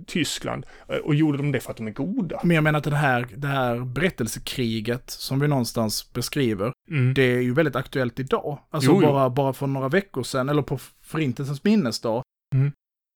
Tyskland? 0.08 0.66
Och 1.04 1.16
gjorde 1.16 1.38
de 1.38 1.52
det 1.52 1.60
för 1.60 1.72
att 1.72 1.78
de 1.78 1.88
är 1.88 1.92
goda? 1.92 2.40
Men 2.44 2.56
jag 2.56 2.64
menar 2.64 2.78
att 2.78 2.84
det 2.84 2.96
här, 2.96 3.28
det 3.36 3.48
här 3.48 3.80
berättelsekriget 3.80 5.10
som 5.10 5.40
vi 5.40 5.48
någonstans 5.48 6.14
beskriver, 6.14 6.73
Mm. 6.90 7.14
det 7.14 7.22
är 7.24 7.42
ju 7.42 7.54
väldigt 7.54 7.76
aktuellt 7.76 8.20
idag. 8.20 8.60
Alltså 8.70 8.92
Jo, 8.92 9.00
jo. 9.04 9.08
Bara, 9.08 9.30
bara 9.30 9.54
för 9.54 9.68
några 9.68 9.90
veckor 9.90 10.24
sedan, 10.24 10.50
eller 10.50 10.62
på 10.62 10.78
Förintelsens 11.02 11.64
minnesdag. 11.64 12.24
Mm. 12.56 12.72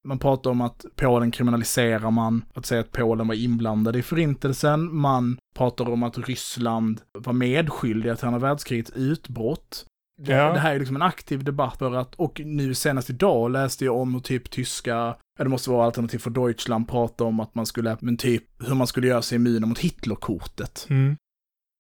Man 0.08 0.20
pratar 0.20 0.52
om 0.52 0.62
att 0.62 0.86
Polen 0.96 1.32
kriminaliserar 1.32 2.12
man, 2.12 2.46
att 2.54 2.66
säga 2.66 2.82
att 2.82 2.92
Polen 2.92 3.28
var 3.28 3.36
inblandade 3.36 4.00
i 4.00 4.02
Förintelsen. 4.02 4.96
Man 4.96 5.38
pratar 5.56 5.90
om 5.90 6.04
att 6.04 6.18
Ryssland 6.18 7.02
var 7.20 7.34
medskyldiga 7.34 8.16
till 8.16 8.26
andra 8.26 8.40
världskrigets 8.40 8.92
utbrott. 8.96 9.86
Det, 10.22 10.32
Ja. 10.32 10.54
det 10.54 10.60
här 10.60 10.76
är 10.76 10.80
liksom 10.80 10.96
en 10.96 11.02
aktiv 11.02 11.44
debatt 11.44 11.78
för 11.78 11.96
att, 11.96 12.16
och 12.16 12.42
nu 12.46 12.74
senast 12.74 13.10
idag 13.10 13.52
läste 13.52 13.86
jag 13.86 13.96
om 13.98 14.14
hur 14.14 14.22
typ 14.22 14.50
tyska, 14.52 15.16
det 15.40 15.50
måste 15.50 15.70
vara 15.70 15.86
alternativ 15.86 16.18
för 16.18 16.30
Deutschland, 16.30 16.88
prata 16.88 17.24
om 17.24 17.40
att 17.40 17.56
man 17.56 17.66
skulle, 17.66 17.98
men 18.00 18.18
typ 18.18 18.44
hur 18.68 18.76
man 18.76 18.88
skulle 18.88 19.08
göra 19.08 19.22
sig 19.22 19.36
immuna 19.36 19.68
mot 19.68 19.80
Hitlerkortet. 19.80 20.88
Mm. 20.90 21.18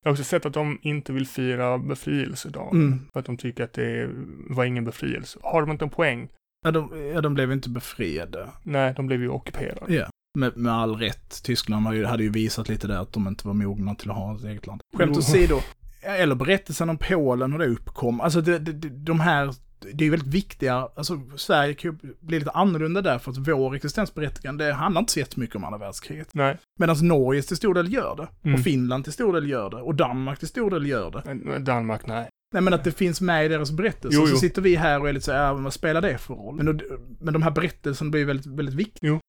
Jag 0.07 0.11
har 0.11 0.13
också 0.13 0.23
sett 0.23 0.45
att 0.45 0.53
de 0.53 0.79
inte 0.81 1.13
vill 1.13 1.27
fira 1.27 1.77
befrielsedagen. 1.77 2.81
Mm. 2.81 2.99
För 3.13 3.19
att 3.19 3.25
de 3.25 3.37
tycker 3.37 3.63
att 3.63 3.73
det 3.73 4.09
var 4.49 4.65
ingen 4.65 4.85
befrielse. 4.85 5.39
Har 5.43 5.61
de 5.61 5.71
inte 5.71 5.85
en 5.85 5.89
poäng? 5.89 6.29
Ja, 6.65 6.71
de, 6.71 7.11
ja, 7.13 7.21
de 7.21 7.33
blev 7.33 7.51
inte 7.51 7.69
befriade. 7.69 8.49
Nej, 8.63 8.93
de 8.95 9.07
blev 9.07 9.21
ju 9.21 9.29
ockuperade. 9.29 9.93
Ja. 9.93 10.09
Med, 10.37 10.57
med 10.57 10.73
all 10.73 10.95
rätt. 10.95 11.43
Tyskland 11.43 11.85
har 11.85 11.93
ju, 11.93 12.05
hade 12.05 12.23
ju 12.23 12.29
visat 12.29 12.69
lite 12.69 12.87
där 12.87 12.97
att 12.97 13.13
de 13.13 13.27
inte 13.27 13.47
var 13.47 13.53
mogna 13.53 13.95
till 13.95 14.09
att 14.09 14.17
ha 14.17 14.35
ett 14.35 14.43
eget 14.43 14.67
land. 14.67 14.81
Skämt 14.97 15.17
åsido. 15.17 15.59
Eller 16.01 16.35
berättelsen 16.35 16.89
om 16.89 16.97
Polen 16.97 17.53
och 17.53 17.59
det 17.59 17.67
uppkom. 17.67 18.21
Alltså 18.21 18.41
det, 18.41 18.59
det, 18.59 18.89
de 18.89 19.19
här, 19.19 19.53
det 19.93 20.05
är 20.05 20.09
väldigt 20.09 20.33
viktiga, 20.33 20.89
alltså 20.95 21.21
Sverige 21.35 21.73
kan 21.73 21.91
ju 21.91 22.13
bli 22.19 22.39
lite 22.39 22.51
annorlunda 22.51 23.01
där 23.01 23.19
för 23.19 23.31
att 23.31 23.37
vår 23.37 23.75
existensberättigande 23.75 24.73
handlar 24.73 24.99
inte 24.99 25.13
så 25.13 25.19
jättemycket 25.19 25.55
om 25.55 25.63
andra 25.63 25.77
världskriget. 25.77 26.33
Nej. 26.33 26.57
Medan 26.79 27.07
Norge 27.07 27.41
till 27.41 27.57
stor 27.57 27.73
del 27.73 27.93
gör 27.93 28.15
det. 28.15 28.27
Mm. 28.43 28.55
Och 28.55 28.63
Finland 28.63 29.03
till 29.03 29.13
stor 29.13 29.33
del 29.33 29.49
gör 29.49 29.69
det. 29.69 29.77
Och 29.77 29.95
Danmark 29.95 30.39
till 30.39 30.47
stor 30.47 30.71
del 30.71 30.85
gör 30.85 31.11
det. 31.11 31.59
Danmark, 31.59 32.07
nej. 32.07 32.29
Nej 32.53 32.61
men 32.61 32.73
att 32.73 32.83
det 32.83 32.91
finns 32.91 33.21
med 33.21 33.45
i 33.45 33.47
deras 33.47 33.71
berättelser. 33.71 34.19
Jo, 34.19 34.25
Så 34.25 34.33
jo. 34.33 34.37
sitter 34.37 34.61
vi 34.61 34.75
här 34.75 35.01
och 35.01 35.09
är 35.09 35.13
lite 35.13 35.25
så 35.25 35.31
här, 35.31 35.53
vad 35.53 35.73
spelar 35.73 36.01
det 36.01 36.17
för 36.17 36.33
roll? 36.33 36.55
Men, 36.55 36.65
då, 36.65 36.83
men 37.19 37.33
de 37.33 37.43
här 37.43 37.51
berättelserna 37.51 38.11
blir 38.11 38.25
väldigt, 38.25 38.45
väldigt 38.45 38.75
viktiga. 38.75 39.09
Jo. 39.09 39.19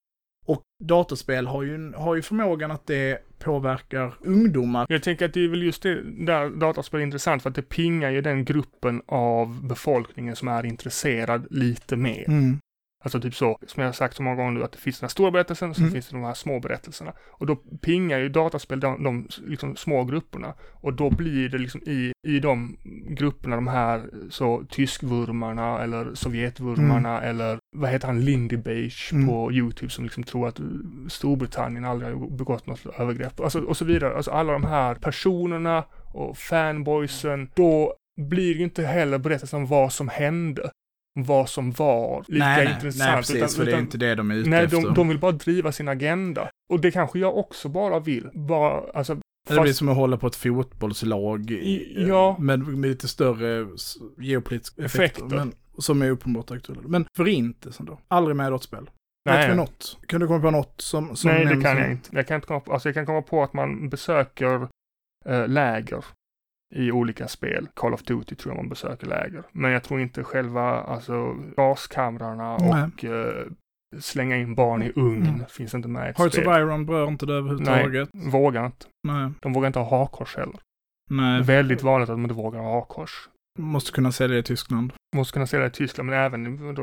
Och 0.46 0.62
dataspel 0.84 1.46
har 1.46 1.62
ju, 1.62 1.92
har 1.92 2.14
ju 2.14 2.22
förmågan 2.22 2.70
att 2.70 2.86
det 2.86 3.18
påverkar 3.38 4.14
ungdomar. 4.20 4.86
Jag 4.88 5.02
tänker 5.02 5.24
att 5.24 5.34
det 5.34 5.44
är 5.44 5.48
väl 5.48 5.62
just 5.62 5.82
det 5.82 6.02
där 6.02 6.50
dataspel 6.50 7.00
är 7.00 7.04
intressant 7.04 7.42
för 7.42 7.50
att 7.50 7.56
det 7.56 7.62
pingar 7.62 8.10
ju 8.10 8.20
den 8.20 8.44
gruppen 8.44 9.02
av 9.06 9.66
befolkningen 9.68 10.36
som 10.36 10.48
är 10.48 10.66
intresserad 10.66 11.46
lite 11.50 11.96
mer. 11.96 12.28
Mm. 12.28 12.58
Alltså 13.08 13.20
typ 13.20 13.34
så, 13.34 13.58
som 13.66 13.80
jag 13.82 13.88
har 13.88 13.92
sagt 13.92 14.16
så 14.16 14.22
många 14.22 14.36
gånger 14.36 14.50
nu, 14.52 14.64
att 14.64 14.72
det 14.72 14.78
finns 14.78 15.00
den 15.00 15.04
här 15.06 15.10
stora 15.10 15.30
berättelsen 15.30 15.70
och 15.70 15.76
sen 15.76 15.84
Mm. 15.84 15.92
finns 15.92 16.08
det 16.08 16.16
de 16.16 16.24
här 16.24 16.34
små 16.34 16.60
berättelserna. 16.60 17.12
Och 17.30 17.46
då 17.46 17.56
pingar 17.56 18.18
ju 18.18 18.28
dataspel 18.28 18.80
de, 18.80 19.02
de 19.04 19.28
liksom 19.46 19.76
små 19.76 20.04
grupperna. 20.04 20.54
Och 20.72 20.92
då 20.94 21.10
blir 21.10 21.48
det 21.48 21.58
liksom 21.58 21.80
i, 21.86 22.12
i 22.28 22.40
de 22.40 22.76
grupperna 23.08 23.56
de 23.56 23.66
här 23.66 24.02
så 24.30 24.64
tyskvurmarna 24.70 25.82
eller 25.82 26.14
sovjetvurmarna 26.14 27.20
eller 27.20 27.58
vad 27.76 27.90
heter 27.90 28.06
han, 28.06 28.20
Lindy 28.24 28.56
Beige 28.56 29.10
Mm. 29.12 29.26
på 29.28 29.52
YouTube 29.52 29.90
som 29.90 30.04
liksom 30.04 30.22
tror 30.24 30.48
att 30.48 30.60
Storbritannien 31.08 31.84
aldrig 31.84 32.14
har 32.16 32.30
begått 32.30 32.66
något 32.66 32.86
övergrepp. 32.98 33.40
Alltså, 33.40 33.60
och 33.60 33.76
så 33.76 33.84
vidare. 33.84 34.16
Alltså 34.16 34.30
alla 34.30 34.52
de 34.52 34.64
här 34.64 34.94
personerna 34.94 35.84
och 36.14 36.38
fanboysen. 36.38 37.50
Då 37.54 37.94
blir 38.20 38.54
ju 38.56 38.62
inte 38.64 38.82
heller 38.82 39.18
berättelsen 39.18 39.60
om 39.60 39.66
vad 39.66 39.92
som 39.92 40.08
hände. 40.08 40.70
Vad 41.14 41.48
som 41.48 41.70
var 41.70 42.24
lika 42.28 42.44
nej, 42.46 42.72
intressant. 42.74 43.08
nej, 43.08 43.16
precis, 43.16 43.36
utan- 43.36 43.48
för 43.48 43.64
det 43.64 43.72
är 43.72 43.78
inte 43.80 43.98
det 43.98 44.14
de 44.14 44.30
är 44.30 44.34
ute 44.34 44.50
Nej, 44.50 44.64
efter. 44.64 44.80
de, 44.82 44.94
de 44.94 45.08
vill 45.08 45.18
bara 45.18 45.32
driva 45.32 45.72
sin 45.72 45.88
agenda. 45.88 46.48
Och 46.72 46.80
det 46.80 46.90
kanske 46.90 47.18
jag 47.18 47.36
också 47.36 47.68
bara 47.68 48.00
vill. 48.00 48.30
Bara, 48.34 48.90
alltså, 48.94 49.14
det 49.14 49.20
blir 49.48 49.56
fast, 49.64 49.76
som 49.78 49.88
att 49.88 49.96
hålla 49.96 50.16
på 50.16 50.26
ett 50.26 50.36
fotbollslag 50.36 51.50
I- 51.50 52.04
ja. 52.08 52.36
med, 52.38 52.58
med 52.58 52.90
lite 52.90 53.08
större 53.08 53.66
geopolitiska 54.18 54.82
effekter. 54.84 55.04
Effekter. 55.04 55.36
Men, 55.36 55.52
som 55.78 56.02
är 56.02 56.10
uppenbart 56.10 56.50
aktuella. 56.50 56.82
Men 56.86 57.06
förintelsen 57.16 57.86
då? 57.86 57.98
Aldrig 58.08 58.36
med 58.36 58.46
i 58.46 58.50
dataspel? 58.50 58.84
Vet 58.84 58.90
nej, 59.24 59.50
vi 59.50 59.56
något? 59.56 59.98
Kan 60.06 60.20
du 60.20 60.26
komma 60.26 60.40
på 60.40 60.50
något 60.50 60.74
som, 60.80 61.16
som 61.16 61.30
nej, 61.30 61.44
det 61.44 61.50
kan 61.50 61.62
som- 61.62 61.78
jag 61.78 61.90
inte. 61.90 62.08
Jag 62.12 62.26
kan 62.26 62.34
inte 62.34 62.46
komma 62.46 62.60
på, 62.60 62.72
alltså 62.72 62.88
jag 62.88 62.94
kan 62.94 63.06
komma 63.06 63.22
på 63.22 63.42
att 63.42 63.52
man 63.52 63.88
besöker 63.88 64.68
eh, 65.26 65.48
läger 65.48 66.04
i 66.74 66.92
olika 66.92 67.28
spel. 67.28 67.68
Call 67.74 67.94
of 67.94 68.02
Duty 68.02 68.34
tror 68.34 68.54
jag 68.54 68.62
man 68.62 68.68
besöker 68.68 69.06
läger. 69.06 69.42
Men 69.52 69.70
jag 69.70 69.82
tror 69.82 70.00
inte 70.00 70.24
själva, 70.24 70.62
alltså 70.80 71.34
gaskamrarna 71.56 72.56
Nej. 72.56 72.82
och 72.84 73.04
eh, 73.04 73.46
slänga 73.98 74.36
in 74.36 74.54
barn 74.54 74.82
i 74.82 74.92
ugn 74.96 75.26
Mm. 75.26 75.46
finns 75.48 75.74
inte 75.74 75.88
med 75.88 76.06
i 76.06 76.10
ett 76.10 76.18
Hearts 76.18 76.38
of. 76.38 76.44
Iron 76.44 76.86
berör 76.86 77.08
inte 77.08 77.26
det 77.26 77.34
överhuvudtaget. 77.34 78.08
Vågar 78.12 78.66
inte. 78.66 78.86
Nej. 79.08 79.30
De 79.40 79.52
vågar 79.52 79.66
inte 79.66 79.78
ha 79.78 79.98
hakkors 79.98 80.36
heller. 80.36 80.56
Nej. 81.10 81.42
väldigt 81.42 81.82
vanligt 81.82 82.08
att 82.08 82.14
de 82.16 82.22
inte 82.22 82.34
vågar 82.34 82.60
ha 82.60 82.74
hakkors. 82.80 83.28
Måste 83.58 83.92
kunna 83.92 84.12
sälja 84.12 84.38
i 84.38 84.42
Tyskland. 84.42 84.92
Måste 85.16 85.32
kunna 85.32 85.46
det 85.46 85.66
i 85.66 85.70
Tyskland, 85.70 86.10
men 86.10 86.18
även 86.18 86.74
då, 86.74 86.82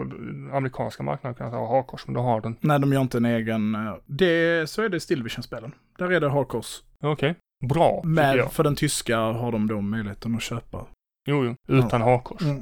amerikanska 0.58 1.04
marknaden 1.04 1.36
kan 1.36 1.52
ha 1.52 1.78
hakkors, 1.78 2.08
men 2.08 2.14
då 2.14 2.22
har 2.22 2.42
den. 2.42 2.56
Nej, 2.62 2.80
de 2.80 2.94
gör 2.94 3.02
inte 3.02 3.18
en 3.18 3.26
egen... 3.26 3.76
eh, 3.76 3.96
Det, 4.06 4.70
så 4.70 4.82
är 4.82 4.90
det 4.90 4.98
i 4.98 5.00
Stillvision-spelen. 5.00 5.72
Där 5.98 6.12
är 6.12 6.20
det 6.20 6.30
hakkors. 6.30 6.82
Okej. 7.04 7.36
Bra, 7.68 8.02
Men 8.04 8.50
för 8.50 8.64
den 8.64 8.76
tyska 8.76 9.18
har 9.18 9.52
de 9.52 9.68
då 9.68 9.82
möjligheten 9.82 10.36
att 10.36 10.42
köpa. 10.42 10.86
Jo, 11.30 11.46
jo. 11.46 11.56
Utan 11.68 12.02
hakkors. 12.02 12.42
Mm. 12.42 12.58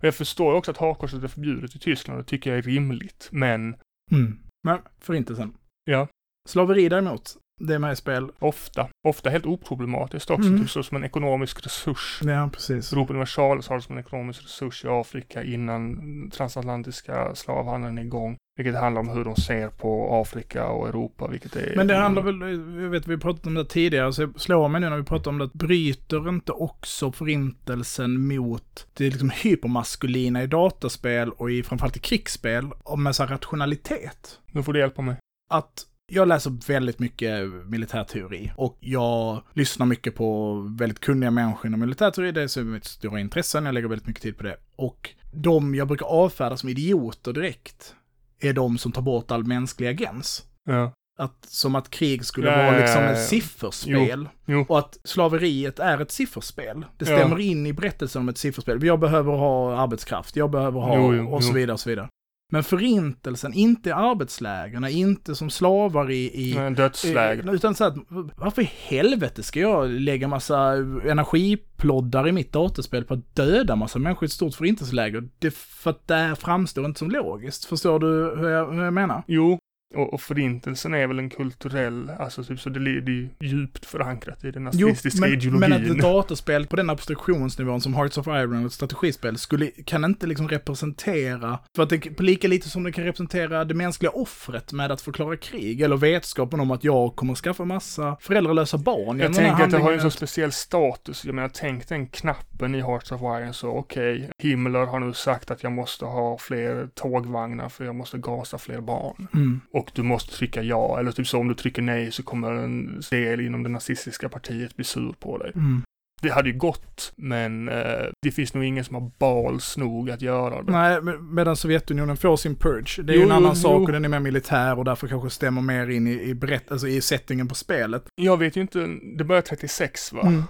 Och 0.00 0.04
jag 0.04 0.14
förstår 0.14 0.54
också 0.54 0.70
att 0.70 0.76
hakkorset 0.76 1.22
är 1.24 1.28
förbjudet 1.28 1.76
i 1.76 1.78
Tyskland, 1.78 2.20
det 2.20 2.24
tycker 2.24 2.50
jag 2.50 2.58
är 2.58 2.62
rimligt. 2.62 3.28
Men 3.32 3.76
Mm. 4.12 4.38
Men 4.66 4.78
förintelsen. 5.00 5.54
Ja. 5.84 6.08
Slaveri 6.48 6.88
däremot, 6.88 7.36
det 7.60 7.74
är 7.74 7.78
med 7.78 7.92
i 7.92 7.96
spel. 7.96 8.30
ofta, 8.38 8.88
ofta 9.08 9.30
helt 9.30 9.46
oproblematiskt 9.46 10.30
också, 10.30 10.48
Mm. 10.48 10.60
typ 10.60 10.70
så 10.70 10.82
som 10.82 10.96
en 10.96 11.04
ekonomisk 11.04 11.66
resurs. 11.66 12.20
Ja, 12.24 12.50
precis. 12.52 12.92
Europa 12.92 13.12
Universalis 13.12 13.68
har 13.68 13.76
det 13.76 13.82
som 13.82 13.96
en 13.96 14.04
ekonomisk 14.04 14.42
resurs 14.44 14.84
i 14.84 14.88
Afrika 14.88 15.42
innan 15.42 16.30
transatlantiska 16.30 17.34
slavhandeln 17.34 17.98
är 17.98 18.02
igång. 18.02 18.36
Vilket 18.56 18.74
handlar 18.74 19.00
om 19.00 19.08
hur 19.08 19.24
de 19.24 19.36
ser 19.36 19.68
på 19.68 20.14
Afrika 20.22 20.66
och 20.66 20.88
Europa, 20.88 21.28
vilket 21.28 21.56
är... 21.56 21.76
Men 21.76 21.86
det 21.86 21.96
handlar 21.96 22.22
väl, 22.22 22.40
jag 22.82 22.90
vet 22.90 23.06
vi 23.06 23.18
pratat 23.18 23.46
om 23.46 23.54
det 23.54 23.64
tidigare, 23.64 24.12
så 24.12 24.22
jag 24.22 24.40
slår 24.40 24.68
mig 24.68 24.80
nu 24.80 24.90
när 24.90 24.96
vi 24.96 25.02
pratar 25.02 25.30
om 25.30 25.38
det, 25.38 25.50
bryter 25.52 26.28
inte 26.28 26.52
också 26.52 27.12
förintelsen 27.12 28.28
mot 28.28 28.86
det 28.92 29.04
liksom 29.04 29.30
hypermaskulina 29.30 30.42
i 30.42 30.46
dataspel 30.46 31.30
och 31.30 31.50
i 31.50 31.62
framförallt 31.62 31.96
i 31.96 32.00
krigsspel, 32.00 32.70
och 32.82 32.98
med 32.98 33.16
så 33.16 33.26
rationalitet? 33.26 34.38
Nu 34.52 34.62
får 34.62 34.72
du 34.72 34.78
hjälpa 34.78 35.02
mig. 35.02 35.16
Att 35.50 35.86
jag 36.06 36.28
läser 36.28 36.68
väldigt 36.68 36.98
mycket 36.98 37.48
militärteori 37.66 38.52
och 38.56 38.78
jag 38.80 39.42
lyssnar 39.52 39.86
mycket 39.86 40.14
på 40.14 40.54
väldigt 40.78 41.00
kunniga 41.00 41.30
människor 41.30 41.66
inom 41.66 41.80
militärteori. 41.80 42.32
Det 42.32 42.42
är 42.42 42.46
så 42.46 42.60
mitt 42.60 42.84
stora 42.84 43.20
intressen, 43.20 43.66
jag 43.66 43.74
lägger 43.74 43.88
väldigt 43.88 44.08
mycket 44.08 44.22
tid 44.22 44.36
på 44.36 44.42
det. 44.42 44.56
Och 44.76 45.10
de 45.32 45.74
jag 45.74 45.88
brukar 45.88 46.06
avfärda 46.06 46.56
som 46.56 46.68
idioter 46.68 47.32
direkt 47.32 47.94
är 48.40 48.52
de 48.52 48.78
som 48.78 48.92
tar 48.92 49.02
bort 49.02 49.30
all 49.30 49.44
mänsklig 49.44 49.88
agens. 49.88 50.44
Ja. 50.64 50.92
Att, 51.18 51.44
som 51.44 51.74
att 51.74 51.90
krig 51.90 52.24
skulle 52.24 52.50
Ja, 52.50 52.56
vara 52.56 52.78
liksom 52.78 53.02
ja, 53.02 53.10
ett 53.10 53.24
sifferspel. 53.28 54.28
Jo. 54.46 54.64
Och 54.68 54.78
att 54.78 54.98
slaveriet 55.04 55.78
är 55.78 56.00
ett 56.00 56.10
sifferspel. 56.10 56.84
Det 56.98 57.04
stämmer 57.04 57.40
in 57.40 57.66
i 57.66 57.72
berättelsen 57.72 58.22
om 58.22 58.28
ett 58.28 58.38
sifferspel. 58.38 58.84
Jag 58.84 59.00
behöver 59.00 59.32
ha 59.32 59.76
arbetskraft, 59.76 60.36
jag 60.36 60.50
behöver 60.50 60.80
ha 60.80 60.96
Jo, 60.96 61.14
jo, 61.14 61.34
och 61.34 61.44
så 61.44 61.50
jo. 61.50 61.54
vidare 61.54 61.72
och 61.72 61.80
så 61.80 61.90
vidare. 61.90 62.08
Men 62.54 62.64
förintelsen, 62.64 63.52
inte 63.52 63.88
i 63.88 63.92
arbetslägren, 63.92 64.84
inte 64.84 65.34
som 65.34 65.50
slavar 65.50 66.10
i, 66.10 66.50
i 66.50 66.54
Nej, 66.54 66.70
Dödsläger. 66.70 67.54
Utan 67.54 67.74
så 67.74 67.84
att, 67.84 67.94
varför 68.36 68.62
i 68.62 68.70
helvete 68.88 69.42
ska 69.42 69.60
jag 69.60 69.90
lägga 69.90 70.28
massa 70.28 70.72
energiploddar 71.04 72.28
i 72.28 72.32
mitt 72.32 72.52
datorspel 72.52 73.04
på 73.04 73.14
att 73.14 73.34
döda 73.36 73.76
massa 73.76 73.98
människor 73.98 74.24
i 74.24 74.26
ett 74.26 74.32
stort 74.32 74.54
förintelseläger? 74.54 75.28
Det, 75.38 75.54
för 75.54 75.90
att 75.90 76.08
det 76.08 76.36
framstår 76.38 76.84
inte 76.84 76.98
som 76.98 77.10
logiskt. 77.10 77.64
Förstår 77.64 77.98
du 77.98 78.40
hur 78.40 78.48
jag, 78.48 78.72
hur 78.72 78.84
jag 78.84 78.92
menar? 78.92 79.22
Jo, 79.26 79.58
och, 79.94 80.14
och 80.14 80.20
förintelsen 80.20 80.94
är 80.94 81.06
väl 81.06 81.18
en 81.18 81.30
kulturell, 81.30 82.10
alltså 82.18 82.44
typ 82.44 82.60
så 82.60 82.68
det 82.68 82.80
är 82.80 83.10
ju 83.10 83.28
djupt 83.40 83.86
förankrat 83.86 84.44
i 84.44 84.50
den 84.50 84.64
nazistiska 84.64 85.20
men, 85.20 85.32
ideologin. 85.32 85.60
men 85.60 85.72
att 85.72 85.90
ett 85.90 86.02
datorspel 86.02 86.66
på 86.66 86.76
den 86.76 86.90
abstraktionsnivån 86.90 87.80
som 87.80 87.94
Hearts 87.94 88.18
of 88.18 88.26
Iron, 88.26 88.66
ett 88.66 88.72
strategispel, 88.72 89.38
skulle, 89.38 89.66
kan 89.66 90.04
inte 90.04 90.26
liksom 90.26 90.48
representera, 90.48 91.58
för 91.76 91.82
att 91.82 91.88
det 91.88 92.20
lika 92.20 92.48
lite 92.48 92.68
som 92.68 92.82
det 92.82 92.92
kan 92.92 93.04
representera 93.04 93.64
det 93.64 93.74
mänskliga 93.74 94.10
offret 94.10 94.72
med 94.72 94.92
att 94.92 95.00
förklara 95.00 95.36
krig, 95.36 95.80
eller 95.80 95.96
vetskapen 95.96 96.60
om 96.60 96.70
att 96.70 96.84
jag 96.84 97.16
kommer 97.16 97.34
skaffa 97.34 97.64
massa 97.64 98.16
föräldralösa 98.20 98.78
barn. 98.78 99.18
jag 99.18 99.34
tänker 99.34 99.64
att 99.64 99.70
det 99.70 99.78
har 99.78 99.90
ju 99.90 99.96
en 99.96 100.02
så 100.02 100.10
speciell 100.10 100.52
status. 100.52 101.24
Jag 101.24 101.34
menar, 101.34 101.50
tänk 101.54 101.88
den 101.88 102.06
knappen 102.06 102.74
i 102.74 102.80
Hearts 102.80 103.12
of 103.12 103.20
Iron 103.20 103.54
så 103.54 103.68
okej, 103.68 104.30
Himmler 104.38 104.86
har 104.86 105.00
nu 105.00 105.12
sagt 105.12 105.50
att 105.50 105.62
jag 105.62 105.72
måste 105.72 106.04
ha 106.04 106.38
fler 106.38 106.88
tågvagnar 106.94 107.68
för 107.68 107.84
jag 107.84 107.94
måste 107.94 108.18
gasa 108.18 108.58
fler 108.58 108.80
barn. 108.80 109.28
Mm. 109.34 109.60
Och 109.72 109.83
du 109.94 110.02
måste 110.02 110.34
trycka 110.36 110.62
ja, 110.62 110.98
eller 111.00 111.12
typ 111.12 111.26
så 111.26 111.38
om 111.38 111.48
du 111.48 111.54
trycker 111.54 111.82
nej 111.82 112.12
så 112.12 112.22
kommer 112.22 112.52
en 112.52 113.02
del 113.10 113.40
inom 113.40 113.62
det 113.62 113.68
nazistiska 113.68 114.28
partiet 114.28 114.76
bli 114.76 114.84
sur 114.84 115.12
på 115.18 115.38
dig. 115.38 115.52
Mm. 115.54 115.82
Det 116.22 116.30
hade 116.30 116.48
ju 116.48 116.56
gått, 116.58 117.12
men 117.16 117.68
eh, 117.68 118.06
det 118.22 118.30
finns 118.30 118.54
nog 118.54 118.64
ingen 118.64 118.84
som 118.84 118.94
har 118.94 119.10
bals 119.18 119.76
nog 119.76 120.10
att 120.10 120.22
göra 120.22 120.62
det. 120.62 120.72
Nej, 120.72 121.02
med- 121.02 121.22
medan 121.22 121.56
Sovjetunionen 121.56 122.16
får 122.16 122.36
sin 122.36 122.56
purge. 122.56 123.02
Det 123.02 123.12
är 123.12 123.14
Jo, 123.14 123.20
ju 123.20 123.26
en 123.26 123.32
annan 123.32 123.50
jo, 123.54 123.60
sak 123.60 123.80
och 123.86 123.92
den 123.92 124.04
är 124.04 124.08
mer 124.08 124.20
militär 124.20 124.78
och 124.78 124.84
därför 124.84 125.08
kanske 125.08 125.30
stämmer 125.30 125.60
mer 125.62 125.88
in 125.90 126.06
i, 126.06 126.20
i, 126.22 126.34
berätt, 126.34 126.70
alltså 126.72 126.88
i 126.88 127.00
settingen 127.00 127.48
på 127.48 127.54
spelet. 127.54 128.04
Jag 128.14 128.36
vet 128.38 128.56
ju 128.56 128.60
inte, 128.60 128.86
det 129.18 129.24
börjar 129.24 129.42
36 129.42 130.12
va? 130.12 130.22
Mm. 130.22 130.42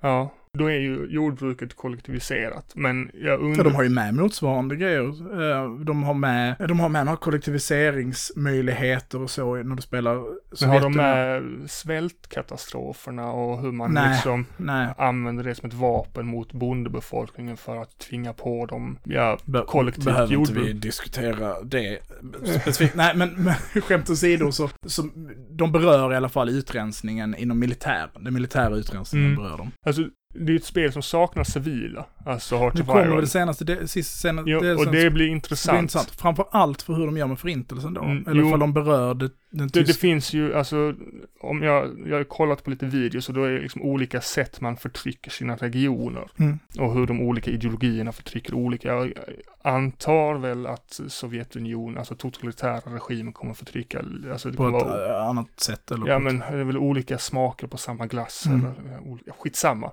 Ja, 0.00 0.34
då 0.58 0.66
är 0.70 0.78
ju 0.78 1.06
jordbruket 1.10 1.76
kollektiviserat. 1.76 2.72
Men 2.74 3.10
jag 3.14 3.32
Ja, 3.32 3.36
undrar... 3.36 3.64
de 3.64 3.74
har 3.74 3.82
ju 3.82 3.88
med 3.88 4.14
motsvarande 4.14 4.76
grejer. 4.76 5.08
Eh, 5.62 5.70
De 5.80 6.02
har 6.02 6.14
med, 6.14 6.56
de 6.68 6.80
har 6.80 6.88
med 6.88 7.04
några 7.06 7.16
kollektiviseringsmöjligheter 7.16 9.22
och 9.22 9.30
så 9.30 9.54
när 9.54 9.76
du 9.76 9.82
spelar 9.82 10.22
men 10.60 10.70
har 10.70 10.80
de 10.80 10.92
med 10.96 11.42
svältkatastroferna 11.70 13.32
och 13.32 13.60
hur 13.62 13.72
man 13.72 13.94
Nej. 13.94 14.10
liksom 14.12 14.46
Nej. 14.56 14.94
använder 14.98 15.44
det 15.44 15.54
som 15.54 15.68
ett 15.68 15.74
vapen 15.74 16.26
mot 16.26 16.52
bondebefolkningen 16.52 17.56
för 17.56 17.76
att 17.82 17.98
tvinga 17.98 18.32
på 18.32 18.66
dem, 18.66 18.98
ja, 19.04 19.38
Be- 19.44 19.64
kollektivt 19.66 20.04
behöver 20.04 20.22
inte 20.24 20.34
jordbruk. 20.34 20.66
vi 20.68 20.72
diskutera 20.72 21.62
det 21.62 21.98
specifikt. 22.44 22.94
Nej, 22.94 23.16
men, 23.16 23.28
men 23.34 23.54
skämt 23.82 24.10
åsido 24.10 24.52
så, 24.52 24.68
så 24.86 25.02
de 25.50 25.72
berör 25.72 26.12
i 26.12 26.16
alla 26.16 26.28
fall 26.28 26.48
utrensningen 26.48 27.34
inom 27.38 27.58
militären. 27.58 28.24
Den 28.24 28.34
militära 28.34 28.76
utrensningen 28.76 29.22
Mm. 29.32 29.42
berör 29.44 29.58
dem. 29.58 29.70
Alltså, 29.86 30.02
det 30.34 30.52
är 30.52 30.56
ett 30.56 30.64
spel 30.64 30.92
som 30.92 31.02
saknar 31.02 31.44
civila. 31.44 32.04
Alltså 32.24 32.56
Hearts 32.58 32.74
Nu 32.76 32.80
of 32.80 32.86
kommer 32.86 33.04
Iron. 33.06 33.20
det 33.20 33.26
senaste, 33.26 33.64
det, 33.64 33.88
sist, 33.88 34.20
sen, 34.20 34.42
Jo, 34.46 34.60
det, 34.60 34.74
och 34.74 34.82
sen- 34.84 34.92
det 34.92 35.10
blir 35.10 35.26
intressant. 35.28 35.78
intressant. 35.78 36.10
Framför 36.10 36.44
allt 36.50 36.82
för 36.82 36.94
hur 36.94 37.06
de 37.06 37.16
gör 37.16 37.26
med 37.26 37.38
förintelsen 37.38 37.94
då. 37.94 38.02
Mm, 38.02 38.24
Eller 38.28 38.40
jo. 38.42 38.50
för 38.50 38.56
de 38.56 38.72
berör 38.72 39.14
det, 39.14 39.30
den 39.50 39.68
Det, 39.68 39.82
det 39.82 39.92
finns 39.98 40.32
ju, 40.32 40.54
alltså, 40.54 40.94
om 41.40 41.62
jag, 41.62 41.90
jag 42.06 42.16
har 42.16 42.24
kollat 42.24 42.64
på 42.64 42.70
lite 42.70 42.86
videos 42.86 43.28
och 43.28 43.34
då 43.34 43.44
är 43.44 43.50
det 43.50 43.60
liksom 43.60 43.82
olika 43.82 44.20
sätt 44.20 44.60
man 44.60 44.76
förtrycker 44.76 45.30
sina 45.30 45.56
regioner. 45.56 46.28
Mm. 46.36 46.58
Och 46.78 46.94
hur 46.94 47.06
de 47.06 47.20
olika 47.20 47.50
ideologierna 47.50 48.12
förtrycker 48.12 48.54
olika. 48.54 48.88
Jag 48.88 49.12
antar 49.62 50.34
väl 50.34 50.66
att 50.66 51.00
Sovjetunionen, 51.08 51.98
alltså 51.98 52.14
totalitära 52.14 52.80
regimer 52.94 53.32
kommer 53.32 53.54
förtrycka, 53.54 54.02
alltså 54.32 54.50
det 54.50 54.56
På 54.56 54.66
ett 54.66 54.72
vara, 54.72 55.22
annat 55.22 55.60
sätt 55.60 55.90
eller 55.90 56.06
ja 56.08 56.18
men 56.18 56.38
det 56.38 56.44
är 56.44 56.64
väl 56.64 56.78
olika 56.78 57.18
smaker 57.18 57.66
på 57.66 57.76
samma 57.76 58.06
glass 58.06 58.46
Mm. 58.46 58.60
eller 58.60 59.32
skitsamma. 59.38 59.90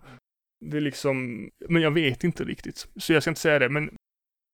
Det 0.66 0.78
är 0.78 0.82
liksom, 0.82 1.49
men 1.70 1.82
jag 1.82 1.91
vet 1.91 2.24
inte 2.24 2.43
riktigt. 2.43 2.88
Så 2.95 3.14
jag 3.14 3.24
ska 3.24 3.32
inte 3.32 3.41
säga 3.41 3.60
det, 3.60 3.70
men 3.70 3.89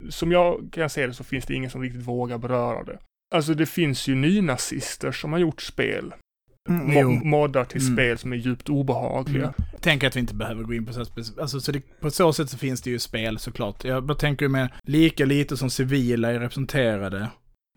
som 0.09 0.31
jag 0.31 0.69
kan 0.71 0.89
se 0.89 1.07
det 1.07 1.13
så 1.13 1.23
finns 1.23 1.45
det 1.45 1.53
ingen 1.53 1.69
som 1.69 1.81
riktigt 1.81 2.01
vågar 2.07 2.37
beröra 2.37 2.83
det. 2.83 2.99
Alltså 3.35 3.53
det 3.53 3.65
finns 3.65 4.07
ju 4.07 4.15
nynazister 4.15 5.11
som 5.11 5.31
har 5.33 5.39
gjort 5.39 5.61
spel. 5.61 6.13
Mm, 6.69 6.87
Mo- 6.87 7.23
moddar 7.23 7.65
till 7.65 7.81
Mm. 7.81 7.95
spel 7.95 8.17
som 8.17 8.31
är 8.33 8.37
djupt 8.37 8.69
obehagliga. 8.69 9.43
Mm. 9.43 9.53
Tänk 9.79 10.03
att 10.03 10.15
vi 10.15 10.19
inte 10.19 10.35
behöver 10.35 10.63
gå 10.63 10.73
in 10.73 10.85
på 10.85 10.93
så 10.93 10.99
här 10.99 11.05
spec- 11.05 11.41
alltså, 11.41 11.59
så 11.59 11.71
det, 11.71 11.99
på 11.99 12.11
så 12.11 12.33
sätt 12.33 12.49
så 12.49 12.57
finns 12.57 12.81
det 12.81 12.89
ju 12.89 12.99
spel 12.99 13.39
såklart. 13.39 13.83
Jag 13.83 14.03
bara 14.05 14.17
tänker 14.17 14.47
med 14.47 14.69
lika 14.83 15.25
lite 15.25 15.57
som 15.57 15.69
civila 15.69 16.31
är 16.31 16.39
representerade 16.39 17.29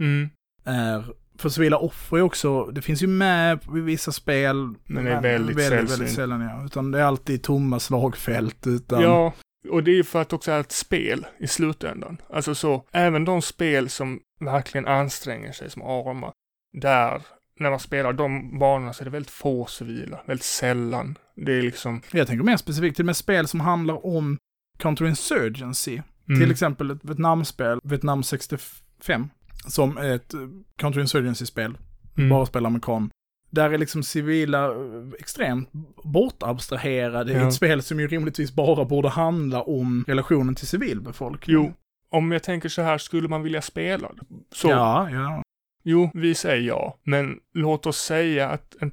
Mm. 0.02 0.28
är 0.64 1.04
för 1.38 1.48
civila 1.48 1.76
offer 1.76 2.16
är 2.16 2.22
också, 2.22 2.64
det 2.64 2.82
finns 2.82 3.02
ju 3.02 3.06
med 3.06 3.58
i 3.76 3.80
vissa 3.80 4.12
spel. 4.12 4.74
Men 4.84 5.04
det 5.04 5.10
är 5.10 5.22
väldigt 5.22 5.56
väldigt, 5.56 5.68
sällsynt. 5.68 6.00
väldigt 6.00 6.14
sällan 6.14 6.40
ja. 6.40 6.64
Utan 6.64 6.90
det 6.90 6.98
är 6.98 7.04
alltid 7.04 7.42
tomma 7.42 7.80
slagfält 7.80 8.66
utan. 8.66 9.02
Ja, 9.02 9.32
och 9.68 9.84
det 9.84 9.90
är 9.90 9.94
ju 9.94 10.04
för 10.04 10.22
att 10.22 10.32
också 10.32 10.52
är 10.52 10.60
ett 10.60 10.72
spel 10.72 11.26
i 11.38 11.46
slutändan. 11.46 12.20
Alltså 12.30 12.54
så, 12.54 12.84
även 12.92 13.24
de 13.24 13.42
spel 13.42 13.88
som 13.88 14.20
verkligen 14.40 14.86
anstränger 14.86 15.52
sig 15.52 15.70
som 15.70 15.82
arma, 15.82 16.32
där, 16.72 17.22
när 17.60 17.70
man 17.70 17.80
spelar 17.80 18.12
de 18.12 18.58
banorna 18.58 18.92
så 18.92 19.02
är 19.02 19.04
det 19.04 19.10
väldigt 19.10 19.30
få 19.30 19.66
civila, 19.66 20.20
väldigt 20.26 20.44
sällan. 20.44 21.18
Det 21.36 21.52
är 21.52 21.62
liksom... 21.62 22.02
Jag 22.10 22.26
tänker 22.26 22.44
mer 22.44 22.56
specifikt 22.56 22.96
till 22.96 23.02
och 23.02 23.06
med 23.06 23.16
spel 23.16 23.48
som 23.48 23.60
handlar 23.60 24.06
om 24.06 24.38
counterinsurgency. 24.78 26.00
Mm. 26.28 26.40
Till 26.40 26.50
exempel 26.50 26.90
ett 26.90 27.04
Vietnamspel, 27.04 27.80
Vietnam 27.84 28.22
65, 28.22 29.28
som 29.68 29.98
ett 29.98 30.34
eh, 30.34 30.40
counterinsurgency-spel. 30.76 31.78
Mm. 32.18 32.30
bara 32.30 32.46
spela 32.46 32.66
amerikan. 32.68 33.10
Där 33.50 33.70
är 33.70 33.78
liksom 33.78 34.02
civila 34.02 34.64
eh, 34.66 34.72
extremt 35.18 35.68
bortabstraherade 36.04 37.32
i 37.32 37.36
Ja. 37.36 37.48
ett 37.48 37.54
spel 37.54 37.82
som 37.82 38.00
ju 38.00 38.08
rimligtvis 38.08 38.52
bara 38.52 38.84
borde 38.84 39.08
handla 39.08 39.62
om 39.62 40.04
relationen 40.06 40.54
till 40.54 40.66
civilbefolkningen. 40.66 41.62
Jo, 41.64 41.72
om 42.10 42.32
jag 42.32 42.42
tänker 42.42 42.68
så 42.68 42.82
här, 42.82 42.98
skulle 42.98 43.28
man 43.28 43.42
vilja 43.42 43.62
spela 43.62 44.12
det? 44.12 44.22
Så, 44.52 44.68
Ja, 44.68 45.10
ja. 45.10 45.42
jo, 45.82 46.10
vi 46.14 46.34
säger 46.34 46.62
ja. 46.68 46.98
Men 47.02 47.38
låt 47.54 47.86
oss 47.86 47.98
säga 47.98 48.48
att 48.48 48.76
en 48.80 48.92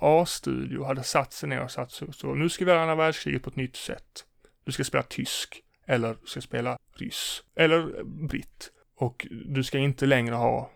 AAA-studio 0.00 0.84
hade 0.84 1.02
satt 1.02 1.32
sig 1.32 1.48
ner 1.48 1.60
och 1.64 1.70
satt 1.70 1.90
så, 1.92 2.12
så 2.12 2.34
nu 2.34 2.48
ska 2.48 2.64
vi 2.64 2.70
göra 2.70 2.82
andra 2.82 2.94
världskriget 2.94 3.42
på 3.42 3.50
ett 3.50 3.56
nytt 3.56 3.76
sätt. 3.76 4.24
Du 4.64 4.72
ska 4.72 4.84
spela 4.84 5.02
tysk, 5.02 5.62
eller 5.86 6.08
du 6.08 6.26
ska 6.26 6.40
spela 6.40 6.78
ryss, 6.96 7.42
eller 7.56 8.04
britt. 8.28 8.70
Och 8.96 9.26
du 9.46 9.62
ska 9.64 9.78
inte 9.78 10.06
längre 10.06 10.34
ha 10.34 10.70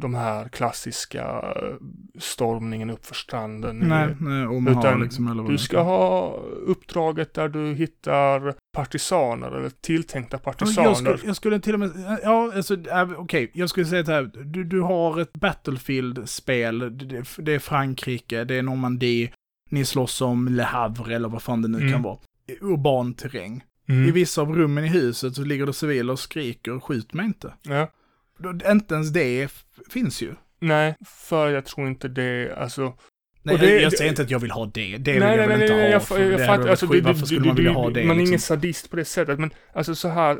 de 0.00 0.14
här 0.14 0.48
klassiska 0.48 1.22
eh, 1.56 1.74
stormningen 2.18 2.90
upp 2.90 3.06
för 3.06 3.14
stranden. 3.14 3.76
Nej, 3.78 4.16
nej 4.20 4.46
Omaha 4.46 4.80
Utan 4.80 5.00
liksom. 5.00 5.26
Eller 5.28 5.42
vad 5.42 5.50
Du 5.52 5.58
ska 5.58 5.80
ha 5.82 6.36
uppdraget 6.66 7.34
där 7.34 7.48
du 7.48 7.74
hittar 7.74 8.54
partisaner 8.76 9.50
eller 9.58 9.70
tilltänkta 9.70 10.38
partisaner. 10.38 10.88
Jag 10.88 10.96
skulle, 10.96 11.18
jag 11.24 11.36
skulle 11.36 11.60
till 11.60 11.74
och 11.74 11.80
med, 11.80 12.18
ja 12.22 12.52
alltså, 12.54 12.74
äh, 12.88 13.10
okej, 13.16 13.50
jag 13.54 13.70
skulle 13.70 13.86
säga 13.86 14.04
så 14.04 14.12
här, 14.12 14.30
du, 14.44 14.64
du 14.64 14.80
har 14.80 15.20
ett 15.20 15.32
Battlefield-spel, 15.32 16.78
det, 16.78 17.24
det 17.38 17.52
är 17.52 17.58
Frankrike, 17.58 18.44
det 18.44 18.54
är 18.54 18.62
Normandie, 18.62 19.32
ni 19.70 19.84
slåss 19.84 20.20
om 20.20 20.48
Le 20.48 20.62
Havre 20.62 21.14
eller 21.14 21.28
vad 21.28 21.42
fan 21.42 21.62
det 21.62 21.68
nu 21.68 21.78
Mm. 21.78 21.92
kan 21.92 22.02
vara. 22.02 22.18
Urban 22.60 23.14
terräng. 23.14 23.64
Mm. 23.90 24.08
I 24.08 24.10
vissa 24.10 24.40
av 24.42 24.54
rummen 24.56 24.84
i 24.84 24.88
huset 24.88 25.34
så 25.34 25.42
ligger 25.44 25.66
det 25.66 25.72
civila 25.72 26.12
och 26.12 26.18
skriker, 26.18 26.80
skjut 26.80 27.12
mig 27.12 27.26
inte. 27.26 27.54
Ja. 27.62 27.90
Då- 28.38 28.70
Inte 28.70 28.94
ens 28.94 29.10
det 29.12 29.48
finns 29.90 30.22
ju. 30.22 30.34
Nej, 30.60 30.94
för 31.06 31.48
jag 31.50 31.64
tror 31.64 31.88
inte 31.88 32.08
det, 32.08 32.54
alltså. 32.56 32.94
Nej, 33.42 33.58
det- 33.58 33.70
jag, 33.72 33.82
jag 33.82 33.92
säger 33.92 34.10
inte 34.10 34.22
att 34.22 34.30
jag 34.30 34.38
vill 34.38 34.50
ha 34.50 34.66
det. 34.66 34.96
Det 34.96 35.18
nej, 35.18 35.30
vill 35.30 35.40
jag 35.40 35.48
väl 35.48 35.62
inte 35.62 35.74
ha. 35.74 35.80
jag, 35.80 36.02
för 36.02 36.20
jag, 36.20 36.32
jag, 36.40 36.46
fattar, 36.46 36.68
alltså, 36.68 36.86
det, 36.86 37.00
Varför 37.00 37.26
skulle 37.26 37.46
man 37.46 37.56
vilja 37.56 37.72
ha 37.72 37.90
det? 37.90 38.04
Man 38.04 38.16
är 38.16 38.20
liksom? 38.20 38.30
ingen 38.30 38.40
sadist 38.40 38.90
på 38.90 38.96
det 38.96 39.04
sättet, 39.04 39.38
men 39.38 39.50
alltså 39.74 39.94
så 39.94 40.08
här, 40.08 40.38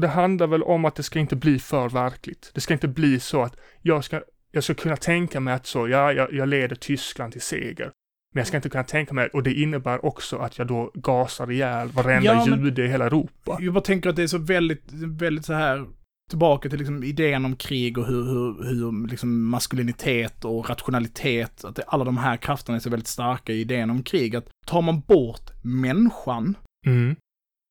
det 0.00 0.08
handlar 0.08 0.46
väl 0.46 0.62
om 0.62 0.84
att 0.84 0.94
det 0.94 1.02
ska 1.02 1.18
inte 1.18 1.36
bli 1.36 1.58
för 1.58 1.88
verkligt. 1.88 2.50
Det 2.54 2.60
ska 2.60 2.74
inte 2.74 2.88
bli 2.88 3.20
så 3.20 3.42
att 3.42 3.56
jag 3.82 4.04
ska, 4.04 4.20
jag 4.52 4.64
ska 4.64 4.74
kunna 4.74 4.96
tänka 4.96 5.40
mig 5.40 5.54
att 5.54 5.66
så, 5.66 5.88
ja, 5.88 6.12
jag, 6.12 6.32
jag 6.32 6.48
leder 6.48 6.76
Tyskland 6.76 7.32
till 7.32 7.42
seger. 7.42 7.90
Men 8.34 8.40
jag 8.40 8.46
ska 8.46 8.56
inte 8.56 8.68
kunna 8.68 8.84
tänka 8.84 9.14
mig, 9.14 9.28
och 9.32 9.42
det 9.42 9.52
innebär 9.54 10.04
också 10.04 10.36
att 10.36 10.58
jag 10.58 10.66
då 10.66 10.90
gasar 10.94 11.50
ihjäl 11.50 11.88
varenda 11.88 12.32
Ja, 12.32 12.46
men- 12.46 12.64
jude 12.64 12.84
i 12.84 12.88
hela 12.88 13.06
Europa. 13.06 13.58
Jag 13.60 13.74
bara 13.74 13.80
tänker 13.80 14.10
att 14.10 14.16
det 14.16 14.22
är 14.22 14.26
så 14.26 14.38
väldigt, 14.38 14.84
väldigt 14.92 15.44
så 15.44 15.52
här 15.52 15.86
tillbaka 16.30 16.68
till 16.68 16.78
liksom 16.78 17.04
idén 17.04 17.44
om 17.44 17.56
krig 17.56 17.98
och 17.98 18.06
hur, 18.06 18.24
hur, 18.24 18.64
hur 18.68 19.08
liksom 19.08 19.48
maskulinitet 19.48 20.44
och 20.44 20.68
rationalitet, 20.70 21.64
att 21.64 21.76
det, 21.76 21.82
alla 21.82 22.04
de 22.04 22.16
här 22.16 22.36
krafterna 22.36 22.76
är 22.76 22.80
så 22.80 22.90
väldigt 22.90 23.06
starka 23.08 23.52
i 23.52 23.60
idén 23.60 23.90
om 23.90 24.02
krig. 24.02 24.36
Att 24.36 24.48
tar 24.66 24.82
man 24.82 25.00
bort 25.00 25.50
människan 25.62 26.54
Mm. 26.86 27.16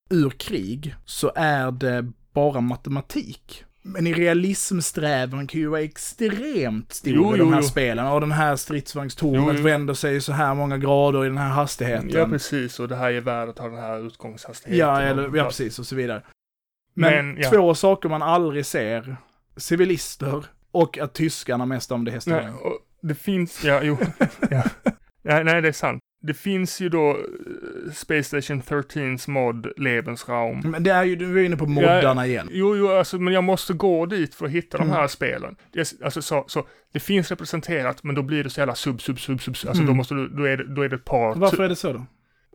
ur 0.10 0.30
krig 0.30 0.96
så 1.06 1.32
är 1.36 1.72
det 1.72 2.12
bara 2.34 2.62
matematik. 2.62 3.64
Men 3.88 4.08
i 4.08 4.14
realismsträvan 4.14 5.48
kan 5.48 5.62
ju 5.62 5.68
vara 5.68 5.82
extremt 5.82 6.94
stor 6.94 7.14
Jo, 7.14 7.36
i 7.36 7.40
de 7.40 7.54
här 7.54 7.62
jo. 7.62 7.68
spelen. 7.68 8.08
Och 8.08 8.22
den 8.22 8.32
här 8.32 8.56
stridsvagnstornet 8.56 9.60
vänder 9.60 9.94
sig 9.94 10.22
så 10.22 10.32
här 10.32 10.56
många 10.56 10.78
grader 10.78 11.26
i 11.26 11.28
den 11.28 11.38
här 11.38 11.50
hastigheten. 11.50 12.10
Ja, 12.10 12.28
precis. 12.28 12.80
Och 12.80 12.88
det 12.88 12.96
här 12.96 13.10
geväret 13.10 13.60
har 13.60 13.70
den 13.70 13.80
här 13.80 14.08
utgångshastigheten. 14.08 14.88
Ja, 14.88 14.96
och- 14.96 15.02
eller, 15.04 15.38
ja, 15.38 15.44
precis, 15.46 15.80
och 15.80 15.86
så 15.86 15.96
vidare. 15.96 16.22
Men, 16.94 17.28
Men, 17.28 17.44
ja. 17.44 17.50
två 17.50 17.76
saker 17.76 18.10
man 18.10 18.22
aldrig 18.22 18.66
ser, 18.66 19.18
civilister 19.58 20.46
och 20.72 20.98
att 20.98 21.14
tyskarna 21.14 21.66
mest 21.66 21.92
om 21.92 22.06
det 22.06 22.28
och 22.64 22.80
det 23.02 23.16
finns, 23.16 23.64
ja, 23.64 23.80
jo. 23.84 23.98
ja. 24.50 24.64
ja. 25.22 25.44
Nej, 25.44 25.62
det 25.62 25.68
är 25.68 25.72
sant. 25.72 26.02
Det 26.22 26.34
finns 26.34 26.82
ju 26.82 26.90
då 26.90 27.10
eh, 27.10 27.92
Space 27.94 28.24
Station 28.42 28.62
13s 28.62 29.30
mod 29.30 29.68
Lebensraum. 29.78 30.60
Men 30.66 30.84
det 30.84 30.92
är 30.92 31.04
ju, 31.04 31.16
du 31.16 31.40
är 31.40 31.44
inne 31.44 31.58
på 31.58 31.66
moddarna 31.66 32.28
igen. 32.28 32.50
Jo, 32.52 32.76
jo, 32.76 32.88
alltså, 32.90 33.20
men 33.20 33.34
jag 33.34 33.44
måste 33.44 33.74
gå 33.74 34.06
dit 34.06 34.36
för 34.36 34.46
att 34.46 34.52
hitta 34.52 34.78
Mm. 34.78 34.90
de 34.90 34.94
här 34.96 35.08
spelen. 35.08 35.56
Det, 35.74 35.94
alltså, 36.04 36.22
så, 36.22 36.44
så, 36.48 36.68
det 36.94 37.00
finns 37.00 37.30
representerat, 37.32 38.04
men 38.04 38.16
då 38.16 38.22
blir 38.24 38.44
det 38.44 38.50
så 38.50 38.60
jävla 38.62 38.76
sub, 38.76 39.02
sub, 39.02 39.20
sub, 39.20 39.42
sub. 39.42 39.50
Alltså, 39.50 39.72
Mm. 39.72 39.86
då, 39.86 39.94
måste 39.94 40.14
du, 40.16 40.28
då, 40.28 40.44
är 40.44 40.58
det, 40.58 40.76
då 40.76 40.82
är 40.82 40.90
det 40.90 40.96
ett 40.96 41.06
par. 41.06 41.36
Varför 41.36 41.64
är 41.64 41.70
det 41.70 41.76
så 41.76 41.94
då? 41.94 42.06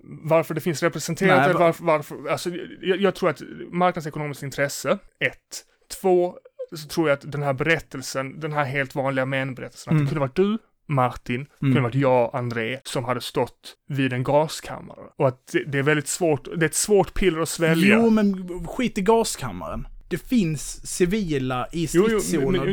varför 0.05 0.55
det 0.55 0.61
finns 0.61 0.83
representerat, 0.83 1.37
Nej, 1.39 1.51
eller 1.51 1.59
varför, 1.61 1.85
varför, 1.85 2.29
alltså, 2.31 2.51
jag, 2.81 3.01
jag 3.01 3.15
tror 3.15 3.31
att 3.31 3.43
marknadsekonomiskt 3.73 4.43
intresse, 4.43 4.99
ett. 5.25 5.65
Två, 6.01 6.35
så 6.77 6.89
tror 6.89 7.09
jag 7.09 7.17
att 7.17 7.33
den 7.33 7.43
här 7.43 7.53
berättelsen, 7.53 8.41
den 8.41 8.53
här 8.53 8.65
helt 8.65 8.95
vanliga 8.95 9.27
män-berättelsen, 9.27 9.91
att 9.91 9.95
Mm. 9.95 10.05
det 10.05 10.09
kunde 10.09 10.21
varit 10.21 10.37
du, 10.37 10.59
Martin, 10.87 11.45
det 11.45 11.67
kunde 11.67 11.81
varit 11.81 11.95
jag, 11.95 12.31
André, 12.35 12.81
som 12.85 13.05
hade 13.05 13.21
stått 13.21 13.77
vid 13.89 14.13
en 14.13 14.25
gaskammare. 14.25 15.11
Och 15.17 15.29
att 15.29 15.55
det, 15.67 15.79
är 15.79 15.83
väldigt 15.83 16.09
svårt, 16.09 16.45
det 16.45 16.65
är 16.65 16.69
ett 16.69 16.75
svårt 16.75 17.15
piller 17.15 17.41
att 17.41 17.49
svälja. 17.49 17.97
Jo, 17.97 18.11
men 18.11 18.49
skit 18.67 18.99
i 18.99 19.03
gaskammaren. 19.03 19.89
Det 20.09 20.19
finns 20.19 20.87
civila 20.87 21.69
i 21.73 21.87
stridszoner. 21.87 22.67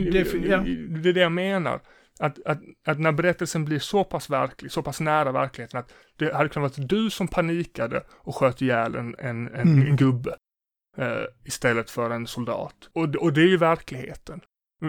ja. 0.48 0.58
det 1.02 1.10
är 1.10 1.14
det 1.14 1.20
jag 1.22 1.32
menar. 1.32 1.82
Att, 2.20 2.46
att, 2.46 2.60
att 2.88 3.00
när 3.00 3.12
berättelsen 3.12 3.66
blir 3.66 3.80
så 3.80 4.04
pass 4.04 4.30
verklig, 4.30 4.72
så 4.72 4.84
pass 4.84 5.00
nära 5.00 5.32
verkligheten 5.32 5.80
att 5.80 5.94
det 6.18 6.34
hade 6.34 6.50
kunnat 6.50 6.78
vara 6.78 6.88
du 6.88 7.10
som 7.10 7.28
panikade 7.28 8.04
och 8.12 8.36
sköt 8.36 8.62
ihjäl 8.62 8.96
en, 8.96 9.16
en, 9.20 9.48
en, 9.48 9.68
Mm. 9.68 9.88
en 9.88 9.96
gubbe 9.96 10.36
eh, 10.98 11.24
istället 11.46 11.90
för 11.90 12.10
en 12.10 12.28
soldat. 12.28 12.76
Och, 12.94 13.16
och 13.16 13.34
det 13.34 13.42
är 13.42 13.48
ju 13.48 13.58
verkligheten. 13.58 14.42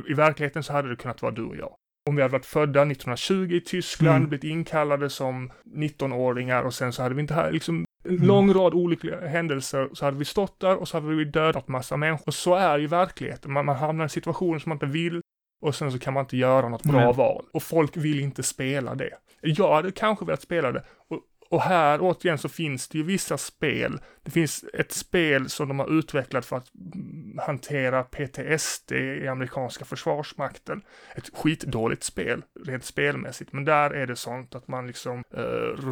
I 0.08 0.14
verkligheten 0.14 0.62
så 0.62 0.72
hade 0.72 0.88
det 0.88 0.96
kunnat 0.96 1.22
vara 1.22 1.32
du 1.32 1.42
och 1.42 1.56
jag. 1.56 1.74
Om 2.08 2.16
vi 2.16 2.22
hade 2.22 2.32
varit 2.32 2.46
födda 2.46 2.82
1920 2.82 3.48
i 3.52 3.60
Tyskland, 3.60 4.16
Mm. 4.16 4.28
blivit 4.28 4.44
inkallade 4.44 5.10
som 5.10 5.52
19-åringar 5.64 6.62
och 6.62 6.74
sen 6.74 6.92
så 6.92 7.02
hade 7.02 7.14
vi 7.14 7.20
inte 7.20 7.34
här, 7.34 7.52
liksom 7.52 7.84
en 8.04 8.10
Mm. 8.14 8.26
lång 8.26 8.52
rad 8.54 8.74
olyckliga 8.74 9.20
händelser, 9.28 9.88
så 9.92 10.04
hade 10.04 10.16
vi 10.16 10.24
stått 10.24 10.60
där 10.60 10.76
och 10.76 10.88
så 10.88 10.96
hade 11.00 11.14
vi 11.16 11.24
dödat 11.24 11.68
massa 11.68 11.96
människor. 11.96 12.22
Och 12.26 12.34
så 12.34 12.54
är 12.54 12.78
ju 12.78 12.86
verkligheten. 12.86 13.52
Man, 13.52 13.64
man 13.66 13.76
hamnar 13.76 14.04
i 14.04 14.06
en 14.06 14.08
situation 14.08 14.60
som 14.60 14.70
man 14.70 14.76
inte 14.76 14.86
vill 14.86 15.20
och 15.62 15.74
sen 15.74 15.92
så 15.92 15.98
kan 15.98 16.14
man 16.14 16.20
inte 16.24 16.36
göra 16.36 16.68
något 16.68 16.82
bra 16.82 17.04
Nej. 17.04 17.14
val. 17.14 17.44
Och 17.52 17.62
folk 17.62 17.96
vill 17.96 18.20
inte 18.20 18.42
spela 18.42 18.94
det. 18.94 19.10
Jag 19.40 19.74
hade 19.74 19.92
kanske 19.92 20.24
velat 20.24 20.42
spela 20.42 20.72
det. 20.72 20.82
Och, 21.08 21.20
och 21.50 21.62
här 21.62 21.98
återigen 22.00 22.38
så 22.38 22.48
finns 22.48 22.88
det 22.88 22.98
ju 22.98 23.04
vissa 23.04 23.38
spel. 23.38 24.00
Det 24.22 24.30
finns 24.30 24.64
ett 24.74 24.92
spel 24.92 25.48
som 25.48 25.68
de 25.68 25.78
har 25.78 25.98
utvecklat 25.98 26.46
för 26.46 26.56
att 26.56 26.74
mm, 26.74 27.38
hantera 27.46 28.02
PTSD 28.02 28.92
i 28.92 29.28
amerikanska 29.28 29.84
försvarsmakten. 29.84 30.82
Ett 31.14 31.30
skitdåligt 31.34 32.02
spel, 32.04 32.42
rent 32.66 32.84
spelmässigt. 32.84 33.52
Men 33.52 33.64
där 33.64 33.90
är 33.90 34.06
det 34.06 34.16
sånt 34.16 34.54
att 34.54 34.68
man 34.68 34.86
liksom 34.86 35.22
eh, 35.34 35.40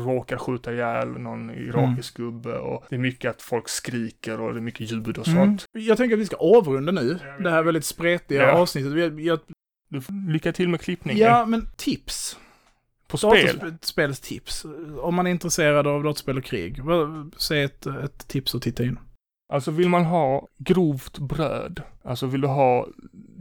råkar 0.04 0.36
skjuta 0.38 0.72
ihjäl 0.72 1.08
någon 1.08 1.50
irakisk 1.50 2.16
gubbe 2.16 2.58
och 2.58 2.84
det 2.88 2.94
är 2.96 3.00
mycket 3.00 3.30
att 3.30 3.42
folk 3.42 3.68
skriker 3.68 4.40
och 4.40 4.52
det 4.52 4.58
är 4.58 4.62
mycket 4.62 4.92
ljud 4.92 5.18
och 5.18 5.24
sånt. 5.26 5.36
Mm. 5.74 5.86
Jag 5.86 5.96
tänker 5.96 6.16
att 6.16 6.20
vi 6.20 6.26
ska 6.26 6.36
avrunda 6.36 6.92
nu. 6.92 7.18
Det 7.40 7.50
här 7.50 7.62
väldigt 7.62 7.84
spretiga 7.84 8.42
Ja. 8.42 8.52
avsnittet. 8.52 8.92
Jag, 9.24 9.38
får 10.04 10.32
lycka 10.32 10.52
till 10.52 10.68
med 10.68 10.80
klippningen. 10.80 11.26
ja, 11.26 11.46
men 11.46 11.68
tips. 11.76 12.38
På 13.08 13.16
spel. 13.16 13.58
Datorspelstips. 13.58 14.66
Om 15.00 15.14
man 15.14 15.26
är 15.26 15.30
intresserad 15.30 15.86
av 15.86 16.02
dataspel 16.02 16.38
och 16.38 16.44
krig. 16.44 16.80
Säg 17.36 17.62
ett, 17.62 17.86
ett 17.86 18.28
tips 18.28 18.54
och 18.54 18.62
titta 18.62 18.84
in. 18.84 18.98
Alltså 19.52 19.70
vill 19.70 19.88
man 19.88 20.04
ha 20.04 20.48
grovt 20.58 21.18
bröd, 21.18 21.82
alltså 22.02 22.26
vill 22.26 22.40
du 22.40 22.48
ha 22.48 22.88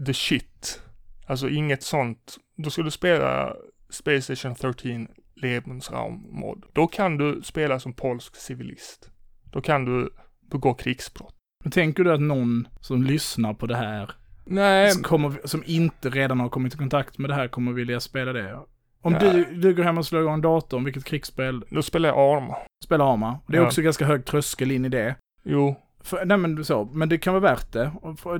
the 0.06 0.14
shit, 0.14 0.82
alltså 1.26 1.50
inget 1.50 1.84
sånt, 1.84 2.38
då 2.56 2.70
ska 2.70 2.82
du 2.82 2.92
spela 2.92 3.54
Space 3.90 4.36
Station 4.36 4.56
13 4.56 5.08
Lebensraum 5.36 6.26
mod. 6.30 6.64
Då 6.74 6.88
kan 6.88 7.18
du 7.18 7.42
spela 7.44 7.80
som 7.80 7.94
polsk 7.94 8.36
civilist. 8.36 9.10
Då 9.52 9.62
kan 9.62 9.86
du 9.86 10.10
begå 10.52 10.74
krigsbrott. 10.74 11.36
Men 11.64 11.72
tänker 11.72 12.04
du 12.04 12.14
att 12.14 12.22
någon 12.22 12.68
som 12.82 13.04
lyssnar 13.04 13.54
på 13.54 13.68
det 13.68 13.76
här, 13.76 14.12
Nej, 14.46 14.92
som, 14.92 15.04
kommer, 15.04 15.48
som 15.48 15.64
inte 15.66 16.10
redan 16.10 16.40
har 16.40 16.50
kommit 16.50 16.74
i 16.74 16.78
kontakt 16.78 17.18
med 17.18 17.30
det 17.30 17.34
här, 17.34 17.48
kommer 17.48 17.72
vilja 17.72 18.00
spela 18.00 18.34
det? 18.34 18.60
Om 19.02 19.14
Ja. 19.14 19.20
du, 19.20 19.44
du 19.44 19.76
går 19.76 19.84
hem 19.84 19.98
och 19.98 20.06
slår 20.06 20.22
igång 20.22 20.34
en 20.34 20.42
dator, 20.42 20.78
om 20.78 20.84
vilket 20.84 21.06
krigsspel 21.06 21.66
då 21.70 21.82
spelar 21.82 22.10
jag 22.10 22.18
Arma. 22.38 22.56
spelar 22.84 23.14
Arma? 23.14 23.40
Det 23.48 23.58
är 23.58 23.62
Ja. 23.62 23.68
också 23.68 23.82
ganska 23.82 24.06
hög 24.06 24.26
tröskel 24.26 24.72
in 24.72 24.86
i 24.86 24.90
det. 24.90 25.16
Jo, 25.44 25.76
För, 26.04 26.26
nej 26.26 26.38
men 26.38 26.66
så, 26.66 26.86
men 26.86 27.10
det 27.10 27.18
kan 27.18 27.34
vara 27.34 27.42
värt 27.44 27.72
det. 27.74 27.92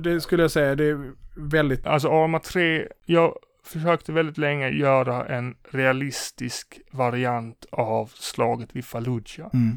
Det 0.02 0.20
skulle 0.20 0.42
jag 0.42 0.50
säga, 0.50 0.74
det 0.74 0.84
är 0.84 1.12
väldigt... 1.36 1.86
alltså 1.86 2.08
Arma 2.08 2.38
3, 2.38 2.88
jag 3.06 3.34
försökte 3.64 4.12
väldigt 4.12 4.38
länge 4.38 4.68
göra 4.68 5.26
en 5.26 5.54
realistisk 5.70 6.80
variant 6.92 7.66
av 7.72 8.06
slaget 8.14 8.76
vid 8.76 8.84
Fallujah. 8.84 9.50
Mm. 9.54 9.76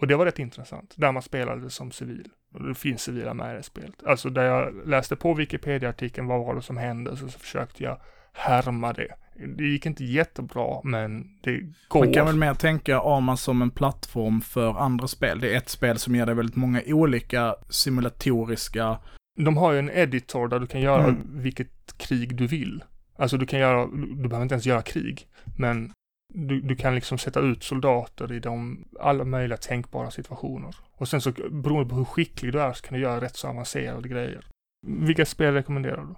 Och 0.00 0.06
det 0.06 0.16
var 0.16 0.24
rätt 0.26 0.38
intressant, 0.38 0.94
där 0.96 1.12
man 1.12 1.22
spelade 1.22 1.70
som 1.70 1.90
civil. 1.90 2.28
Och 2.54 2.62
det 2.68 2.74
finns 2.74 3.02
civila 3.02 3.34
med 3.34 3.54
i 3.54 3.56
det 3.56 3.62
spelet. 3.62 4.04
Alltså 4.06 4.30
där 4.30 4.44
jag 4.44 4.88
läste 4.88 5.16
på 5.16 5.34
Wikipedia-artikeln, 5.34 6.26
vad 6.26 6.40
var 6.46 6.54
det 6.54 6.62
som 6.62 6.76
hände, 6.76 7.16
så, 7.16 7.28
så 7.28 7.38
försökte 7.38 7.82
jag 7.82 7.98
härma 8.36 8.92
det. 8.92 9.14
Det 9.56 9.64
gick 9.64 9.86
inte 9.86 10.04
jättebra, 10.04 10.80
men 10.84 11.38
det 11.42 11.60
går. 11.88 12.04
Man 12.04 12.12
kan 12.12 12.26
väl 12.26 12.36
mer 12.36 12.54
tänka 12.54 13.00
Arma 13.00 13.36
som 13.36 13.62
en 13.62 13.70
plattform 13.70 14.40
för 14.40 14.78
andra 14.78 15.08
spel. 15.08 15.40
Det 15.40 15.52
är 15.52 15.56
ett 15.56 15.68
spel 15.68 15.98
som 15.98 16.14
ger 16.14 16.26
dig 16.26 16.34
väldigt 16.34 16.56
många 16.56 16.82
olika 16.86 17.54
simulatoriska... 17.68 18.98
De 19.40 19.56
har 19.56 19.72
ju 19.72 19.78
en 19.78 19.90
editor 19.90 20.48
där 20.48 20.60
du 20.60 20.66
kan 20.66 20.80
göra 20.80 21.04
Mm. 21.04 21.42
vilket 21.42 21.98
krig 21.98 22.36
du 22.36 22.46
vill. 22.46 22.84
Alltså 23.16 23.36
du 23.36 23.46
kan 23.46 23.60
göra, 23.60 23.86
du 23.86 24.28
behöver 24.28 24.42
inte 24.42 24.54
ens 24.54 24.66
göra 24.66 24.82
krig, 24.82 25.26
men 25.58 25.92
du, 26.34 26.60
du 26.60 26.76
kan 26.76 26.94
liksom 26.94 27.18
sätta 27.18 27.40
ut 27.40 27.62
soldater 27.62 28.32
i 28.32 28.40
de 28.40 28.84
alla 29.00 29.24
möjliga 29.24 29.56
tänkbara 29.56 30.10
situationer. 30.10 30.76
Och 30.92 31.08
sen 31.08 31.20
så 31.20 31.32
beroende 31.50 31.88
på 31.90 31.96
hur 31.96 32.04
skicklig 32.04 32.52
du 32.52 32.60
är 32.60 32.72
så 32.72 32.82
kan 32.82 32.94
du 32.94 33.00
göra 33.02 33.20
rätt 33.20 33.36
så 33.36 33.48
avancerade 33.48 34.08
grejer. 34.08 34.46
Vilka 34.86 35.26
spel 35.26 35.54
rekommenderar 35.54 36.02
du? 36.02 36.14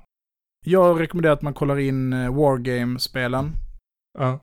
Jag 0.66 1.00
rekommenderar 1.00 1.32
att 1.32 1.42
man 1.42 1.54
kollar 1.54 1.78
in 1.78 2.12
eh, 2.12 2.34
Wargame-spelen. 2.34 3.52
Ja. 4.18 4.40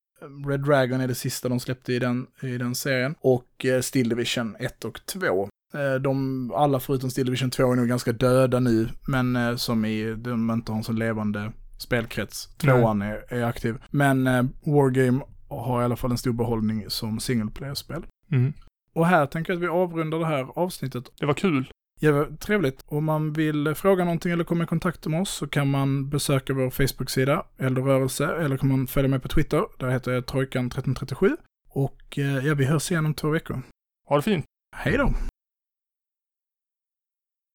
Red 0.47 0.59
Dragon 0.59 1.01
är 1.01 1.07
det 1.07 1.15
sista 1.15 1.49
de 1.49 1.59
släppte 1.59 1.93
i 1.93 1.99
den, 1.99 2.27
i 2.41 2.57
den 2.57 2.75
serien. 2.75 3.15
Och 3.21 3.65
eh, 3.65 3.81
Still 3.81 4.09
Division 4.09 4.55
1 4.59 4.85
och 4.85 5.05
2. 5.05 5.49
Eh, 5.73 6.01
De, 6.01 6.51
alla 6.55 6.79
förutom 6.79 7.09
Still 7.09 7.25
Division 7.25 7.49
2 7.49 7.71
är 7.71 7.75
nog 7.75 7.87
ganska 7.87 8.11
döda 8.11 8.59
nu, 8.59 8.89
men 9.07 9.35
eh, 9.35 9.55
som 9.55 9.85
i, 9.85 10.15
de 10.15 10.51
inte 10.51 10.71
har 10.71 10.77
en 10.77 10.83
så 10.83 10.91
levande 10.91 11.51
spelkrets. 11.77 12.55
Tvåan 12.57 13.01
är, 13.01 13.33
är 13.33 13.43
aktiv. 13.43 13.75
Men 13.91 14.27
eh, 14.27 14.43
Wargame 14.65 15.21
har 15.49 15.81
i 15.81 15.85
alla 15.85 15.95
fall 15.95 16.11
en 16.11 16.17
stor 16.17 16.33
behållning 16.33 16.85
som 16.87 17.19
single 17.19 17.51
player-spel. 17.51 18.05
Mm. 18.31 18.53
Och 18.93 19.07
här 19.07 19.25
tänker 19.25 19.53
jag 19.53 19.57
att 19.57 19.63
vi 19.63 19.67
avrundar 19.67 20.19
det 20.19 20.25
här 20.25 20.47
avsnittet. 20.59 21.03
Det 21.19 21.25
var 21.25 21.33
kul. 21.33 21.71
Ja, 22.03 22.27
trevligt. 22.39 22.83
Om 22.85 23.05
man 23.05 23.33
vill 23.33 23.75
fråga 23.75 24.03
någonting 24.03 24.31
eller 24.31 24.43
komma 24.43 24.63
i 24.63 24.67
kontakt 24.67 25.07
med 25.07 25.21
oss 25.21 25.29
så 25.29 25.47
kan 25.47 25.69
man 25.69 26.09
besöka 26.09 26.53
vår 26.53 26.69
Facebook-sida, 26.69 27.45
Eldrörelse, 27.57 28.35
eller 28.35 28.57
kan 28.57 28.69
man 28.69 28.87
följa 28.87 29.09
med 29.09 29.21
på 29.21 29.27
Twitter. 29.27 29.63
Där 29.79 29.89
heter 29.89 30.11
jag 30.11 30.23
Trojkan1337. 30.23 31.37
Och 31.69 32.19
eh, 32.19 32.47
ja, 32.47 32.53
vi 32.53 32.65
hörs 32.65 32.91
igen 32.91 33.05
om 33.05 33.13
två 33.13 33.29
veckor. 33.29 33.61
Ha 34.07 34.15
det 34.15 34.21
fint. 34.21 34.45
Hej 34.75 34.97
då! 34.97 35.13